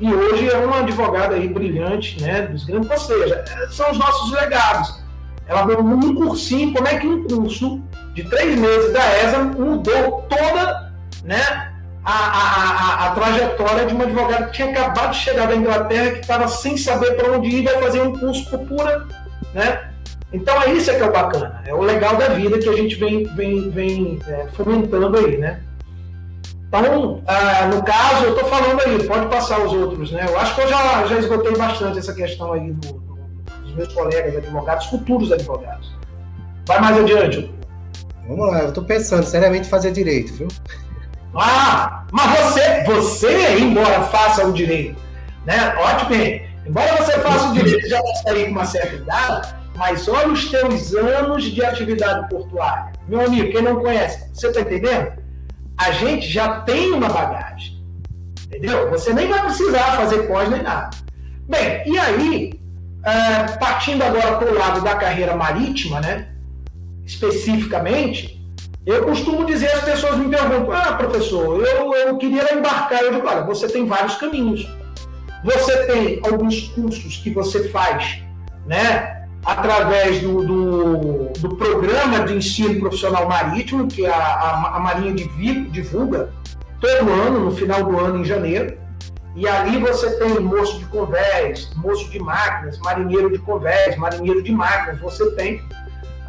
E 0.00 0.14
hoje 0.14 0.48
é 0.48 0.56
uma 0.58 0.80
advogada 0.80 1.34
aí 1.34 1.48
brilhante, 1.48 2.22
né, 2.22 2.42
dos 2.42 2.64
grandes, 2.64 2.88
ou 2.90 2.98
seja, 2.98 3.44
são 3.70 3.90
os 3.90 3.98
nossos 3.98 4.30
legados. 4.30 5.02
Ela 5.46 5.62
deu 5.62 5.80
um 5.80 6.14
cursinho, 6.14 6.72
como 6.72 6.86
é 6.86 6.98
que 6.98 7.06
um 7.06 7.24
curso 7.24 7.82
de 8.14 8.22
três 8.24 8.56
meses 8.56 8.92
da 8.92 9.24
ESA 9.24 9.38
mudou 9.44 10.26
toda, 10.28 10.92
né, 11.24 11.67
a, 12.10 13.04
a, 13.04 13.06
a, 13.06 13.10
trajetória 13.14 13.84
de 13.84 13.94
uma 13.94 14.04
advogada 14.04 14.46
que 14.46 14.52
tinha 14.52 14.70
acabado 14.70 15.10
de 15.10 15.18
chegar 15.18 15.46
da 15.46 15.54
Inglaterra, 15.54 16.12
que 16.12 16.20
estava 16.20 16.48
sem 16.48 16.76
saber 16.76 17.12
para 17.16 17.32
onde 17.32 17.48
ir, 17.48 17.64
vai 17.64 17.82
fazer 17.82 18.00
um 18.00 18.18
curso 18.18 18.48
por 18.48 18.60
pura, 18.60 19.06
né? 19.52 19.90
Então 20.32 20.60
é 20.62 20.72
isso 20.72 20.90
que 20.90 20.96
é 20.96 21.06
o 21.06 21.12
bacana, 21.12 21.62
é 21.66 21.74
o 21.74 21.82
legal 21.82 22.16
da 22.16 22.28
vida 22.28 22.58
que 22.58 22.68
a 22.68 22.72
gente 22.72 22.96
vem, 22.96 23.24
vem, 23.34 23.70
vem 23.70 24.18
é, 24.26 24.46
fomentando 24.54 25.18
aí, 25.18 25.36
né? 25.36 25.60
Então, 26.68 27.22
ah, 27.26 27.66
no 27.66 27.82
caso, 27.82 28.24
eu 28.24 28.34
estou 28.34 28.48
falando 28.48 28.80
aí, 28.80 29.02
pode 29.04 29.26
passar 29.28 29.60
os 29.60 29.72
outros, 29.72 30.10
né? 30.10 30.24
Eu 30.28 30.38
acho 30.38 30.54
que 30.54 30.62
eu 30.62 30.68
já, 30.68 31.06
já 31.06 31.18
esgotei 31.18 31.56
bastante 31.56 31.98
essa 31.98 32.14
questão 32.14 32.52
aí 32.52 32.72
do, 32.72 32.92
do, 32.92 33.18
dos 33.62 33.74
meus 33.74 33.92
colegas 33.92 34.36
advogados, 34.36 34.86
futuros 34.86 35.32
advogados. 35.32 35.94
Vai 36.66 36.80
mais 36.80 36.98
adiante. 36.98 37.50
Vamos 38.26 38.48
lá, 38.48 38.60
eu 38.60 38.68
estou 38.68 38.84
pensando 38.84 39.24
seriamente 39.24 39.68
fazer 39.68 39.92
direito, 39.92 40.32
viu? 40.34 40.48
Ah, 41.34 42.04
mas 42.10 42.40
você, 42.40 42.84
você, 42.84 43.58
embora 43.58 44.02
faça 44.04 44.46
o 44.46 44.52
direito, 44.52 45.00
né? 45.44 45.74
Ótimo, 45.76 46.14
embora 46.66 46.96
você 46.96 47.12
faça 47.20 47.50
o 47.50 47.52
direito, 47.52 47.88
já 47.88 48.00
está 48.00 48.30
aí 48.32 48.44
com 48.46 48.52
uma 48.52 48.64
certa 48.64 48.96
idade, 48.96 49.54
mas 49.76 50.08
olha 50.08 50.28
os 50.28 50.50
teus 50.50 50.94
anos 50.94 51.44
de 51.44 51.64
atividade 51.64 52.28
portuária. 52.28 52.92
Meu 53.06 53.20
amigo, 53.24 53.50
quem 53.52 53.62
não 53.62 53.80
conhece, 53.80 54.28
você 54.32 54.48
está 54.48 54.60
entendendo? 54.60 55.12
A 55.76 55.92
gente 55.92 56.26
já 56.26 56.60
tem 56.60 56.92
uma 56.92 57.08
bagagem. 57.08 57.78
Entendeu? 58.46 58.90
Você 58.90 59.12
nem 59.12 59.28
vai 59.28 59.42
precisar 59.44 59.96
fazer 59.96 60.26
pós 60.26 60.48
nem 60.48 60.62
nada. 60.62 60.90
Bem, 61.46 61.82
e 61.86 61.98
aí, 61.98 62.60
uh, 63.00 63.58
partindo 63.58 64.02
agora 64.02 64.36
para 64.36 64.50
o 64.50 64.58
lado 64.58 64.80
da 64.82 64.96
carreira 64.96 65.36
marítima, 65.36 66.00
né? 66.00 66.28
Especificamente, 67.04 68.37
eu 68.90 69.04
costumo 69.04 69.44
dizer, 69.44 69.70
as 69.72 69.84
pessoas 69.84 70.16
me 70.16 70.28
perguntam, 70.28 70.72
ah, 70.72 70.94
professor, 70.94 71.64
eu, 71.64 71.94
eu 71.94 72.16
queria 72.16 72.54
embarcar. 72.54 73.02
Eu 73.02 73.12
digo, 73.12 73.26
olha, 73.26 73.42
você 73.42 73.68
tem 73.68 73.86
vários 73.86 74.16
caminhos. 74.16 74.66
Você 75.44 75.86
tem 75.86 76.20
alguns 76.24 76.68
cursos 76.68 77.18
que 77.18 77.30
você 77.30 77.68
faz, 77.68 78.22
né? 78.66 79.18
através 79.44 80.20
do, 80.20 80.42
do, 80.44 81.32
do, 81.38 81.56
programa 81.56 82.20
de 82.20 82.34
ensino 82.34 82.78
profissional 82.80 83.28
marítimo, 83.28 83.86
que 83.86 84.04
a, 84.04 84.14
a, 84.14 84.76
a 84.76 84.80
Marinha 84.80 85.14
divulga 85.14 86.30
todo 86.80 87.10
ano, 87.10 87.44
no 87.44 87.50
final 87.50 87.84
do 87.84 87.98
ano, 87.98 88.20
em 88.20 88.24
janeiro. 88.24 88.76
E 89.34 89.46
ali 89.46 89.78
você 89.78 90.18
tem 90.18 90.40
moço 90.40 90.78
de 90.78 90.84
convés, 90.86 91.70
moço 91.76 92.10
de 92.10 92.18
máquinas, 92.18 92.78
marinheiro 92.80 93.30
de 93.30 93.38
convés, 93.38 93.96
marinheiro 93.96 94.42
de 94.42 94.52
máquinas, 94.52 95.00
você 95.00 95.30
tem. 95.32 95.62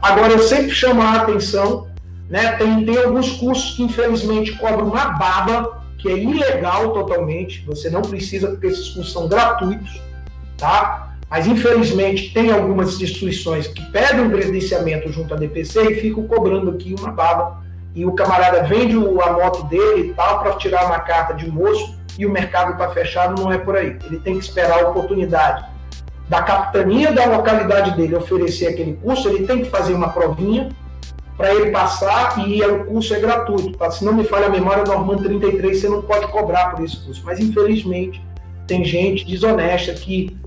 Agora, 0.02 0.32
eu 0.32 0.40
sempre 0.40 0.70
chamo 0.70 1.02
a 1.02 1.16
atenção, 1.16 1.88
né? 2.30 2.52
Tem, 2.54 2.86
tem 2.86 2.98
alguns 2.98 3.32
cursos 3.32 3.76
que 3.76 3.84
infelizmente 3.84 4.54
cobram 4.58 4.88
uma 4.88 5.06
baba, 5.06 5.82
que 5.98 6.08
é 6.08 6.18
ilegal 6.18 6.94
totalmente, 6.94 7.64
você 7.66 7.90
não 7.90 8.02
precisa, 8.02 8.50
porque 8.50 8.68
esses 8.68 8.90
cursos 8.90 9.12
são 9.12 9.28
gratuitos, 9.28 10.02
tá? 10.58 11.16
Mas, 11.30 11.46
infelizmente, 11.46 12.34
tem 12.34 12.52
algumas 12.52 13.00
instituições 13.00 13.68
que 13.68 13.84
pedem 13.92 14.22
um 14.22 14.32
credenciamento 14.32 15.12
junto 15.12 15.34
à 15.34 15.38
DPC 15.38 15.92
e 15.92 16.02
ficam 16.02 16.24
cobrando 16.26 16.72
aqui 16.72 16.96
uma 16.98 17.12
baba. 17.12 17.62
E 17.94 18.06
o 18.06 18.14
camarada 18.14 18.64
vende 18.64 18.96
a 18.96 19.34
moto 19.34 19.64
dele 19.68 20.10
e 20.10 20.14
tal 20.14 20.40
para 20.42 20.54
tirar 20.54 20.86
uma 20.86 21.00
carta 21.00 21.34
de 21.34 21.50
moço 21.50 22.00
e 22.18 22.26
o 22.26 22.32
mercado 22.32 22.72
está 22.72 22.90
fechado, 22.90 23.40
não 23.40 23.52
é 23.52 23.58
por 23.58 23.76
aí. 23.76 23.98
Ele 24.06 24.20
tem 24.20 24.40
que 24.40 24.44
esperar 24.44 24.84
a 24.84 24.90
oportunidade 24.90 25.66
da 26.28 26.44
capitania 26.44 27.12
da 27.12 27.26
localidade 27.26 27.98
dele 27.98 28.16
oferecer 28.16 28.68
aquele 28.68 28.94
curso, 28.94 29.28
ele 29.30 29.48
tem 29.48 29.64
que 29.64 29.70
fazer 29.70 29.94
uma 29.94 30.10
provinha 30.10 30.70
para 31.40 31.56
ele 31.56 31.72
passar 31.72 32.46
e 32.46 32.62
o 32.62 32.84
curso 32.84 33.14
é 33.14 33.20
gratuito. 33.22 33.78
Tá? 33.78 33.90
Se 33.90 34.04
não 34.04 34.12
me 34.12 34.26
falha 34.26 34.48
a 34.48 34.50
memória, 34.50 34.84
Normando 34.84 35.24
33 35.24 35.80
você 35.80 35.88
não 35.88 36.02
pode 36.02 36.28
cobrar 36.28 36.72
por 36.72 36.84
esse 36.84 36.98
curso. 36.98 37.22
Mas 37.24 37.40
infelizmente 37.40 38.22
tem 38.68 38.84
gente 38.84 39.26
desonesta 39.26 39.94
que 39.94 40.38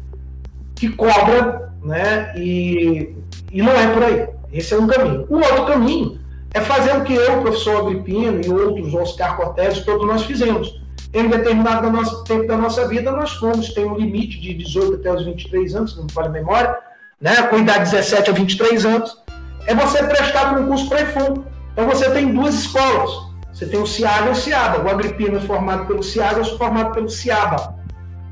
que 0.74 0.90
cobra, 0.90 1.72
né? 1.82 2.34
E, 2.36 3.14
e 3.50 3.62
não 3.62 3.72
é 3.72 3.86
por 3.94 4.02
aí. 4.02 4.28
Esse 4.52 4.74
é 4.74 4.78
um 4.78 4.86
caminho. 4.86 5.26
O 5.30 5.36
outro 5.36 5.64
caminho 5.64 6.20
é 6.52 6.60
fazer 6.60 6.94
o 6.94 7.04
que 7.04 7.14
eu, 7.14 7.38
o 7.38 7.42
professor 7.42 7.86
Agripino 7.86 8.40
e 8.44 8.50
outros, 8.50 8.92
Oscar 8.92 9.36
Cortés, 9.36 9.80
todos 9.84 10.06
nós 10.06 10.24
fizemos. 10.24 10.82
Em 11.14 11.28
determinado 11.28 12.24
tempo 12.24 12.46
da 12.46 12.56
nossa 12.56 12.86
vida, 12.86 13.12
nós 13.12 13.32
fomos, 13.32 13.72
tem 13.72 13.84
um 13.84 13.96
limite 13.96 14.40
de 14.40 14.52
18 14.54 14.94
até 14.96 15.12
os 15.12 15.24
23 15.24 15.74
anos, 15.74 15.96
não 15.96 16.04
me 16.04 16.12
falha 16.12 16.28
a 16.28 16.32
memória, 16.32 16.76
né? 17.20 17.42
com 17.44 17.58
idade 17.58 17.84
de 17.84 17.90
17 17.92 18.30
a 18.30 18.32
23 18.32 18.84
anos, 18.84 19.21
é 19.66 19.74
você 19.74 20.02
prestar 20.04 20.54
concurso 20.54 20.88
para 20.88 21.02
EFUM. 21.02 21.44
Então 21.72 21.88
você 21.88 22.10
tem 22.10 22.32
duas 22.32 22.54
escolas. 22.54 23.32
Você 23.52 23.66
tem 23.66 23.80
o 23.80 23.86
CIAGA 23.86 24.28
e 24.28 24.32
o 24.32 24.34
CIABA. 24.34 24.82
O 24.82 24.90
Agripino 24.90 25.36
é 25.36 25.40
formado 25.40 25.86
pelo 25.86 26.02
CIAGA, 26.02 26.38
eu 26.38 26.44
sou 26.44 26.58
formado 26.58 26.92
pelo 26.92 27.08
CIABA. 27.08 27.76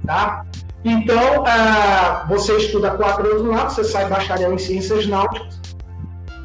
Tá? 0.06 0.44
Então, 0.84 1.44
ah, 1.46 2.24
você 2.28 2.56
estuda 2.56 2.90
quatro 2.92 3.30
anos 3.30 3.46
lá, 3.46 3.68
você 3.68 3.84
sai 3.84 4.08
bacharel 4.08 4.54
em 4.54 4.58
ciências 4.58 5.06
náuticas 5.06 5.60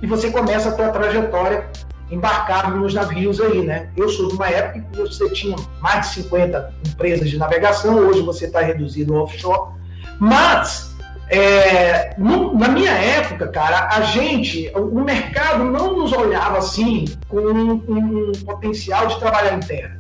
e 0.02 0.08
você 0.08 0.30
começa 0.30 0.70
a 0.70 0.76
sua 0.76 0.90
trajetória 0.90 1.70
embarcado 2.12 2.76
nos 2.76 2.94
navios 2.94 3.40
aí, 3.42 3.66
né? 3.66 3.90
Eu 3.96 4.10
sou 4.10 4.28
de 4.28 4.36
uma 4.36 4.48
época 4.48 4.86
que 4.92 4.98
você 4.98 5.30
tinha 5.32 5.56
mais 5.82 6.08
de 6.08 6.24
50 6.24 6.74
empresas 6.88 7.30
de 7.30 7.38
navegação, 7.38 7.96
hoje 7.98 8.22
você 8.22 8.46
está 8.46 8.62
reduzido 8.62 9.16
ao 9.16 9.24
offshore, 9.24 9.72
mas 10.20 10.95
é, 11.30 12.14
no, 12.18 12.56
na 12.58 12.68
minha 12.68 12.92
época, 12.92 13.48
cara, 13.48 13.90
a 13.92 14.02
gente, 14.02 14.72
o 14.76 15.02
mercado 15.02 15.64
não 15.64 15.98
nos 15.98 16.14
olhava 16.14 16.60
assim 16.60 17.06
com 17.28 17.38
um, 17.38 17.84
um 17.88 18.32
potencial 18.46 19.08
de 19.08 19.20
trabalhar 19.20 19.56
em 19.56 19.60
terra. 19.60 20.00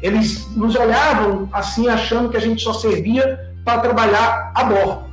Eles 0.00 0.48
nos 0.56 0.74
olhavam 0.74 1.48
assim 1.52 1.88
achando 1.88 2.28
que 2.28 2.36
a 2.36 2.40
gente 2.40 2.62
só 2.62 2.72
servia 2.72 3.52
para 3.64 3.80
trabalhar 3.80 4.50
a 4.54 4.64
bordo. 4.64 5.04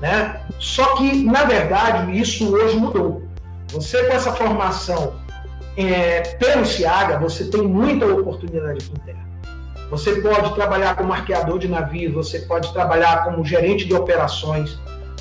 Né? 0.00 0.40
Só 0.58 0.96
que, 0.96 1.24
na 1.24 1.44
verdade, 1.44 2.18
isso 2.18 2.54
hoje 2.54 2.76
mudou. 2.76 3.22
Você, 3.68 4.02
com 4.04 4.12
essa 4.14 4.32
formação 4.32 5.14
é, 5.76 6.20
pelo 6.38 6.64
CIAGA, 6.64 7.18
você 7.18 7.44
tem 7.44 7.62
muita 7.62 8.06
oportunidade 8.06 8.90
em 8.90 9.00
terra. 9.00 9.28
Você 9.90 10.20
pode 10.20 10.54
trabalhar 10.54 10.94
como 10.96 11.12
arqueador 11.12 11.58
de 11.58 11.68
navios, 11.68 12.14
você 12.14 12.40
pode 12.40 12.72
trabalhar 12.72 13.24
como 13.24 13.44
gerente 13.44 13.84
de 13.84 13.94
operações, 13.94 14.78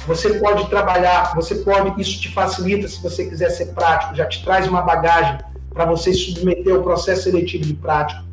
você 0.10 0.34
pode 0.39 0.70
trabalhar, 0.70 1.34
você 1.36 1.55
pode, 1.55 2.01
isso 2.01 2.20
te 2.20 2.30
facilita 2.30 2.88
se 2.88 3.01
você 3.01 3.26
quiser 3.26 3.49
ser 3.51 3.68
prático, 3.68 4.16
já 4.16 4.26
te 4.26 4.43
traz 4.43 4.68
uma 4.68 4.82
bagagem 4.82 5.38
para 5.74 5.86
você 5.86 6.12
submeter 6.12 6.76
ao 6.76 6.84
processo 6.84 7.24
seletivo 7.24 7.64
de 7.64 7.74
prático. 7.76 8.24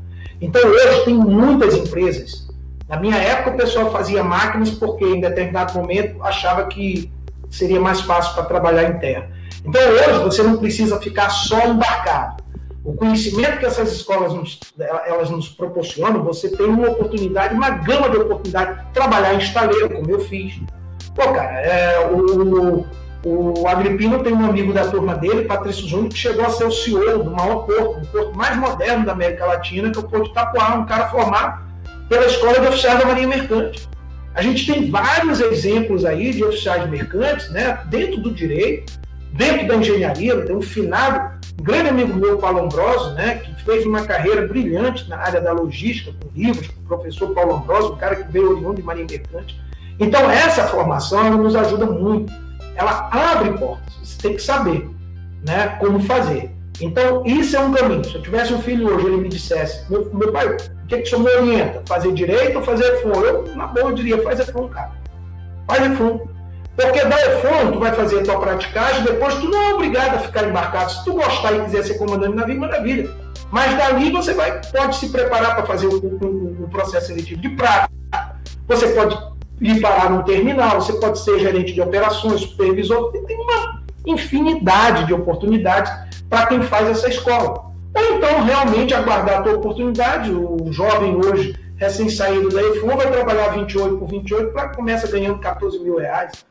Então 0.40 0.60
hoje 0.68 1.04
tem 1.04 1.14
muitas 1.14 1.74
empresas 1.74 2.46
na 2.88 2.96
minha 2.98 3.16
época, 3.16 3.50
o 3.50 3.56
pessoal 3.56 3.90
fazia 3.90 4.22
máquinas 4.22 4.70
porque, 4.70 5.04
em 5.04 5.20
determinado 5.20 5.74
momento, 5.74 6.22
achava 6.22 6.66
que 6.66 7.10
seria 7.50 7.80
mais 7.80 8.00
fácil 8.00 8.34
para 8.34 8.44
trabalhar 8.44 8.84
em 8.84 8.98
terra. 8.98 9.28
Então, 9.64 9.82
hoje, 9.82 10.22
você 10.22 10.42
não 10.42 10.56
precisa 10.56 11.00
ficar 11.00 11.28
só 11.30 11.66
embarcado. 11.66 12.44
O 12.84 12.94
conhecimento 12.94 13.58
que 13.58 13.66
essas 13.66 13.92
escolas 13.92 14.32
nos, 14.32 14.60
elas 14.78 15.28
nos 15.30 15.48
proporcionam, 15.48 16.22
você 16.22 16.48
tem 16.48 16.66
uma 16.66 16.90
oportunidade, 16.90 17.52
uma 17.52 17.70
gama 17.70 18.08
de 18.08 18.18
oportunidades. 18.18 18.84
Trabalhar 18.92 19.34
em 19.34 19.38
estaleiro, 19.38 19.90
como 19.90 20.08
eu 20.08 20.20
fiz. 20.20 20.60
Pô, 21.16 21.32
cara, 21.32 21.60
é, 21.62 22.06
o, 22.10 22.86
o 23.24 23.66
Agripino 23.66 24.22
tem 24.22 24.34
um 24.34 24.44
amigo 24.44 24.72
da 24.72 24.86
turma 24.86 25.14
dele, 25.14 25.46
Patrício 25.46 25.88
Júnior, 25.88 26.10
que 26.10 26.18
chegou 26.18 26.44
a 26.44 26.50
ser 26.50 26.64
o 26.64 26.70
CEO 26.70 27.24
do 27.24 27.30
maior 27.30 27.64
porto, 27.64 28.02
o 28.02 28.06
porto 28.06 28.36
mais 28.36 28.54
moderno 28.58 29.06
da 29.06 29.12
América 29.12 29.46
Latina, 29.46 29.90
que 29.90 29.96
é 29.96 30.00
o 30.00 30.04
Porto 30.04 30.24
de 30.24 30.30
Itapuá, 30.30 30.74
um 30.74 30.84
cara 30.84 31.08
formado 31.08 31.64
pela 32.06 32.26
Escola 32.26 32.60
de 32.60 32.68
Oficiais 32.68 32.98
da 32.98 33.06
Marinha 33.06 33.28
Mercante. 33.28 33.88
A 34.34 34.42
gente 34.42 34.70
tem 34.70 34.90
vários 34.90 35.40
exemplos 35.40 36.04
aí 36.04 36.32
de 36.32 36.44
oficiais 36.44 36.88
mercantes, 36.90 37.48
né, 37.50 37.80
dentro 37.86 38.20
do 38.20 38.30
direito, 38.30 38.92
dentro 39.32 39.66
da 39.66 39.76
engenharia, 39.76 40.42
tem 40.42 40.54
um 40.54 40.60
finado, 40.60 41.34
um 41.58 41.64
grande 41.64 41.88
amigo 41.88 42.12
meu, 42.14 42.36
Paulo 42.36 42.64
Ambrosio, 42.64 43.12
né, 43.14 43.36
que 43.36 43.64
fez 43.64 43.86
uma 43.86 44.02
carreira 44.02 44.46
brilhante 44.46 45.08
na 45.08 45.16
área 45.16 45.40
da 45.40 45.52
logística, 45.52 46.12
com 46.12 46.28
livros, 46.38 46.68
com 46.68 46.80
o 46.82 46.86
professor 46.86 47.34
Paulo 47.34 47.56
Ambrosio, 47.56 47.94
um 47.94 47.96
cara 47.96 48.16
que 48.16 48.30
veio 48.30 48.50
oriundo 48.50 48.74
de 48.74 48.82
Marinha 48.82 49.06
Mercante. 49.10 49.65
Então, 49.98 50.30
essa 50.30 50.64
formação 50.64 51.36
nos 51.38 51.56
ajuda 51.56 51.86
muito. 51.86 52.32
Ela 52.74 53.08
abre 53.10 53.52
portas, 53.52 53.94
você 54.02 54.18
tem 54.20 54.34
que 54.34 54.42
saber 54.42 54.88
né, 55.46 55.76
como 55.80 56.00
fazer. 56.00 56.50
Então, 56.80 57.24
isso 57.24 57.56
é 57.56 57.60
um 57.60 57.72
caminho. 57.72 58.04
Se 58.04 58.14
eu 58.14 58.22
tivesse 58.22 58.52
um 58.52 58.60
filho 58.60 58.94
hoje, 58.94 59.06
ele 59.06 59.16
me 59.16 59.28
dissesse, 59.28 59.90
meu, 59.90 60.10
meu 60.12 60.30
pai, 60.30 60.46
o 60.46 60.86
que, 60.86 60.98
que 60.98 61.02
o 61.02 61.06
senhor 61.06 61.22
me 61.22 61.30
orienta? 61.30 61.82
Fazer 61.86 62.12
direito 62.12 62.58
ou 62.58 62.64
fazer 62.64 62.84
EFON? 62.84 63.20
Eu, 63.22 63.56
na 63.56 63.66
boa, 63.66 63.90
eu 63.90 63.94
diria, 63.94 64.22
faz 64.22 64.40
EFON, 64.40 64.68
cara. 64.68 64.92
Faz 65.66 65.82
EFON. 65.84 66.28
Porque 66.76 67.04
da 67.06 67.18
EFON, 67.18 67.72
tu 67.72 67.80
vai 67.80 67.92
fazer 67.92 68.20
a 68.20 68.22
tua 68.22 68.38
praticagem, 68.38 69.02
depois 69.04 69.34
tu 69.36 69.48
não 69.48 69.62
é 69.62 69.74
obrigado 69.74 70.16
a 70.16 70.18
ficar 70.18 70.46
embarcado. 70.46 70.92
Se 70.92 71.04
tu 71.04 71.14
gostar 71.14 71.52
e 71.54 71.64
quiser 71.64 71.82
ser 71.84 71.94
comandante 71.94 72.32
de 72.32 72.36
navio, 72.36 72.60
maravilha. 72.60 73.10
Mas 73.50 73.76
dali 73.76 74.10
você 74.10 74.34
vai, 74.34 74.60
pode 74.70 74.96
se 74.96 75.08
preparar 75.08 75.54
para 75.54 75.64
fazer 75.64 75.86
o, 75.86 76.68
processo 76.70 77.06
seletivo 77.06 77.40
de 77.40 77.48
prática. 77.50 77.90
Você 78.68 78.88
pode 78.88 79.35
ir 79.60 79.80
parar 79.80 80.10
num 80.10 80.22
terminal, 80.22 80.80
você 80.80 80.92
pode 80.94 81.18
ser 81.18 81.38
gerente 81.38 81.72
de 81.72 81.80
operações, 81.80 82.40
supervisor. 82.40 83.10
Tem 83.12 83.36
uma 83.36 83.82
infinidade 84.06 85.06
de 85.06 85.14
oportunidades 85.14 85.92
para 86.28 86.46
quem 86.46 86.62
faz 86.62 86.88
essa 86.88 87.08
escola. 87.08 87.72
Ou 87.94 88.16
então, 88.16 88.44
realmente, 88.44 88.94
aguardar 88.94 89.38
a 89.38 89.42
tua 89.42 89.54
oportunidade. 89.54 90.30
O 90.30 90.70
jovem 90.70 91.16
hoje, 91.16 91.58
recém-saído 91.76 92.50
da 92.50 92.62
EFON, 92.62 92.96
vai 92.96 93.10
trabalhar 93.10 93.48
28 93.48 93.96
por 93.96 94.08
28 94.08 94.52
para 94.52 94.68
começa 94.68 95.10
ganhando 95.10 95.38
14 95.38 95.78
mil 95.80 95.96
reais. 95.96 96.44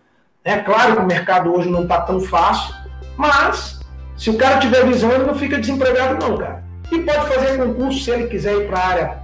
É 0.44 0.58
claro 0.58 0.96
que 0.96 1.02
o 1.02 1.06
mercado 1.06 1.54
hoje 1.54 1.70
não 1.70 1.84
está 1.84 2.02
tão 2.02 2.20
fácil, 2.20 2.74
mas 3.18 3.80
se 4.18 4.30
o 4.30 4.38
cara 4.38 4.60
tiver 4.60 4.86
visão, 4.86 5.12
ele 5.12 5.26
não 5.26 5.36
fica 5.36 5.58
desempregado, 5.58 6.26
não, 6.26 6.38
cara. 6.38 6.64
E 6.92 7.00
pode 7.00 7.34
fazer 7.34 7.58
concurso 7.58 8.00
se 8.00 8.12
ele 8.12 8.28
quiser 8.28 8.56
ir 8.56 8.68
para 8.68 8.80
a 8.80 8.88
área 8.88 9.18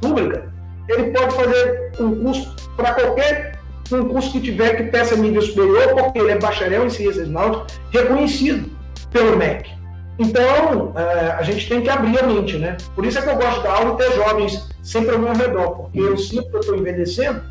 pública. 0.00 0.52
Ele 0.88 1.04
pode 1.12 1.34
fazer 1.34 1.92
concurso 1.96 2.53
para 2.76 2.94
qualquer 2.94 3.58
concurso 3.88 4.32
que 4.32 4.40
tiver 4.40 4.76
que 4.76 4.84
peça 4.84 5.16
nível 5.16 5.42
superior, 5.42 5.94
porque 5.94 6.18
ele 6.18 6.32
é 6.32 6.38
bacharel 6.38 6.86
em 6.86 6.90
ciências 6.90 7.28
náuticas, 7.28 7.80
reconhecido 7.90 8.70
pelo 9.10 9.36
MEC. 9.36 9.70
Então, 10.18 10.92
é, 10.96 11.32
a 11.32 11.42
gente 11.42 11.68
tem 11.68 11.82
que 11.82 11.90
abrir 11.90 12.18
a 12.18 12.26
mente, 12.26 12.56
né? 12.56 12.76
Por 12.94 13.04
isso 13.04 13.18
é 13.18 13.22
que 13.22 13.28
eu 13.28 13.36
gosto 13.36 13.62
da 13.62 13.72
aula 13.72 13.94
e 13.94 13.96
ter 13.96 14.12
jovens 14.12 14.68
sempre 14.82 15.14
ao 15.14 15.18
meu 15.18 15.32
redor, 15.32 15.70
porque 15.70 15.98
eu 15.98 16.16
sinto 16.16 16.48
que 16.50 16.56
eu 16.56 16.60
estou 16.60 16.76
envelhecendo, 16.76 17.42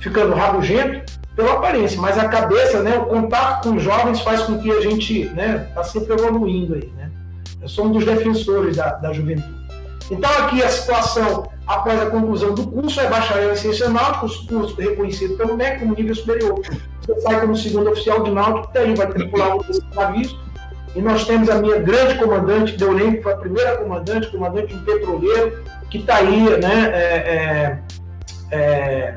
ficando 0.00 0.34
rabugento 0.34 1.12
pela 1.34 1.54
aparência, 1.54 2.00
mas 2.00 2.18
a 2.18 2.28
cabeça, 2.28 2.82
né, 2.82 2.96
o 2.96 3.06
contato 3.06 3.68
com 3.68 3.76
os 3.76 3.82
jovens 3.82 4.20
faz 4.20 4.42
com 4.42 4.58
que 4.58 4.70
a 4.70 4.80
gente 4.80 5.24
né, 5.30 5.66
está 5.68 5.82
sempre 5.82 6.12
evoluindo 6.12 6.74
aí, 6.74 6.92
né? 6.96 7.10
Eu 7.60 7.68
sou 7.68 7.86
um 7.86 7.92
dos 7.92 8.04
defensores 8.04 8.76
da, 8.76 8.92
da 8.92 9.12
juventude. 9.12 9.63
Então, 10.10 10.30
aqui 10.44 10.62
a 10.62 10.68
situação 10.68 11.50
após 11.66 12.00
a 12.00 12.06
conclusão 12.06 12.54
do 12.54 12.66
curso 12.66 13.00
é 13.00 13.08
bacharel 13.08 13.52
em 13.52 13.56
ciência 13.56 13.88
náutica, 13.88 14.26
curso 14.48 14.74
reconhecido 14.76 15.36
pelo 15.36 15.56
MEC 15.56 15.80
como 15.80 15.94
nível 15.94 16.14
superior. 16.14 16.60
Você 17.00 17.20
sai 17.20 17.40
como 17.40 17.56
segundo 17.56 17.90
oficial 17.90 18.22
de 18.22 18.30
náutico, 18.30 18.72
daí 18.72 18.94
vai 18.94 19.06
tripular 19.08 19.58
desses 19.58 19.82
navios, 19.94 20.38
e 20.94 21.00
nós 21.00 21.26
temos 21.26 21.48
a 21.48 21.56
minha 21.56 21.78
grande 21.78 22.16
comandante, 22.18 22.76
Deolene, 22.76 23.16
que 23.16 23.22
foi 23.22 23.32
a 23.32 23.36
primeira 23.36 23.76
comandante, 23.78 24.30
comandante 24.30 24.68
de 24.68 24.76
um 24.76 24.84
petroleiro, 24.84 25.64
que 25.90 25.98
está 25.98 26.16
aí 26.16 26.42
né, 26.60 26.90
é, 26.92 27.78
é, 28.52 28.56
é, 28.56 29.14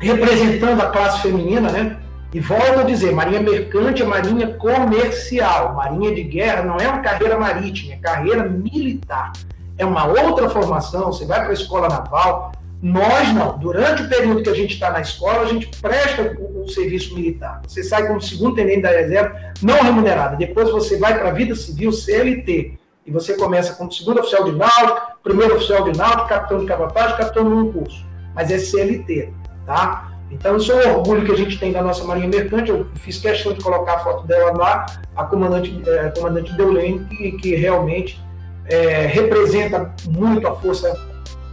representando 0.00 0.80
a 0.80 0.86
classe 0.86 1.22
feminina, 1.22 1.70
né? 1.70 1.96
E 2.32 2.38
volto 2.38 2.80
a 2.80 2.82
dizer, 2.84 3.12
marinha 3.12 3.40
mercante 3.40 4.02
é 4.02 4.06
marinha 4.06 4.54
comercial. 4.54 5.74
Marinha 5.74 6.14
de 6.14 6.22
guerra 6.22 6.62
não 6.62 6.76
é 6.76 6.86
uma 6.86 7.00
carreira 7.00 7.36
marítima, 7.36 7.94
é 7.94 7.96
carreira 7.96 8.48
militar. 8.48 9.32
É 9.80 9.84
uma 9.86 10.06
outra 10.06 10.50
formação, 10.50 11.06
você 11.06 11.24
vai 11.24 11.40
para 11.40 11.48
a 11.48 11.54
escola 11.54 11.88
naval. 11.88 12.52
Nós 12.82 13.32
não. 13.32 13.58
Durante 13.58 14.02
o 14.02 14.08
período 14.10 14.42
que 14.42 14.50
a 14.50 14.54
gente 14.54 14.74
está 14.74 14.90
na 14.90 15.00
escola, 15.00 15.40
a 15.40 15.46
gente 15.46 15.68
presta 15.80 16.36
o, 16.38 16.64
o, 16.64 16.68
serviço 16.68 17.14
militar. 17.14 17.62
Você 17.66 17.82
sai 17.82 18.06
como 18.06 18.20
segundo 18.20 18.54
tenente 18.56 18.82
da 18.82 18.90
reserva, 18.90 19.34
não 19.62 19.82
remunerado. 19.82 20.36
Depois 20.36 20.70
você 20.70 20.98
vai 20.98 21.18
para 21.18 21.30
a 21.30 21.32
vida 21.32 21.54
civil 21.54 21.92
CLT. 21.92 22.78
E 23.06 23.10
você 23.10 23.38
começa 23.38 23.72
como 23.72 23.90
segundo 23.90 24.20
oficial 24.20 24.44
de 24.44 24.52
náutico, 24.52 25.00
primeiro 25.22 25.56
oficial 25.56 25.90
de 25.90 25.96
náutico, 25.96 26.28
capitão 26.28 26.58
de 26.58 26.66
cabotagem, 26.66 27.16
capitão 27.16 27.44
no 27.44 27.72
curso. 27.72 28.04
Mas 28.34 28.50
é 28.50 28.58
CLT, 28.58 29.32
tá? 29.64 30.12
Então, 30.30 30.58
isso 30.58 30.72
é 30.72 30.88
um 30.88 30.98
orgulho 30.98 31.24
que 31.24 31.32
a 31.32 31.36
gente 31.36 31.58
tem 31.58 31.72
da 31.72 31.80
nossa 31.80 32.04
Marinha 32.04 32.28
Mercante. 32.28 32.68
Eu 32.68 32.86
fiz 32.96 33.16
questão 33.16 33.54
de 33.54 33.64
colocar 33.64 33.94
a 33.94 33.98
foto 34.00 34.26
dela 34.26 34.52
lá, 34.54 34.84
a 35.16 35.24
comandante, 35.24 35.82
é, 35.86 36.00
a 36.00 36.10
comandante 36.10 36.52
Deulene, 36.52 37.06
que, 37.06 37.32
que 37.32 37.56
realmente 37.56 38.20
é, 38.70 39.06
representa 39.06 39.92
muito 40.08 40.46
a 40.46 40.54
força 40.56 40.96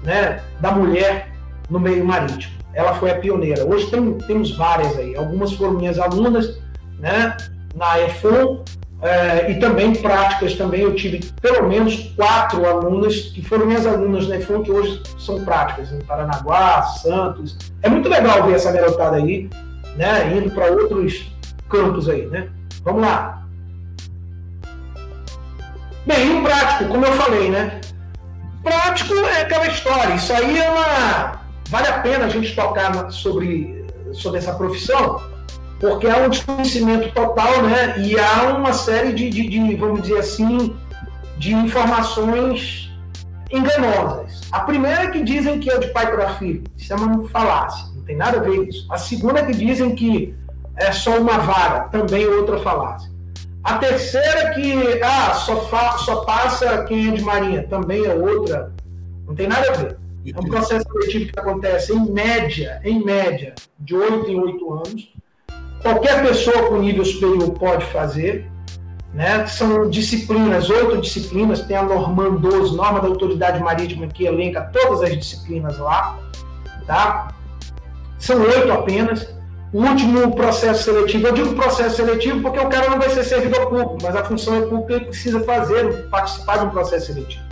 né, 0.03 0.41
da 0.59 0.71
mulher 0.71 1.31
no 1.69 1.79
meio 1.79 2.05
marítimo. 2.05 2.55
Ela 2.73 2.93
foi 2.93 3.11
a 3.11 3.15
pioneira. 3.15 3.65
Hoje 3.65 3.89
tem, 3.89 4.13
temos 4.19 4.55
várias 4.55 4.97
aí. 4.97 5.15
Algumas 5.15 5.53
foram 5.53 5.73
minhas 5.73 5.97
alunas 5.97 6.59
né, 6.99 7.35
na 7.75 7.99
EFON, 8.01 8.63
é, 9.01 9.51
e 9.51 9.59
também 9.59 9.93
práticas 9.93 10.55
também 10.55 10.81
eu 10.81 10.95
tive 10.95 11.23
pelo 11.39 11.67
menos 11.67 12.13
quatro 12.15 12.65
alunas 12.65 13.15
que 13.15 13.43
foram 13.43 13.67
minhas 13.67 13.85
alunas 13.85 14.27
na 14.27 14.37
EFON 14.37 14.63
que 14.63 14.71
hoje 14.71 15.03
são 15.19 15.43
práticas 15.43 15.91
em 15.91 15.99
Paranaguá, 16.01 16.81
Santos. 16.83 17.57
É 17.83 17.89
muito 17.89 18.09
legal 18.09 18.43
ver 18.45 18.55
essa 18.55 18.71
garotada 18.71 19.17
aí, 19.17 19.49
né, 19.95 20.35
indo 20.35 20.49
para 20.51 20.71
outros 20.71 21.31
campos 21.69 22.09
aí, 22.09 22.25
né? 22.27 22.49
Vamos 22.83 23.01
lá. 23.01 23.46
Bem, 26.07 26.39
o 26.39 26.41
prático, 26.41 26.85
como 26.85 27.05
eu 27.05 27.11
falei, 27.13 27.51
né? 27.51 27.81
Prático 28.63 29.13
é 29.13 29.41
aquela 29.41 29.67
história. 29.67 30.15
Isso 30.15 30.31
aí 30.31 30.57
é 30.57 30.69
uma 30.69 31.41
vale 31.69 31.87
a 31.89 31.99
pena 31.99 32.25
a 32.25 32.29
gente 32.29 32.55
tocar 32.55 33.11
sobre 33.11 33.85
sobre 34.13 34.39
essa 34.39 34.53
profissão 34.53 35.21
porque 35.81 36.07
há 36.07 36.17
um 36.17 36.29
desconhecimento 36.29 37.13
total, 37.13 37.61
né? 37.61 37.99
E 37.99 38.17
há 38.17 38.53
uma 38.53 38.71
série 38.71 39.11
de, 39.11 39.29
de, 39.29 39.49
de, 39.49 39.75
vamos 39.75 40.01
dizer 40.01 40.19
assim, 40.19 40.75
de 41.37 41.53
informações 41.53 42.89
enganosas. 43.51 44.41
A 44.51 44.61
primeira 44.61 45.03
é 45.03 45.07
que 45.07 45.21
dizem 45.21 45.59
que 45.59 45.69
é 45.69 45.77
de 45.77 45.87
pai 45.87 46.09
para 46.09 46.35
filho. 46.35 46.63
Isso 46.77 46.93
é 46.93 46.95
uma 46.95 47.27
falácia, 47.27 47.85
não 47.93 48.03
tem 48.03 48.15
nada 48.15 48.37
a 48.37 48.41
ver 48.41 48.67
isso. 48.67 48.87
A 48.89 48.97
segunda 48.97 49.41
é 49.41 49.45
que 49.45 49.53
dizem 49.53 49.93
que 49.93 50.33
é 50.77 50.89
só 50.93 51.17
uma 51.17 51.37
vara, 51.37 51.81
também 51.89 52.25
outra 52.25 52.59
falácia. 52.59 53.11
A 53.63 53.77
terceira 53.77 54.53
que 54.53 55.01
ah, 55.03 55.33
só, 55.33 55.61
fa, 55.65 55.97
só 55.97 56.17
passa 56.23 56.83
quem 56.85 57.09
é 57.09 57.11
de 57.11 57.23
marinha, 57.23 57.67
também 57.67 58.05
é 58.05 58.13
outra, 58.13 58.71
não 59.25 59.35
tem 59.35 59.47
nada 59.47 59.69
a 59.69 59.73
ver. 59.73 59.97
É 60.33 60.39
um 60.39 60.43
processo 60.43 60.85
seletivo 60.91 61.31
que 61.31 61.39
acontece 61.39 61.93
em 61.93 62.11
média, 62.11 62.81
em 62.83 63.03
média, 63.03 63.55
de 63.79 63.95
oito 63.95 64.29
em 64.29 64.39
oito 64.39 64.73
anos 64.73 65.09
qualquer 65.81 66.21
pessoa 66.21 66.69
com 66.69 66.79
nível 66.79 67.05
superior 67.05 67.51
pode 67.51 67.85
fazer. 67.85 68.49
Né? 69.13 69.47
São 69.47 69.89
disciplinas, 69.89 70.69
oito 70.69 71.01
disciplinas, 71.01 71.61
tem 71.61 71.77
a 71.77 71.83
Norman 71.83 72.35
12, 72.35 72.75
norma 72.75 72.99
da 72.99 73.07
autoridade 73.07 73.59
marítima, 73.59 74.07
que 74.07 74.25
elenca 74.25 74.69
todas 74.73 75.01
as 75.01 75.17
disciplinas 75.17 75.77
lá. 75.79 76.19
Tá? 76.85 77.29
São 78.19 78.41
oito 78.41 78.71
apenas. 78.71 79.35
O 79.73 79.81
último 79.81 80.33
processo 80.33 80.83
seletivo, 80.83 81.27
eu 81.27 81.33
digo 81.33 81.55
processo 81.55 81.97
seletivo 81.97 82.41
porque 82.41 82.59
o 82.59 82.69
cara 82.69 82.89
não 82.89 82.99
vai 82.99 83.09
ser 83.09 83.23
servidor 83.23 83.67
público, 83.67 83.97
mas 84.01 84.15
a 84.15 84.23
função 84.23 84.55
é 84.55 84.61
pública 84.61 84.93
ele 84.93 85.05
precisa 85.05 85.41
fazer, 85.41 86.07
participar 86.09 86.59
de 86.59 86.65
um 86.65 86.69
processo 86.69 87.07
seletivo. 87.07 87.43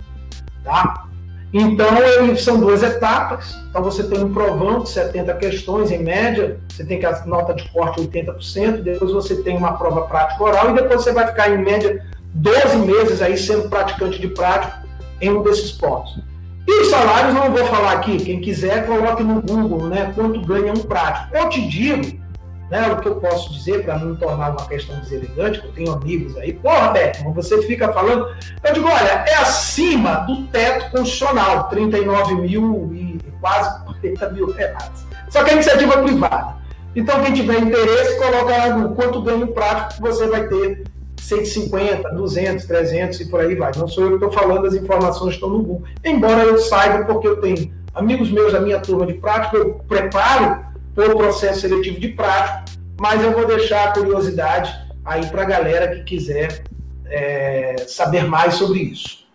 Tá? 0.64 1.06
Então, 1.52 1.88
são 2.36 2.58
duas 2.58 2.82
etapas. 2.82 3.54
Então, 3.68 3.82
você 3.82 4.02
tem 4.02 4.22
um 4.22 4.32
provão 4.32 4.80
de 4.82 4.88
70 4.88 5.34
questões, 5.34 5.90
em 5.90 6.02
média, 6.02 6.58
você 6.68 6.84
tem 6.84 6.98
que 6.98 7.06
a 7.06 7.24
nota 7.26 7.54
de 7.54 7.68
corte 7.70 8.00
80%, 8.00 8.82
depois 8.82 9.12
você 9.12 9.42
tem 9.42 9.56
uma 9.56 9.72
prova 9.74 10.02
prática 10.02 10.42
oral, 10.42 10.70
e 10.70 10.74
depois 10.74 11.02
você 11.02 11.12
vai 11.12 11.26
ficar, 11.26 11.50
em 11.50 11.58
média, 11.58 12.04
12 12.34 12.76
meses 12.78 13.22
aí 13.22 13.36
sendo 13.36 13.68
praticante 13.68 14.18
de 14.20 14.28
prática 14.28 14.82
em 15.20 15.30
um 15.30 15.42
desses 15.42 15.72
pontos. 15.72 16.18
E 16.66 16.80
os 16.80 16.88
salários, 16.88 17.32
não 17.32 17.50
vou 17.50 17.64
falar 17.66 17.92
aqui, 17.92 18.16
quem 18.18 18.40
quiser, 18.40 18.86
coloque 18.86 19.22
no 19.22 19.40
Google, 19.40 19.88
né, 19.88 20.12
quanto 20.14 20.40
ganha 20.40 20.72
um 20.72 20.82
prático. 20.82 21.36
Eu 21.36 21.48
te 21.48 21.66
digo 21.68 22.26
né, 22.70 22.88
o 22.88 23.00
que 23.00 23.06
eu 23.06 23.16
posso 23.16 23.52
dizer 23.52 23.84
para 23.84 23.98
não 23.98 24.16
tornar 24.16 24.50
uma 24.50 24.66
questão 24.66 24.98
deselegante, 25.00 25.60
que 25.60 25.66
eu 25.66 25.72
tenho 25.72 25.92
amigos 25.92 26.36
aí, 26.36 26.52
porra, 26.52 26.88
Beto, 26.88 27.22
você 27.32 27.62
fica 27.62 27.92
falando. 27.92 28.26
Eu 28.64 28.72
digo, 28.72 28.88
olha, 28.88 29.24
é 29.26 29.34
acima 29.34 30.26
do 30.26 30.42
teto 30.48 30.90
constitucional, 30.90 31.68
39 31.68 32.34
mil 32.34 32.90
e 32.92 33.18
quase 33.40 33.84
40 33.84 34.30
mil 34.30 34.50
reais. 34.52 35.06
Só 35.28 35.44
que 35.44 35.50
é 35.50 35.54
iniciativa 35.54 35.98
privada. 36.02 36.56
Então, 36.94 37.22
quem 37.22 37.34
tiver 37.34 37.58
interesse, 37.60 38.18
coloca 38.18 38.74
no 38.74 38.94
quanto 38.94 39.22
ganho 39.22 39.48
prático 39.48 39.94
que 39.94 40.00
você 40.00 40.26
vai 40.26 40.48
ter 40.48 40.84
150, 41.26 42.10
200, 42.10 42.64
300 42.64 43.20
e 43.20 43.24
por 43.26 43.40
aí 43.40 43.54
vai. 43.54 43.72
Não 43.76 43.88
sou 43.88 44.04
eu 44.04 44.10
que 44.10 44.24
estou 44.24 44.32
falando, 44.32 44.66
as 44.66 44.74
informações 44.74 45.34
estão 45.34 45.48
no 45.48 45.58
Google. 45.58 45.88
Embora 46.04 46.42
eu 46.42 46.58
saiba, 46.58 47.04
porque 47.04 47.26
eu 47.26 47.40
tenho 47.40 47.72
amigos 47.94 48.30
meus 48.30 48.52
da 48.52 48.60
minha 48.60 48.78
turma 48.78 49.06
de 49.06 49.14
prática, 49.14 49.56
eu 49.56 49.74
preparo 49.88 50.64
pelo 50.94 51.16
processo 51.16 51.62
seletivo 51.62 51.98
de 51.98 52.08
prático, 52.08 52.78
mas 53.00 53.22
eu 53.22 53.32
vou 53.32 53.46
deixar 53.46 53.88
a 53.88 53.92
curiosidade 53.92 54.72
aí 55.04 55.26
para 55.26 55.42
a 55.42 55.46
galera 55.46 55.94
que 55.94 56.04
quiser 56.04 56.62
é, 57.06 57.76
saber 57.88 58.24
mais 58.24 58.54
sobre 58.54 58.80
isso. 58.80 59.26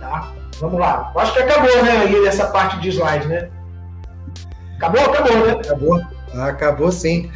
Tá? 0.00 0.32
Vamos 0.58 0.80
lá. 0.80 1.12
Eu 1.14 1.20
acho 1.20 1.32
que 1.32 1.40
acabou, 1.40 1.82
né? 1.82 1.98
Aí 1.98 2.26
essa 2.26 2.46
parte 2.48 2.80
de 2.80 2.88
slide, 2.88 3.28
né? 3.28 3.48
Acabou? 4.76 5.00
Acabou, 5.00 5.46
né? 5.46 5.52
Acabou. 5.52 6.02
Acabou 6.34 6.92
sim. 6.92 7.30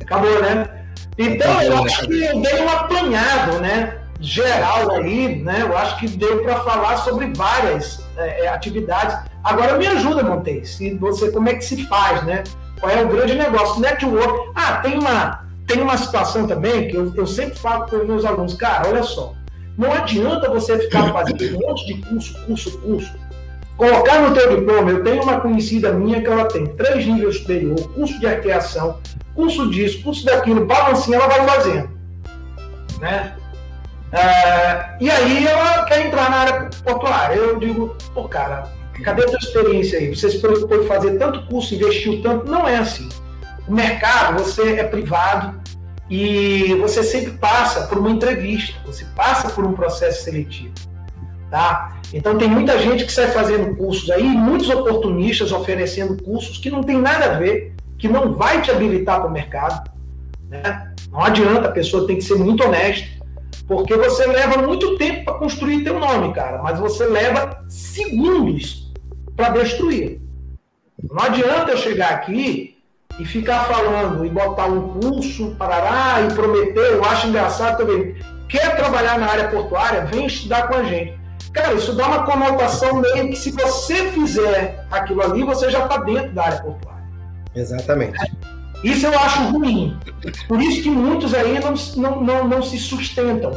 Acabou, 0.00 0.40
né? 0.40 0.85
Então, 1.18 1.62
eu 1.62 1.82
acho 1.82 2.06
que 2.06 2.24
eu 2.24 2.40
dei 2.40 2.60
um 2.60 2.68
apanhado, 2.68 3.58
né? 3.60 3.98
Geral 4.20 4.92
aí, 4.92 5.42
né? 5.42 5.62
Eu 5.62 5.76
acho 5.76 5.98
que 5.98 6.08
deu 6.08 6.42
para 6.42 6.60
falar 6.60 6.98
sobre 6.98 7.32
várias 7.34 8.04
é, 8.16 8.44
é, 8.44 8.48
atividades. 8.48 9.16
Agora 9.42 9.78
me 9.78 9.86
ajuda, 9.86 10.22
Montei, 10.22 10.64
se 10.64 10.94
você 10.94 11.30
como 11.30 11.48
é 11.48 11.54
que 11.54 11.64
se 11.64 11.84
faz, 11.86 12.22
né? 12.24 12.44
Qual 12.80 12.90
é 12.90 13.02
o 13.02 13.08
grande 13.08 13.34
negócio? 13.34 13.80
Network. 13.80 14.52
Ah, 14.54 14.76
tem 14.76 14.98
uma, 14.98 15.46
tem 15.66 15.80
uma 15.80 15.96
situação 15.96 16.46
também 16.46 16.88
que 16.88 16.96
eu, 16.96 17.12
eu 17.14 17.26
sempre 17.26 17.58
falo 17.58 17.86
para 17.86 17.98
os 17.98 18.06
meus 18.06 18.24
alunos, 18.24 18.54
cara, 18.54 18.88
olha 18.88 19.02
só, 19.02 19.34
não 19.76 19.92
adianta 19.92 20.50
você 20.50 20.78
ficar 20.78 21.12
fazendo 21.12 21.56
um 21.56 21.60
monte 21.66 21.86
de 21.86 21.94
curso, 22.02 22.38
curso, 22.46 22.78
curso. 22.78 23.12
Colocar 23.76 24.20
no 24.20 24.34
teu 24.34 24.56
diploma, 24.56 24.90
eu 24.90 25.04
tenho 25.04 25.22
uma 25.22 25.40
conhecida 25.40 25.92
minha 25.92 26.22
que 26.22 26.26
ela 26.26 26.46
tem 26.46 26.66
três 26.66 27.04
níveis 27.06 27.38
superior, 27.38 27.76
curso 27.92 28.18
de 28.18 28.26
arqueação, 28.26 28.98
curso 29.34 29.70
disso, 29.70 30.02
curso 30.02 30.24
daquilo, 30.24 30.64
balancinha, 30.64 31.18
ela 31.18 31.28
vai 31.28 31.46
fazendo. 31.46 31.90
Né? 32.98 33.36
É, 34.12 34.96
e 34.98 35.10
aí 35.10 35.46
ela 35.46 35.84
quer 35.84 36.06
entrar 36.06 36.30
na 36.30 36.36
área 36.36 36.70
portuária. 36.82 37.34
Eu 37.34 37.58
digo, 37.58 37.94
pô, 38.14 38.26
cara, 38.26 38.72
cadê 39.04 39.24
a 39.24 39.26
tua 39.26 39.38
experiência 39.38 39.98
aí? 39.98 40.14
Você 40.14 40.30
se 40.30 40.38
preocupou 40.38 40.82
em 40.82 40.86
fazer 40.86 41.18
tanto 41.18 41.46
curso, 41.46 41.74
investiu 41.74 42.22
tanto? 42.22 42.50
Não 42.50 42.66
é 42.66 42.78
assim. 42.78 43.08
O 43.68 43.74
mercado, 43.74 44.42
você 44.42 44.76
é 44.76 44.84
privado 44.84 45.60
e 46.08 46.74
você 46.80 47.02
sempre 47.02 47.32
passa 47.32 47.86
por 47.88 47.98
uma 47.98 48.10
entrevista, 48.10 48.78
você 48.86 49.04
passa 49.16 49.50
por 49.50 49.66
um 49.66 49.72
processo 49.72 50.24
seletivo. 50.24 50.72
Tá? 51.50 51.95
Então 52.12 52.38
tem 52.38 52.48
muita 52.48 52.78
gente 52.78 53.04
que 53.04 53.12
sai 53.12 53.28
fazendo 53.28 53.74
cursos 53.76 54.10
aí, 54.10 54.22
muitos 54.22 54.68
oportunistas 54.70 55.52
oferecendo 55.52 56.22
cursos 56.22 56.58
que 56.58 56.70
não 56.70 56.82
tem 56.82 56.98
nada 56.98 57.26
a 57.26 57.38
ver, 57.38 57.74
que 57.98 58.08
não 58.08 58.34
vai 58.34 58.62
te 58.62 58.70
habilitar 58.70 59.20
para 59.20 59.28
o 59.28 59.32
mercado. 59.32 59.90
Né? 60.48 60.92
Não 61.10 61.20
adianta, 61.20 61.68
a 61.68 61.72
pessoa 61.72 62.06
tem 62.06 62.16
que 62.16 62.24
ser 62.24 62.36
muito 62.36 62.64
honesta 62.64 63.16
porque 63.66 63.96
você 63.96 64.26
leva 64.26 64.62
muito 64.62 64.96
tempo 64.96 65.24
para 65.24 65.34
construir 65.34 65.82
teu 65.82 65.98
nome, 65.98 66.32
cara, 66.32 66.62
mas 66.62 66.78
você 66.78 67.04
leva 67.06 67.64
segundos 67.68 68.92
para 69.34 69.50
destruir. 69.50 70.20
Não 71.10 71.24
adianta 71.24 71.72
eu 71.72 71.76
chegar 71.76 72.10
aqui 72.10 72.76
e 73.18 73.24
ficar 73.24 73.64
falando 73.64 74.24
e 74.24 74.28
botar 74.28 74.66
um 74.66 75.00
curso, 75.00 75.56
parará, 75.56 76.22
e 76.22 76.34
prometer, 76.34 76.92
eu 76.92 77.04
acho 77.04 77.26
engraçado 77.26 77.78
também. 77.78 78.14
Quer 78.48 78.76
trabalhar 78.76 79.18
na 79.18 79.26
área 79.26 79.48
portuária? 79.48 80.04
Vem 80.04 80.26
estudar 80.26 80.68
com 80.68 80.74
a 80.74 80.84
gente. 80.84 81.18
Cara, 81.56 81.72
isso 81.72 81.94
dá 81.94 82.06
uma 82.06 82.24
conotação 82.24 83.00
meio 83.00 83.30
que 83.30 83.36
se 83.36 83.50
você 83.50 84.10
fizer 84.10 84.86
aquilo 84.90 85.22
ali, 85.22 85.42
você 85.42 85.70
já 85.70 85.84
está 85.84 85.96
dentro 85.96 86.32
da 86.32 86.44
área 86.44 86.60
portuária. 86.60 87.02
Exatamente. 87.54 88.18
Isso 88.84 89.06
eu 89.06 89.18
acho 89.18 89.42
ruim. 89.44 89.98
Por 90.46 90.60
isso 90.60 90.82
que 90.82 90.90
muitos 90.90 91.32
aí 91.32 91.58
não, 91.58 91.72
não, 91.96 92.20
não, 92.22 92.46
não 92.46 92.62
se 92.62 92.76
sustentam. 92.76 93.52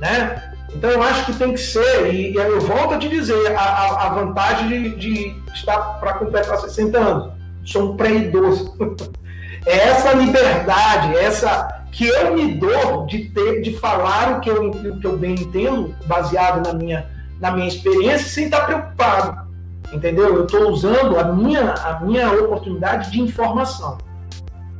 Né? 0.00 0.42
Então 0.74 0.88
eu 0.88 1.02
acho 1.02 1.26
que 1.26 1.34
tem 1.34 1.52
que 1.52 1.60
ser, 1.60 2.14
e, 2.14 2.34
eu 2.34 2.62
volto 2.62 2.94
a 2.94 2.98
te 2.98 3.10
dizer, 3.10 3.54
a, 3.54 4.06
a 4.06 4.08
vantagem 4.14 4.68
de, 4.68 4.96
de 4.96 5.36
estar 5.54 5.78
para 6.00 6.14
completar 6.14 6.56
60 6.56 6.98
anos. 6.98 7.32
Sou 7.62 7.92
um 7.92 7.96
pré-idoso. 7.96 8.74
É 9.66 9.78
essa 9.88 10.12
liberdade, 10.12 11.16
essa 11.16 11.86
que 11.90 12.06
eu 12.06 12.34
me 12.34 12.52
dou 12.52 13.06
de 13.06 13.30
ter, 13.30 13.62
de 13.62 13.72
falar 13.78 14.36
o 14.36 14.40
que 14.40 14.50
eu, 14.50 14.68
o 14.70 15.00
que 15.00 15.06
eu 15.06 15.16
bem 15.16 15.32
entendo, 15.32 15.94
baseado 16.04 16.66
na 16.66 16.74
minha, 16.74 17.06
na 17.40 17.50
minha 17.50 17.68
experiência, 17.68 18.28
sem 18.28 18.44
estar 18.46 18.66
preocupado. 18.66 19.44
Entendeu? 19.92 20.34
Eu 20.34 20.44
estou 20.44 20.70
usando 20.70 21.18
a 21.18 21.24
minha, 21.32 21.72
a 21.72 22.00
minha 22.00 22.32
oportunidade 22.32 23.10
de 23.10 23.20
informação. 23.20 23.98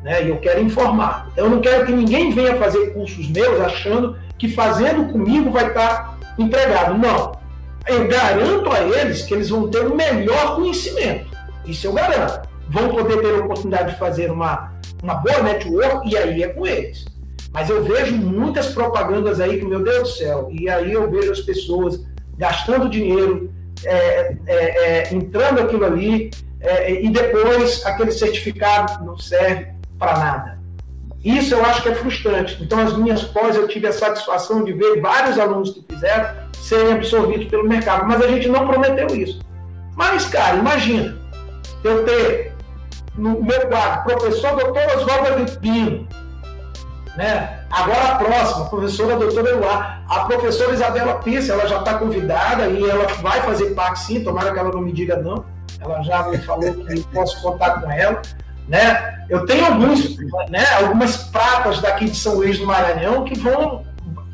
Né? 0.02 0.24
E 0.24 0.28
eu 0.28 0.38
quero 0.38 0.60
informar. 0.60 1.28
Então, 1.32 1.44
eu 1.44 1.50
não 1.50 1.60
quero 1.60 1.86
que 1.86 1.92
ninguém 1.92 2.32
venha 2.32 2.56
fazer 2.56 2.92
cursos 2.92 3.28
meus 3.28 3.60
achando 3.60 4.16
que 4.38 4.48
fazendo 4.48 5.12
comigo 5.12 5.50
vai 5.50 5.68
estar 5.68 6.18
empregado. 6.38 6.98
Não. 6.98 7.32
Eu 7.86 8.08
garanto 8.08 8.70
a 8.70 8.80
eles 8.80 9.22
que 9.22 9.34
eles 9.34 9.50
vão 9.50 9.68
ter 9.68 9.86
o 9.86 9.94
melhor 9.94 10.56
conhecimento. 10.56 11.26
Isso 11.66 11.86
eu 11.86 11.92
garanto. 11.92 12.48
Vão 12.68 12.88
poder 12.88 13.20
ter 13.20 13.34
a 13.34 13.44
oportunidade 13.44 13.92
de 13.92 13.98
fazer 13.98 14.30
uma, 14.30 14.72
uma 15.02 15.14
boa 15.14 15.42
network 15.42 16.08
e 16.08 16.16
aí 16.16 16.42
é 16.42 16.48
com 16.48 16.66
eles. 16.66 17.04
Mas 17.52 17.70
eu 17.70 17.84
vejo 17.84 18.16
muitas 18.16 18.68
propagandas 18.68 19.38
aí 19.38 19.60
que, 19.60 19.64
meu 19.64 19.82
Deus 19.82 19.98
do 19.98 20.08
céu, 20.16 20.48
e 20.50 20.68
aí 20.68 20.92
eu 20.92 21.08
vejo 21.08 21.30
as 21.30 21.40
pessoas 21.40 22.04
gastando 22.36 22.88
dinheiro, 22.88 23.52
é, 23.84 24.36
é, 24.46 24.54
é, 25.06 25.14
entrando 25.14 25.60
aquilo 25.60 25.84
ali, 25.84 26.30
é, 26.60 27.02
e 27.02 27.08
depois 27.10 27.84
aquele 27.84 28.10
certificado 28.10 29.04
não 29.04 29.18
serve 29.18 29.68
para 29.98 30.18
nada. 30.18 30.58
Isso 31.24 31.54
eu 31.54 31.64
acho 31.64 31.82
que 31.82 31.88
é 31.88 31.94
frustrante. 31.94 32.62
Então, 32.62 32.78
as 32.80 32.96
minhas 32.96 33.22
pós, 33.22 33.56
eu 33.56 33.66
tive 33.66 33.86
a 33.86 33.92
satisfação 33.92 34.62
de 34.62 34.72
ver 34.74 35.00
vários 35.00 35.38
alunos 35.38 35.70
que 35.70 35.84
fizeram 35.88 36.44
serem 36.52 36.92
absorvidos 36.94 37.46
pelo 37.46 37.66
mercado, 37.66 38.06
mas 38.06 38.22
a 38.22 38.28
gente 38.28 38.48
não 38.48 38.66
prometeu 38.66 39.06
isso. 39.08 39.40
Mas, 39.96 40.26
cara, 40.26 40.56
imagina, 40.56 41.16
eu 41.82 42.04
ter 42.04 42.52
no 43.16 43.42
meu 43.42 43.68
quadro, 43.68 44.04
professor 44.04 44.56
doutor 44.56 44.82
Oswaldo 44.96 45.28
Agripino, 45.28 46.08
né? 47.16 47.60
Agora 47.70 48.12
a 48.12 48.14
próxima, 48.16 48.66
a 48.66 48.68
professora 48.68 49.16
doutora 49.16 49.50
Eloá, 49.50 50.00
a 50.08 50.20
professora 50.20 50.72
Isabela 50.72 51.14
Pisse, 51.20 51.50
ela 51.50 51.66
já 51.66 51.78
está 51.78 51.94
convidada 51.94 52.66
e 52.66 52.88
ela 52.88 53.06
vai 53.22 53.40
fazer 53.42 53.70
parte 53.70 54.00
sim, 54.00 54.24
tomara 54.24 54.52
que 54.52 54.58
ela 54.58 54.72
não 54.72 54.80
me 54.80 54.92
diga 54.92 55.16
não, 55.16 55.44
ela 55.80 56.02
já 56.02 56.28
me 56.28 56.38
falou 56.38 56.72
que 56.74 57.00
posso 57.12 57.40
contar 57.42 57.80
com 57.80 57.90
ela. 57.90 58.20
Né? 58.68 59.26
Eu 59.28 59.44
tenho 59.44 59.66
alguns, 59.66 60.16
né, 60.48 60.64
algumas 60.78 61.16
pratas 61.28 61.80
daqui 61.80 62.06
de 62.06 62.16
São 62.16 62.36
Luís 62.36 62.58
do 62.58 62.66
Maranhão 62.66 63.24
que 63.24 63.38
vão 63.38 63.84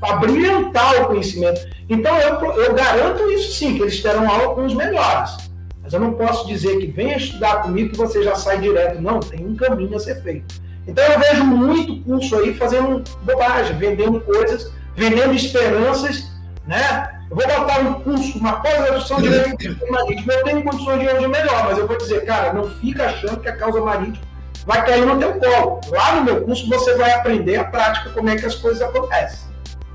abrilhantar 0.00 1.02
o 1.02 1.06
conhecimento. 1.06 1.60
Então 1.88 2.16
eu, 2.18 2.40
eu 2.52 2.74
garanto 2.74 3.28
isso 3.30 3.52
sim, 3.52 3.74
que 3.74 3.82
eles 3.82 4.00
terão 4.00 4.30
aula 4.30 4.54
com 4.54 4.64
os 4.64 4.74
melhores. 4.74 5.36
Mas 5.82 5.92
eu 5.92 6.00
não 6.00 6.12
posso 6.12 6.46
dizer 6.46 6.78
que 6.78 6.86
venha 6.86 7.16
estudar 7.16 7.62
comigo 7.62 7.90
que 7.90 7.96
você 7.96 8.22
já 8.22 8.34
sai 8.36 8.60
direto. 8.60 9.00
Não, 9.00 9.18
tem 9.18 9.44
um 9.44 9.56
caminho 9.56 9.96
a 9.96 9.98
ser 9.98 10.22
feito. 10.22 10.54
Então 10.90 11.04
eu 11.04 11.20
vejo 11.20 11.44
muito 11.44 12.02
curso 12.02 12.36
aí 12.36 12.52
fazendo 12.52 13.04
bobagem, 13.22 13.76
vendendo 13.76 14.20
coisas, 14.22 14.72
vendendo 14.96 15.32
esperanças, 15.32 16.26
né? 16.66 17.20
Eu 17.30 17.36
vou 17.36 17.46
botar 17.46 17.80
um 17.80 17.94
curso, 18.00 18.36
uma 18.38 18.54
pós-graduação 18.54 19.22
de 19.22 19.28
marítima, 19.88 20.32
eu 20.32 20.44
tenho 20.44 20.64
condições 20.64 20.98
de 20.98 21.08
hoje 21.08 21.28
melhor, 21.28 21.64
mas 21.64 21.78
eu 21.78 21.86
vou 21.86 21.96
dizer, 21.96 22.24
cara, 22.24 22.52
não 22.52 22.68
fica 22.68 23.04
achando 23.04 23.38
que 23.38 23.48
a 23.48 23.56
causa 23.56 23.80
marítima 23.80 24.24
vai 24.66 24.84
cair 24.84 25.06
no 25.06 25.16
teu 25.16 25.34
colo. 25.34 25.80
Lá 25.90 26.16
no 26.16 26.24
meu 26.24 26.42
curso 26.42 26.68
você 26.68 26.96
vai 26.96 27.12
aprender 27.12 27.56
a 27.56 27.64
prática, 27.64 28.10
como 28.10 28.28
é 28.28 28.36
que 28.36 28.46
as 28.46 28.56
coisas 28.56 28.82
acontecem. 28.82 29.48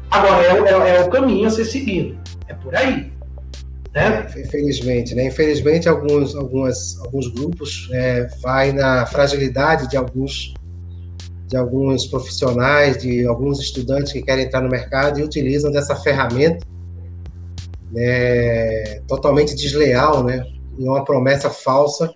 Agora, 0.10 0.44
é, 0.44 0.48
é, 0.48 0.96
é 0.96 1.02
o 1.02 1.10
caminho 1.10 1.46
a 1.46 1.50
ser 1.50 1.66
seguido. 1.66 2.18
É 2.48 2.54
por 2.54 2.74
aí. 2.74 3.12
Né? 3.94 4.28
Infelizmente, 4.38 5.14
né? 5.14 5.26
Infelizmente, 5.28 5.90
alguns, 5.90 6.36
algumas, 6.36 6.98
alguns 7.02 7.28
grupos 7.28 7.90
é, 7.92 8.28
vai 8.42 8.72
na 8.72 9.06
fragilidade 9.06 9.90
de 9.90 9.98
alguns 9.98 10.54
de 11.48 11.56
alguns 11.56 12.08
profissionais, 12.08 12.98
de 12.98 13.26
alguns 13.26 13.60
estudantes 13.60 14.12
que 14.12 14.22
querem 14.22 14.46
entrar 14.46 14.62
no 14.62 14.70
mercado 14.70 15.20
e 15.20 15.24
utilizam 15.24 15.72
dessa 15.72 15.96
ferramenta 15.96 16.66
né, 17.92 19.00
totalmente 19.08 19.56
desleal, 19.56 20.24
né, 20.24 20.44
e 20.78 20.84
uma 20.84 21.04
promessa 21.06 21.50
falsa, 21.50 22.12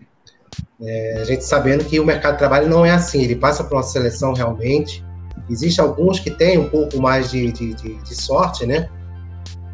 é, 0.81 1.19
a 1.21 1.23
gente 1.23 1.43
sabendo 1.43 1.85
que 1.85 1.99
o 1.99 2.05
mercado 2.05 2.33
de 2.33 2.39
trabalho 2.39 2.67
não 2.67 2.85
é 2.85 2.91
assim, 2.91 3.21
ele 3.21 3.35
passa 3.35 3.63
por 3.63 3.75
uma 3.75 3.83
seleção 3.83 4.33
realmente. 4.33 5.05
Existem 5.49 5.83
alguns 5.83 6.19
que 6.19 6.31
têm 6.31 6.57
um 6.57 6.69
pouco 6.69 7.01
mais 7.01 7.31
de, 7.31 7.51
de, 7.51 7.73
de, 7.73 7.95
de 7.95 8.15
sorte, 8.15 8.65
né, 8.65 8.89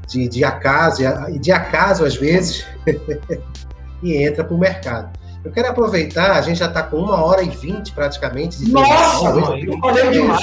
de, 0.08 0.28
de 0.28 0.44
acaso, 0.44 1.02
e 1.30 1.40
de 1.40 1.52
acaso 1.52 2.06
às 2.06 2.16
vezes, 2.16 2.66
e 4.04 4.16
entra 4.16 4.44
para 4.44 4.56
o 4.56 4.60
mercado. 4.60 5.18
Eu 5.46 5.52
quero 5.52 5.70
aproveitar, 5.70 6.32
a 6.32 6.42
gente 6.42 6.58
já 6.58 6.66
está 6.66 6.82
com 6.82 6.98
uma 6.98 7.24
hora 7.24 7.44
e 7.44 7.50
vinte 7.50 7.92
praticamente. 7.92 8.58
De 8.58 8.72
Nossa, 8.72 9.32
mãe, 9.36 9.64
eu 9.64 9.78
falei 9.78 10.10
demais. 10.10 10.42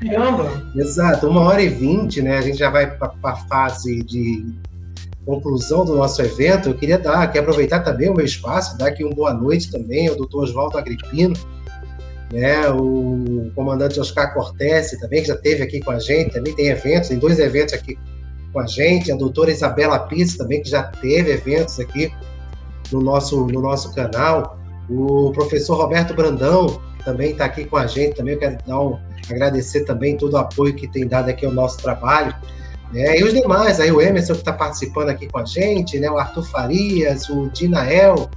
Caramba. 0.00 0.62
Exato, 0.74 1.28
uma 1.28 1.42
hora 1.42 1.62
e 1.62 1.68
vinte, 1.68 2.20
né? 2.20 2.36
A 2.36 2.40
gente 2.40 2.58
já 2.58 2.68
vai 2.68 2.90
para 2.90 3.12
a 3.22 3.36
fase 3.36 4.02
de 4.02 4.44
conclusão 5.24 5.84
do 5.84 5.94
nosso 5.94 6.20
evento. 6.22 6.70
Eu 6.70 6.74
queria 6.74 6.98
dar, 6.98 7.22
aqui 7.22 7.38
aproveitar 7.38 7.80
também 7.80 8.10
o 8.10 8.14
meu 8.14 8.24
espaço, 8.24 8.76
dar 8.76 8.88
aqui 8.88 9.04
uma 9.04 9.14
boa 9.14 9.32
noite 9.32 9.70
também 9.70 10.08
ao 10.08 10.16
doutor 10.16 10.42
Oswaldo 10.42 10.76
Agripino, 10.76 11.36
né? 12.32 12.68
O 12.68 13.52
comandante 13.54 14.00
Oscar 14.00 14.34
Cortese 14.34 14.98
também, 14.98 15.22
que 15.22 15.28
já 15.28 15.34
esteve 15.34 15.62
aqui 15.62 15.80
com 15.80 15.92
a 15.92 16.00
gente, 16.00 16.32
também 16.32 16.52
tem 16.52 16.66
eventos, 16.66 17.10
tem 17.10 17.18
dois 17.18 17.38
eventos 17.38 17.74
aqui 17.74 17.96
com 18.52 18.58
a 18.58 18.66
gente, 18.66 19.12
a 19.12 19.14
doutora 19.14 19.52
Isabela 19.52 20.00
Pisse 20.00 20.36
também, 20.36 20.60
que 20.60 20.68
já 20.68 20.82
teve 20.82 21.30
eventos 21.30 21.78
aqui 21.78 22.12
no 22.92 23.00
nosso, 23.00 23.46
no 23.46 23.60
nosso 23.60 23.94
canal. 23.94 24.58
O 24.88 25.30
professor 25.32 25.76
Roberto 25.76 26.14
Brandão 26.14 26.80
também 27.04 27.32
está 27.32 27.44
aqui 27.44 27.64
com 27.64 27.76
a 27.76 27.86
gente. 27.86 28.16
Também 28.16 28.34
eu 28.34 28.40
quero 28.40 28.58
dar 28.66 28.80
um, 28.80 28.98
agradecer 29.30 29.84
também 29.84 30.16
todo 30.16 30.34
o 30.34 30.38
apoio 30.38 30.74
que 30.74 30.88
tem 30.88 31.06
dado 31.06 31.28
aqui 31.28 31.46
ao 31.46 31.52
nosso 31.52 31.78
trabalho. 31.78 32.34
Né? 32.92 33.18
E 33.18 33.24
os 33.24 33.32
demais, 33.32 33.78
aí 33.80 33.92
o 33.92 34.00
Emerson 34.00 34.34
que 34.34 34.40
está 34.40 34.52
participando 34.52 35.10
aqui 35.10 35.28
com 35.28 35.38
a 35.38 35.44
gente, 35.44 35.98
né? 35.98 36.10
o 36.10 36.18
Arthur 36.18 36.42
Farias, 36.42 37.28
o 37.28 37.48
Dinael, 37.50 38.28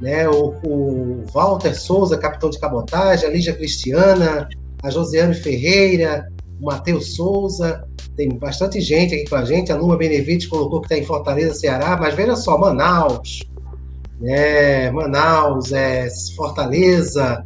né? 0.00 0.28
o, 0.28 0.54
o 0.64 1.24
Walter 1.32 1.74
Souza, 1.74 2.18
capitão 2.18 2.50
de 2.50 2.58
cabotagem, 2.58 3.28
a 3.28 3.32
Lígia 3.32 3.54
Cristiana, 3.54 4.48
a 4.82 4.90
Josiane 4.90 5.34
Ferreira, 5.34 6.26
o 6.60 6.66
Matheus 6.66 7.14
Souza, 7.14 7.84
tem 8.16 8.28
bastante 8.36 8.80
gente 8.80 9.14
aqui 9.14 9.28
com 9.28 9.36
a 9.36 9.44
gente. 9.44 9.70
A 9.70 9.76
Luma 9.76 9.96
Benevides 9.96 10.48
colocou 10.48 10.80
que 10.80 10.86
está 10.86 10.98
em 10.98 11.06
Fortaleza, 11.06 11.54
Ceará, 11.54 11.96
mas 11.96 12.14
veja 12.14 12.34
só, 12.34 12.58
Manaus, 12.58 13.40
né, 14.20 14.90
Manaus, 14.90 15.72
é, 15.72 16.08
Fortaleza, 16.36 17.44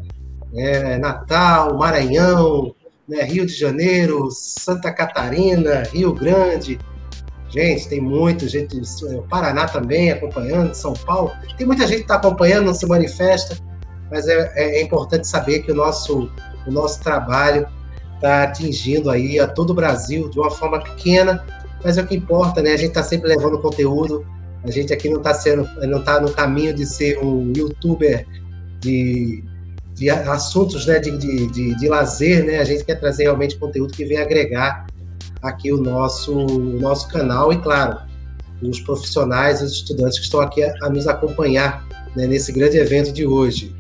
é, 0.55 0.99
Natal, 0.99 1.77
Maranhão, 1.77 2.75
né, 3.09 3.23
Rio 3.23 3.47
de 3.47 3.53
Janeiro, 3.53 4.29
Santa 4.31 4.91
Catarina, 4.93 5.83
Rio 5.93 6.13
Grande. 6.13 6.79
Gente, 7.49 7.89
tem 7.89 8.01
muito 8.01 8.49
gente, 8.49 8.81
o 9.05 9.23
Paraná 9.25 9.67
também 9.67 10.11
acompanhando, 10.11 10.75
São 10.75 10.95
Paulo. 10.95 11.33
Tem 11.59 11.67
muita 11.67 11.87
gente 11.87 11.99
que 11.99 12.03
está 12.05 12.17
acompanhando, 12.17 12.67
não 12.67 12.75
se 12.75 12.87
manifesta, 12.87 13.59
mas 14.11 14.27
é, 14.27 14.53
é, 14.57 14.79
é 14.79 14.83
importante 14.83 15.27
saber 15.27 15.61
que 15.61 15.71
o 15.71 15.75
nosso, 15.75 16.31
o 16.67 16.71
nosso 16.71 17.03
trabalho 17.03 17.67
está 18.15 18.45
atingindo 18.45 19.11
aí 19.11 19.39
a 19.39 19.47
todo 19.47 19.71
o 19.71 19.75
Brasil 19.75 20.31
de 20.31 20.39
uma 20.39 20.51
forma 20.51 20.81
pequena, 20.83 21.45
mas 21.85 21.99
é 21.99 22.03
o 22.03 22.07
que 22.07 22.15
importa, 22.15 22.63
né? 22.63 22.73
A 22.73 22.77
gente 22.77 22.91
está 22.91 23.03
sempre 23.03 23.29
levando 23.29 23.59
conteúdo 23.59 24.25
a 24.65 24.71
gente 24.71 24.93
aqui 24.93 25.09
não 25.09 25.19
está 25.19 25.35
sendo, 25.35 25.69
não 25.87 25.99
está 25.99 26.21
no 26.21 26.31
caminho 26.31 26.73
de 26.75 26.87
ser 26.87 27.19
um 27.19 27.53
youtuber 27.57 28.27
de, 28.81 29.43
de 29.95 30.11
assuntos 30.11 30.87
né, 30.87 30.99
de, 30.99 31.17
de, 31.17 31.47
de, 31.49 31.75
de, 31.77 31.89
lazer, 31.89 32.45
né? 32.45 32.59
A 32.59 32.65
gente 32.65 32.85
quer 32.85 32.97
trazer 32.97 33.25
realmente 33.25 33.57
conteúdo 33.57 33.93
que 33.93 34.05
venha 34.05 34.23
agregar 34.23 34.87
aqui 35.43 35.73
o 35.73 35.79
nosso, 35.79 36.33
o 36.35 36.81
nosso 36.81 37.09
canal 37.09 37.53
e, 37.53 37.59
claro, 37.59 37.99
os 38.63 38.81
profissionais, 38.81 39.61
os 39.61 39.73
estudantes 39.73 40.19
que 40.19 40.25
estão 40.25 40.41
aqui 40.41 40.63
a, 40.63 40.73
a 40.83 40.89
nos 40.89 41.09
acompanhar 41.09 41.87
né, 42.15 42.27
nesse 42.27 42.53
grande 42.53 42.77
evento 42.77 43.13
de 43.13 43.27
hoje. 43.27 43.75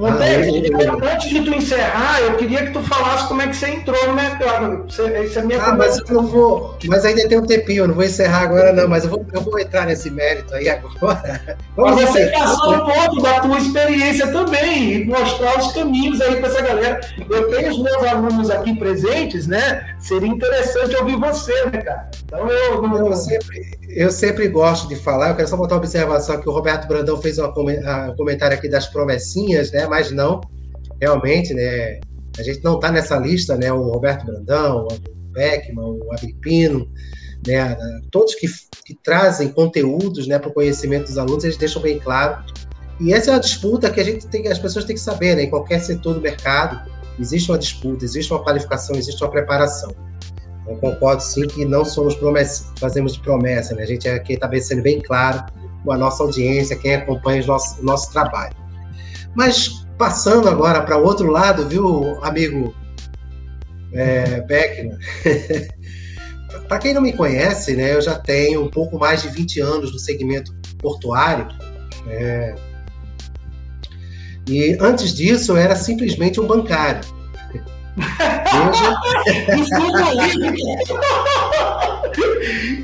Ah, 0.00 1.12
antes 1.12 1.30
de 1.30 1.40
tu 1.42 1.54
encerrar, 1.54 2.20
eu 2.20 2.36
queria 2.36 2.66
que 2.66 2.72
tu 2.72 2.82
falasse 2.82 3.28
como 3.28 3.42
é 3.42 3.46
que 3.46 3.56
você 3.56 3.68
entrou 3.68 4.08
no 4.08 4.14
mercado. 4.14 4.86
Isso 4.88 5.38
é 5.38 5.42
minha 5.42 5.62
ah, 5.62 5.74
mas 5.74 5.98
eu 5.98 6.04
não 6.08 6.26
vou. 6.26 6.76
Mas 6.86 7.04
ainda 7.04 7.28
tem 7.28 7.38
um 7.38 7.46
tempinho, 7.46 7.84
eu 7.84 7.88
não 7.88 7.94
vou 7.94 8.04
encerrar 8.04 8.42
agora, 8.42 8.72
não, 8.72 8.88
mas 8.88 9.04
eu 9.04 9.10
vou, 9.10 9.24
eu 9.32 9.40
vou 9.40 9.58
entrar 9.58 9.86
nesse 9.86 10.10
mérito 10.10 10.52
aí 10.54 10.68
agora. 10.68 11.56
Vamos 11.76 12.02
mas 12.02 12.10
você 12.10 12.26
passar 12.26 12.68
um 12.68 12.84
pouco 12.84 13.22
da 13.22 13.40
tua 13.40 13.58
experiência 13.58 14.28
também 14.28 14.92
e 14.92 15.04
mostrar 15.04 15.58
os 15.58 15.72
caminhos 15.72 16.20
aí 16.20 16.36
para 16.36 16.48
essa 16.48 16.62
galera. 16.62 17.00
Eu 17.28 17.50
tenho 17.50 17.70
os 17.70 17.82
meus 17.82 18.04
alunos 18.04 18.50
aqui 18.50 18.74
presentes, 18.76 19.46
né? 19.46 19.94
Seria 19.98 20.28
interessante 20.28 20.96
ouvir 20.96 21.16
você, 21.16 21.52
né, 21.66 21.82
cara? 21.82 22.10
Então 22.34 22.50
eu. 22.50 23.06
Eu, 23.06 23.16
sempre, 23.16 23.78
eu 23.88 24.10
sempre 24.10 24.48
gosto 24.48 24.88
de 24.88 24.96
falar, 24.96 25.30
eu 25.30 25.36
quero 25.36 25.48
só 25.48 25.56
botar 25.56 25.76
uma 25.76 25.78
observação 25.78 26.40
que 26.40 26.48
o 26.48 26.52
Roberto 26.52 26.88
Brandão 26.88 27.20
fez 27.20 27.38
um 27.38 27.52
comentário 28.16 28.56
aqui 28.56 28.68
das 28.68 28.88
promessinhas, 28.88 29.70
né? 29.70 29.86
Mas 29.86 30.10
não, 30.10 30.40
realmente, 31.00 31.54
né? 31.54 32.00
A 32.36 32.42
gente 32.42 32.62
não 32.64 32.74
está 32.74 32.90
nessa 32.90 33.16
lista, 33.16 33.56
né? 33.56 33.72
O 33.72 33.90
Roberto 33.90 34.26
Brandão, 34.26 34.88
o 34.90 35.32
Beckman, 35.32 35.84
o 35.84 36.12
Agripino, 36.12 36.88
né? 37.46 37.76
Todos 38.10 38.34
que, 38.34 38.48
que 38.84 38.94
trazem 39.02 39.52
conteúdos 39.52 40.26
né, 40.26 40.38
para 40.38 40.50
o 40.50 40.52
conhecimento 40.52 41.04
dos 41.04 41.18
alunos, 41.18 41.44
eles 41.44 41.56
deixam 41.56 41.80
bem 41.80 41.98
claro 41.98 42.44
E 43.00 43.12
essa 43.12 43.30
é 43.30 43.34
uma 43.34 43.40
disputa 43.40 43.90
que 43.90 44.00
a 44.00 44.04
gente 44.04 44.26
tem, 44.26 44.48
as 44.48 44.58
pessoas 44.58 44.84
têm 44.84 44.96
que 44.96 45.02
saber, 45.02 45.36
né? 45.36 45.44
Em 45.44 45.50
qualquer 45.50 45.78
setor 45.78 46.14
do 46.14 46.20
mercado 46.20 46.90
existe 47.18 47.50
uma 47.50 47.58
disputa, 47.58 48.04
existe 48.04 48.32
uma 48.32 48.42
qualificação, 48.42 48.96
existe 48.96 49.22
uma 49.22 49.30
preparação. 49.30 49.94
Eu 50.66 50.76
concordo 50.76 51.22
sim 51.22 51.46
que 51.46 51.64
não 51.64 51.84
somos 51.84 52.14
promessa, 52.14 52.72
fazemos 52.78 53.14
de 53.14 53.20
promessa, 53.20 53.74
né? 53.74 53.82
A 53.82 53.86
gente 53.86 54.08
aqui 54.08 54.34
está 54.34 54.50
sendo 54.60 54.82
bem 54.82 55.00
claro 55.00 55.44
com 55.84 55.92
a 55.92 55.98
nossa 55.98 56.22
audiência, 56.22 56.76
quem 56.76 56.94
acompanha 56.94 57.42
o 57.42 57.46
nosso, 57.46 57.80
o 57.80 57.84
nosso 57.84 58.10
trabalho. 58.12 58.56
Mas 59.34 59.86
passando 59.98 60.48
agora 60.48 60.82
para 60.82 60.98
o 60.98 61.04
outro 61.04 61.30
lado, 61.30 61.68
viu, 61.68 62.18
amigo 62.24 62.74
é, 63.92 64.40
Beckman? 64.42 64.98
para 66.66 66.78
quem 66.78 66.94
não 66.94 67.02
me 67.02 67.12
conhece, 67.12 67.76
né, 67.76 67.94
eu 67.94 68.00
já 68.00 68.18
tenho 68.18 68.64
um 68.64 68.70
pouco 68.70 68.98
mais 68.98 69.22
de 69.22 69.28
20 69.28 69.60
anos 69.60 69.92
no 69.92 69.98
segmento 69.98 70.54
portuário. 70.78 71.46
É, 72.08 72.54
e 74.48 74.76
antes 74.80 75.14
disso, 75.14 75.52
eu 75.52 75.56
era 75.56 75.74
simplesmente 75.74 76.40
um 76.40 76.46
bancário. 76.46 77.02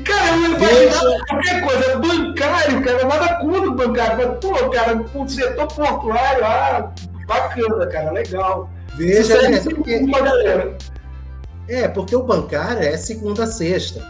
Cara, 0.05 0.35
eu 0.35 0.45
imaginava 0.55 1.25
qualquer 1.27 1.61
coisa, 1.61 1.97
bancário, 1.97 2.83
cara, 2.83 3.05
nada 3.05 3.35
contra 3.35 3.69
o 3.69 3.75
bancário, 3.75 4.17
mas, 4.17 4.39
pô, 4.39 4.69
cara, 4.69 5.05
o 5.13 5.27
setor 5.27 5.67
portuário, 5.67 6.45
ah, 6.45 6.91
bacana, 7.27 7.87
cara, 7.87 8.11
legal. 8.11 8.69
Veja, 8.95 9.33
é, 9.33 9.59
porque, 9.59 9.97
uma 9.97 10.21
galera. 10.21 10.77
é, 11.67 11.87
porque 11.87 12.15
o 12.15 12.23
bancário 12.23 12.81
é 12.81 12.95
segunda 12.95 13.43
a 13.43 13.47
sexta. 13.47 14.01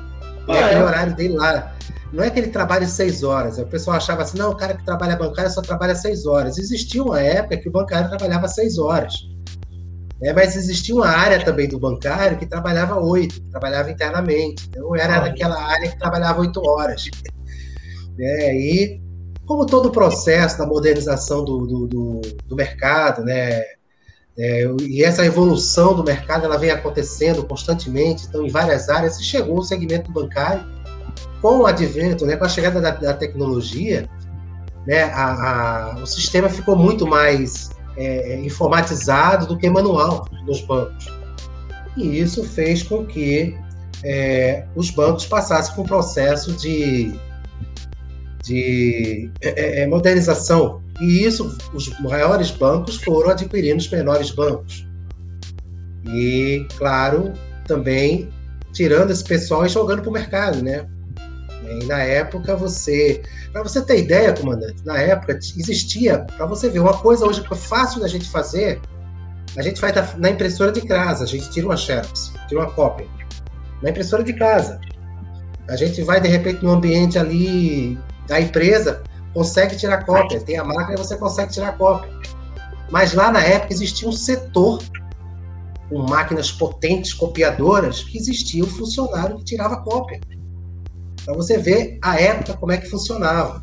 Ah, 0.47 0.55
é 0.55 0.63
aquele 0.63 0.83
horário 0.83 1.15
dele 1.15 1.33
lá. 1.35 1.71
Não 2.13 2.23
é 2.23 2.29
que 2.29 2.39
ele 2.39 2.49
trabalhe 2.49 2.85
seis 2.87 3.23
horas. 3.23 3.57
O 3.57 3.65
pessoal 3.65 3.97
achava 3.97 4.21
assim, 4.23 4.37
não, 4.37 4.51
o 4.51 4.55
cara 4.55 4.73
que 4.73 4.83
trabalha 4.83 5.15
bancário 5.15 5.49
só 5.49 5.61
trabalha 5.61 5.95
seis 5.95 6.25
horas. 6.25 6.57
Existia 6.57 7.01
uma 7.01 7.21
época 7.21 7.57
que 7.57 7.69
o 7.69 7.71
bancário 7.71 8.09
trabalhava 8.09 8.47
seis 8.47 8.77
horas. 8.77 9.30
É, 10.21 10.31
mas 10.33 10.55
existia 10.55 10.93
uma 10.93 11.07
área 11.07 11.43
também 11.43 11.67
do 11.67 11.79
bancário 11.79 12.37
que 12.37 12.45
trabalhava 12.45 12.99
oito, 12.99 13.41
trabalhava 13.49 13.89
internamente. 13.89 14.67
Então 14.69 14.95
era 14.95 15.17
ah, 15.17 15.21
naquela 15.21 15.59
área 15.59 15.89
que 15.89 15.97
trabalhava 15.97 16.41
oito 16.41 16.61
horas. 16.61 17.09
É, 18.19 18.53
e 18.53 19.01
como 19.47 19.65
todo 19.65 19.87
o 19.87 19.91
processo 19.91 20.57
da 20.57 20.65
modernização 20.65 21.43
do, 21.43 21.65
do, 21.65 21.87
do, 21.87 22.21
do 22.45 22.55
mercado, 22.55 23.23
né, 23.23 23.63
é, 24.37 24.65
e 24.81 25.03
essa 25.03 25.25
evolução 25.25 25.95
do 25.95 26.03
mercado 26.03 26.45
ela 26.45 26.57
vem 26.57 26.69
acontecendo 26.69 27.43
constantemente, 27.43 28.27
então 28.27 28.45
em 28.45 28.49
várias 28.49 28.89
áreas, 28.89 29.19
e 29.19 29.23
chegou 29.23 29.59
o 29.59 29.63
segmento 29.63 30.11
bancário 30.11 30.63
com 31.41 31.59
o 31.59 31.65
advento, 31.65 32.25
né, 32.25 32.35
com 32.35 32.45
a 32.45 32.49
chegada 32.49 32.79
da, 32.79 32.91
da 32.91 33.13
tecnologia, 33.13 34.07
né, 34.85 35.03
a, 35.05 35.93
a, 35.93 35.95
o 35.95 36.05
sistema 36.05 36.47
ficou 36.47 36.75
muito 36.75 37.07
mais 37.07 37.71
é, 37.97 38.39
informatizado 38.39 39.47
do 39.47 39.57
que 39.57 39.69
manual 39.69 40.27
nos 40.45 40.61
bancos. 40.61 41.07
E 41.97 42.19
isso 42.19 42.43
fez 42.43 42.83
com 42.83 43.05
que 43.05 43.55
é, 44.03 44.65
os 44.75 44.89
bancos 44.89 45.25
passassem 45.25 45.75
por 45.75 45.81
um 45.81 45.85
processo 45.85 46.53
de, 46.53 47.13
de 48.43 49.29
é, 49.41 49.81
é, 49.81 49.87
modernização. 49.87 50.81
E 50.99 51.25
isso, 51.25 51.57
os 51.73 51.89
maiores 51.99 52.51
bancos 52.51 52.97
foram 52.97 53.31
adquirindo 53.31 53.77
os 53.77 53.89
menores 53.89 54.31
bancos. 54.31 54.85
E, 56.05 56.65
claro, 56.77 57.33
também 57.65 58.29
tirando 58.73 59.11
esse 59.11 59.23
pessoal 59.23 59.65
e 59.65 59.69
jogando 59.69 60.01
para 60.01 60.09
o 60.09 60.13
mercado, 60.13 60.61
né? 60.63 60.87
E 61.79 61.85
na 61.85 61.99
época 61.99 62.55
você, 62.55 63.21
para 63.51 63.63
você 63.63 63.81
ter 63.81 63.99
ideia, 63.99 64.33
comandante, 64.33 64.85
na 64.85 64.97
época 64.97 65.33
existia, 65.33 66.19
para 66.37 66.45
você 66.45 66.69
ver, 66.69 66.79
uma 66.79 66.97
coisa 66.97 67.25
hoje 67.25 67.41
que 67.41 67.53
é 67.53 67.57
fácil 67.57 68.01
da 68.01 68.07
gente 68.07 68.29
fazer, 68.29 68.81
a 69.57 69.61
gente 69.61 69.79
faz 69.79 70.17
na 70.17 70.29
impressora 70.29 70.71
de 70.71 70.81
casa, 70.81 71.23
a 71.23 71.27
gente 71.27 71.49
tira 71.49 71.67
uma 71.67 71.77
xerox, 71.77 72.33
tira 72.47 72.61
uma 72.61 72.71
cópia. 72.71 73.07
Na 73.81 73.89
impressora 73.89 74.23
de 74.23 74.33
casa. 74.33 74.79
A 75.67 75.75
gente 75.75 76.01
vai 76.03 76.19
de 76.19 76.27
repente 76.27 76.63
no 76.63 76.71
ambiente 76.71 77.17
ali 77.17 77.97
da 78.27 78.39
empresa, 78.39 79.03
consegue 79.33 79.75
tirar 79.75 80.05
cópia, 80.05 80.39
tem 80.39 80.57
a 80.57 80.63
máquina 80.63 80.93
e 80.93 80.97
você 80.97 81.17
consegue 81.17 81.51
tirar 81.51 81.77
cópia. 81.77 82.11
Mas 82.89 83.13
lá 83.13 83.31
na 83.31 83.41
época 83.41 83.73
existia 83.73 84.07
um 84.07 84.11
setor 84.11 84.81
com 85.89 85.99
máquinas 85.99 86.51
potentes, 86.51 87.13
copiadoras, 87.13 88.03
que 88.03 88.17
existia 88.17 88.63
um 88.63 88.67
funcionário 88.67 89.37
que 89.37 89.43
tirava 89.43 89.81
cópia. 89.81 90.19
Para 91.25 91.33
você 91.33 91.57
ver 91.57 91.97
a 92.01 92.19
época 92.19 92.57
como 92.57 92.71
é 92.71 92.77
que 92.77 92.89
funcionava. 92.89 93.61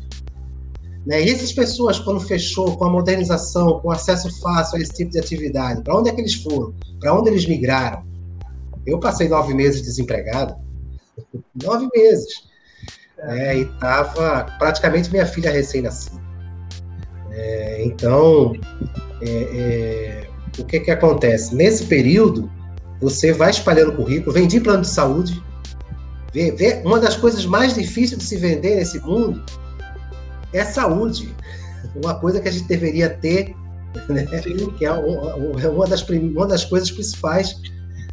Né? 1.05 1.23
E 1.23 1.29
essas 1.29 1.51
pessoas, 1.51 1.99
quando 1.99 2.19
fechou 2.19 2.77
com 2.77 2.85
a 2.85 2.89
modernização, 2.89 3.79
com 3.79 3.91
acesso 3.91 4.29
fácil 4.41 4.77
a 4.77 4.81
esse 4.81 4.93
tipo 4.93 5.11
de 5.11 5.19
atividade, 5.19 5.81
para 5.83 5.97
onde 5.97 6.09
é 6.09 6.13
que 6.13 6.21
eles 6.21 6.35
foram? 6.35 6.73
Para 6.99 7.13
onde 7.13 7.29
eles 7.29 7.45
migraram? 7.45 8.03
Eu 8.85 8.99
passei 8.99 9.27
nove 9.27 9.53
meses 9.53 9.81
desempregado. 9.81 10.55
nove 11.63 11.87
meses. 11.95 12.47
É, 13.17 13.57
e 13.57 13.61
estava 13.63 14.45
praticamente 14.57 15.11
minha 15.11 15.25
filha 15.25 15.51
recém-nascida. 15.51 16.21
É, 17.31 17.83
então, 17.83 18.53
é, 19.21 19.29
é, 19.29 20.29
o 20.57 20.65
que, 20.65 20.79
que 20.79 20.91
acontece? 20.91 21.53
Nesse 21.53 21.85
período, 21.85 22.49
você 23.01 23.31
vai 23.31 23.49
espalhando 23.49 23.95
currículo, 23.95 24.33
vendi 24.33 24.59
plano 24.59 24.81
de 24.81 24.87
saúde, 24.87 25.41
Vê, 26.33 26.81
uma 26.85 26.99
das 26.99 27.15
coisas 27.15 27.45
mais 27.45 27.73
difíceis 27.73 28.19
de 28.19 28.23
se 28.23 28.37
vender 28.37 28.75
nesse 28.75 28.99
mundo 28.99 29.43
é 30.53 30.63
saúde. 30.63 31.33
Uma 31.95 32.15
coisa 32.15 32.39
que 32.39 32.47
a 32.47 32.51
gente 32.51 32.67
deveria 32.67 33.09
ter, 33.09 33.55
né? 34.09 34.25
que 34.77 34.85
é 34.85 34.91
uma 34.91 35.87
das, 35.87 36.07
uma 36.07 36.47
das 36.47 36.65
coisas 36.65 36.91
principais 36.91 37.55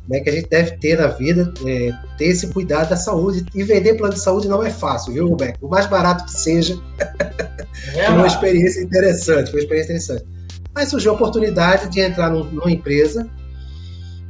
né, 0.08 0.20
que 0.20 0.30
a 0.30 0.32
gente 0.32 0.48
deve 0.48 0.72
ter 0.78 0.98
na 0.98 1.08
vida, 1.08 1.52
é, 1.66 1.92
ter 2.16 2.26
esse 2.26 2.46
cuidado 2.48 2.90
da 2.90 2.96
saúde. 2.96 3.44
E 3.54 3.62
vender 3.62 3.94
plano 3.94 4.14
de 4.14 4.20
saúde 4.20 4.48
não 4.48 4.62
é 4.62 4.70
fácil, 4.70 5.12
viu, 5.12 5.28
Roberto? 5.28 5.58
O 5.64 5.68
mais 5.68 5.86
barato 5.86 6.24
que 6.24 6.32
seja, 6.32 6.78
é 7.94 8.08
uma 8.10 8.26
experiência 8.26 8.80
interessante, 8.82 9.50
foi 9.50 9.60
uma 9.60 9.64
experiência 9.64 9.92
interessante. 9.92 10.24
Mas 10.74 10.90
surgiu 10.90 11.12
a 11.12 11.14
oportunidade 11.14 11.90
de 11.90 12.00
entrar 12.00 12.30
num, 12.30 12.44
numa 12.44 12.70
empresa 12.70 13.28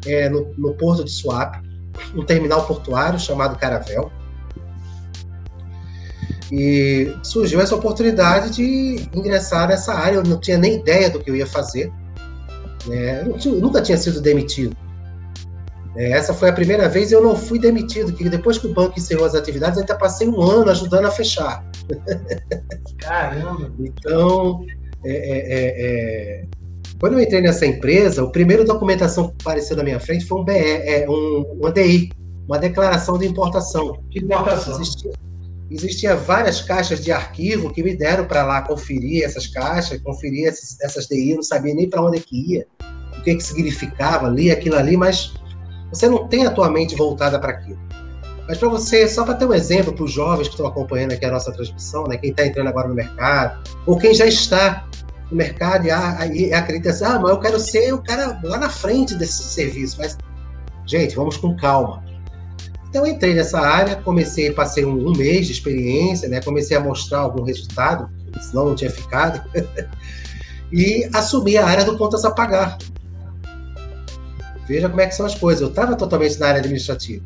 é, 0.07 0.29
no, 0.29 0.53
no 0.57 0.75
Porto 0.75 1.05
de 1.05 1.11
Suape, 1.11 1.59
um 2.15 2.25
terminal 2.25 2.67
portuário 2.67 3.19
chamado 3.19 3.59
Caravel. 3.59 4.11
E 6.51 7.13
surgiu 7.25 7.61
essa 7.61 7.75
oportunidade 7.75 8.51
de 8.51 9.09
ingressar 9.13 9.69
nessa 9.69 9.95
área. 9.95 10.17
Eu 10.17 10.23
não 10.23 10.39
tinha 10.39 10.57
nem 10.57 10.77
ideia 10.77 11.11
do 11.11 11.19
que 11.19 11.31
eu 11.31 11.37
ia 11.37 11.47
fazer. 11.47 11.93
Né? 12.87 13.23
Eu 13.23 13.61
nunca 13.61 13.83
tinha 13.83 13.99
sido 13.99 14.21
demitido. 14.21 14.77
É, 15.97 16.11
essa 16.11 16.35
foi 16.35 16.51
a 16.51 16.53
primeira 16.53 16.89
vez 16.89 17.11
e 17.11 17.15
eu 17.15 17.23
não 17.23 17.35
fui 17.35 17.59
demitido, 17.59 18.13
que 18.13 18.29
depois 18.29 18.59
que 18.59 18.67
o 18.67 18.75
banco 18.75 18.99
encerrou 18.99 19.25
as 19.25 19.35
atividades, 19.35 19.79
eu 19.79 19.83
ainda 19.83 19.97
passei 19.97 20.29
um 20.29 20.41
ano 20.43 20.71
ajudando 20.71 21.07
a 21.07 21.11
fechar. 21.11 21.65
Caramba! 22.99 23.73
então, 23.81 24.65
é, 25.03 25.13
é, 25.13 26.43
é 26.43 26.45
quando 26.99 27.15
eu 27.15 27.21
entrei 27.21 27.43
nessa 27.43 27.67
empresa, 27.67 28.23
a 28.23 28.27
primeira 28.31 28.65
documentação 28.65 29.29
que 29.29 29.37
apareceu 29.41 29.77
na 29.77 29.85
minha 29.85 30.01
frente 30.01 30.25
foi 30.25 30.41
um 30.41 30.45
BE, 30.45 30.53
é, 30.53 31.07
um, 31.09 31.59
uma 31.61 31.71
DI, 31.71 32.11
uma 32.47 32.59
declaração 32.59 33.19
de 33.19 33.27
importação. 33.27 33.99
De 34.09 34.25
importação. 34.25 34.81
Existia, 34.81 35.13
existia 35.71 36.17
várias 36.17 36.63
caixas 36.63 37.05
de 37.05 37.13
arquivo 37.13 37.73
que 37.73 37.83
me 37.83 37.95
deram 37.95 38.25
para 38.27 38.45
lá 38.45 38.63
conferir 38.63 39.25
essas 39.25 39.47
caixas, 39.47 40.01
conferir 40.01 40.49
essas, 40.49 40.81
essas 40.81 41.07
DI, 41.07 41.31
eu 41.31 41.37
não 41.37 41.43
sabia 41.43 41.75
nem 41.75 41.89
para 41.89 42.03
onde 42.03 42.19
é 42.19 42.21
que 42.21 42.55
ia, 42.55 42.67
o 43.19 43.23
que, 43.23 43.35
que 43.35 43.43
significava, 43.43 44.29
li 44.29 44.51
aquilo 44.51 44.77
ali, 44.77 44.97
mas 44.97 45.35
você 45.91 46.09
não 46.09 46.27
tem 46.27 46.47
a 46.47 46.51
tua 46.51 46.71
mente 46.71 46.95
voltada 46.95 47.39
para 47.39 47.53
aquilo. 47.53 47.79
Mas 48.49 48.59
para 48.59 48.69
você, 48.69 49.09
só 49.09 49.25
para 49.25 49.35
ter 49.35 49.45
um 49.45 49.53
exemplo 49.53 49.93
para 49.93 50.05
os 50.05 50.13
jovens 50.13 50.47
que 50.47 50.55
estão 50.55 50.67
acompanhando 50.67 51.13
aqui 51.13 51.25
a 51.25 51.31
nossa 51.31 51.53
transmissão, 51.53 52.05
né, 52.05 52.17
quem 52.17 52.31
está 52.31 52.47
entrando 52.47 52.69
agora 52.69 52.89
no 52.89 52.95
mercado, 52.95 53.61
ou 53.85 53.99
quem 53.99 54.15
já 54.15 54.25
está 54.25 54.87
no 55.31 55.37
mercado 55.37 55.87
e, 55.87 55.91
a, 55.91 56.27
e 56.27 56.53
acredita 56.53 56.91
assim, 56.91 57.05
ah, 57.05 57.19
mas 57.19 57.31
eu 57.31 57.41
quero 57.41 57.59
ser 57.59 57.93
o 57.93 58.03
cara 58.03 58.41
lá 58.43 58.59
na 58.59 58.69
frente 58.69 59.15
desse 59.15 59.43
serviço. 59.43 59.97
Mas, 59.99 60.17
gente, 60.87 61.17
vamos 61.17 61.37
com 61.37 61.57
calma. 61.57 62.05
Então, 62.89 63.07
entrei 63.07 63.35
nessa 63.35 63.61
área, 63.61 63.97
comecei, 63.97 64.51
passei 64.53 64.85
um, 64.85 65.09
um 65.09 65.13
mês 65.13 65.47
de 65.47 65.53
experiência, 65.53 66.29
né? 66.29 66.41
comecei 66.41 66.77
a 66.77 66.81
mostrar 66.81 67.21
algum 67.21 67.43
resultado, 67.43 68.09
senão 68.41 68.67
não 68.67 68.75
tinha 68.75 68.91
ficado, 68.91 69.43
e 70.73 71.09
assumi 71.13 71.59
a 71.59 71.67
área 71.67 71.85
do 71.85 71.99
contas 71.99 72.25
a 72.25 72.31
pagar. 72.31 72.79
Veja 74.67 74.89
como 74.89 75.01
é 75.01 75.07
que 75.07 75.15
são 75.15 75.27
as 75.27 75.35
coisas. 75.35 75.61
Eu 75.63 75.69
estava 75.69 75.95
totalmente 75.95 76.39
na 76.41 76.49
área 76.49 76.61
administrativa. 76.61 77.25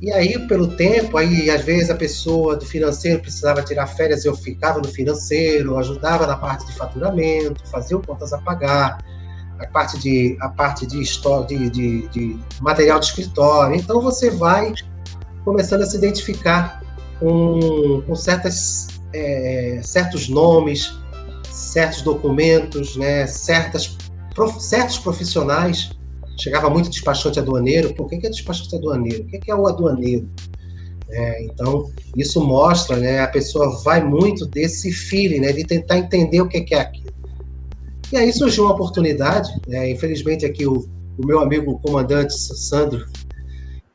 E 0.00 0.12
aí, 0.12 0.38
pelo 0.46 0.68
tempo, 0.76 1.16
aí 1.16 1.50
às 1.50 1.64
vezes 1.64 1.90
a 1.90 1.94
pessoa 1.94 2.54
do 2.54 2.64
financeiro 2.64 3.20
precisava 3.20 3.62
tirar 3.62 3.86
férias, 3.88 4.24
eu 4.24 4.34
ficava 4.36 4.78
no 4.78 4.86
financeiro, 4.88 5.76
ajudava 5.76 6.24
na 6.24 6.36
parte 6.36 6.66
de 6.66 6.72
faturamento, 6.74 7.66
fazia 7.68 7.98
contas 7.98 8.32
a 8.32 8.38
pagar, 8.38 8.98
a 9.58 9.66
parte 9.66 9.98
de, 9.98 10.36
a 10.40 10.48
parte 10.48 10.86
de, 10.86 11.02
de, 11.02 11.70
de, 11.70 12.08
de 12.08 12.38
material 12.60 13.00
de 13.00 13.06
escritório. 13.06 13.74
Então 13.74 14.00
você 14.00 14.30
vai 14.30 14.72
começando 15.44 15.82
a 15.82 15.86
se 15.86 15.96
identificar 15.96 16.80
com, 17.18 18.02
com 18.06 18.14
certas, 18.14 18.86
é, 19.12 19.80
certos 19.82 20.28
nomes, 20.28 20.96
certos 21.50 22.02
documentos, 22.02 22.96
né, 22.96 23.26
certas, 23.26 23.98
prof, 24.32 24.62
certos 24.62 24.98
profissionais. 24.98 25.90
Chegava 26.38 26.70
muito 26.70 26.88
despachante 26.88 27.38
aduaneiro. 27.38 27.92
Por 27.94 28.08
que, 28.08 28.26
é 28.26 28.30
despachante 28.30 28.76
aduaneiro? 28.76 29.24
O 29.24 29.26
que, 29.26 29.50
é 29.50 29.54
o 29.54 29.66
aduaneiro? 29.66 30.28
É, 31.10 31.42
então, 31.44 31.90
isso 32.16 32.40
mostra, 32.40 32.96
né, 32.96 33.20
a 33.20 33.28
pessoa 33.28 33.82
vai 33.82 34.04
muito 34.04 34.44
desse 34.46 34.92
feeling, 34.92 35.40
né, 35.40 35.52
de 35.52 35.64
tentar 35.64 35.98
entender 35.98 36.40
o 36.40 36.48
que, 36.48 36.74
é 36.74 36.80
aquilo. 36.80 37.08
E 38.12 38.16
aí 38.16 38.32
surgiu 38.32 38.64
uma 38.64 38.74
oportunidade, 38.74 39.50
né, 39.66 39.90
infelizmente 39.90 40.44
aqui 40.44 40.66
o, 40.66 40.86
o 41.18 41.26
meu 41.26 41.40
amigo 41.40 41.80
comandante 41.80 42.34
Sandro, 42.34 43.06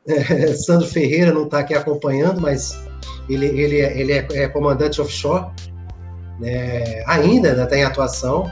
é, 0.07 0.53
Sandro 0.57 0.87
Ferreira 0.87 1.31
não 1.31 1.45
está 1.45 1.59
aqui 1.59 1.75
acompanhando, 1.75 2.41
mas 2.41 2.75
ele, 3.29 3.45
ele, 3.45 3.81
é, 3.81 3.99
ele 3.99 4.11
é, 4.11 4.27
é 4.31 4.47
comandante 4.47 4.99
offshore, 4.99 5.45
né, 6.39 7.03
ainda 7.05 7.49
está 7.51 7.75
né, 7.75 7.81
em 7.81 7.83
atuação, 7.83 8.51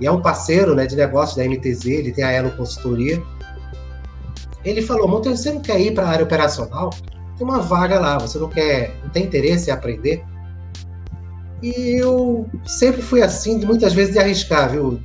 e 0.00 0.06
é 0.06 0.12
um 0.12 0.20
parceiro 0.20 0.74
né, 0.74 0.86
de 0.86 0.96
negócio 0.96 1.36
da 1.36 1.44
MTZ, 1.44 1.86
ele 1.86 2.12
tem 2.12 2.24
a 2.24 2.30
Elo 2.30 2.50
Consultoria. 2.52 3.22
Ele 4.64 4.82
falou, 4.82 5.08
Monteiro, 5.08 5.36
você 5.36 5.52
não 5.52 5.60
quer 5.60 5.80
ir 5.80 5.94
para 5.94 6.04
a 6.04 6.10
área 6.10 6.24
operacional? 6.24 6.90
Tem 7.36 7.46
uma 7.46 7.60
vaga 7.60 7.98
lá, 7.98 8.18
você 8.18 8.38
não 8.38 8.48
quer, 8.48 8.94
não 9.02 9.10
tem 9.10 9.24
interesse 9.24 9.70
em 9.70 9.72
aprender? 9.72 10.24
E 11.62 12.00
eu 12.00 12.48
sempre 12.64 13.02
fui 13.02 13.22
assim, 13.22 13.64
muitas 13.64 13.92
vezes 13.92 14.12
de 14.12 14.18
arriscar, 14.18 14.70
viu? 14.70 15.00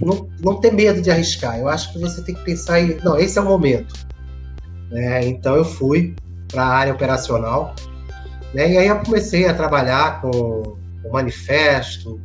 Não, 0.00 0.28
não 0.40 0.60
ter 0.60 0.72
medo 0.72 1.00
de 1.00 1.10
arriscar. 1.10 1.58
Eu 1.58 1.68
acho 1.68 1.92
que 1.92 1.98
você 1.98 2.22
tem 2.22 2.34
que 2.34 2.44
pensar 2.44 2.80
em, 2.80 2.96
não, 3.02 3.18
esse 3.18 3.38
é 3.38 3.42
o 3.42 3.44
momento. 3.44 3.94
É, 4.92 5.26
então 5.26 5.56
eu 5.56 5.64
fui 5.64 6.14
para 6.48 6.62
a 6.62 6.68
área 6.68 6.92
operacional. 6.92 7.74
Né? 8.54 8.72
E 8.72 8.78
aí 8.78 8.86
eu 8.86 8.98
comecei 9.00 9.46
a 9.46 9.54
trabalhar 9.54 10.20
com 10.20 10.30
o 10.30 11.12
manifesto. 11.12 12.20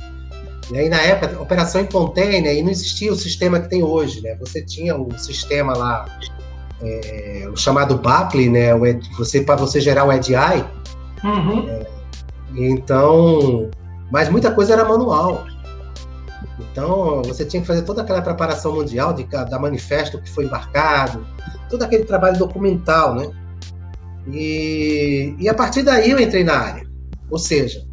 E 0.71 0.87
na 0.87 1.01
época, 1.01 1.41
operação 1.41 1.81
em 1.81 1.85
container, 1.85 2.55
e 2.55 2.61
não 2.61 2.69
existia 2.69 3.11
o 3.11 3.15
sistema 3.15 3.59
que 3.59 3.69
tem 3.69 3.83
hoje. 3.83 4.21
Né? 4.21 4.35
Você 4.39 4.61
tinha 4.61 4.95
um 4.95 5.09
sistema 5.17 5.75
lá, 5.75 6.05
é, 6.81 7.47
o 7.51 7.55
chamado 7.55 7.97
BAPLI, 7.97 8.49
né? 8.49 8.69
você, 9.17 9.41
para 9.41 9.55
você 9.55 9.81
gerar 9.81 10.05
o 10.05 10.11
EDI. 10.11 10.63
Uhum. 11.23 11.67
É, 11.69 11.85
então, 12.55 13.69
mas 14.11 14.29
muita 14.29 14.51
coisa 14.51 14.73
era 14.73 14.85
manual. 14.85 15.43
Então, 16.71 17.21
você 17.23 17.45
tinha 17.45 17.61
que 17.61 17.67
fazer 17.67 17.81
toda 17.81 18.01
aquela 18.01 18.21
preparação 18.21 18.75
mundial 18.75 19.13
de, 19.13 19.23
da 19.23 19.59
manifesto 19.59 20.21
que 20.21 20.29
foi 20.29 20.45
embarcado, 20.45 21.25
todo 21.69 21.83
aquele 21.83 22.03
trabalho 22.03 22.37
documental, 22.37 23.15
né? 23.15 23.31
E, 24.27 25.35
e 25.39 25.49
a 25.49 25.53
partir 25.53 25.83
daí 25.83 26.11
eu 26.11 26.19
entrei 26.19 26.43
na 26.43 26.57
área. 26.57 26.87
Ou 27.29 27.39
seja, 27.39 27.85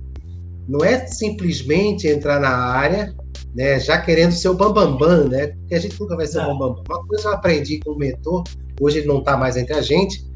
não 0.68 0.84
é 0.84 1.06
simplesmente 1.06 2.09
entrar 2.09 2.40
na 2.40 2.51
área, 2.51 3.14
né, 3.55 3.78
já 3.80 4.01
querendo 4.01 4.32
ser 4.32 4.48
o 4.48 4.55
bambambam, 4.55 4.98
bam, 4.98 5.22
bam, 5.22 5.28
né? 5.28 5.47
Porque 5.48 5.74
a 5.74 5.78
gente 5.78 5.98
nunca 6.01 6.16
vai 6.16 6.26
ser 6.26 6.38
o 6.38 6.43
é. 6.43 6.47
bambambam. 6.47 6.82
Bam, 6.86 6.97
Uma 6.98 7.06
coisa 7.06 7.28
eu 7.28 7.32
aprendi 7.32 7.78
com 7.80 7.93
o 7.93 7.98
mentor, 7.98 8.44
hoje 8.80 8.98
ele 8.98 9.06
não 9.06 9.18
está 9.20 9.36
mais 9.36 9.56
entre 9.56 9.74
a 9.74 9.82
gente, 9.82 10.26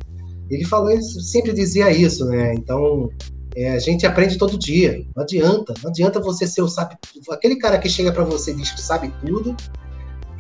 ele 0.51 0.65
falou, 0.65 0.91
ele 0.91 1.03
sempre 1.03 1.53
dizia 1.53 1.91
isso, 1.93 2.25
né? 2.27 2.55
Então, 2.55 3.09
é, 3.55 3.73
a 3.73 3.79
gente 3.79 4.07
aprende 4.07 4.37
todo 4.37 4.59
dia. 4.59 5.05
Não 5.15 5.23
adianta, 5.23 5.75
não 5.83 5.91
adianta 5.91 6.21
você 6.21 6.47
ser 6.47 6.63
o 6.63 6.69
sabe 6.69 6.97
aquele 7.31 7.57
cara 7.57 7.79
que 7.79 7.89
chega 7.89 8.13
para 8.13 8.25
você 8.25 8.51
e 8.51 8.55
diz 8.55 8.71
que 8.71 8.81
sabe 8.81 9.13
tudo. 9.25 9.57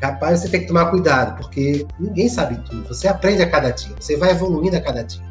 Rapaz, 0.02 0.40
você 0.40 0.48
tem 0.48 0.62
que 0.62 0.66
tomar 0.66 0.90
cuidado, 0.90 1.36
porque 1.40 1.86
ninguém 1.98 2.28
sabe 2.28 2.58
tudo. 2.68 2.88
Você 2.88 3.06
aprende 3.06 3.42
a 3.42 3.50
cada 3.50 3.70
dia, 3.70 3.94
você 3.98 4.16
vai 4.16 4.30
evoluindo 4.30 4.76
a 4.76 4.80
cada 4.80 5.02
dia. 5.02 5.29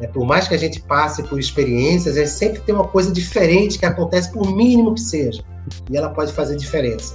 É, 0.00 0.06
por 0.06 0.26
mais 0.26 0.46
que 0.46 0.54
a 0.54 0.58
gente 0.58 0.80
passe 0.80 1.22
por 1.22 1.38
experiências, 1.38 2.16
é 2.16 2.26
sempre 2.26 2.60
tem 2.60 2.74
uma 2.74 2.86
coisa 2.86 3.10
diferente 3.10 3.78
que 3.78 3.86
acontece, 3.86 4.30
por 4.30 4.54
mínimo 4.54 4.94
que 4.94 5.00
seja, 5.00 5.42
e 5.90 5.96
ela 5.96 6.10
pode 6.10 6.32
fazer 6.32 6.56
diferença. 6.56 7.14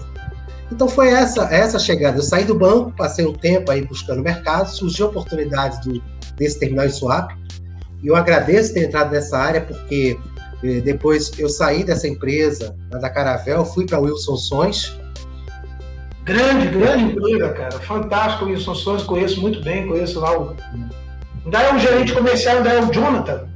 Então 0.71 0.87
foi 0.87 1.09
essa 1.09 1.43
essa 1.53 1.77
chegada. 1.77 2.17
Eu 2.17 2.23
saí 2.23 2.45
do 2.45 2.55
banco, 2.55 2.91
passei 2.95 3.25
um 3.25 3.33
tempo 3.33 3.69
aí 3.69 3.85
buscando 3.85 4.23
mercado, 4.23 4.67
surgiu 4.67 5.07
a 5.07 5.09
oportunidade 5.09 5.87
do, 5.87 6.01
desse 6.37 6.59
terminal 6.59 6.85
em 6.85 6.89
swap. 6.89 7.31
E 8.01 8.07
eu 8.07 8.15
agradeço 8.15 8.73
ter 8.73 8.85
entrado 8.85 9.11
nessa 9.11 9.37
área, 9.37 9.61
porque 9.61 10.17
eh, 10.63 10.79
depois 10.79 11.31
eu 11.37 11.49
saí 11.49 11.83
dessa 11.83 12.07
empresa, 12.07 12.75
da 12.89 13.09
Caravel, 13.09 13.63
fui 13.65 13.85
para 13.85 13.99
Wilson 13.99 14.37
Sons. 14.37 14.97
Grande, 16.23 16.67
grande 16.67 17.03
empresa, 17.03 17.49
cara. 17.49 17.79
Fantástico, 17.81 18.45
Wilson 18.45 18.73
Sons, 18.73 19.03
conheço 19.03 19.41
muito 19.41 19.61
bem, 19.61 19.87
conheço 19.87 20.19
lá 20.19 20.39
o 20.39 20.55
Ainda 21.45 21.61
é 21.61 21.73
um 21.73 21.79
gerente 21.79 22.13
comercial, 22.13 22.57
ainda 22.57 22.69
é 22.69 22.81
o 22.81 22.91
Jonathan. 22.91 23.47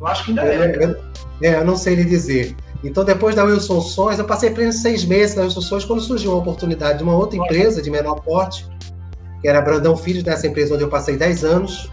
Eu 0.00 0.06
acho 0.06 0.24
que 0.24 0.30
ainda 0.30 0.42
é. 0.44 0.96
É, 1.42 1.48
é 1.48 1.60
eu 1.60 1.64
não 1.64 1.76
sei 1.76 1.96
lhe 1.96 2.04
dizer. 2.04 2.54
Então, 2.84 3.04
depois 3.04 3.34
da 3.34 3.44
Wilson 3.44 3.80
Sons, 3.80 4.18
eu 4.18 4.24
passei 4.24 4.50
apenas 4.50 4.76
seis 4.76 5.04
meses 5.04 5.34
na 5.34 5.42
Wilson 5.42 5.60
Sons, 5.60 5.84
quando 5.84 6.00
surgiu 6.00 6.30
uma 6.30 6.38
oportunidade 6.38 6.98
de 6.98 7.04
uma 7.04 7.16
outra 7.16 7.36
empresa 7.36 7.82
de 7.82 7.90
menor 7.90 8.20
porte, 8.20 8.66
que 9.40 9.48
era 9.48 9.60
Brandão 9.60 9.96
Filhos, 9.96 10.22
nessa 10.22 10.46
empresa 10.46 10.74
onde 10.74 10.84
eu 10.84 10.88
passei 10.88 11.16
dez 11.16 11.44
anos. 11.44 11.90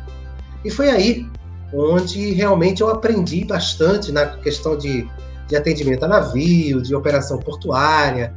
E 0.64 0.69
foi 0.69 0.89
aí 0.89 1.27
onde 1.73 2.31
realmente 2.34 2.81
eu 2.81 2.89
aprendi 2.89 3.43
bastante 3.43 4.11
na 4.11 4.26
questão 4.38 4.77
de, 4.77 5.07
de 5.47 5.56
atendimento 5.56 6.03
a 6.03 6.07
navio, 6.07 6.81
de 6.81 6.93
operação 6.93 7.39
portuária. 7.39 8.34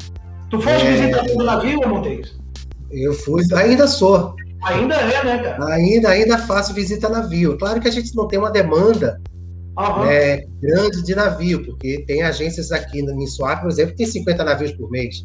Tu 0.51 0.60
foste 0.60 0.86
é... 0.86 0.93
visitador 0.93 1.36
do 1.36 1.44
navio, 1.44 1.86
Montes? 1.86 2.39
Eu 2.90 3.12
fui, 3.12 3.44
ainda 3.55 3.86
sou. 3.86 4.35
Ainda 4.65 4.95
é, 4.97 5.25
né, 5.25 5.39
cara? 5.39 5.75
Ainda, 5.75 6.09
ainda 6.11 6.39
faço 6.39 6.75
visita 6.75 7.07
a 7.07 7.11
navio. 7.11 7.57
Claro 7.59 7.81
que 7.81 7.89
a 7.89 7.93
gente 7.93 8.15
não 8.15 8.27
tem 8.27 8.39
uma 8.39 8.51
demanda 8.51 9.21
uhum. 9.79 10.05
né, 10.05 10.43
grande 10.61 11.03
de 11.03 11.15
navio, 11.15 11.65
porque 11.65 12.05
tem 12.07 12.23
agências 12.23 12.73
aqui 12.73 13.03
no 13.03 13.27
Suape, 13.27 13.63
por 13.63 13.71
exemplo, 13.71 13.93
que 13.93 13.99
tem 13.99 14.07
50 14.07 14.45
navios 14.45 14.73
por 14.73 14.91
mês. 14.91 15.25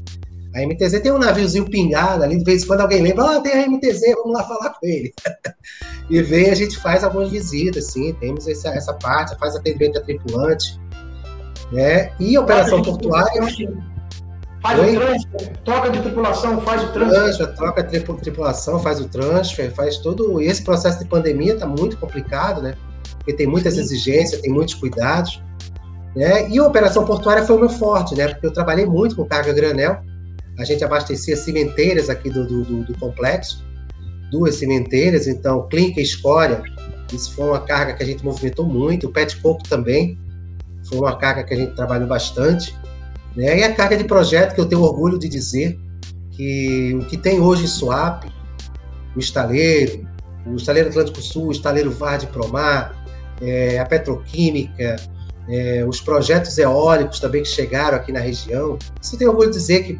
A 0.55 0.61
MTZ 0.61 1.01
tem 1.01 1.11
um 1.11 1.17
naviozinho 1.17 1.65
pingado 1.65 2.23
ali, 2.23 2.37
de 2.37 2.43
vez 2.43 2.63
em 2.63 2.67
quando 2.67 2.81
alguém 2.81 3.01
lembra, 3.01 3.37
ah, 3.37 3.41
tem 3.41 3.53
a 3.53 3.67
MTZ, 3.67 4.01
vamos 4.17 4.33
lá 4.33 4.43
falar 4.43 4.69
com 4.69 4.85
ele. 4.85 5.11
e 6.11 6.21
vem, 6.21 6.51
a 6.51 6.55
gente 6.55 6.77
faz 6.77 7.03
algumas 7.03 7.31
visitas, 7.31 7.87
sim, 7.87 8.13
temos 8.19 8.47
essa, 8.47 8.69
essa 8.69 8.93
parte, 8.93 9.37
faz 9.39 9.55
atendimento 9.55 9.97
a 9.97 10.01
tripulante. 10.01 10.79
Né? 11.71 12.11
E 12.19 12.37
operação 12.37 12.83
portuária. 12.83 13.41
Faz 14.63 14.79
Oi? 14.79 14.95
o 14.95 14.99
transfer, 14.99 15.57
troca 15.65 15.89
de 15.89 16.01
tripulação, 16.01 16.61
faz 16.61 16.83
o 16.83 16.93
transfer. 16.93 17.21
transfer 17.21 17.55
troca 17.55 17.83
de 17.83 17.99
tripulação, 17.99 18.79
faz 18.79 19.01
o 19.01 19.09
transfer, 19.09 19.71
faz 19.73 19.97
todo. 19.97 20.41
E 20.41 20.45
esse 20.45 20.63
processo 20.63 20.99
de 20.99 21.05
pandemia 21.05 21.55
está 21.55 21.67
muito 21.67 21.97
complicado, 21.97 22.61
né? 22.61 22.73
Porque 23.17 23.33
tem 23.33 23.45
muitas 23.45 23.73
Sim. 23.73 23.81
exigências, 23.81 24.39
tem 24.39 24.53
muitos 24.53 24.75
cuidados. 24.75 25.43
Né? 26.15 26.49
E 26.49 26.57
a 26.57 26.63
operação 26.63 27.03
portuária 27.03 27.43
foi 27.43 27.57
o 27.57 27.59
meu 27.59 27.69
forte, 27.69 28.15
né? 28.15 28.29
Porque 28.29 28.47
eu 28.47 28.53
trabalhei 28.53 28.85
muito 28.85 29.17
com 29.17 29.25
carga 29.25 29.51
granel. 29.51 30.01
A 30.57 30.63
gente 30.63 30.81
abastecia 30.81 31.35
cimenteiras 31.35 32.09
aqui 32.09 32.29
do, 32.29 32.47
do, 32.47 32.63
do, 32.63 32.83
do 32.85 32.97
complexo, 32.97 33.61
duas 34.31 34.55
cimenteiras, 34.55 35.27
então 35.27 35.67
clínica 35.67 35.99
e 35.99 36.03
escória. 36.03 36.63
Isso 37.11 37.35
foi 37.35 37.49
uma 37.49 37.59
carga 37.59 37.95
que 37.95 38.03
a 38.03 38.05
gente 38.05 38.23
movimentou 38.23 38.65
muito. 38.65 39.07
O 39.07 39.11
pet 39.11 39.35
coco 39.41 39.61
também 39.67 40.17
foi 40.87 40.99
uma 40.99 41.17
carga 41.17 41.43
que 41.43 41.53
a 41.53 41.57
gente 41.57 41.75
trabalhou 41.75 42.07
bastante. 42.07 42.73
Né? 43.35 43.59
E 43.59 43.63
a 43.63 43.73
carga 43.73 43.97
de 43.97 44.03
projeto 44.03 44.53
que 44.53 44.61
eu 44.61 44.65
tenho 44.65 44.81
orgulho 44.81 45.17
de 45.17 45.27
dizer 45.27 45.79
que 46.31 46.97
o 46.99 47.05
que 47.05 47.17
tem 47.17 47.39
hoje 47.39 47.65
em 47.65 47.67
Suape, 47.67 48.31
o 49.15 49.19
estaleiro, 49.19 50.07
o 50.45 50.55
estaleiro 50.55 50.89
Atlântico 50.89 51.21
Sul, 51.21 51.47
o 51.47 51.51
estaleiro 51.51 51.91
VAR 51.91 52.17
de 52.17 52.27
Promar, 52.27 53.03
é, 53.41 53.79
a 53.79 53.85
petroquímica, 53.85 54.95
é, 55.47 55.85
os 55.85 56.01
projetos 56.01 56.57
eólicos 56.57 57.19
também 57.19 57.43
que 57.43 57.49
chegaram 57.49 57.97
aqui 57.97 58.11
na 58.11 58.19
região. 58.19 58.77
Isso 59.01 59.17
tenho 59.17 59.31
orgulho 59.31 59.51
de 59.51 59.57
dizer 59.57 59.83
que, 59.83 59.99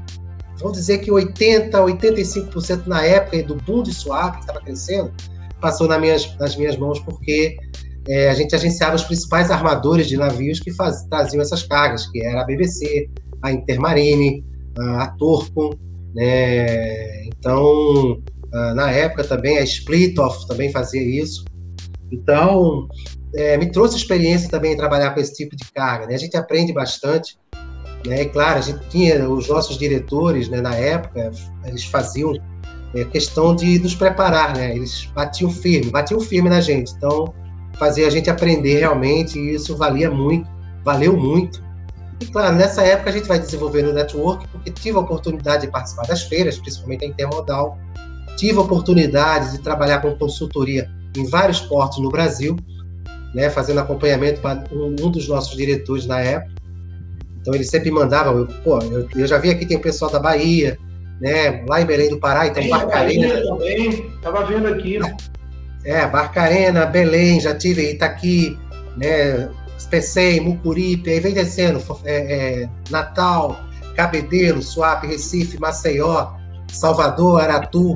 vamos 0.60 0.78
dizer 0.78 1.00
que 1.00 1.12
80%, 1.12 1.72
85% 1.72 2.88
na 2.88 3.04
época 3.04 3.44
do 3.44 3.56
boom 3.56 3.84
de 3.84 3.94
Suape, 3.94 4.38
que 4.38 4.44
estava 4.44 4.62
crescendo, 4.62 5.14
passou 5.60 5.88
nas 5.88 6.00
minhas, 6.00 6.38
nas 6.38 6.56
minhas 6.56 6.78
mãos, 6.78 7.00
porque 7.00 7.58
é, 8.08 8.30
a 8.30 8.34
gente 8.34 8.56
agenciava 8.56 8.96
os 8.96 9.04
principais 9.04 9.50
armadores 9.50 10.08
de 10.08 10.18
navios 10.18 10.60
que 10.60 10.72
faz, 10.72 11.04
traziam 11.04 11.42
essas 11.42 11.64
cargas, 11.64 12.06
que 12.08 12.22
era 12.24 12.42
a 12.42 12.46
BBC, 12.46 13.10
a 13.42 13.52
Intermarine, 13.52 14.44
a 14.78 15.08
Torcon, 15.18 15.72
né? 16.14 17.26
Então, 17.26 18.22
na 18.76 18.92
época 18.92 19.24
também 19.24 19.58
a 19.58 19.64
Splitoff 19.64 20.48
também 20.48 20.72
fazia 20.72 21.02
isso. 21.02 21.46
Então, 22.12 22.88
é, 23.36 23.58
me 23.58 23.72
trouxe 23.72 23.98
experiência 23.98 24.50
também 24.50 24.74
em 24.74 24.78
trabalhar 24.78 25.12
com 25.12 25.20
esse 25.20 25.34
tipo 25.34 25.56
de 25.56 25.66
carga. 25.72 26.06
Né? 26.06 26.16
A 26.16 26.20
gente 26.20 26.38
aprende 26.38 26.72
bastante. 26.72 27.38
Né? 28.06 28.22
E, 28.22 28.26
claro, 28.30 28.60
a 28.60 28.62
gente 28.62 28.80
tinha 28.90 29.28
os 29.28 29.48
nossos 29.48 29.78
diretores, 29.78 30.50
né, 30.50 30.62
na 30.62 30.76
época, 30.76 31.32
eles 31.66 31.86
faziam 31.86 32.34
é, 32.94 33.04
questão 33.06 33.56
de 33.56 33.80
nos 33.80 33.96
preparar, 33.96 34.56
né? 34.56 34.76
Eles 34.76 35.10
batiam 35.16 35.50
firme, 35.50 35.90
batiam 35.90 36.20
firme 36.20 36.50
na 36.50 36.62
gente. 36.62 36.94
Então, 36.94 37.34
fazia 37.78 38.08
a 38.08 38.10
gente 38.10 38.30
aprender 38.30 38.80
realmente, 38.80 39.38
e 39.38 39.56
isso 39.56 39.76
valia 39.76 40.10
muito, 40.10 40.50
valeu 40.84 41.18
muito. 41.18 41.64
E 42.20 42.26
claro, 42.28 42.56
nessa 42.56 42.84
época 42.84 43.10
a 43.10 43.14
gente 43.14 43.28
vai 43.28 43.40
desenvolvendo 43.40 43.90
o 43.90 43.94
network, 43.94 44.48
porque 44.48 44.72
tive 44.72 44.98
a 44.98 45.02
oportunidade 45.02 45.66
de 45.66 45.72
participar 45.72 46.08
das 46.08 46.24
feiras, 46.24 46.58
principalmente 46.58 47.06
a 47.06 47.08
Intermodal, 47.08 47.78
tive 48.38 48.58
a 48.58 48.62
oportunidade 48.62 49.52
de 49.52 49.60
trabalhar 49.60 50.00
com 50.02 50.16
consultoria 50.16 50.90
em 51.16 51.28
vários 51.30 51.60
portos 51.62 52.00
no 52.02 52.10
Brasil, 52.10 52.56
né, 53.34 53.50
fazendo 53.50 53.80
acompanhamento 53.80 54.42
para 54.42 54.64
um, 54.72 55.10
dos 55.10 55.28
nossos 55.28 55.56
diretores 55.56 56.06
na 56.06 56.20
época. 56.20 56.54
Então 57.42 57.54
ele 57.54 57.64
sempre 57.64 57.92
mandava, 57.92 58.32
eu, 58.32 58.48
pô, 58.64 58.80
eu, 58.80 59.08
eu, 59.16 59.28
já 59.28 59.38
vi 59.38 59.50
aqui 59.50 59.66
tem 59.66 59.76
o 59.76 59.82
pessoal 59.82 60.10
da 60.10 60.20
Bahia, 60.20 60.78
né? 61.20 61.66
Lá 61.68 61.82
em 61.82 61.86
Belém 61.86 62.10
do 62.10 62.20
Pará, 62.20 62.48
então 62.48 62.66
Barcarena. 62.70 63.42
também, 63.42 64.10
tava 64.22 64.46
vendo 64.46 64.68
aqui. 64.68 65.00
É, 65.86 66.08
Barcarena, 66.08 66.86
Belém, 66.86 67.40
já 67.40 67.54
tive 67.54 67.92
Itaqui, 67.92 68.58
né? 68.98 69.50
Especei, 69.78 70.40
Mucuripe, 70.40 71.10
aí 71.10 71.20
vem 71.20 71.34
descendo, 71.34 71.84
é, 72.06 72.62
é, 72.62 72.70
Natal, 72.90 73.60
Cabedelo, 73.96 74.62
Suape, 74.62 75.08
Recife, 75.08 75.60
Maceió, 75.60 76.32
Salvador, 76.72 77.42
Aratu, 77.42 77.96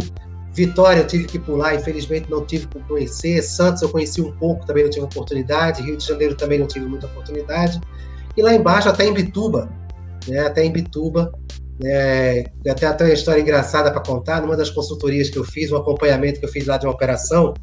Vitória 0.57 1.01
eu 1.01 1.05
tive 1.05 1.25
que 1.25 1.37
pular, 1.37 1.75
infelizmente 1.75 2.31
não 2.31 2.43
tive 2.43 2.65
que 2.65 2.79
conhecer. 2.79 3.43
Santos 3.43 3.83
eu 3.83 3.89
conheci 3.89 4.19
um 4.23 4.31
pouco, 4.31 4.65
também 4.65 4.83
não 4.83 4.89
tive 4.89 5.05
oportunidade. 5.05 5.83
Rio 5.83 5.95
de 5.95 6.03
Janeiro 6.03 6.33
também 6.33 6.57
não 6.57 6.65
tive 6.65 6.87
muita 6.87 7.05
oportunidade. 7.05 7.79
E 8.35 8.41
lá 8.41 8.55
embaixo, 8.55 8.89
até 8.89 9.05
em 9.05 9.13
Bituba, 9.13 9.69
né, 10.27 10.39
até 10.39 10.65
em 10.65 10.71
Bituba, 10.71 11.31
é, 11.85 12.49
até 12.67 12.87
até 12.87 13.03
uma 13.03 13.13
história 13.13 13.39
engraçada 13.39 13.91
para 13.91 14.01
contar. 14.01 14.41
Numa 14.41 14.57
das 14.57 14.71
consultorias 14.71 15.29
que 15.29 15.37
eu 15.37 15.43
fiz, 15.43 15.71
um 15.71 15.77
acompanhamento 15.77 16.39
que 16.39 16.47
eu 16.47 16.49
fiz 16.49 16.65
lá 16.65 16.77
de 16.77 16.87
uma 16.87 16.93
operação, 16.93 17.53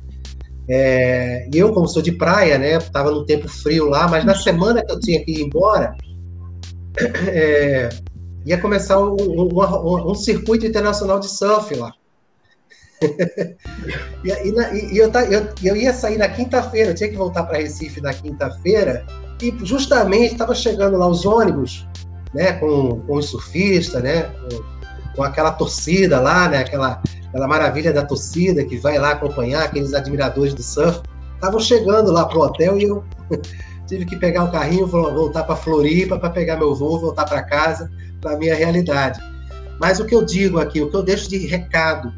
é, 0.69 1.49
e 1.53 1.59
eu, 1.59 1.73
como 1.73 1.86
sou 1.86 2.01
de 2.01 2.12
praia, 2.12 2.59
né, 2.59 2.77
estava 2.77 3.11
no 3.11 3.24
tempo 3.27 3.49
frio 3.49 3.86
lá, 3.86 4.09
mas 4.09 4.24
na 4.24 4.35
semana 4.35 4.85
que 4.85 4.93
eu 4.93 5.01
tinha 5.01 5.23
que 5.24 5.32
ir 5.32 5.43
embora, 5.43 5.95
é, 7.28 7.89
ia 8.47 8.59
começar 8.59 8.99
um, 8.99 9.16
um, 9.16 10.11
um, 10.11 10.15
circuito 10.15 10.66
internacional 10.66 11.20
de 11.20 11.28
surf 11.28 11.74
lá. 11.74 11.93
e, 14.24 14.31
e, 14.31 14.95
e 14.95 14.99
eu, 14.99 15.11
eu, 15.31 15.49
eu, 15.62 15.77
ia 15.77 15.93
sair 15.93 16.16
na 16.16 16.28
quinta-feira, 16.28 16.95
tinha 16.95 17.11
que 17.11 17.16
voltar 17.16 17.43
para 17.45 17.59
Recife 17.59 18.01
na 18.01 18.15
quinta-feira, 18.15 19.05
e 19.43 19.53
justamente 19.65 20.32
estava 20.32 20.55
chegando 20.55 20.97
lá 20.97 21.07
os 21.07 21.27
ônibus, 21.27 21.86
né, 22.32 22.53
com, 22.55 23.01
com 23.01 23.16
os 23.16 23.27
surfistas, 23.27 24.03
né, 24.03 24.23
com, 24.23 25.16
com, 25.16 25.23
aquela 25.23 25.53
torcida 25.53 26.20
lá, 26.20 26.49
né, 26.49 26.59
aquela, 26.59 27.03
aquela 27.35 27.48
maravilha 27.48 27.93
da 27.93 28.05
torcida 28.05 28.65
que 28.65 28.77
vai 28.77 28.97
lá 28.97 29.11
acompanhar 29.11 29.65
aqueles 29.65 29.93
admiradores 29.93 30.55
do 30.55 30.62
surf, 30.62 31.01
estavam 31.35 31.59
chegando 31.59 32.12
lá 32.12 32.27
pro 32.27 32.43
hotel 32.43 32.78
e 32.78 32.85
eu 32.85 33.02
tive 33.89 34.06
que 34.06 34.15
pegar 34.16 34.44
o 34.44 34.52
carrinho, 34.52 34.86
voltar 34.86 35.43
para 35.43 35.56
Floripa 35.56 36.16
para 36.16 36.31
pegar 36.31 36.56
meu 36.56 36.77
voo, 36.77 37.01
voltar 37.01 37.24
para 37.24 37.43
casa, 37.43 37.90
para 38.20 38.39
minha 38.39 38.55
realidade. 38.55 39.19
Mas 39.81 39.98
o 39.98 40.06
que 40.06 40.15
eu 40.15 40.24
digo 40.24 40.61
aqui, 40.61 40.81
o 40.81 40.89
que 40.89 40.97
eu 40.97 41.02
deixo 41.02 41.28
de 41.28 41.39
recado 41.39 42.15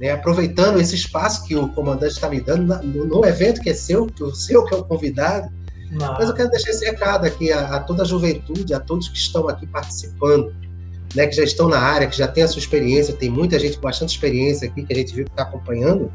né, 0.00 0.10
aproveitando 0.10 0.80
esse 0.80 0.96
espaço 0.96 1.44
que 1.44 1.54
o 1.54 1.68
comandante 1.68 2.14
está 2.14 2.28
me 2.28 2.40
dando 2.40 2.82
no, 2.82 3.06
no, 3.06 3.24
evento 3.24 3.60
que 3.60 3.70
é 3.70 3.74
seu, 3.74 4.06
que 4.06 4.24
o 4.24 4.34
seu 4.34 4.64
que 4.64 4.74
é 4.74 4.76
o 4.76 4.84
convidado. 4.84 5.48
Não. 5.92 6.14
Mas 6.14 6.28
eu 6.28 6.34
quero 6.34 6.50
deixar 6.50 6.70
esse 6.70 6.84
recado 6.84 7.24
aqui 7.24 7.52
a, 7.52 7.76
a, 7.76 7.80
toda 7.80 8.02
a 8.02 8.06
juventude, 8.06 8.74
a 8.74 8.80
todos 8.80 9.08
que 9.08 9.16
estão 9.16 9.48
aqui 9.48 9.66
participando, 9.68 10.52
né, 11.14 11.26
que 11.26 11.36
já 11.36 11.42
estão 11.42 11.68
na 11.68 11.78
área, 11.78 12.06
que 12.06 12.16
já 12.16 12.28
tem 12.28 12.42
a 12.44 12.48
sua 12.48 12.60
experiência, 12.60 13.14
tem 13.14 13.30
muita 13.30 13.58
gente 13.58 13.76
com 13.76 13.82
bastante 13.82 14.10
experiência 14.10 14.68
aqui 14.68 14.82
que 14.84 14.92
a 14.92 14.96
gente 14.96 15.14
viu 15.14 15.24
que 15.24 15.30
está 15.30 15.42
acompanhando, 15.42 16.12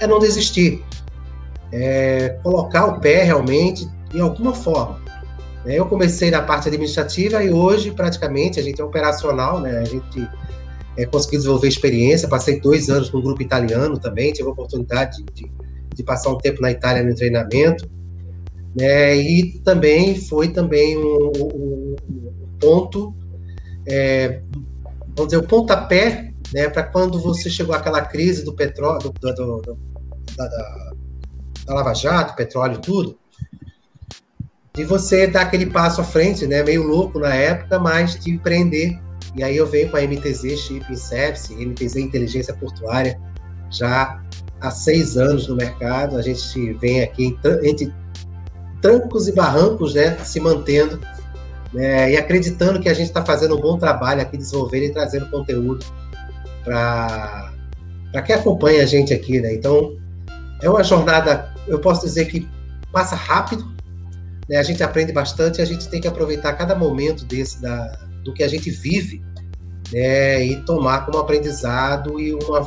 é 0.00 0.06
não 0.06 0.18
desistir, 0.18 0.82
é 1.70 2.30
colocar 2.42 2.86
o 2.86 3.00
pé 3.00 3.22
realmente 3.22 3.88
em 4.12 4.20
alguma 4.20 4.54
forma. 4.54 5.00
Né. 5.64 5.78
Eu 5.78 5.86
comecei 5.86 6.30
na 6.30 6.42
parte 6.42 6.68
administrativa 6.68 7.42
e 7.42 7.52
hoje 7.52 7.92
praticamente 7.92 8.58
a 8.58 8.62
gente 8.62 8.80
é 8.80 8.84
operacional, 8.84 9.60
né? 9.60 9.78
A 9.78 9.84
gente 9.84 10.28
é, 10.96 11.06
consegui 11.06 11.36
desenvolver 11.36 11.68
experiência, 11.68 12.28
passei 12.28 12.60
dois 12.60 12.90
anos 12.90 13.10
no 13.10 13.22
grupo 13.22 13.42
italiano 13.42 13.98
também, 13.98 14.32
tive 14.32 14.48
a 14.48 14.52
oportunidade 14.52 15.22
de, 15.32 15.50
de 15.94 16.02
passar 16.02 16.30
um 16.30 16.38
tempo 16.38 16.60
na 16.60 16.70
Itália 16.70 17.02
no 17.02 17.14
treinamento, 17.14 17.88
né, 18.74 19.16
e 19.16 19.60
também 19.64 20.18
foi 20.18 20.48
também 20.48 20.96
um, 20.96 21.32
um, 21.36 21.96
um 22.10 22.21
ponto, 22.62 23.14
é, 23.86 24.40
vamos 25.16 25.32
dizer, 25.32 25.38
o 25.38 25.46
pontapé, 25.46 26.32
né, 26.54 26.68
para 26.68 26.84
quando 26.84 27.20
você 27.20 27.50
chegou 27.50 27.74
àquela 27.74 28.02
crise 28.02 28.44
do 28.44 28.54
petróleo, 28.54 29.00
do, 29.00 29.12
do, 29.12 29.60
do, 29.60 29.78
da, 30.36 30.46
da, 30.46 30.92
da 31.66 31.74
Lava 31.74 31.94
Jato, 31.94 32.36
petróleo 32.36 32.78
tudo, 32.78 33.18
de 34.74 34.84
você 34.84 35.26
dar 35.26 35.42
aquele 35.42 35.66
passo 35.66 36.00
à 36.00 36.04
frente, 36.04 36.46
né, 36.46 36.62
meio 36.62 36.82
louco 36.82 37.18
na 37.18 37.34
época, 37.34 37.78
mas 37.78 38.18
de 38.18 38.30
empreender 38.30 38.98
e 39.34 39.42
aí 39.42 39.56
eu 39.56 39.66
venho 39.66 39.90
com 39.90 39.96
a 39.96 40.02
MTZ 40.02 40.58
Shipping 40.58 40.96
Service, 40.96 41.54
MTZ 41.54 41.96
Inteligência 41.96 42.54
Portuária, 42.54 43.18
já 43.70 44.22
há 44.60 44.70
seis 44.70 45.16
anos 45.16 45.48
no 45.48 45.56
mercado. 45.56 46.16
A 46.16 46.22
gente 46.22 46.72
vem 46.74 47.02
aqui 47.02 47.36
entre 47.62 47.92
trancos 48.82 49.28
e 49.28 49.32
barrancos, 49.32 49.94
né, 49.94 50.16
se 50.18 50.38
mantendo 50.38 51.00
né, 51.72 52.10
e 52.12 52.16
acreditando 52.16 52.80
que 52.80 52.88
a 52.88 52.94
gente 52.94 53.06
está 53.06 53.24
fazendo 53.24 53.56
um 53.56 53.60
bom 53.60 53.78
trabalho 53.78 54.20
aqui, 54.20 54.36
desenvolvendo 54.36 54.84
e 54.84 54.92
trazendo 54.92 55.26
conteúdo 55.30 55.84
para 56.64 57.52
quem 58.24 58.34
acompanha 58.34 58.82
a 58.82 58.86
gente 58.86 59.12
aqui, 59.12 59.40
né? 59.40 59.54
Então, 59.54 59.96
é 60.60 60.68
uma 60.68 60.84
jornada, 60.84 61.52
eu 61.66 61.78
posso 61.80 62.04
dizer 62.04 62.26
que 62.26 62.48
passa 62.92 63.16
rápido, 63.16 63.64
né? 64.48 64.58
A 64.58 64.62
gente 64.62 64.82
aprende 64.82 65.12
bastante, 65.12 65.58
e 65.58 65.62
a 65.62 65.64
gente 65.64 65.88
tem 65.88 66.00
que 66.00 66.06
aproveitar 66.06 66.52
cada 66.52 66.74
momento 66.74 67.24
desse 67.24 67.60
da, 67.60 67.98
do 68.22 68.32
que 68.32 68.42
a 68.42 68.48
gente 68.48 68.70
vive 68.70 69.22
né, 69.92 70.44
e 70.44 70.56
tomar 70.64 71.04
como 71.06 71.18
aprendizado 71.18 72.18
e 72.18 72.32
uma, 72.34 72.66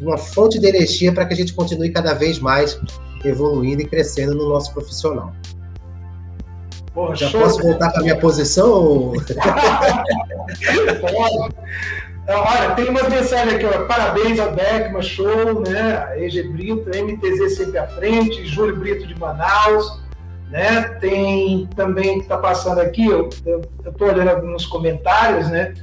uma 0.00 0.18
fonte 0.18 0.58
de 0.58 0.66
energia 0.66 1.12
para 1.12 1.24
que 1.26 1.34
a 1.34 1.36
gente 1.36 1.52
continue 1.52 1.90
cada 1.90 2.14
vez 2.14 2.38
mais 2.38 2.80
evoluindo 3.24 3.82
e 3.82 3.86
crescendo 3.86 4.34
no 4.34 4.48
nosso 4.48 4.72
profissional. 4.72 5.34
Porra, 6.96 7.14
Já 7.14 7.28
show. 7.28 7.40
posso 7.42 7.62
voltar 7.62 7.90
para 7.90 8.00
a 8.00 8.02
minha 8.02 8.18
posição? 8.18 9.12
Pode. 11.00 11.54
Olha, 12.28 12.70
tem 12.74 12.88
umas 12.88 13.08
mensagens 13.08 13.54
aqui, 13.54 13.64
ó. 13.66 13.84
Parabéns 13.84 14.40
ao 14.40 14.50
Beckman, 14.50 15.00
show, 15.00 15.60
né? 15.60 16.12
EG 16.18 16.42
Brito, 16.48 16.90
MTZ 16.90 17.56
sempre 17.56 17.78
à 17.78 17.86
frente, 17.86 18.44
Júlio 18.44 18.74
Brito 18.74 19.06
de 19.06 19.16
Manaus 19.16 20.04
né? 20.50 20.82
Tem 21.00 21.66
também 21.74 22.18
que 22.18 22.22
está 22.24 22.38
passando 22.38 22.80
aqui, 22.80 23.06
eu 23.06 23.28
estou 23.28 24.08
olhando 24.08 24.46
nos 24.46 24.66
comentários, 24.66 25.48
né? 25.48 25.74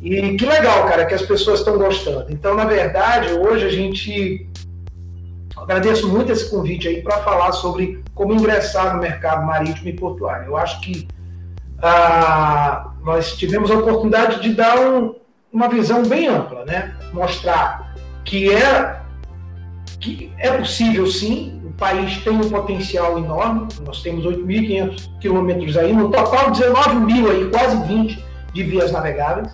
E 0.00 0.36
que 0.36 0.44
legal, 0.44 0.86
cara, 0.86 1.06
que 1.06 1.14
as 1.14 1.22
pessoas 1.22 1.60
estão 1.60 1.78
gostando. 1.78 2.30
Então, 2.30 2.54
na 2.54 2.64
verdade, 2.64 3.32
hoje 3.32 3.66
a 3.66 3.70
gente 3.70 4.46
agradeço 5.56 6.08
muito 6.08 6.30
esse 6.30 6.50
convite 6.50 6.86
aí 6.86 7.00
para 7.02 7.18
falar 7.18 7.52
sobre 7.52 8.03
como 8.14 8.32
ingressar 8.32 8.94
no 8.94 9.00
mercado 9.00 9.44
marítimo 9.46 9.88
e 9.88 9.92
portuário. 9.92 10.46
Eu 10.46 10.56
acho 10.56 10.80
que 10.80 11.08
ah, 11.82 12.92
nós 13.02 13.36
tivemos 13.36 13.70
a 13.70 13.74
oportunidade 13.74 14.40
de 14.40 14.54
dar 14.54 14.78
um, 14.78 15.14
uma 15.52 15.68
visão 15.68 16.02
bem 16.02 16.26
ampla, 16.26 16.64
né? 16.64 16.94
Mostrar 17.12 17.94
que 18.24 18.52
é 18.52 19.00
que 20.00 20.30
é 20.38 20.50
possível 20.58 21.06
sim 21.06 21.62
o 21.64 21.72
país 21.72 22.18
tem 22.18 22.32
um 22.32 22.48
potencial 22.50 23.18
enorme, 23.18 23.68
nós 23.84 24.02
temos 24.02 24.24
8.500 24.24 25.18
quilômetros 25.18 25.76
aí, 25.76 25.92
no 25.92 26.10
total 26.10 26.50
19 26.50 26.96
mil 26.96 27.30
aí, 27.30 27.50
quase 27.50 27.82
20 27.86 28.22
de 28.52 28.62
vias 28.62 28.92
navegáveis, 28.92 29.50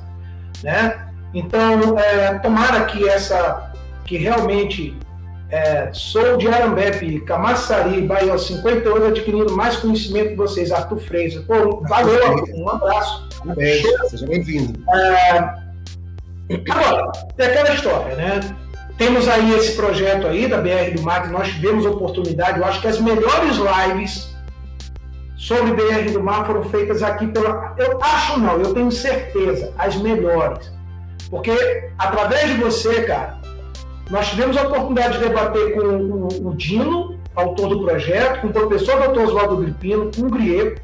né? 0.63 1.09
Então, 1.33 1.97
é, 1.99 2.35
tomara 2.41 2.85
que 2.87 3.09
essa, 3.09 3.73
que 4.05 4.17
realmente 4.17 4.97
é, 5.51 5.91
sou 5.93 6.37
de 6.37 6.47
Arambep, 6.49 7.21
Camaçari, 7.23 8.03
Bahia, 8.03 8.39
58, 8.39 9.07
adquirindo 9.07 9.57
mais 9.57 9.77
conhecimento 9.77 10.31
de 10.31 10.35
vocês, 10.37 10.71
Arthur 10.71 10.99
Freitas. 11.01 11.43
Pô, 11.45 11.83
valeu, 11.89 12.25
Arthur, 12.27 12.55
um 12.55 12.69
abraço. 12.69 13.29
Bem, 13.57 13.83
seja 14.09 14.27
bem-vindo. 14.27 14.81
É, 14.95 15.39
agora, 16.71 17.13
é 17.39 17.47
aquela 17.47 17.75
história, 17.75 18.15
né? 18.15 18.41
Temos 18.97 19.27
aí 19.27 19.55
esse 19.55 19.77
projeto 19.77 20.27
aí 20.27 20.47
da 20.47 20.59
BR 20.59 20.95
do 20.95 21.03
Mar, 21.03 21.23
que 21.23 21.31
nós 21.31 21.49
tivemos 21.49 21.87
oportunidade, 21.87 22.59
eu 22.59 22.65
acho 22.67 22.81
que 22.81 22.87
as 22.87 23.01
melhores 23.01 23.57
lives 23.57 24.31
sobre 25.37 25.73
BR 25.73 26.13
do 26.13 26.23
Mar 26.23 26.47
foram 26.47 26.63
feitas 26.65 27.03
aqui 27.03 27.27
pela. 27.27 27.75
Eu 27.79 27.99
acho 28.03 28.39
não, 28.39 28.61
eu 28.61 28.75
tenho 28.75 28.93
certeza, 28.93 29.73
as 29.79 29.97
melhores. 29.97 30.71
Porque 31.31 31.91
através 31.99 32.51
de 32.51 32.59
você, 32.59 33.03
cara, 33.03 33.40
nós 34.11 34.29
tivemos 34.29 34.57
a 34.57 34.63
oportunidade 34.63 35.19
de 35.19 35.25
debater 35.25 35.73
com 35.75 36.49
o, 36.49 36.55
Dino, 36.57 37.17
autor 37.35 37.69
do 37.69 37.85
projeto, 37.85 38.41
com 38.41 38.49
o 38.49 38.53
professor 38.53 39.09
Dr. 39.09 39.21
Oswaldo 39.21 39.57
Gripino, 39.59 40.11
com 40.15 40.23
o 40.23 40.31
Grieco, 40.31 40.81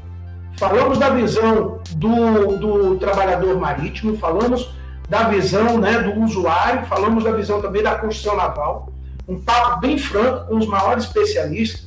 falamos 0.57 0.97
da 0.97 1.09
visão 1.09 1.79
do, 1.97 2.57
do 2.57 2.95
trabalhador 2.95 3.59
marítimo, 3.59 4.17
falamos 4.17 4.73
da 5.09 5.23
visão 5.23 5.77
né, 5.77 5.99
do 5.99 6.21
usuário, 6.21 6.85
falamos 6.85 7.23
da 7.23 7.31
visão 7.31 7.61
também 7.61 7.83
da 7.83 7.95
construção 7.95 8.37
naval, 8.37 8.93
um 9.27 9.39
papo 9.41 9.81
bem 9.81 9.97
franco 9.97 10.47
com 10.47 10.57
os 10.57 10.65
maiores 10.65 11.03
especialistas, 11.03 11.85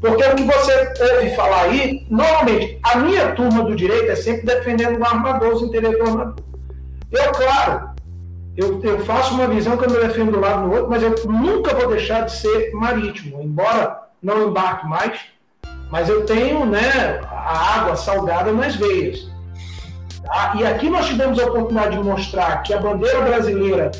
porque 0.00 0.24
o 0.24 0.36
que 0.36 0.44
você 0.44 0.94
ouve 1.14 1.34
falar 1.34 1.62
aí, 1.62 2.06
normalmente, 2.08 2.78
a 2.82 2.98
minha 2.98 3.32
turma 3.32 3.62
do 3.62 3.76
direito 3.76 4.10
é 4.10 4.16
sempre 4.16 4.46
defendendo 4.46 4.98
o 4.98 5.04
armador, 5.04 5.54
os 5.54 5.62
interesses 5.62 5.98
do 5.98 6.04
armador. 6.04 6.34
Eu, 7.10 7.32
claro, 7.32 7.90
eu, 8.58 8.80
eu 8.82 8.98
faço 9.04 9.34
uma 9.34 9.46
visão 9.46 9.76
que 9.76 9.84
eu 9.84 9.90
me 9.90 10.00
defendo 10.00 10.32
do 10.32 10.40
lado 10.40 10.68
do 10.68 10.72
outro, 10.74 10.90
mas 10.90 11.00
eu 11.00 11.14
nunca 11.26 11.72
vou 11.76 11.86
deixar 11.90 12.22
de 12.22 12.32
ser 12.32 12.72
marítimo, 12.72 13.40
embora 13.40 14.00
não 14.20 14.48
embarque 14.48 14.84
mais, 14.84 15.20
mas 15.92 16.08
eu 16.08 16.26
tenho 16.26 16.66
né, 16.66 17.20
a 17.30 17.76
água 17.76 17.94
salgada 17.94 18.52
nas 18.52 18.74
veias. 18.74 19.30
Tá? 20.24 20.54
E 20.58 20.66
aqui 20.66 20.90
nós 20.90 21.06
tivemos 21.06 21.38
a 21.38 21.46
oportunidade 21.46 21.96
de 21.96 22.02
mostrar 22.02 22.60
que 22.64 22.74
a 22.74 22.80
bandeira 22.80 23.20
brasileira 23.20 23.92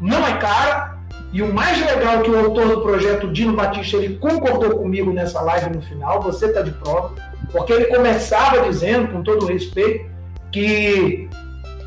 não 0.00 0.26
é 0.26 0.38
cara, 0.38 0.96
e 1.30 1.42
o 1.42 1.52
mais 1.52 1.78
legal 1.78 2.20
é 2.20 2.22
que 2.22 2.30
o 2.30 2.38
autor 2.38 2.66
do 2.66 2.80
projeto, 2.80 3.28
Dino 3.28 3.52
Batista, 3.52 3.98
ele 3.98 4.16
concordou 4.16 4.78
comigo 4.78 5.12
nessa 5.12 5.42
live 5.42 5.76
no 5.76 5.82
final, 5.82 6.22
você 6.22 6.46
está 6.46 6.62
de 6.62 6.70
prova, 6.70 7.12
porque 7.52 7.70
ele 7.70 7.84
começava 7.84 8.62
dizendo, 8.62 9.08
com 9.08 9.22
todo 9.22 9.44
respeito, 9.44 10.10
que 10.50 11.28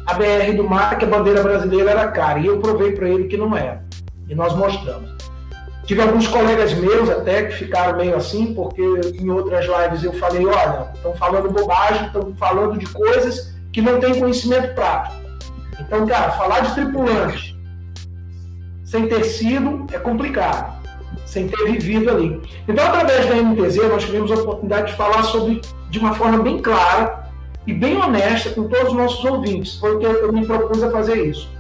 a 0.08 0.14
BR 0.14 0.56
do 0.56 0.64
Mar, 0.64 0.98
que 0.98 1.04
a 1.04 1.08
bandeira 1.08 1.44
brasileira 1.44 1.92
era 1.92 2.08
cara, 2.08 2.40
e 2.40 2.48
eu 2.48 2.60
provei 2.60 2.94
para 2.94 3.10
ele 3.10 3.26
que 3.26 3.36
não 3.36 3.56
era. 3.56 3.84
E 4.30 4.34
nós 4.34 4.56
mostramos. 4.56 5.18
Tive 5.86 6.02
alguns 6.02 6.28
colegas 6.28 6.74
meus 6.74 7.10
até 7.10 7.44
que 7.44 7.56
ficaram 7.56 7.98
meio 7.98 8.16
assim, 8.16 8.54
porque 8.54 8.82
em 8.82 9.30
outras 9.30 9.66
lives 9.66 10.04
eu 10.04 10.14
falei, 10.14 10.46
olha, 10.46 10.92
estão 10.96 11.14
falando 11.16 11.52
bobagem, 11.52 12.08
estão 12.08 12.34
falando 12.38 12.78
de 12.78 12.86
coisas 12.88 13.54
que 13.72 13.82
não 13.82 14.00
têm 14.00 14.20
conhecimento 14.20 14.74
prático. 14.74 15.16
Então, 15.80 16.08
cara, 16.08 16.32
falar 16.32 16.62
de 16.62 16.74
tripulante 16.74 17.58
sem 18.84 19.08
ter 19.08 19.24
sido 19.26 19.86
é 19.92 20.00
complicado, 20.00 20.82
sem 21.26 21.50
ter 21.50 21.66
vivido 21.66 22.10
ali. 22.10 22.42
Então, 22.68 22.86
através 22.86 23.26
da 23.26 23.36
MTZ, 23.36 23.90
nós 23.90 24.04
tivemos 24.04 24.32
a 24.32 24.36
oportunidade 24.36 24.92
de 24.92 24.98
falar 24.98 25.24
sobre, 25.24 25.62
de 25.90 26.00
uma 26.00 26.14
forma 26.14 26.40
bem 26.40 26.62
clara 26.62 27.27
e 27.68 27.74
bem 27.74 27.98
honesta 27.98 28.50
com 28.52 28.68
todos 28.68 28.88
os 28.88 28.98
nossos 28.98 29.24
ouvintes. 29.26 29.76
Foi 29.76 29.96
o 29.96 30.00
que 30.00 30.06
eu 30.06 30.32
me 30.32 30.46
propus 30.46 30.82
a 30.82 30.90
fazer 30.90 31.22
isso. 31.26 31.52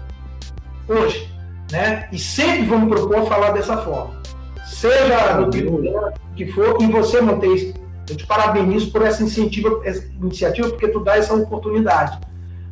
Hoje, 0.87 1.29
né? 1.69 2.07
E 2.13 2.17
sempre 2.17 2.63
vou 2.63 2.79
me 2.79 2.87
propor 2.87 3.17
a 3.17 3.25
falar 3.25 3.51
dessa 3.51 3.77
forma. 3.77 4.15
Seja 4.65 5.41
no 5.41 5.49
que 6.35 6.45
for, 6.47 6.77
e 6.81 6.87
você, 6.87 7.19
Montes, 7.19 7.73
eu 8.09 8.15
te 8.15 8.25
parabenizo 8.25 8.91
por 8.91 9.01
essa 9.01 9.21
essa 9.21 10.05
iniciativa, 10.21 10.69
porque 10.69 10.87
tu 10.87 11.01
dá 11.01 11.17
essa 11.17 11.33
oportunidade, 11.33 12.19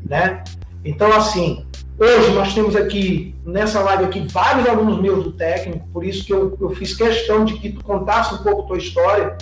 né? 0.05 0.43
Então, 0.83 1.11
assim, 1.11 1.65
hoje 1.99 2.31
nós 2.31 2.53
temos 2.53 2.75
aqui, 2.75 3.35
nessa 3.43 3.81
live 3.81 4.05
aqui, 4.05 4.27
vários 4.29 4.67
alunos 4.67 5.01
meus 5.01 5.23
do 5.23 5.31
técnico, 5.31 5.85
por 5.91 6.05
isso 6.05 6.23
que 6.23 6.31
eu, 6.31 6.55
eu 6.61 6.69
fiz 6.69 6.95
questão 6.95 7.43
de 7.43 7.55
que 7.55 7.71
tu 7.71 7.83
contasse 7.83 8.35
um 8.35 8.37
pouco 8.37 8.67
tua 8.67 8.77
história, 8.77 9.35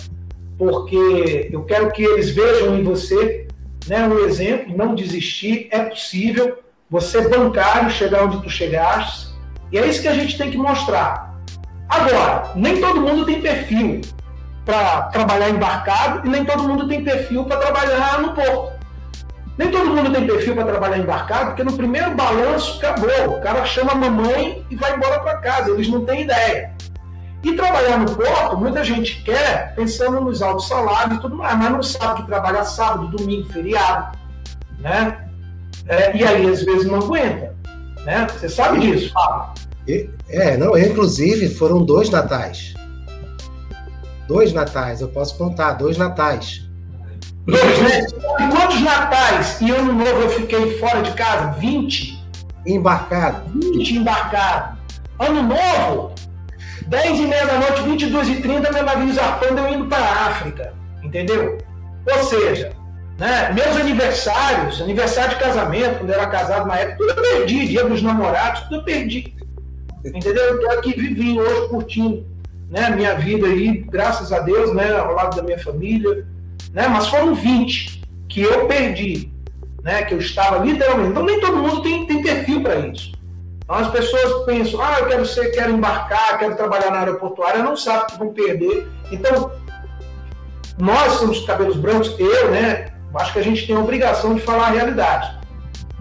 porque 0.56 1.50
eu 1.52 1.62
quero 1.64 1.92
que 1.92 2.02
eles 2.02 2.30
vejam 2.30 2.76
em 2.78 2.82
você 2.82 3.43
né, 3.86 4.06
um 4.06 4.18
exemplo, 4.20 4.76
não 4.76 4.94
desistir, 4.94 5.68
é 5.70 5.80
possível, 5.80 6.62
você 6.90 7.28
bancário, 7.28 7.90
chegar 7.90 8.24
onde 8.24 8.42
tu 8.42 8.50
chegaste, 8.50 9.28
e 9.72 9.78
é 9.78 9.86
isso 9.86 10.02
que 10.02 10.08
a 10.08 10.14
gente 10.14 10.38
tem 10.38 10.50
que 10.50 10.56
mostrar. 10.56 11.34
Agora, 11.88 12.52
nem 12.54 12.80
todo 12.80 13.00
mundo 13.00 13.24
tem 13.24 13.40
perfil 13.40 14.00
para 14.64 15.02
trabalhar 15.02 15.50
embarcado 15.50 16.26
e 16.26 16.30
nem 16.30 16.44
todo 16.44 16.62
mundo 16.62 16.88
tem 16.88 17.04
perfil 17.04 17.44
para 17.44 17.58
trabalhar 17.58 18.20
no 18.20 18.32
porto. 18.32 18.74
Nem 19.56 19.70
todo 19.70 19.90
mundo 19.90 20.10
tem 20.12 20.26
perfil 20.26 20.54
para 20.54 20.64
trabalhar 20.64 20.98
embarcado, 20.98 21.46
porque 21.46 21.62
no 21.62 21.74
primeiro 21.74 22.12
balanço 22.14 22.78
acabou. 22.78 23.36
O 23.36 23.40
cara 23.40 23.64
chama 23.64 23.92
a 23.92 23.94
mamãe 23.94 24.66
e 24.68 24.74
vai 24.74 24.96
embora 24.96 25.20
para 25.20 25.38
casa. 25.38 25.70
Eles 25.70 25.88
não 25.88 26.04
têm 26.04 26.22
ideia. 26.22 26.73
E 27.44 27.52
trabalhar 27.54 27.98
no 27.98 28.16
porto, 28.16 28.56
muita 28.56 28.82
gente 28.82 29.22
quer, 29.22 29.74
pensando 29.74 30.20
nos 30.20 30.40
altos 30.40 30.66
salários 30.66 31.18
e 31.18 31.20
tudo 31.20 31.36
mais, 31.36 31.58
mas 31.58 31.70
não 31.70 31.82
sabe 31.82 32.22
que 32.22 32.26
trabalha 32.26 32.64
sábado, 32.64 33.08
domingo, 33.08 33.52
feriado. 33.52 34.18
Né? 34.78 35.28
É, 35.86 36.16
e 36.16 36.24
aí, 36.24 36.46
às 36.46 36.62
vezes, 36.62 36.86
não 36.86 36.96
aguenta. 36.96 37.54
Né? 38.04 38.26
Você 38.32 38.48
sabe 38.48 38.80
disso, 38.80 39.12
Fábio? 39.12 39.62
É, 40.28 40.56
não, 40.56 40.76
inclusive 40.78 41.54
foram 41.54 41.84
dois 41.84 42.08
natais. 42.08 42.74
Dois 44.26 44.54
natais, 44.54 45.02
eu 45.02 45.08
posso 45.08 45.36
contar, 45.36 45.74
dois 45.74 45.98
natais. 45.98 46.66
Dois, 47.46 47.82
né? 47.82 48.06
E 48.40 48.48
quantos 48.48 48.80
natais 48.80 49.60
e 49.60 49.70
ano 49.70 49.92
novo 49.92 50.22
eu 50.22 50.30
fiquei 50.30 50.78
fora 50.78 51.02
de 51.02 51.12
casa? 51.12 51.52
20? 51.58 52.24
Embarcado. 52.66 53.42
20 53.52 53.96
embarcado. 53.96 54.78
Ano 55.18 55.42
novo, 55.42 56.13
10 56.86 57.20
e 57.20 57.26
meia 57.26 57.46
da 57.46 57.58
noite, 57.58 57.82
22 57.82 58.28
e 58.28 58.36
30, 58.36 58.72
meu 58.72 58.82
navio 58.82 59.12
zarpando 59.12 59.60
eu 59.60 59.74
indo 59.74 59.86
para 59.86 60.04
a 60.04 60.26
África. 60.26 60.74
Entendeu? 61.02 61.58
Ou 62.06 62.24
seja, 62.24 62.72
né, 63.18 63.52
meus 63.52 63.76
aniversários, 63.76 64.80
aniversário 64.80 65.30
de 65.30 65.42
casamento, 65.42 65.98
quando 65.98 66.10
eu 66.10 66.20
era 66.20 66.26
casado 66.26 66.66
na 66.66 66.76
época, 66.76 66.98
tudo 66.98 67.10
eu 67.10 67.22
perdi. 67.22 67.66
Dia 67.68 67.84
dos 67.84 68.02
namorados, 68.02 68.62
tudo 68.62 68.76
eu 68.76 68.84
perdi. 68.84 69.34
Entendeu? 70.04 70.42
Eu 70.42 70.54
estou 70.56 70.70
aqui 70.72 70.92
vivinho 70.92 71.40
hoje, 71.40 71.68
curtindo 71.68 72.26
né, 72.68 72.90
minha 72.90 73.14
vida 73.14 73.46
aí, 73.46 73.84
graças 73.88 74.32
a 74.32 74.40
Deus, 74.40 74.74
né, 74.74 74.92
ao 74.92 75.14
lado 75.14 75.36
da 75.36 75.42
minha 75.42 75.58
família. 75.58 76.26
Né, 76.72 76.88
mas 76.88 77.06
foram 77.06 77.34
20 77.34 78.02
que 78.28 78.42
eu 78.42 78.66
perdi, 78.66 79.30
né, 79.82 80.02
que 80.02 80.14
eu 80.14 80.18
estava 80.18 80.64
literalmente. 80.64 81.10
Então 81.10 81.24
nem 81.24 81.40
todo 81.40 81.56
mundo 81.56 81.82
tem, 81.82 82.06
tem 82.06 82.22
perfil 82.22 82.62
para 82.62 82.78
isso. 82.80 83.12
Então 83.64 83.76
as 83.76 83.90
pessoas 83.90 84.44
pensam, 84.44 84.80
ah, 84.80 84.96
eu 85.00 85.06
quero 85.06 85.24
ser, 85.24 85.50
quero 85.50 85.72
embarcar, 85.72 86.38
quero 86.38 86.54
trabalhar 86.54 86.90
na 86.90 86.98
área 86.98 87.14
portuária, 87.14 87.62
não 87.62 87.76
sabem 87.76 88.06
que 88.06 88.18
vão 88.18 88.32
perder. 88.32 88.86
Então, 89.10 89.50
nós 90.78 91.14
somos 91.14 91.40
cabelos 91.46 91.76
brancos, 91.76 92.14
eu, 92.18 92.50
né, 92.50 92.92
acho 93.14 93.32
que 93.32 93.38
a 93.38 93.42
gente 93.42 93.66
tem 93.66 93.74
a 93.74 93.80
obrigação 93.80 94.34
de 94.34 94.42
falar 94.42 94.66
a 94.66 94.70
realidade. 94.70 95.38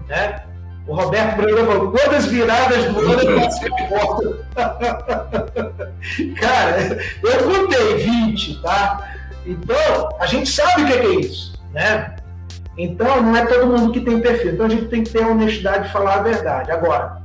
Né? 0.08 0.44
O 0.86 0.94
Roberto 0.94 1.38
Branco 1.38 1.66
falou, 1.66 1.92
quantas 1.92 2.26
viradas 2.26 2.86
do 2.92 3.00
ano 3.00 3.40
você 3.40 3.70
porta? 3.88 4.46
Cara, 6.42 7.00
eu 7.24 7.44
contei 7.50 7.98
20, 8.00 8.62
tá? 8.62 9.16
Então, 9.46 10.10
a 10.20 10.26
gente 10.26 10.50
sabe 10.50 10.82
o 10.82 10.86
que 10.88 10.94
é 10.94 11.06
isso, 11.16 11.54
né? 11.72 12.18
Então, 12.78 13.22
não 13.22 13.38
é 13.38 13.46
todo 13.46 13.68
mundo 13.68 13.94
que 13.94 14.02
tem 14.02 14.20
perfil. 14.20 14.54
Então, 14.54 14.66
a 14.66 14.70
gente 14.70 14.88
tem 14.88 15.04
que 15.04 15.12
ter 15.12 15.24
a 15.24 15.28
honestidade 15.28 15.88
de 15.88 15.94
falar 15.94 16.16
a 16.16 16.22
verdade. 16.24 16.72
Agora, 16.72 17.23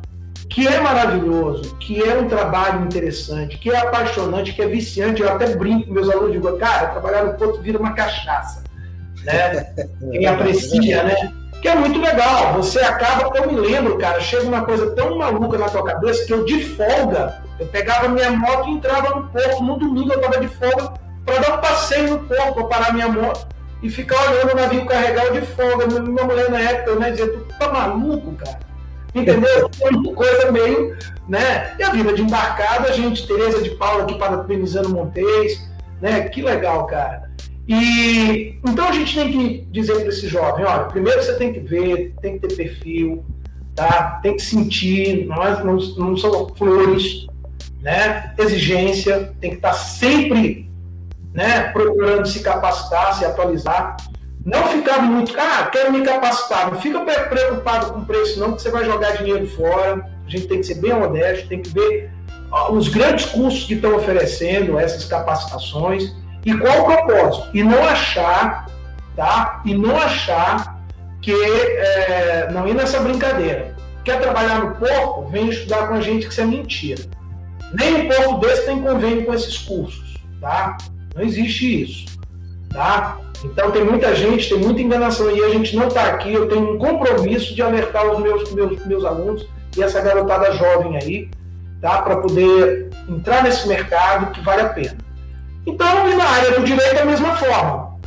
que 0.49 0.67
é 0.67 0.81
maravilhoso, 0.81 1.77
que 1.77 2.03
é 2.03 2.19
um 2.19 2.29
trabalho 2.29 2.85
interessante, 2.85 3.59
que 3.59 3.71
é 3.71 3.79
apaixonante, 3.79 4.53
que 4.53 4.63
é 4.63 4.67
viciante. 4.67 5.23
Eu 5.23 5.31
até 5.31 5.55
brinco 5.55 5.87
com 5.87 5.95
meus 5.95 6.09
alunos, 6.09 6.33
digo, 6.33 6.57
cara, 6.57 6.89
trabalhar 6.89 7.25
no 7.25 7.35
ponto 7.35 7.61
vira 7.61 7.79
uma 7.79 7.93
cachaça, 7.93 8.65
né? 9.25 9.75
Quem 10.11 10.27
aprecia, 10.27 11.03
né? 11.03 11.33
que 11.61 11.69
é 11.69 11.75
muito 11.75 12.01
legal. 12.01 12.55
Você 12.55 12.79
acaba, 12.81 13.37
eu 13.37 13.51
me 13.51 13.59
lembro, 13.59 13.99
cara, 13.99 14.21
chega 14.21 14.45
uma 14.45 14.65
coisa 14.65 14.91
tão 14.93 15.19
maluca 15.19 15.59
na 15.59 15.69
tua 15.69 15.85
cabeça 15.85 16.25
que 16.25 16.33
eu 16.33 16.45
de 16.45 16.65
folga, 16.65 17.43
eu 17.59 17.67
pegava 17.67 18.09
minha 18.09 18.31
moto 18.31 18.69
e 18.69 18.73
entrava 18.73 19.15
no 19.15 19.29
porto. 19.29 19.63
No 19.63 19.79
domingo 19.79 20.13
eu 20.13 20.21
tava 20.21 20.39
de 20.39 20.49
folga 20.49 20.93
para 21.25 21.39
dar 21.41 21.59
um 21.59 21.61
passeio 21.61 22.11
no 22.11 22.19
porto, 22.21 22.55
para 22.55 22.65
parar 22.65 22.93
minha 22.93 23.09
moto 23.09 23.49
e 23.83 23.91
ficar 23.91 24.17
olhando 24.31 24.53
o 24.53 24.57
navio 24.57 24.87
carregar 24.87 25.33
de 25.33 25.41
folga. 25.43 25.87
Minha 25.87 26.25
mulher 26.25 26.51
na 26.51 26.61
época, 26.61 26.95
né, 26.97 27.11
dizia, 27.11 27.29
tu 27.29 27.45
tá 27.59 27.73
maluco, 27.73 28.33
cara? 28.35 28.68
Entendeu? 29.21 29.71
uma 29.83 30.15
coisa 30.15 30.51
meio, 30.53 30.97
né? 31.29 31.75
E 31.79 31.83
a 31.83 31.91
vida 31.91 32.13
de 32.13 32.23
embarcada, 32.23 32.89
a 32.89 32.93
gente, 32.93 33.27
Tereza 33.27 33.63
de 33.63 33.71
Paula 33.71 34.05
aqui 34.05 34.19
parabenizando 34.19 34.91
Montes, 34.91 35.69
né? 36.01 36.29
Que 36.29 36.43
legal, 36.43 36.87
cara. 36.87 37.29
E 37.69 38.59
então 38.67 38.89
a 38.89 38.93
gente 38.93 39.15
tem 39.15 39.31
que 39.31 39.67
dizer 39.71 40.01
para 40.01 40.09
esse 40.09 40.27
jovem, 40.27 40.65
olha, 40.65 40.85
primeiro 40.85 41.23
você 41.23 41.35
tem 41.35 41.53
que 41.53 41.61
ver, 41.61 42.15
tem 42.23 42.39
que 42.39 42.49
ter 42.49 42.57
perfil, 42.57 43.25
tá? 43.75 44.21
Tem 44.23 44.35
que 44.35 44.43
sentir, 44.43 45.27
nós 45.27 45.63
não, 45.63 45.77
não 45.77 46.17
somos 46.17 46.57
flores, 46.57 47.27
né? 47.83 48.33
Exigência, 48.39 49.35
tem 49.39 49.51
que 49.51 49.57
estar 49.57 49.71
tá 49.71 49.75
sempre, 49.75 50.71
né? 51.35 51.65
Procurando 51.73 52.27
se 52.27 52.41
capacitar, 52.41 53.19
se 53.19 53.25
atualizar. 53.27 53.97
Não 54.49 54.65
ficar 54.69 55.03
muito, 55.03 55.39
ah, 55.39 55.69
quero 55.71 55.93
me 55.93 56.01
capacitar. 56.03 56.71
Não 56.71 56.81
fica 56.81 57.01
preocupado 57.01 57.93
com 57.93 57.99
o 57.99 58.07
preço, 58.07 58.41
não, 58.41 58.55
que 58.55 58.63
você 58.63 58.71
vai 58.71 58.83
jogar 58.83 59.19
dinheiro 59.19 59.47
fora. 59.47 60.09
A 60.27 60.31
gente 60.31 60.47
tem 60.47 60.61
que 60.61 60.65
ser 60.65 60.77
bem 60.77 60.91
honesto, 60.91 61.49
tem 61.49 61.61
que 61.61 61.69
ver 61.69 62.11
os 62.71 62.89
grandes 62.89 63.27
cursos 63.27 63.65
que 63.65 63.75
estão 63.75 63.95
oferecendo 63.95 64.79
essas 64.79 65.05
capacitações 65.05 66.15
e 66.47 66.57
qual 66.57 66.81
o 66.81 66.85
propósito? 66.87 67.51
E 67.53 67.63
não 67.63 67.85
achar, 67.85 68.67
tá? 69.15 69.61
E 69.67 69.75
não 69.75 69.95
achar 69.99 70.81
que 71.21 71.31
é, 71.31 72.49
não 72.51 72.67
ir 72.67 72.75
nessa 72.75 73.01
brincadeira. 73.01 73.77
Quer 74.03 74.19
trabalhar 74.19 74.61
no 74.61 74.77
porto? 74.77 75.31
Vem 75.31 75.51
estudar 75.51 75.89
com 75.89 75.95
a 75.95 76.01
gente 76.01 76.27
que 76.27 76.33
isso 76.33 76.41
é 76.41 76.47
mentira. 76.47 77.03
Nem 77.75 77.97
um 77.97 78.09
porto 78.09 78.39
desse 78.39 78.65
tem 78.65 78.81
convênio 78.81 79.27
com 79.27 79.35
esses 79.35 79.59
cursos, 79.59 80.15
tá? 80.41 80.79
Não 81.15 81.23
existe 81.23 81.83
isso, 81.83 82.18
tá? 82.71 83.19
Então 83.45 83.71
tem 83.71 83.85
muita 83.85 84.15
gente, 84.15 84.49
tem 84.49 84.59
muita 84.59 84.81
enganação 84.81 85.31
e 85.31 85.43
a 85.43 85.49
gente 85.51 85.77
não 85.77 85.89
está 85.89 86.05
aqui. 86.05 86.33
Eu 86.33 86.49
tenho 86.49 86.75
um 86.75 86.79
compromisso 86.79 87.55
de 87.55 87.63
alertar 87.63 88.07
os 88.11 88.19
meus, 88.21 88.53
meus, 88.53 88.85
meus 88.87 89.05
alunos 89.05 89.47
e 89.77 89.83
essa 89.83 90.01
garotada 90.01 90.53
jovem 90.53 90.97
aí, 90.97 91.31
tá? 91.81 92.03
Para 92.03 92.17
poder 92.17 92.91
entrar 93.09 93.43
nesse 93.45 93.69
mercado 93.69 94.33
que 94.33 94.41
vale 94.41 94.63
a 94.63 94.69
pena. 94.69 94.97
Então, 95.67 96.09
e 96.11 96.15
na 96.15 96.25
área 96.25 96.53
do 96.53 96.65
direito 96.65 96.97
é 96.97 97.03
a 97.03 97.07
mesma 97.07 97.37
forma. 97.37 97.99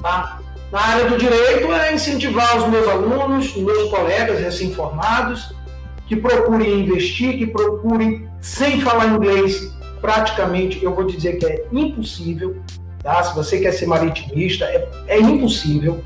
Tá? 0.00 0.38
Na 0.70 0.80
área 0.80 1.08
do 1.08 1.18
direito 1.18 1.72
é 1.72 1.92
incentivar 1.92 2.56
os 2.56 2.68
meus 2.68 2.88
alunos, 2.88 3.54
os 3.56 3.62
meus 3.62 3.90
colegas 3.90 4.38
recém-formados, 4.38 5.54
que 6.06 6.16
procurem 6.16 6.80
investir, 6.80 7.38
que 7.38 7.46
procurem, 7.46 8.28
sem 8.40 8.80
falar 8.80 9.06
inglês, 9.06 9.72
praticamente, 10.00 10.82
eu 10.82 10.94
vou 10.94 11.04
dizer 11.04 11.38
que 11.38 11.46
é 11.46 11.64
impossível, 11.72 12.56
tá? 13.02 13.22
Se 13.22 13.34
você 13.34 13.60
quer 13.60 13.72
ser 13.72 13.86
maritimista, 13.86 14.64
é, 14.64 14.88
é 15.08 15.20
impossível, 15.20 16.02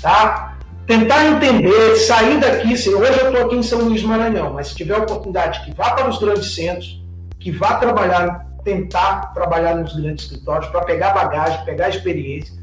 tá? 0.00 0.56
Tentar 0.86 1.26
entender, 1.26 1.96
sair 1.96 2.40
daqui, 2.40 2.76
se 2.76 2.88
hoje 2.88 3.18
eu 3.20 3.28
estou 3.28 3.46
aqui 3.46 3.56
em 3.56 3.62
São 3.62 3.80
Luís 3.80 4.02
Maranhão, 4.02 4.54
mas 4.54 4.68
se 4.68 4.74
tiver 4.74 4.96
oportunidade 4.96 5.64
que 5.64 5.74
vá 5.74 5.90
para 5.90 6.08
os 6.08 6.18
grandes 6.18 6.54
centros, 6.54 7.02
que 7.38 7.50
vá 7.50 7.74
trabalhar, 7.74 8.46
tentar 8.64 9.32
trabalhar 9.34 9.74
nos 9.76 9.94
grandes 9.94 10.24
escritórios 10.24 10.70
para 10.70 10.82
pegar 10.82 11.12
bagagem, 11.12 11.64
pegar 11.64 11.90
experiência, 11.90 12.54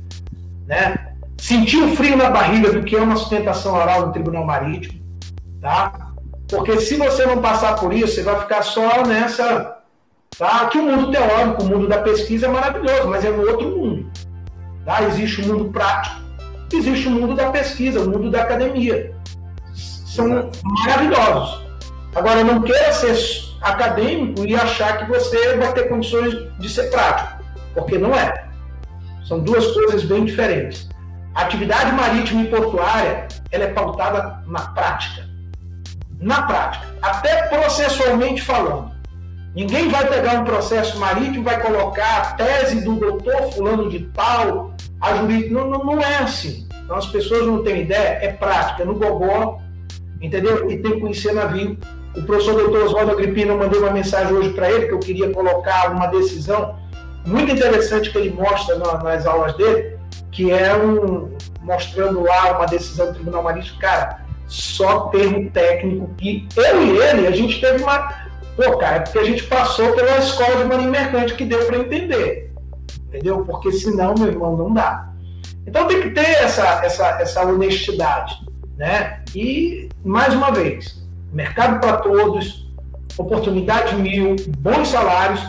né? 0.66 1.14
Sentir 1.38 1.78
o 1.84 1.96
frio 1.96 2.18
na 2.18 2.30
barriga 2.30 2.72
do 2.72 2.84
que 2.84 2.96
é 2.96 3.02
uma 3.02 3.16
sustentação 3.16 3.76
oral 3.76 4.08
no 4.08 4.14
Tribunal 4.14 4.46
Marítimo, 4.46 5.00
tá? 5.62 6.14
Porque 6.48 6.80
se 6.80 6.96
você 6.96 7.26
não 7.26 7.42
passar 7.42 7.76
por 7.76 7.94
isso, 7.94 8.16
você 8.16 8.24
vai 8.24 8.40
ficar 8.40 8.62
só 8.62 9.04
nessa. 9.06 9.78
Tá? 10.38 10.68
Que 10.68 10.78
o 10.78 10.84
mundo 10.84 11.12
teórico, 11.12 11.64
o 11.64 11.66
mundo 11.66 11.88
da 11.88 12.00
pesquisa 12.00 12.48
é 12.48 12.50
maravilhoso, 12.50 13.08
mas 13.08 13.24
é 13.24 13.30
no 13.30 13.48
outro 13.48 13.70
mundo. 13.70 14.12
Tá? 14.86 15.04
Existe 15.04 15.42
o 15.42 15.48
mundo 15.48 15.72
prático, 15.72 16.22
existe 16.74 17.08
o 17.08 17.12
mundo 17.12 17.36
da 17.36 17.52
pesquisa, 17.52 18.02
o 18.02 18.10
mundo 18.10 18.30
da 18.30 18.42
academia. 18.42 19.16
São 19.74 20.52
maravilhosos. 20.64 21.66
Agora, 22.14 22.44
não 22.44 22.62
queira 22.62 22.94
ser 22.94 23.18
acadêmico 23.62 24.46
e 24.46 24.56
achar 24.56 24.98
que 24.98 25.06
você 25.12 25.58
vai 25.58 25.74
ter 25.74 25.90
condições 25.90 26.34
de 26.60 26.70
ser 26.70 26.90
prático, 26.90 27.44
porque 27.74 27.98
não 27.98 28.14
é. 28.14 28.46
São 29.28 29.40
duas 29.40 29.72
coisas 29.72 30.04
bem 30.04 30.24
diferentes. 30.24 30.88
A 31.34 31.42
atividade 31.42 31.92
marítima 31.92 32.44
e 32.44 32.48
portuária 32.48 33.28
ela 33.52 33.66
é 33.66 33.74
pautada 33.74 34.44
na 34.48 34.62
prática 34.70 35.26
na 36.20 36.44
prática, 36.44 36.88
até 37.02 37.44
processualmente 37.44 38.42
falando. 38.42 38.95
Ninguém 39.56 39.88
vai 39.88 40.06
pegar 40.08 40.42
um 40.42 40.44
processo 40.44 41.00
marítimo 41.00 41.44
vai 41.44 41.62
colocar 41.62 42.18
a 42.18 42.34
tese 42.34 42.82
do 42.82 42.96
doutor 42.96 43.54
fulano 43.54 43.90
de 43.90 44.00
tal, 44.14 44.74
a 45.00 45.16
jurídica. 45.16 45.54
Não, 45.54 45.70
não, 45.70 45.86
não 45.86 46.02
é 46.02 46.18
assim. 46.18 46.68
Então 46.84 46.98
as 46.98 47.08
pessoas 47.08 47.48
não 47.48 47.64
têm 47.64 47.82
ideia, 47.82 48.20
é 48.22 48.34
prática, 48.34 48.84
é 48.84 48.86
no 48.86 48.96
gogó, 48.96 49.62
entendeu? 50.22 50.70
E 50.70 50.78
tem 50.78 50.94
que 50.94 51.00
conhecer 51.00 51.34
navio. 51.34 51.78
O 52.16 52.22
professor 52.24 52.56
doutor 52.56 52.84
Oswaldo 52.84 53.12
Agripino, 53.12 53.54
eu 53.54 53.58
mandei 53.58 53.80
uma 53.80 53.92
mensagem 53.92 54.34
hoje 54.34 54.50
para 54.50 54.70
ele, 54.70 54.88
que 54.88 54.94
eu 54.94 55.00
queria 55.00 55.30
colocar 55.32 55.92
uma 55.92 56.08
decisão 56.08 56.76
muito 57.26 57.52
interessante 57.52 58.12
que 58.12 58.18
ele 58.18 58.32
mostra 58.32 58.78
nas 58.78 59.26
aulas 59.26 59.56
dele, 59.56 59.98
que 60.32 60.52
é 60.52 60.76
um, 60.76 61.36
mostrando 61.62 62.22
lá 62.22 62.58
uma 62.58 62.66
decisão 62.66 63.08
do 63.08 63.14
Tribunal 63.14 63.44
Marítimo. 63.44 63.80
Cara, 63.80 64.26
só 64.48 65.08
termo 65.08 65.50
técnico 65.50 66.10
que 66.18 66.48
eu 66.56 66.86
e 66.86 66.98
ele, 66.98 67.28
a 67.28 67.32
gente 67.32 67.60
teve 67.60 67.82
uma. 67.84 68.25
Pô, 68.56 68.78
cara, 68.78 68.98
é 68.98 69.00
porque 69.02 69.20
a 69.20 69.24
gente 69.24 69.44
passou 69.44 69.92
pela 69.94 70.18
escola 70.18 70.58
de 70.58 70.64
marinha 70.64 70.90
mercante 70.90 71.36
que 71.36 71.46
deu 71.46 71.66
para 71.66 71.78
entender. 71.78 72.54
Entendeu? 73.08 73.44
Porque 73.46 73.72
senão, 73.72 74.16
meu 74.18 74.28
irmão, 74.28 74.56
não 74.56 74.74
dá. 74.74 75.10
Então 75.68 75.88
tem 75.88 76.02
que 76.02 76.12
ter 76.12 76.26
essa, 76.26 76.84
essa, 76.84 77.22
essa 77.22 77.46
honestidade. 77.46 78.36
Né? 78.78 79.24
E, 79.34 79.90
mais 80.04 80.34
uma 80.34 80.52
vez, 80.52 81.04
mercado 81.34 81.80
para 81.80 81.98
todos, 81.98 82.70
oportunidade 83.18 83.96
mil, 83.96 84.36
bons 84.58 84.90
salários, 84.90 85.42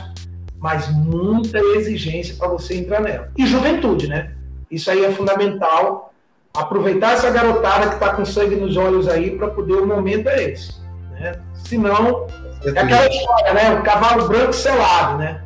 mas 0.58 0.88
muita 0.90 1.58
exigência 1.58 2.34
para 2.36 2.48
você 2.48 2.76
entrar 2.76 3.00
nela. 3.00 3.30
E 3.36 3.46
juventude, 3.46 4.08
né? 4.08 4.32
Isso 4.70 4.90
aí 4.90 5.04
é 5.04 5.12
fundamental 5.12 6.12
aproveitar 6.54 7.12
essa 7.12 7.30
garotada 7.30 7.88
que 7.88 7.94
está 7.94 8.14
com 8.14 8.24
sangue 8.24 8.56
nos 8.56 8.76
olhos 8.76 9.06
aí 9.06 9.36
para 9.36 9.48
poder 9.48 9.74
o 9.74 9.86
momento 9.86 10.28
é 10.28 10.50
esse. 10.50 10.74
Né? 11.12 11.34
Senão, 11.54 12.26
é 12.74 12.80
aquela 12.80 13.08
história, 13.08 13.54
né? 13.54 13.74
O 13.74 13.82
cavalo 13.82 14.28
branco 14.28 14.52
selado, 14.52 15.18
né? 15.18 15.40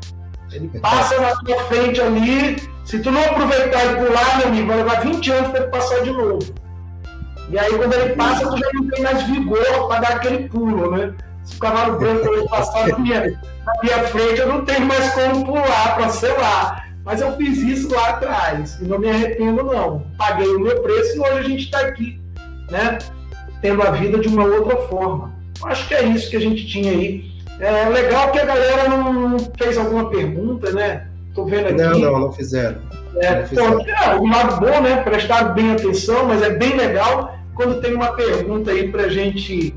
Ele 0.52 0.68
passa 0.80 1.20
na 1.20 1.36
tua 1.36 1.64
frente 1.64 2.00
ali, 2.00 2.56
se 2.84 2.98
tu 2.98 3.10
não 3.10 3.22
aproveitar 3.22 3.84
e 3.84 3.96
pular, 3.96 4.38
meu 4.38 4.48
amigo, 4.48 4.66
vai 4.66 4.76
levar 4.78 5.00
20 5.00 5.30
anos 5.30 5.50
para 5.50 5.60
ele 5.60 5.70
passar 5.70 6.02
de 6.02 6.10
novo. 6.10 6.40
E 7.50 7.58
aí, 7.58 7.72
quando 7.72 7.92
ele 7.94 8.14
passa, 8.14 8.48
tu 8.48 8.56
já 8.56 8.70
não 8.74 8.88
tem 8.88 9.02
mais 9.02 9.22
vigor 9.24 9.88
para 9.88 10.00
dar 10.00 10.12
aquele 10.16 10.48
pulo, 10.48 10.90
né? 10.96 11.14
Se 11.44 11.56
o 11.56 11.58
cavalo 11.58 11.98
branco 11.98 12.28
ele 12.28 12.48
passar 12.48 12.88
na 12.88 12.98
minha, 12.98 13.20
na 13.64 13.72
minha 13.82 14.04
frente, 14.08 14.40
eu 14.40 14.48
não 14.48 14.64
tenho 14.64 14.86
mais 14.86 15.12
como 15.14 15.44
pular 15.44 15.96
para 15.96 16.08
selar. 16.08 16.88
Mas 17.04 17.20
eu 17.20 17.36
fiz 17.36 17.58
isso 17.58 17.92
lá 17.94 18.10
atrás 18.10 18.78
e 18.80 18.84
não 18.84 18.98
me 18.98 19.08
arrependo, 19.08 19.64
não. 19.64 20.06
Paguei 20.18 20.48
o 20.48 20.60
meu 20.60 20.80
preço 20.82 21.16
e 21.16 21.20
hoje 21.20 21.38
a 21.38 21.42
gente 21.42 21.64
está 21.64 21.80
aqui, 21.80 22.20
né? 22.70 22.98
Tendo 23.62 23.82
a 23.82 23.90
vida 23.90 24.18
de 24.18 24.28
uma 24.28 24.44
outra 24.44 24.76
forma. 24.88 25.29
Acho 25.64 25.88
que 25.88 25.94
é 25.94 26.04
isso 26.04 26.30
que 26.30 26.36
a 26.36 26.40
gente 26.40 26.66
tinha 26.66 26.92
aí. 26.92 27.30
É 27.60 27.88
legal 27.88 28.32
que 28.32 28.38
a 28.38 28.44
galera 28.44 28.88
não 28.88 29.38
fez 29.58 29.76
alguma 29.76 30.08
pergunta, 30.08 30.72
né? 30.72 31.06
Tô 31.34 31.44
vendo 31.44 31.66
aqui. 31.66 31.74
Não, 31.74 31.98
não, 31.98 32.20
não 32.20 32.32
fizeram. 32.32 32.80
É, 33.16 33.40
não 33.40 33.46
fizeram. 33.46 33.80
é, 33.80 34.16
o 34.16 34.26
lado 34.26 34.60
bom, 34.60 34.80
né? 34.80 34.96
Prestaram 35.02 35.52
bem 35.52 35.72
atenção, 35.72 36.26
mas 36.26 36.42
é 36.42 36.50
bem 36.50 36.76
legal 36.76 37.38
quando 37.54 37.80
tem 37.80 37.94
uma 37.94 38.12
pergunta 38.12 38.70
aí 38.70 38.88
pra 38.88 39.08
gente. 39.08 39.74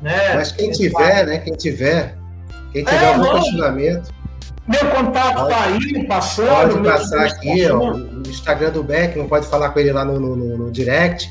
Né, 0.00 0.34
mas 0.34 0.50
quem 0.50 0.70
tiver, 0.70 1.26
né? 1.26 1.38
Quem 1.38 1.52
tiver, 1.52 2.16
quem 2.72 2.84
tiver 2.84 3.02
é, 3.02 3.08
algum 3.08 3.24
não, 3.24 3.34
questionamento. 3.34 4.10
Meu 4.66 4.90
contato 4.90 5.42
está 5.42 5.64
aí, 5.64 6.06
passando. 6.06 6.72
Pode 6.72 6.88
passar 6.88 7.26
aqui, 7.26 7.70
ó, 7.70 7.92
o 7.92 8.22
Instagram 8.26 8.70
do 8.70 8.82
Beckman, 8.82 9.28
pode 9.28 9.46
falar 9.46 9.70
com 9.70 9.78
ele 9.78 9.92
lá 9.92 10.04
no, 10.04 10.18
no, 10.18 10.36
no 10.56 10.70
direct. 10.70 11.30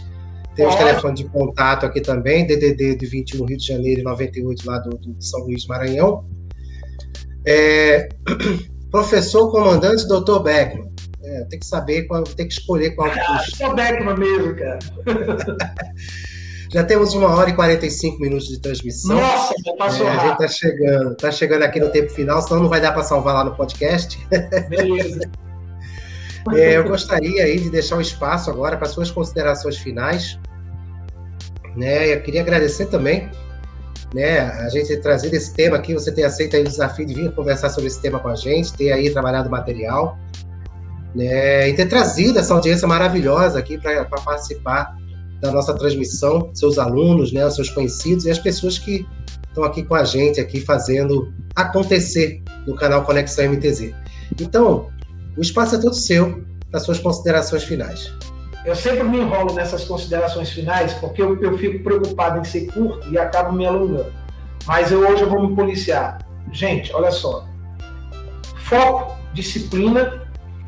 Tem 0.60 0.68
os 0.68 0.76
telefones 0.76 1.22
de 1.22 1.30
contato 1.30 1.86
aqui 1.86 2.02
também, 2.02 2.46
DDD 2.46 2.98
de 2.98 3.06
21 3.06 3.46
Rio 3.46 3.58
de 3.58 3.66
Janeiro 3.66 4.02
e 4.02 4.04
98 4.04 4.68
lá 4.68 4.78
do, 4.80 4.90
do 4.98 5.16
São 5.24 5.40
Luís 5.46 5.66
Maranhão. 5.66 6.26
É, 7.48 8.10
professor 8.92 9.50
comandante 9.52 10.06
Dr. 10.06 10.40
Beckman. 10.44 10.92
É, 11.24 11.46
tem 11.46 11.60
que 11.60 11.66
saber, 11.66 12.08
qual, 12.08 12.24
tem 12.24 12.46
que 12.46 12.54
escolher 12.54 12.92
qual. 12.92 13.10
Ah, 13.10 13.42
sou 13.56 13.74
Beckman 13.74 14.18
mesmo, 14.18 14.54
cara. 14.54 14.80
Já 16.72 16.84
temos 16.84 17.14
uma 17.14 17.34
hora 17.34 17.50
e 17.50 17.56
45 17.56 18.20
minutos 18.20 18.50
de 18.50 18.60
transmissão. 18.60 19.16
Nossa, 19.16 19.56
já 19.66 19.74
passou 19.74 20.08
é, 20.08 20.12
A 20.12 20.18
gente 20.20 20.34
está 20.34 20.48
chegando, 20.48 21.16
tá 21.16 21.32
chegando 21.32 21.64
aqui 21.64 21.80
no 21.80 21.90
tempo 21.90 22.12
final, 22.12 22.42
senão 22.44 22.62
não 22.62 22.70
vai 22.70 22.80
dar 22.80 22.92
para 22.92 23.02
salvar 23.02 23.34
lá 23.34 23.44
no 23.44 23.56
podcast. 23.56 24.20
Beleza. 24.70 25.22
é, 26.54 26.78
eu 26.78 26.84
gostaria 26.84 27.44
aí 27.44 27.60
de 27.60 27.72
deixar 27.72 27.96
um 27.96 28.02
espaço 28.02 28.52
agora 28.52 28.78
para 28.78 28.88
suas 28.88 29.10
considerações 29.10 29.78
finais. 29.78 30.38
Né? 31.80 32.14
Eu 32.14 32.22
queria 32.22 32.42
agradecer 32.42 32.88
também 32.88 33.30
né, 34.14 34.40
a 34.42 34.68
gente 34.70 34.88
ter 34.88 34.98
trazido 34.98 35.34
esse 35.36 35.54
tema 35.54 35.78
aqui, 35.78 35.94
você 35.94 36.12
ter 36.12 36.24
aceito 36.24 36.58
o 36.58 36.64
desafio 36.64 37.06
de 37.06 37.14
vir 37.14 37.32
conversar 37.32 37.70
sobre 37.70 37.88
esse 37.88 38.02
tema 38.02 38.20
com 38.20 38.28
a 38.28 38.36
gente, 38.36 38.74
ter 38.74 38.92
aí 38.92 39.10
trabalhado 39.12 39.50
material, 39.50 40.18
né, 41.16 41.70
e 41.70 41.74
ter 41.74 41.86
trazido 41.88 42.38
essa 42.38 42.54
audiência 42.54 42.88
maravilhosa 42.88 43.60
aqui 43.60 43.78
para 43.78 44.04
participar 44.06 44.98
da 45.40 45.52
nossa 45.52 45.74
transmissão, 45.74 46.52
seus 46.54 46.78
alunos, 46.78 47.32
né, 47.32 47.50
seus 47.50 47.70
conhecidos 47.70 48.26
e 48.26 48.32
as 48.32 48.40
pessoas 48.40 48.78
que 48.78 49.08
estão 49.48 49.64
aqui 49.64 49.84
com 49.84 49.96
a 49.96 50.04
gente, 50.04 50.42
aqui 50.42 50.60
fazendo 50.60 51.32
acontecer 51.56 52.44
no 52.68 52.76
canal 52.76 53.04
Conexão 53.04 53.46
MTZ. 53.50 53.94
Então, 54.40 54.90
o 55.38 55.42
espaço 55.42 55.76
é 55.76 55.80
todo 55.80 55.96
seu 55.96 56.44
para 56.70 56.80
suas 56.80 57.00
considerações 57.00 57.64
finais. 57.64 58.14
Eu 58.66 58.76
sempre 58.76 59.04
me 59.04 59.20
enrolo 59.20 59.54
nessas 59.54 59.86
considerações 59.86 60.50
finais 60.50 60.94
porque 60.96 61.22
eu, 61.22 61.42
eu 61.42 61.58
fico 61.58 61.84
preocupado 61.84 62.40
em 62.40 62.44
ser 62.44 62.68
curto 62.72 63.10
e 63.10 63.18
acabo 63.18 63.54
me 63.54 63.66
alongando. 63.66 64.14
Mas 64.66 64.92
eu, 64.92 65.00
hoje 65.00 65.24
eu 65.24 65.30
vou 65.30 65.48
me 65.48 65.56
policiar. 65.56 66.20
Gente, 66.52 66.94
olha 66.94 67.12
só. 67.12 67.48
Foco, 68.58 69.18
disciplina 69.34 70.28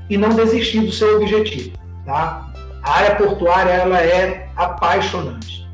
e 0.09 0.17
não 0.17 0.29
desistir 0.29 0.81
do 0.81 0.91
seu 0.91 1.21
objetivo, 1.21 1.77
tá? 2.05 2.51
A 2.81 2.91
área 2.93 3.15
portuária 3.15 3.71
ela 3.71 4.01
é 4.01 4.49
apaixonante. 4.55 5.69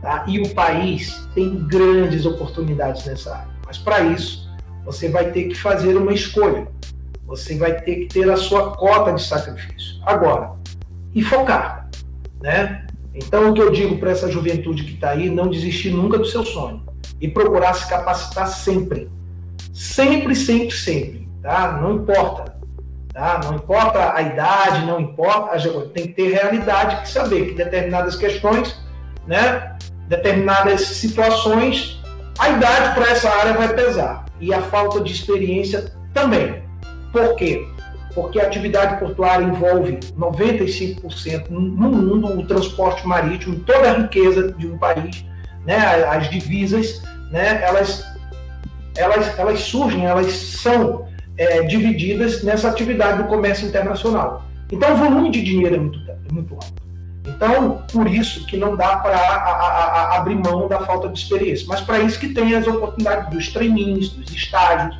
Tá? 0.00 0.24
E 0.28 0.40
o 0.40 0.54
país 0.54 1.28
tem 1.34 1.66
grandes 1.66 2.24
oportunidades 2.24 3.04
nessa 3.04 3.34
área. 3.34 3.48
Mas 3.66 3.76
para 3.76 4.00
isso, 4.00 4.48
você 4.84 5.08
vai 5.08 5.32
ter 5.32 5.44
que 5.44 5.54
fazer 5.54 5.96
uma 5.96 6.12
escolha. 6.12 6.68
Você 7.26 7.58
vai 7.58 7.80
ter 7.80 7.96
que 7.96 8.06
ter 8.06 8.30
a 8.30 8.36
sua 8.36 8.76
cota 8.76 9.12
de 9.12 9.22
sacrifício. 9.22 10.00
Agora, 10.06 10.55
e 11.14 11.22
focar. 11.22 11.88
Né? 12.40 12.86
Então, 13.14 13.50
o 13.50 13.54
que 13.54 13.60
eu 13.60 13.70
digo 13.72 13.98
para 13.98 14.10
essa 14.10 14.30
juventude 14.30 14.84
que 14.84 14.94
está 14.94 15.10
aí, 15.10 15.30
não 15.30 15.48
desistir 15.48 15.90
nunca 15.90 16.18
do 16.18 16.26
seu 16.26 16.44
sonho. 16.44 16.82
E 17.20 17.28
procurar 17.28 17.74
se 17.74 17.88
capacitar 17.88 18.46
sempre. 18.48 19.08
Sempre, 19.72 20.34
sempre, 20.34 20.76
sempre. 20.76 21.28
Tá? 21.42 21.78
Não 21.80 21.96
importa 21.96 22.56
Tá? 23.16 23.40
Não 23.44 23.54
importa 23.54 24.12
a 24.14 24.20
idade, 24.20 24.84
não 24.84 25.00
importa, 25.00 25.58
tem 25.94 26.06
que 26.06 26.12
ter 26.12 26.34
realidade 26.34 27.00
que 27.00 27.08
saber 27.08 27.46
que 27.46 27.54
determinadas 27.54 28.14
questões, 28.14 28.78
né, 29.26 29.74
determinadas 30.06 30.82
situações, 30.82 31.98
a 32.38 32.50
idade 32.50 32.94
para 32.94 33.10
essa 33.10 33.30
área 33.30 33.54
vai 33.54 33.72
pesar 33.74 34.26
e 34.38 34.52
a 34.52 34.60
falta 34.60 35.00
de 35.00 35.14
experiência 35.14 35.94
também. 36.12 36.62
Por 37.10 37.34
quê? 37.36 37.66
Porque 38.16 38.40
a 38.40 38.44
atividade 38.44 38.98
portuária 38.98 39.44
envolve 39.44 40.00
95% 40.18 41.50
no 41.50 41.60
mundo, 41.60 42.40
o 42.40 42.46
transporte 42.46 43.06
marítimo, 43.06 43.60
toda 43.60 43.90
a 43.90 43.98
riqueza 43.98 44.52
de 44.52 44.66
um 44.66 44.78
país, 44.78 45.22
né, 45.66 45.76
as 45.76 46.30
divisas, 46.30 47.02
né, 47.30 47.62
elas, 47.62 48.02
elas, 48.96 49.38
elas 49.38 49.60
surgem, 49.60 50.06
elas 50.06 50.32
são 50.32 51.06
é, 51.36 51.62
divididas 51.64 52.42
nessa 52.42 52.70
atividade 52.70 53.22
do 53.22 53.28
comércio 53.28 53.68
internacional. 53.68 54.46
Então, 54.72 54.94
o 54.94 54.96
volume 54.96 55.30
de 55.30 55.42
dinheiro 55.42 55.76
é 55.76 55.78
muito, 55.78 55.98
é 56.10 56.32
muito 56.32 56.54
alto. 56.54 56.86
Então, 57.26 57.82
por 57.92 58.08
isso 58.08 58.46
que 58.46 58.56
não 58.56 58.76
dá 58.76 58.96
para 58.96 60.16
abrir 60.16 60.36
mão 60.36 60.68
da 60.68 60.80
falta 60.80 61.08
de 61.08 61.18
experiência. 61.18 61.66
Mas 61.68 61.82
para 61.82 61.98
isso 61.98 62.18
que 62.18 62.28
tem 62.28 62.54
as 62.54 62.66
oportunidades 62.66 63.28
dos 63.28 63.48
trainings, 63.52 64.08
dos 64.08 64.32
estágios. 64.32 64.96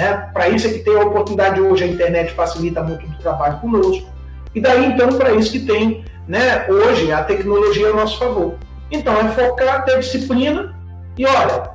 Né? 0.00 0.30
Para 0.32 0.48
isso 0.48 0.66
é 0.66 0.70
que 0.70 0.78
tem 0.78 0.96
a 0.96 1.04
oportunidade 1.04 1.60
hoje, 1.60 1.84
a 1.84 1.86
internet 1.86 2.32
facilita 2.32 2.82
muito 2.82 3.06
o 3.06 3.22
trabalho 3.22 3.58
conosco. 3.58 4.08
E 4.54 4.60
daí, 4.60 4.86
então, 4.86 5.10
para 5.10 5.32
isso 5.32 5.52
que 5.52 5.60
tem 5.60 6.02
né, 6.26 6.66
hoje 6.70 7.12
a 7.12 7.22
tecnologia 7.22 7.90
a 7.90 7.92
nosso 7.92 8.18
favor. 8.18 8.54
Então, 8.90 9.14
é 9.20 9.28
focar, 9.28 9.84
ter 9.84 9.98
disciplina 9.98 10.74
e, 11.18 11.26
olha, 11.26 11.70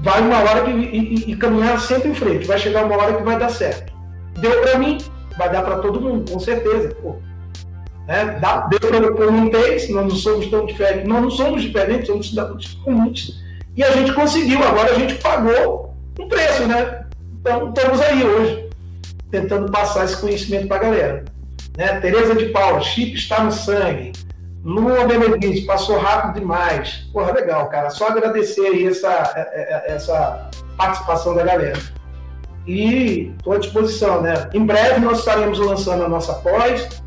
vai 0.00 0.22
uma 0.22 0.38
hora 0.38 0.62
que, 0.62 0.70
e, 0.70 1.30
e, 1.30 1.36
caminhar 1.36 1.78
sempre 1.80 2.08
em 2.08 2.14
frente. 2.14 2.46
Vai 2.46 2.58
chegar 2.58 2.86
uma 2.86 2.96
hora 2.96 3.14
que 3.14 3.22
vai 3.22 3.38
dar 3.38 3.50
certo. 3.50 3.92
Deu 4.40 4.62
para 4.62 4.78
mim, 4.78 4.96
vai 5.36 5.52
dar 5.52 5.62
para 5.62 5.78
todo 5.78 6.00
mundo, 6.00 6.32
com 6.32 6.40
certeza. 6.40 6.94
Pô. 7.02 7.16
É, 8.08 8.24
dá, 8.40 8.68
deu 8.68 8.80
para 8.80 9.28
o 9.28 9.50
nós 9.50 9.90
não 9.90 10.10
somos 10.10 10.46
tão 10.46 10.64
diferentes, 10.64 11.06
nós 11.06 11.22
não 11.22 11.30
somos 11.30 11.62
diferentes, 11.62 12.06
somos 12.06 12.30
cidadãos 12.30 12.72
comuns. 12.82 13.42
E 13.76 13.84
a 13.84 13.90
gente 13.90 14.14
conseguiu, 14.14 14.62
agora 14.64 14.92
a 14.92 14.98
gente 14.98 15.14
pagou 15.16 15.94
um 16.18 16.28
preço, 16.28 16.66
né? 16.66 17.01
Então 17.42 17.70
estamos 17.70 18.00
aí 18.00 18.22
hoje, 18.22 18.70
tentando 19.28 19.70
passar 19.72 20.04
esse 20.04 20.16
conhecimento 20.16 20.68
para 20.68 20.76
a 20.76 20.80
galera. 20.80 21.24
Né? 21.76 22.00
Tereza 22.00 22.36
de 22.36 22.46
Paula, 22.46 22.80
chip 22.80 23.14
está 23.14 23.42
no 23.42 23.50
sangue. 23.50 24.12
Lua 24.64 25.04
Benedito, 25.08 25.66
passou 25.66 25.98
rápido 25.98 26.38
demais. 26.38 27.08
Porra, 27.12 27.32
legal, 27.32 27.68
cara. 27.68 27.90
Só 27.90 28.06
agradecer 28.06 28.64
aí 28.64 28.86
essa, 28.86 29.10
é, 29.34 29.40
é, 29.40 29.90
é, 29.90 29.92
essa 29.92 30.50
participação 30.76 31.34
da 31.34 31.42
galera. 31.42 31.80
E 32.64 33.32
estou 33.36 33.54
à 33.54 33.58
disposição, 33.58 34.22
né? 34.22 34.48
Em 34.54 34.64
breve 34.64 35.00
nós 35.00 35.18
estaremos 35.18 35.58
lançando 35.58 36.04
a 36.04 36.08
nossa 36.08 36.34
pós. 36.34 37.02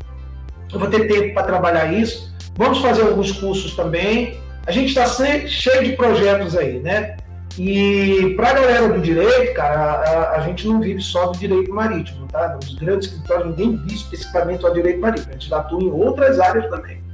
Eu 0.70 0.78
vou 0.78 0.90
ter 0.90 1.08
tempo 1.08 1.32
para 1.32 1.44
trabalhar 1.44 1.90
isso. 1.94 2.30
Vamos 2.56 2.80
fazer 2.80 3.04
alguns 3.04 3.32
cursos 3.32 3.74
também. 3.74 4.38
A 4.66 4.70
gente 4.70 4.88
está 4.88 5.06
cheio 5.06 5.82
de 5.82 5.92
projetos 5.92 6.54
aí, 6.54 6.78
né? 6.80 7.16
E 7.58 8.34
para 8.36 8.50
a 8.50 8.54
galera 8.54 8.88
do 8.88 9.00
direito, 9.00 9.54
cara, 9.54 9.78
a, 9.78 10.36
a, 10.36 10.40
gente 10.40 10.66
não 10.68 10.80
vive 10.80 11.00
só 11.00 11.28
do 11.28 11.38
direito 11.38 11.72
marítimo, 11.72 12.26
tá? 12.26 12.54
Nos 12.54 12.74
grandes 12.74 13.08
escritórios, 13.08 13.46
ninguém 13.46 13.76
vive 13.76 13.94
especificamente 13.94 14.60
só 14.60 14.68
direito 14.68 15.00
marítimo. 15.00 15.30
A 15.30 15.32
gente 15.32 15.54
atua 15.54 15.82
em 15.82 15.90
outras 15.90 16.38
áreas 16.38 16.68
também 16.68 17.06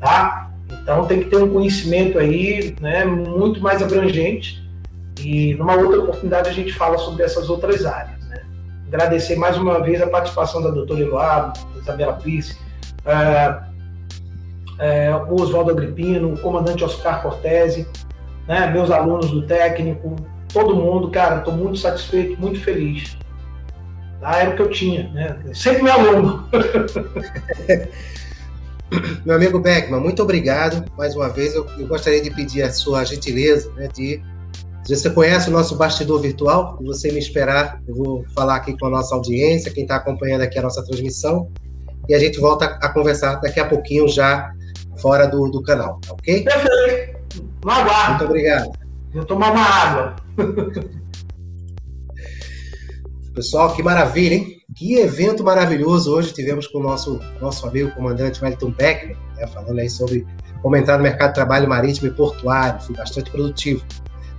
tá? 0.00 0.50
Então 0.68 1.06
tem 1.06 1.20
que 1.20 1.30
ter 1.30 1.36
um 1.36 1.52
conhecimento 1.52 2.18
aí, 2.18 2.74
né, 2.80 3.04
muito 3.04 3.60
mais 3.60 3.82
abrangente. 3.82 4.68
E 5.20 5.54
numa 5.54 5.76
outra 5.76 6.00
oportunidade 6.00 6.48
a 6.48 6.52
gente 6.52 6.72
fala 6.72 6.96
sobre 6.96 7.22
essas 7.22 7.50
outras 7.50 7.84
áreas, 7.84 8.24
né? 8.26 8.42
Agradecer 8.88 9.36
mais 9.36 9.56
uma 9.58 9.80
vez 9.82 10.00
a 10.00 10.06
participação 10.06 10.62
da 10.62 10.70
doutora 10.70 11.00
Eloá, 11.00 11.52
Isabela 11.78 12.14
Pisse, 12.14 12.56
é, 13.04 13.58
é, 14.78 15.14
o 15.14 15.34
Oswaldo 15.34 15.72
Agripino, 15.72 16.32
o 16.32 16.38
comandante 16.38 16.82
Oscar 16.82 17.20
Cortese, 17.20 17.86
né, 18.50 18.68
meus 18.68 18.90
alunos 18.90 19.30
do 19.30 19.42
técnico, 19.42 20.16
todo 20.52 20.74
mundo, 20.74 21.08
cara, 21.08 21.38
estou 21.38 21.54
muito 21.54 21.78
satisfeito, 21.78 22.40
muito 22.40 22.58
feliz. 22.58 23.16
Ah, 24.20 24.38
era 24.38 24.50
o 24.50 24.56
que 24.56 24.62
eu 24.62 24.70
tinha, 24.70 25.08
né? 25.10 25.38
Sempre 25.54 25.84
meu 25.84 25.92
aluno. 25.92 26.48
Meu 29.24 29.36
amigo 29.36 29.60
Beckman, 29.60 30.00
muito 30.00 30.20
obrigado. 30.20 30.84
Mais 30.98 31.14
uma 31.14 31.28
vez, 31.28 31.54
eu, 31.54 31.64
eu 31.78 31.86
gostaria 31.86 32.20
de 32.20 32.28
pedir 32.28 32.62
a 32.62 32.72
sua 32.72 33.04
gentileza 33.04 33.70
né, 33.74 33.86
de. 33.94 34.20
Se 34.82 34.96
você 34.96 35.08
conhece 35.10 35.48
o 35.48 35.52
nosso 35.52 35.76
bastidor 35.76 36.20
virtual, 36.20 36.76
você 36.82 37.12
me 37.12 37.20
esperar, 37.20 37.80
eu 37.86 37.94
vou 37.94 38.24
falar 38.34 38.56
aqui 38.56 38.76
com 38.76 38.86
a 38.86 38.90
nossa 38.90 39.14
audiência, 39.14 39.72
quem 39.72 39.84
está 39.84 39.94
acompanhando 39.94 40.42
aqui 40.42 40.58
a 40.58 40.62
nossa 40.62 40.84
transmissão, 40.84 41.48
e 42.08 42.14
a 42.16 42.18
gente 42.18 42.40
volta 42.40 42.64
a 42.64 42.88
conversar 42.88 43.36
daqui 43.36 43.60
a 43.60 43.68
pouquinho 43.68 44.08
já 44.08 44.50
fora 45.00 45.28
do, 45.28 45.48
do 45.48 45.62
canal, 45.62 46.00
tá 46.00 46.12
ok? 46.12 46.42
Perfeito. 46.42 47.19
No 47.64 47.70
aguardo. 47.70 48.10
Muito 48.10 48.24
obrigado. 48.24 48.70
Vou 49.12 49.24
tomar 49.24 49.52
uma 49.52 49.62
água. 49.62 50.16
Pessoal, 53.34 53.74
que 53.74 53.82
maravilha, 53.82 54.34
hein? 54.34 54.60
Que 54.74 54.96
evento 54.96 55.42
maravilhoso 55.42 56.14
hoje 56.14 56.32
tivemos 56.32 56.66
com 56.66 56.78
o 56.78 56.82
nosso, 56.82 57.20
nosso 57.40 57.66
amigo 57.66 57.90
comandante 57.92 58.42
Wellington 58.42 58.70
Beckman, 58.70 59.16
né, 59.36 59.46
falando 59.46 59.78
aí 59.78 59.90
sobre 59.90 60.26
comentar 60.62 60.96
no 60.96 61.02
mercado 61.02 61.28
de 61.30 61.34
trabalho 61.34 61.68
marítimo 61.68 62.08
e 62.08 62.10
portuário, 62.10 62.80
foi 62.80 62.94
bastante 62.94 63.30
produtivo. 63.30 63.84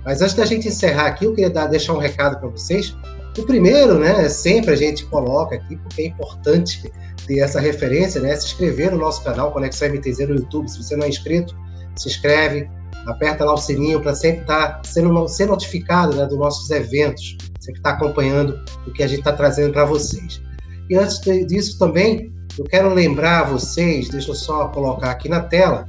Mas 0.04 0.20
antes 0.20 0.34
da 0.34 0.44
gente 0.44 0.68
encerrar 0.68 1.06
aqui, 1.06 1.24
eu 1.24 1.34
queria 1.34 1.50
dar, 1.50 1.66
deixar 1.66 1.92
um 1.92 1.98
recado 1.98 2.38
para 2.38 2.48
vocês. 2.48 2.96
O 3.38 3.42
primeiro, 3.44 3.98
né, 3.98 4.28
sempre 4.28 4.72
a 4.72 4.76
gente 4.76 5.04
coloca 5.06 5.54
aqui, 5.54 5.76
porque 5.76 6.02
é 6.02 6.06
importante 6.06 6.90
ter 7.26 7.38
essa 7.38 7.60
referência, 7.60 8.20
né, 8.20 8.34
se 8.36 8.46
inscrever 8.46 8.90
no 8.90 8.98
nosso 8.98 9.22
canal 9.22 9.52
Conexão 9.52 9.88
MTZ 9.88 10.28
no 10.28 10.34
YouTube. 10.36 10.68
Se 10.68 10.82
você 10.82 10.96
não 10.96 11.06
é 11.06 11.08
inscrito, 11.08 11.56
se 11.96 12.08
inscreve, 12.08 12.68
aperta 13.06 13.44
lá 13.44 13.54
o 13.54 13.56
sininho 13.56 14.00
para 14.00 14.14
sempre 14.14 14.42
estar 14.42 14.68
tá 14.68 14.82
sendo 14.84 15.28
ser 15.28 15.46
notificado 15.46 16.16
né, 16.16 16.26
dos 16.26 16.38
nossos 16.38 16.70
eventos, 16.70 17.36
sempre 17.60 17.80
estar 17.80 17.92
tá 17.92 17.96
acompanhando 17.96 18.60
o 18.86 18.92
que 18.92 19.02
a 19.02 19.06
gente 19.06 19.20
está 19.20 19.32
trazendo 19.32 19.72
para 19.72 19.84
vocês. 19.84 20.40
E 20.88 20.96
antes 20.96 21.20
disso 21.46 21.78
também, 21.78 22.32
eu 22.58 22.64
quero 22.64 22.92
lembrar 22.92 23.44
vocês, 23.44 24.08
deixa 24.08 24.30
eu 24.30 24.34
só 24.34 24.68
colocar 24.68 25.10
aqui 25.10 25.28
na 25.28 25.40
tela, 25.40 25.86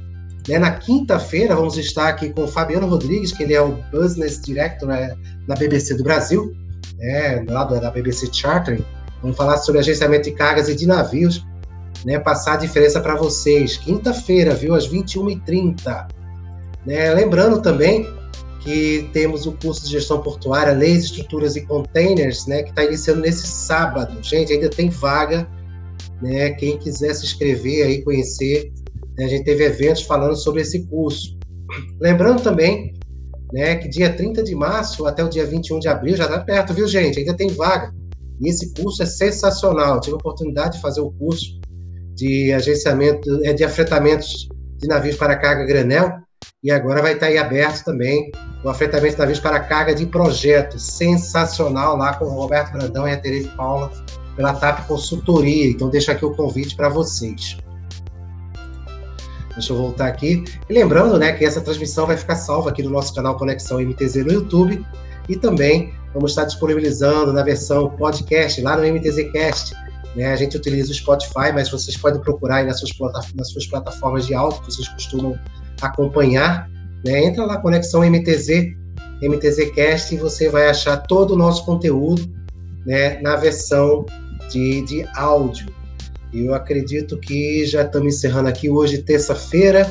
né, 0.48 0.58
na 0.58 0.72
quinta-feira 0.72 1.54
vamos 1.54 1.76
estar 1.78 2.08
aqui 2.08 2.30
com 2.30 2.44
o 2.44 2.48
Fabiano 2.48 2.86
Rodrigues, 2.86 3.32
que 3.32 3.42
ele 3.42 3.54
é 3.54 3.62
o 3.62 3.78
Business 3.90 4.40
Director 4.40 4.88
né, 4.88 5.16
na 5.46 5.54
BBC 5.54 5.94
do 5.94 6.04
Brasil, 6.04 6.54
né, 6.98 7.44
lá 7.48 7.64
da 7.64 7.90
BBC 7.90 8.28
Chartering. 8.32 8.84
Vamos 9.22 9.36
falar 9.36 9.56
sobre 9.58 9.80
agenciamento 9.80 10.24
de 10.24 10.32
cargas 10.32 10.68
e 10.68 10.74
de 10.74 10.86
navios, 10.86 11.44
né, 12.04 12.18
passar 12.18 12.54
a 12.54 12.56
diferença 12.56 13.00
para 13.00 13.16
vocês. 13.16 13.78
Quinta-feira, 13.78 14.54
viu, 14.54 14.74
às 14.74 14.86
21h30. 14.86 16.06
Né? 16.86 17.12
Lembrando 17.14 17.60
também 17.62 18.06
que 18.64 19.08
temos 19.12 19.46
o 19.46 19.52
curso 19.52 19.84
de 19.84 19.92
gestão 19.92 20.22
portuária, 20.22 20.72
leis, 20.72 21.04
estruturas 21.04 21.54
e 21.54 21.66
containers, 21.66 22.46
né, 22.46 22.62
que 22.62 22.70
está 22.70 22.82
iniciando 22.82 23.20
nesse 23.20 23.46
sábado. 23.46 24.16
Gente, 24.22 24.54
ainda 24.54 24.70
tem 24.70 24.88
vaga, 24.88 25.46
né? 26.22 26.50
Quem 26.52 26.78
quiser 26.78 27.14
se 27.14 27.26
inscrever 27.26 27.84
aí, 27.84 28.02
conhecer, 28.02 28.72
né? 29.18 29.26
a 29.26 29.28
gente 29.28 29.44
teve 29.44 29.64
eventos 29.64 30.02
falando 30.02 30.34
sobre 30.34 30.62
esse 30.62 30.86
curso. 30.86 31.36
Lembrando 32.00 32.42
também, 32.42 32.94
né, 33.52 33.76
que 33.76 33.86
dia 33.86 34.10
30 34.10 34.42
de 34.42 34.54
março 34.54 35.06
até 35.06 35.22
o 35.22 35.28
dia 35.28 35.44
21 35.44 35.78
de 35.78 35.88
abril 35.88 36.16
já 36.16 36.24
está 36.24 36.40
perto, 36.40 36.72
viu, 36.72 36.88
gente? 36.88 37.18
Ainda 37.18 37.34
tem 37.34 37.48
vaga. 37.48 37.94
E 38.40 38.48
esse 38.48 38.72
curso 38.72 39.02
é 39.02 39.06
sensacional. 39.06 39.96
Eu 39.96 40.00
tive 40.00 40.14
a 40.14 40.18
oportunidade 40.18 40.76
de 40.76 40.80
fazer 40.80 41.02
o 41.02 41.12
curso 41.12 41.60
de 42.14 42.50
agenciamento, 42.52 43.44
é, 43.44 43.52
de 43.52 43.62
afretamentos 43.62 44.48
de 44.78 44.88
navios 44.88 45.16
para 45.16 45.36
carga 45.36 45.66
granel 45.66 46.23
e 46.62 46.70
agora 46.70 47.02
vai 47.02 47.12
estar 47.12 47.26
aí 47.26 47.38
aberto 47.38 47.84
também 47.84 48.32
o 48.64 48.68
afetamento 48.68 49.16
da 49.16 49.26
vez 49.26 49.38
para 49.38 49.60
carga 49.60 49.94
de 49.94 50.06
projetos. 50.06 50.82
Sensacional 50.82 51.96
lá 51.96 52.14
com 52.14 52.24
o 52.24 52.30
Roberto 52.30 52.72
Brandão 52.72 53.06
e 53.06 53.12
a 53.12 53.16
Tereza 53.18 53.50
Paula 53.56 53.90
pela 54.36 54.54
TAP 54.54 54.86
Consultoria. 54.86 55.70
Então 55.70 55.90
deixa 55.90 56.12
aqui 56.12 56.24
o 56.24 56.34
convite 56.34 56.74
para 56.74 56.88
vocês. 56.88 57.58
Deixa 59.52 59.72
eu 59.72 59.76
voltar 59.76 60.06
aqui. 60.06 60.42
E 60.68 60.72
lembrando 60.72 61.18
né, 61.18 61.32
que 61.32 61.44
essa 61.44 61.60
transmissão 61.60 62.06
vai 62.06 62.16
ficar 62.16 62.36
salva 62.36 62.70
aqui 62.70 62.82
no 62.82 62.90
nosso 62.90 63.14
canal 63.14 63.36
Conexão 63.36 63.78
MTZ 63.80 64.16
no 64.24 64.32
YouTube. 64.32 64.84
E 65.28 65.36
também 65.36 65.94
vamos 66.12 66.32
estar 66.32 66.44
disponibilizando 66.44 67.32
na 67.32 67.42
versão 67.42 67.90
podcast 67.90 68.60
lá 68.62 68.76
no 68.76 68.84
MTZcast. 68.84 69.74
Né? 70.16 70.32
A 70.32 70.36
gente 70.36 70.56
utiliza 70.56 70.90
o 70.90 70.94
Spotify, 70.94 71.52
mas 71.52 71.70
vocês 71.70 71.96
podem 71.96 72.20
procurar 72.20 72.64
nas 72.64 72.80
suas, 72.80 72.92
nas 73.34 73.50
suas 73.50 73.66
plataformas 73.66 74.26
de 74.26 74.34
áudio 74.34 74.60
que 74.60 74.72
vocês 74.72 74.88
costumam 74.88 75.38
acompanhar, 75.80 76.68
né? 77.04 77.24
entra 77.24 77.44
lá, 77.44 77.58
Conexão 77.58 78.02
MTZ, 78.02 78.74
MTZcast, 79.22 80.14
e 80.14 80.18
você 80.18 80.48
vai 80.48 80.68
achar 80.68 80.96
todo 80.96 81.32
o 81.32 81.36
nosso 81.36 81.64
conteúdo 81.64 82.22
né, 82.84 83.20
na 83.20 83.36
versão 83.36 84.04
de, 84.50 84.82
de 84.82 85.06
áudio. 85.14 85.72
Eu 86.32 86.54
acredito 86.54 87.18
que 87.18 87.64
já 87.64 87.82
estamos 87.82 88.16
encerrando 88.16 88.48
aqui 88.48 88.68
hoje, 88.68 88.98
terça-feira. 88.98 89.90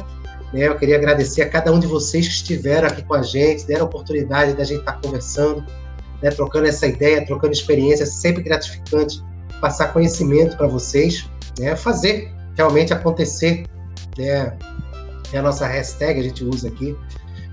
Né? 0.53 0.67
Eu 0.67 0.77
queria 0.77 0.97
agradecer 0.97 1.41
a 1.41 1.49
cada 1.49 1.71
um 1.71 1.79
de 1.79 1.87
vocês 1.87 2.27
que 2.27 2.33
estiveram 2.33 2.87
aqui 2.87 3.01
com 3.03 3.13
a 3.13 3.21
gente, 3.21 3.65
deram 3.65 3.83
a 3.83 3.85
oportunidade 3.85 4.53
da 4.53 4.63
gente 4.63 4.79
estar 4.79 4.99
conversando, 5.01 5.63
né? 6.21 6.29
trocando 6.29 6.67
essa 6.67 6.85
ideia, 6.85 7.25
trocando 7.25 7.53
experiência, 7.53 8.05
sempre 8.05 8.43
gratificante 8.43 9.21
passar 9.61 9.93
conhecimento 9.93 10.57
para 10.57 10.67
vocês, 10.67 11.25
né? 11.57 11.75
fazer 11.75 12.29
realmente 12.57 12.91
acontecer 12.91 13.63
né? 14.17 14.55
É 15.35 15.39
a 15.39 15.41
nossa 15.41 15.67
hashtag, 15.67 16.19
a 16.19 16.23
gente 16.23 16.43
usa 16.43 16.67
aqui, 16.67 16.95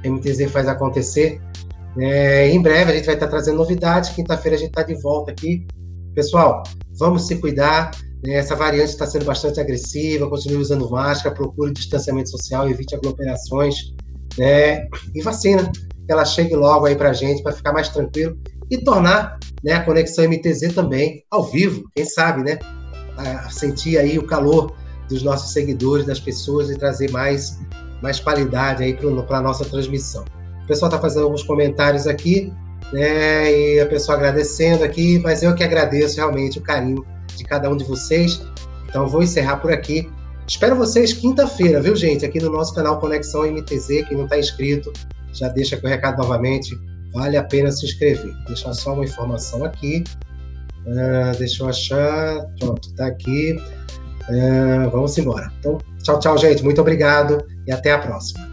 MTZ 0.04 0.50
faz 0.50 0.68
acontecer. 0.68 1.40
É, 1.98 2.48
em 2.48 2.62
breve 2.62 2.92
a 2.92 2.94
gente 2.94 3.06
vai 3.06 3.14
estar 3.14 3.26
trazendo 3.26 3.56
novidades, 3.56 4.10
quinta-feira 4.10 4.56
a 4.56 4.58
gente 4.60 4.70
está 4.70 4.82
de 4.82 4.94
volta 4.94 5.32
aqui. 5.32 5.66
Pessoal, 6.14 6.62
vamos 6.98 7.26
se 7.26 7.36
cuidar, 7.36 7.90
né? 8.24 8.34
essa 8.34 8.54
variante 8.54 8.90
está 8.90 9.06
sendo 9.06 9.24
bastante 9.24 9.60
agressiva, 9.60 10.28
continue 10.28 10.58
usando 10.58 10.88
máscara, 10.90 11.34
procure 11.34 11.72
distanciamento 11.72 12.30
social, 12.30 12.68
evite 12.68 12.94
aglomerações, 12.94 13.94
né? 14.38 14.86
e 15.14 15.22
vacina, 15.22 15.70
que 15.72 16.12
ela 16.12 16.24
chegue 16.24 16.54
logo 16.54 16.86
aí 16.86 16.96
para 16.96 17.10
a 17.10 17.14
gente, 17.14 17.42
para 17.42 17.52
ficar 17.52 17.72
mais 17.72 17.88
tranquilo 17.88 18.38
e 18.70 18.78
tornar 18.78 19.38
né, 19.64 19.72
a 19.72 19.84
Conexão 19.84 20.28
MTZ 20.28 20.74
também, 20.74 21.24
ao 21.30 21.44
vivo, 21.44 21.84
quem 21.94 22.04
sabe, 22.04 22.42
né? 22.42 22.58
sentir 23.50 23.98
aí 23.98 24.18
o 24.18 24.26
calor 24.26 24.74
dos 25.10 25.22
nossos 25.22 25.52
seguidores, 25.52 26.06
das 26.06 26.20
pessoas 26.20 26.70
e 26.70 26.78
trazer 26.78 27.10
mais, 27.10 27.58
mais 28.00 28.20
qualidade 28.20 28.82
aí 28.82 28.94
para 28.94 29.38
a 29.38 29.42
nossa 29.42 29.64
transmissão. 29.64 30.24
O 30.64 30.66
pessoal 30.66 30.88
está 30.88 31.00
fazendo 31.00 31.24
alguns 31.24 31.42
comentários 31.42 32.06
aqui, 32.06 32.52
né? 32.92 33.52
E 33.52 33.80
a 33.80 33.86
pessoa 33.86 34.16
agradecendo 34.16 34.84
aqui, 34.84 35.18
mas 35.18 35.42
eu 35.42 35.54
que 35.54 35.64
agradeço 35.64 36.16
realmente 36.16 36.58
o 36.58 36.62
carinho 36.62 37.04
de 37.36 37.44
cada 37.44 37.68
um 37.68 37.76
de 37.76 37.84
vocês. 37.84 38.40
Então 38.88 39.08
vou 39.08 39.22
encerrar 39.22 39.56
por 39.56 39.72
aqui. 39.72 40.08
Espero 40.46 40.74
vocês 40.76 41.12
quinta-feira, 41.12 41.80
viu, 41.80 41.94
gente? 41.94 42.24
Aqui 42.24 42.40
no 42.40 42.50
nosso 42.50 42.74
canal 42.74 42.98
Conexão 42.98 43.42
MTZ. 43.42 44.06
Quem 44.08 44.16
não 44.16 44.24
está 44.24 44.38
inscrito, 44.38 44.92
já 45.32 45.48
deixa 45.48 45.76
aqui 45.76 45.86
o 45.86 45.88
recado 45.88 46.18
novamente. 46.18 46.76
Vale 47.12 47.36
a 47.36 47.42
pena 47.42 47.70
se 47.70 47.84
inscrever. 47.86 48.32
Deixar 48.46 48.72
só 48.72 48.94
uma 48.94 49.04
informação 49.04 49.64
aqui. 49.64 50.04
Uh, 50.86 51.36
deixa 51.38 51.62
eu 51.62 51.68
achar. 51.68 52.46
Pronto, 52.58 52.92
tá 52.94 53.06
aqui. 53.06 53.60
Uh, 54.30 54.88
vamos 54.90 55.16
embora. 55.18 55.50
Então, 55.58 55.78
tchau, 56.02 56.18
tchau, 56.20 56.38
gente. 56.38 56.62
Muito 56.62 56.80
obrigado 56.80 57.44
e 57.66 57.72
até 57.72 57.92
a 57.92 57.98
próxima. 57.98 58.49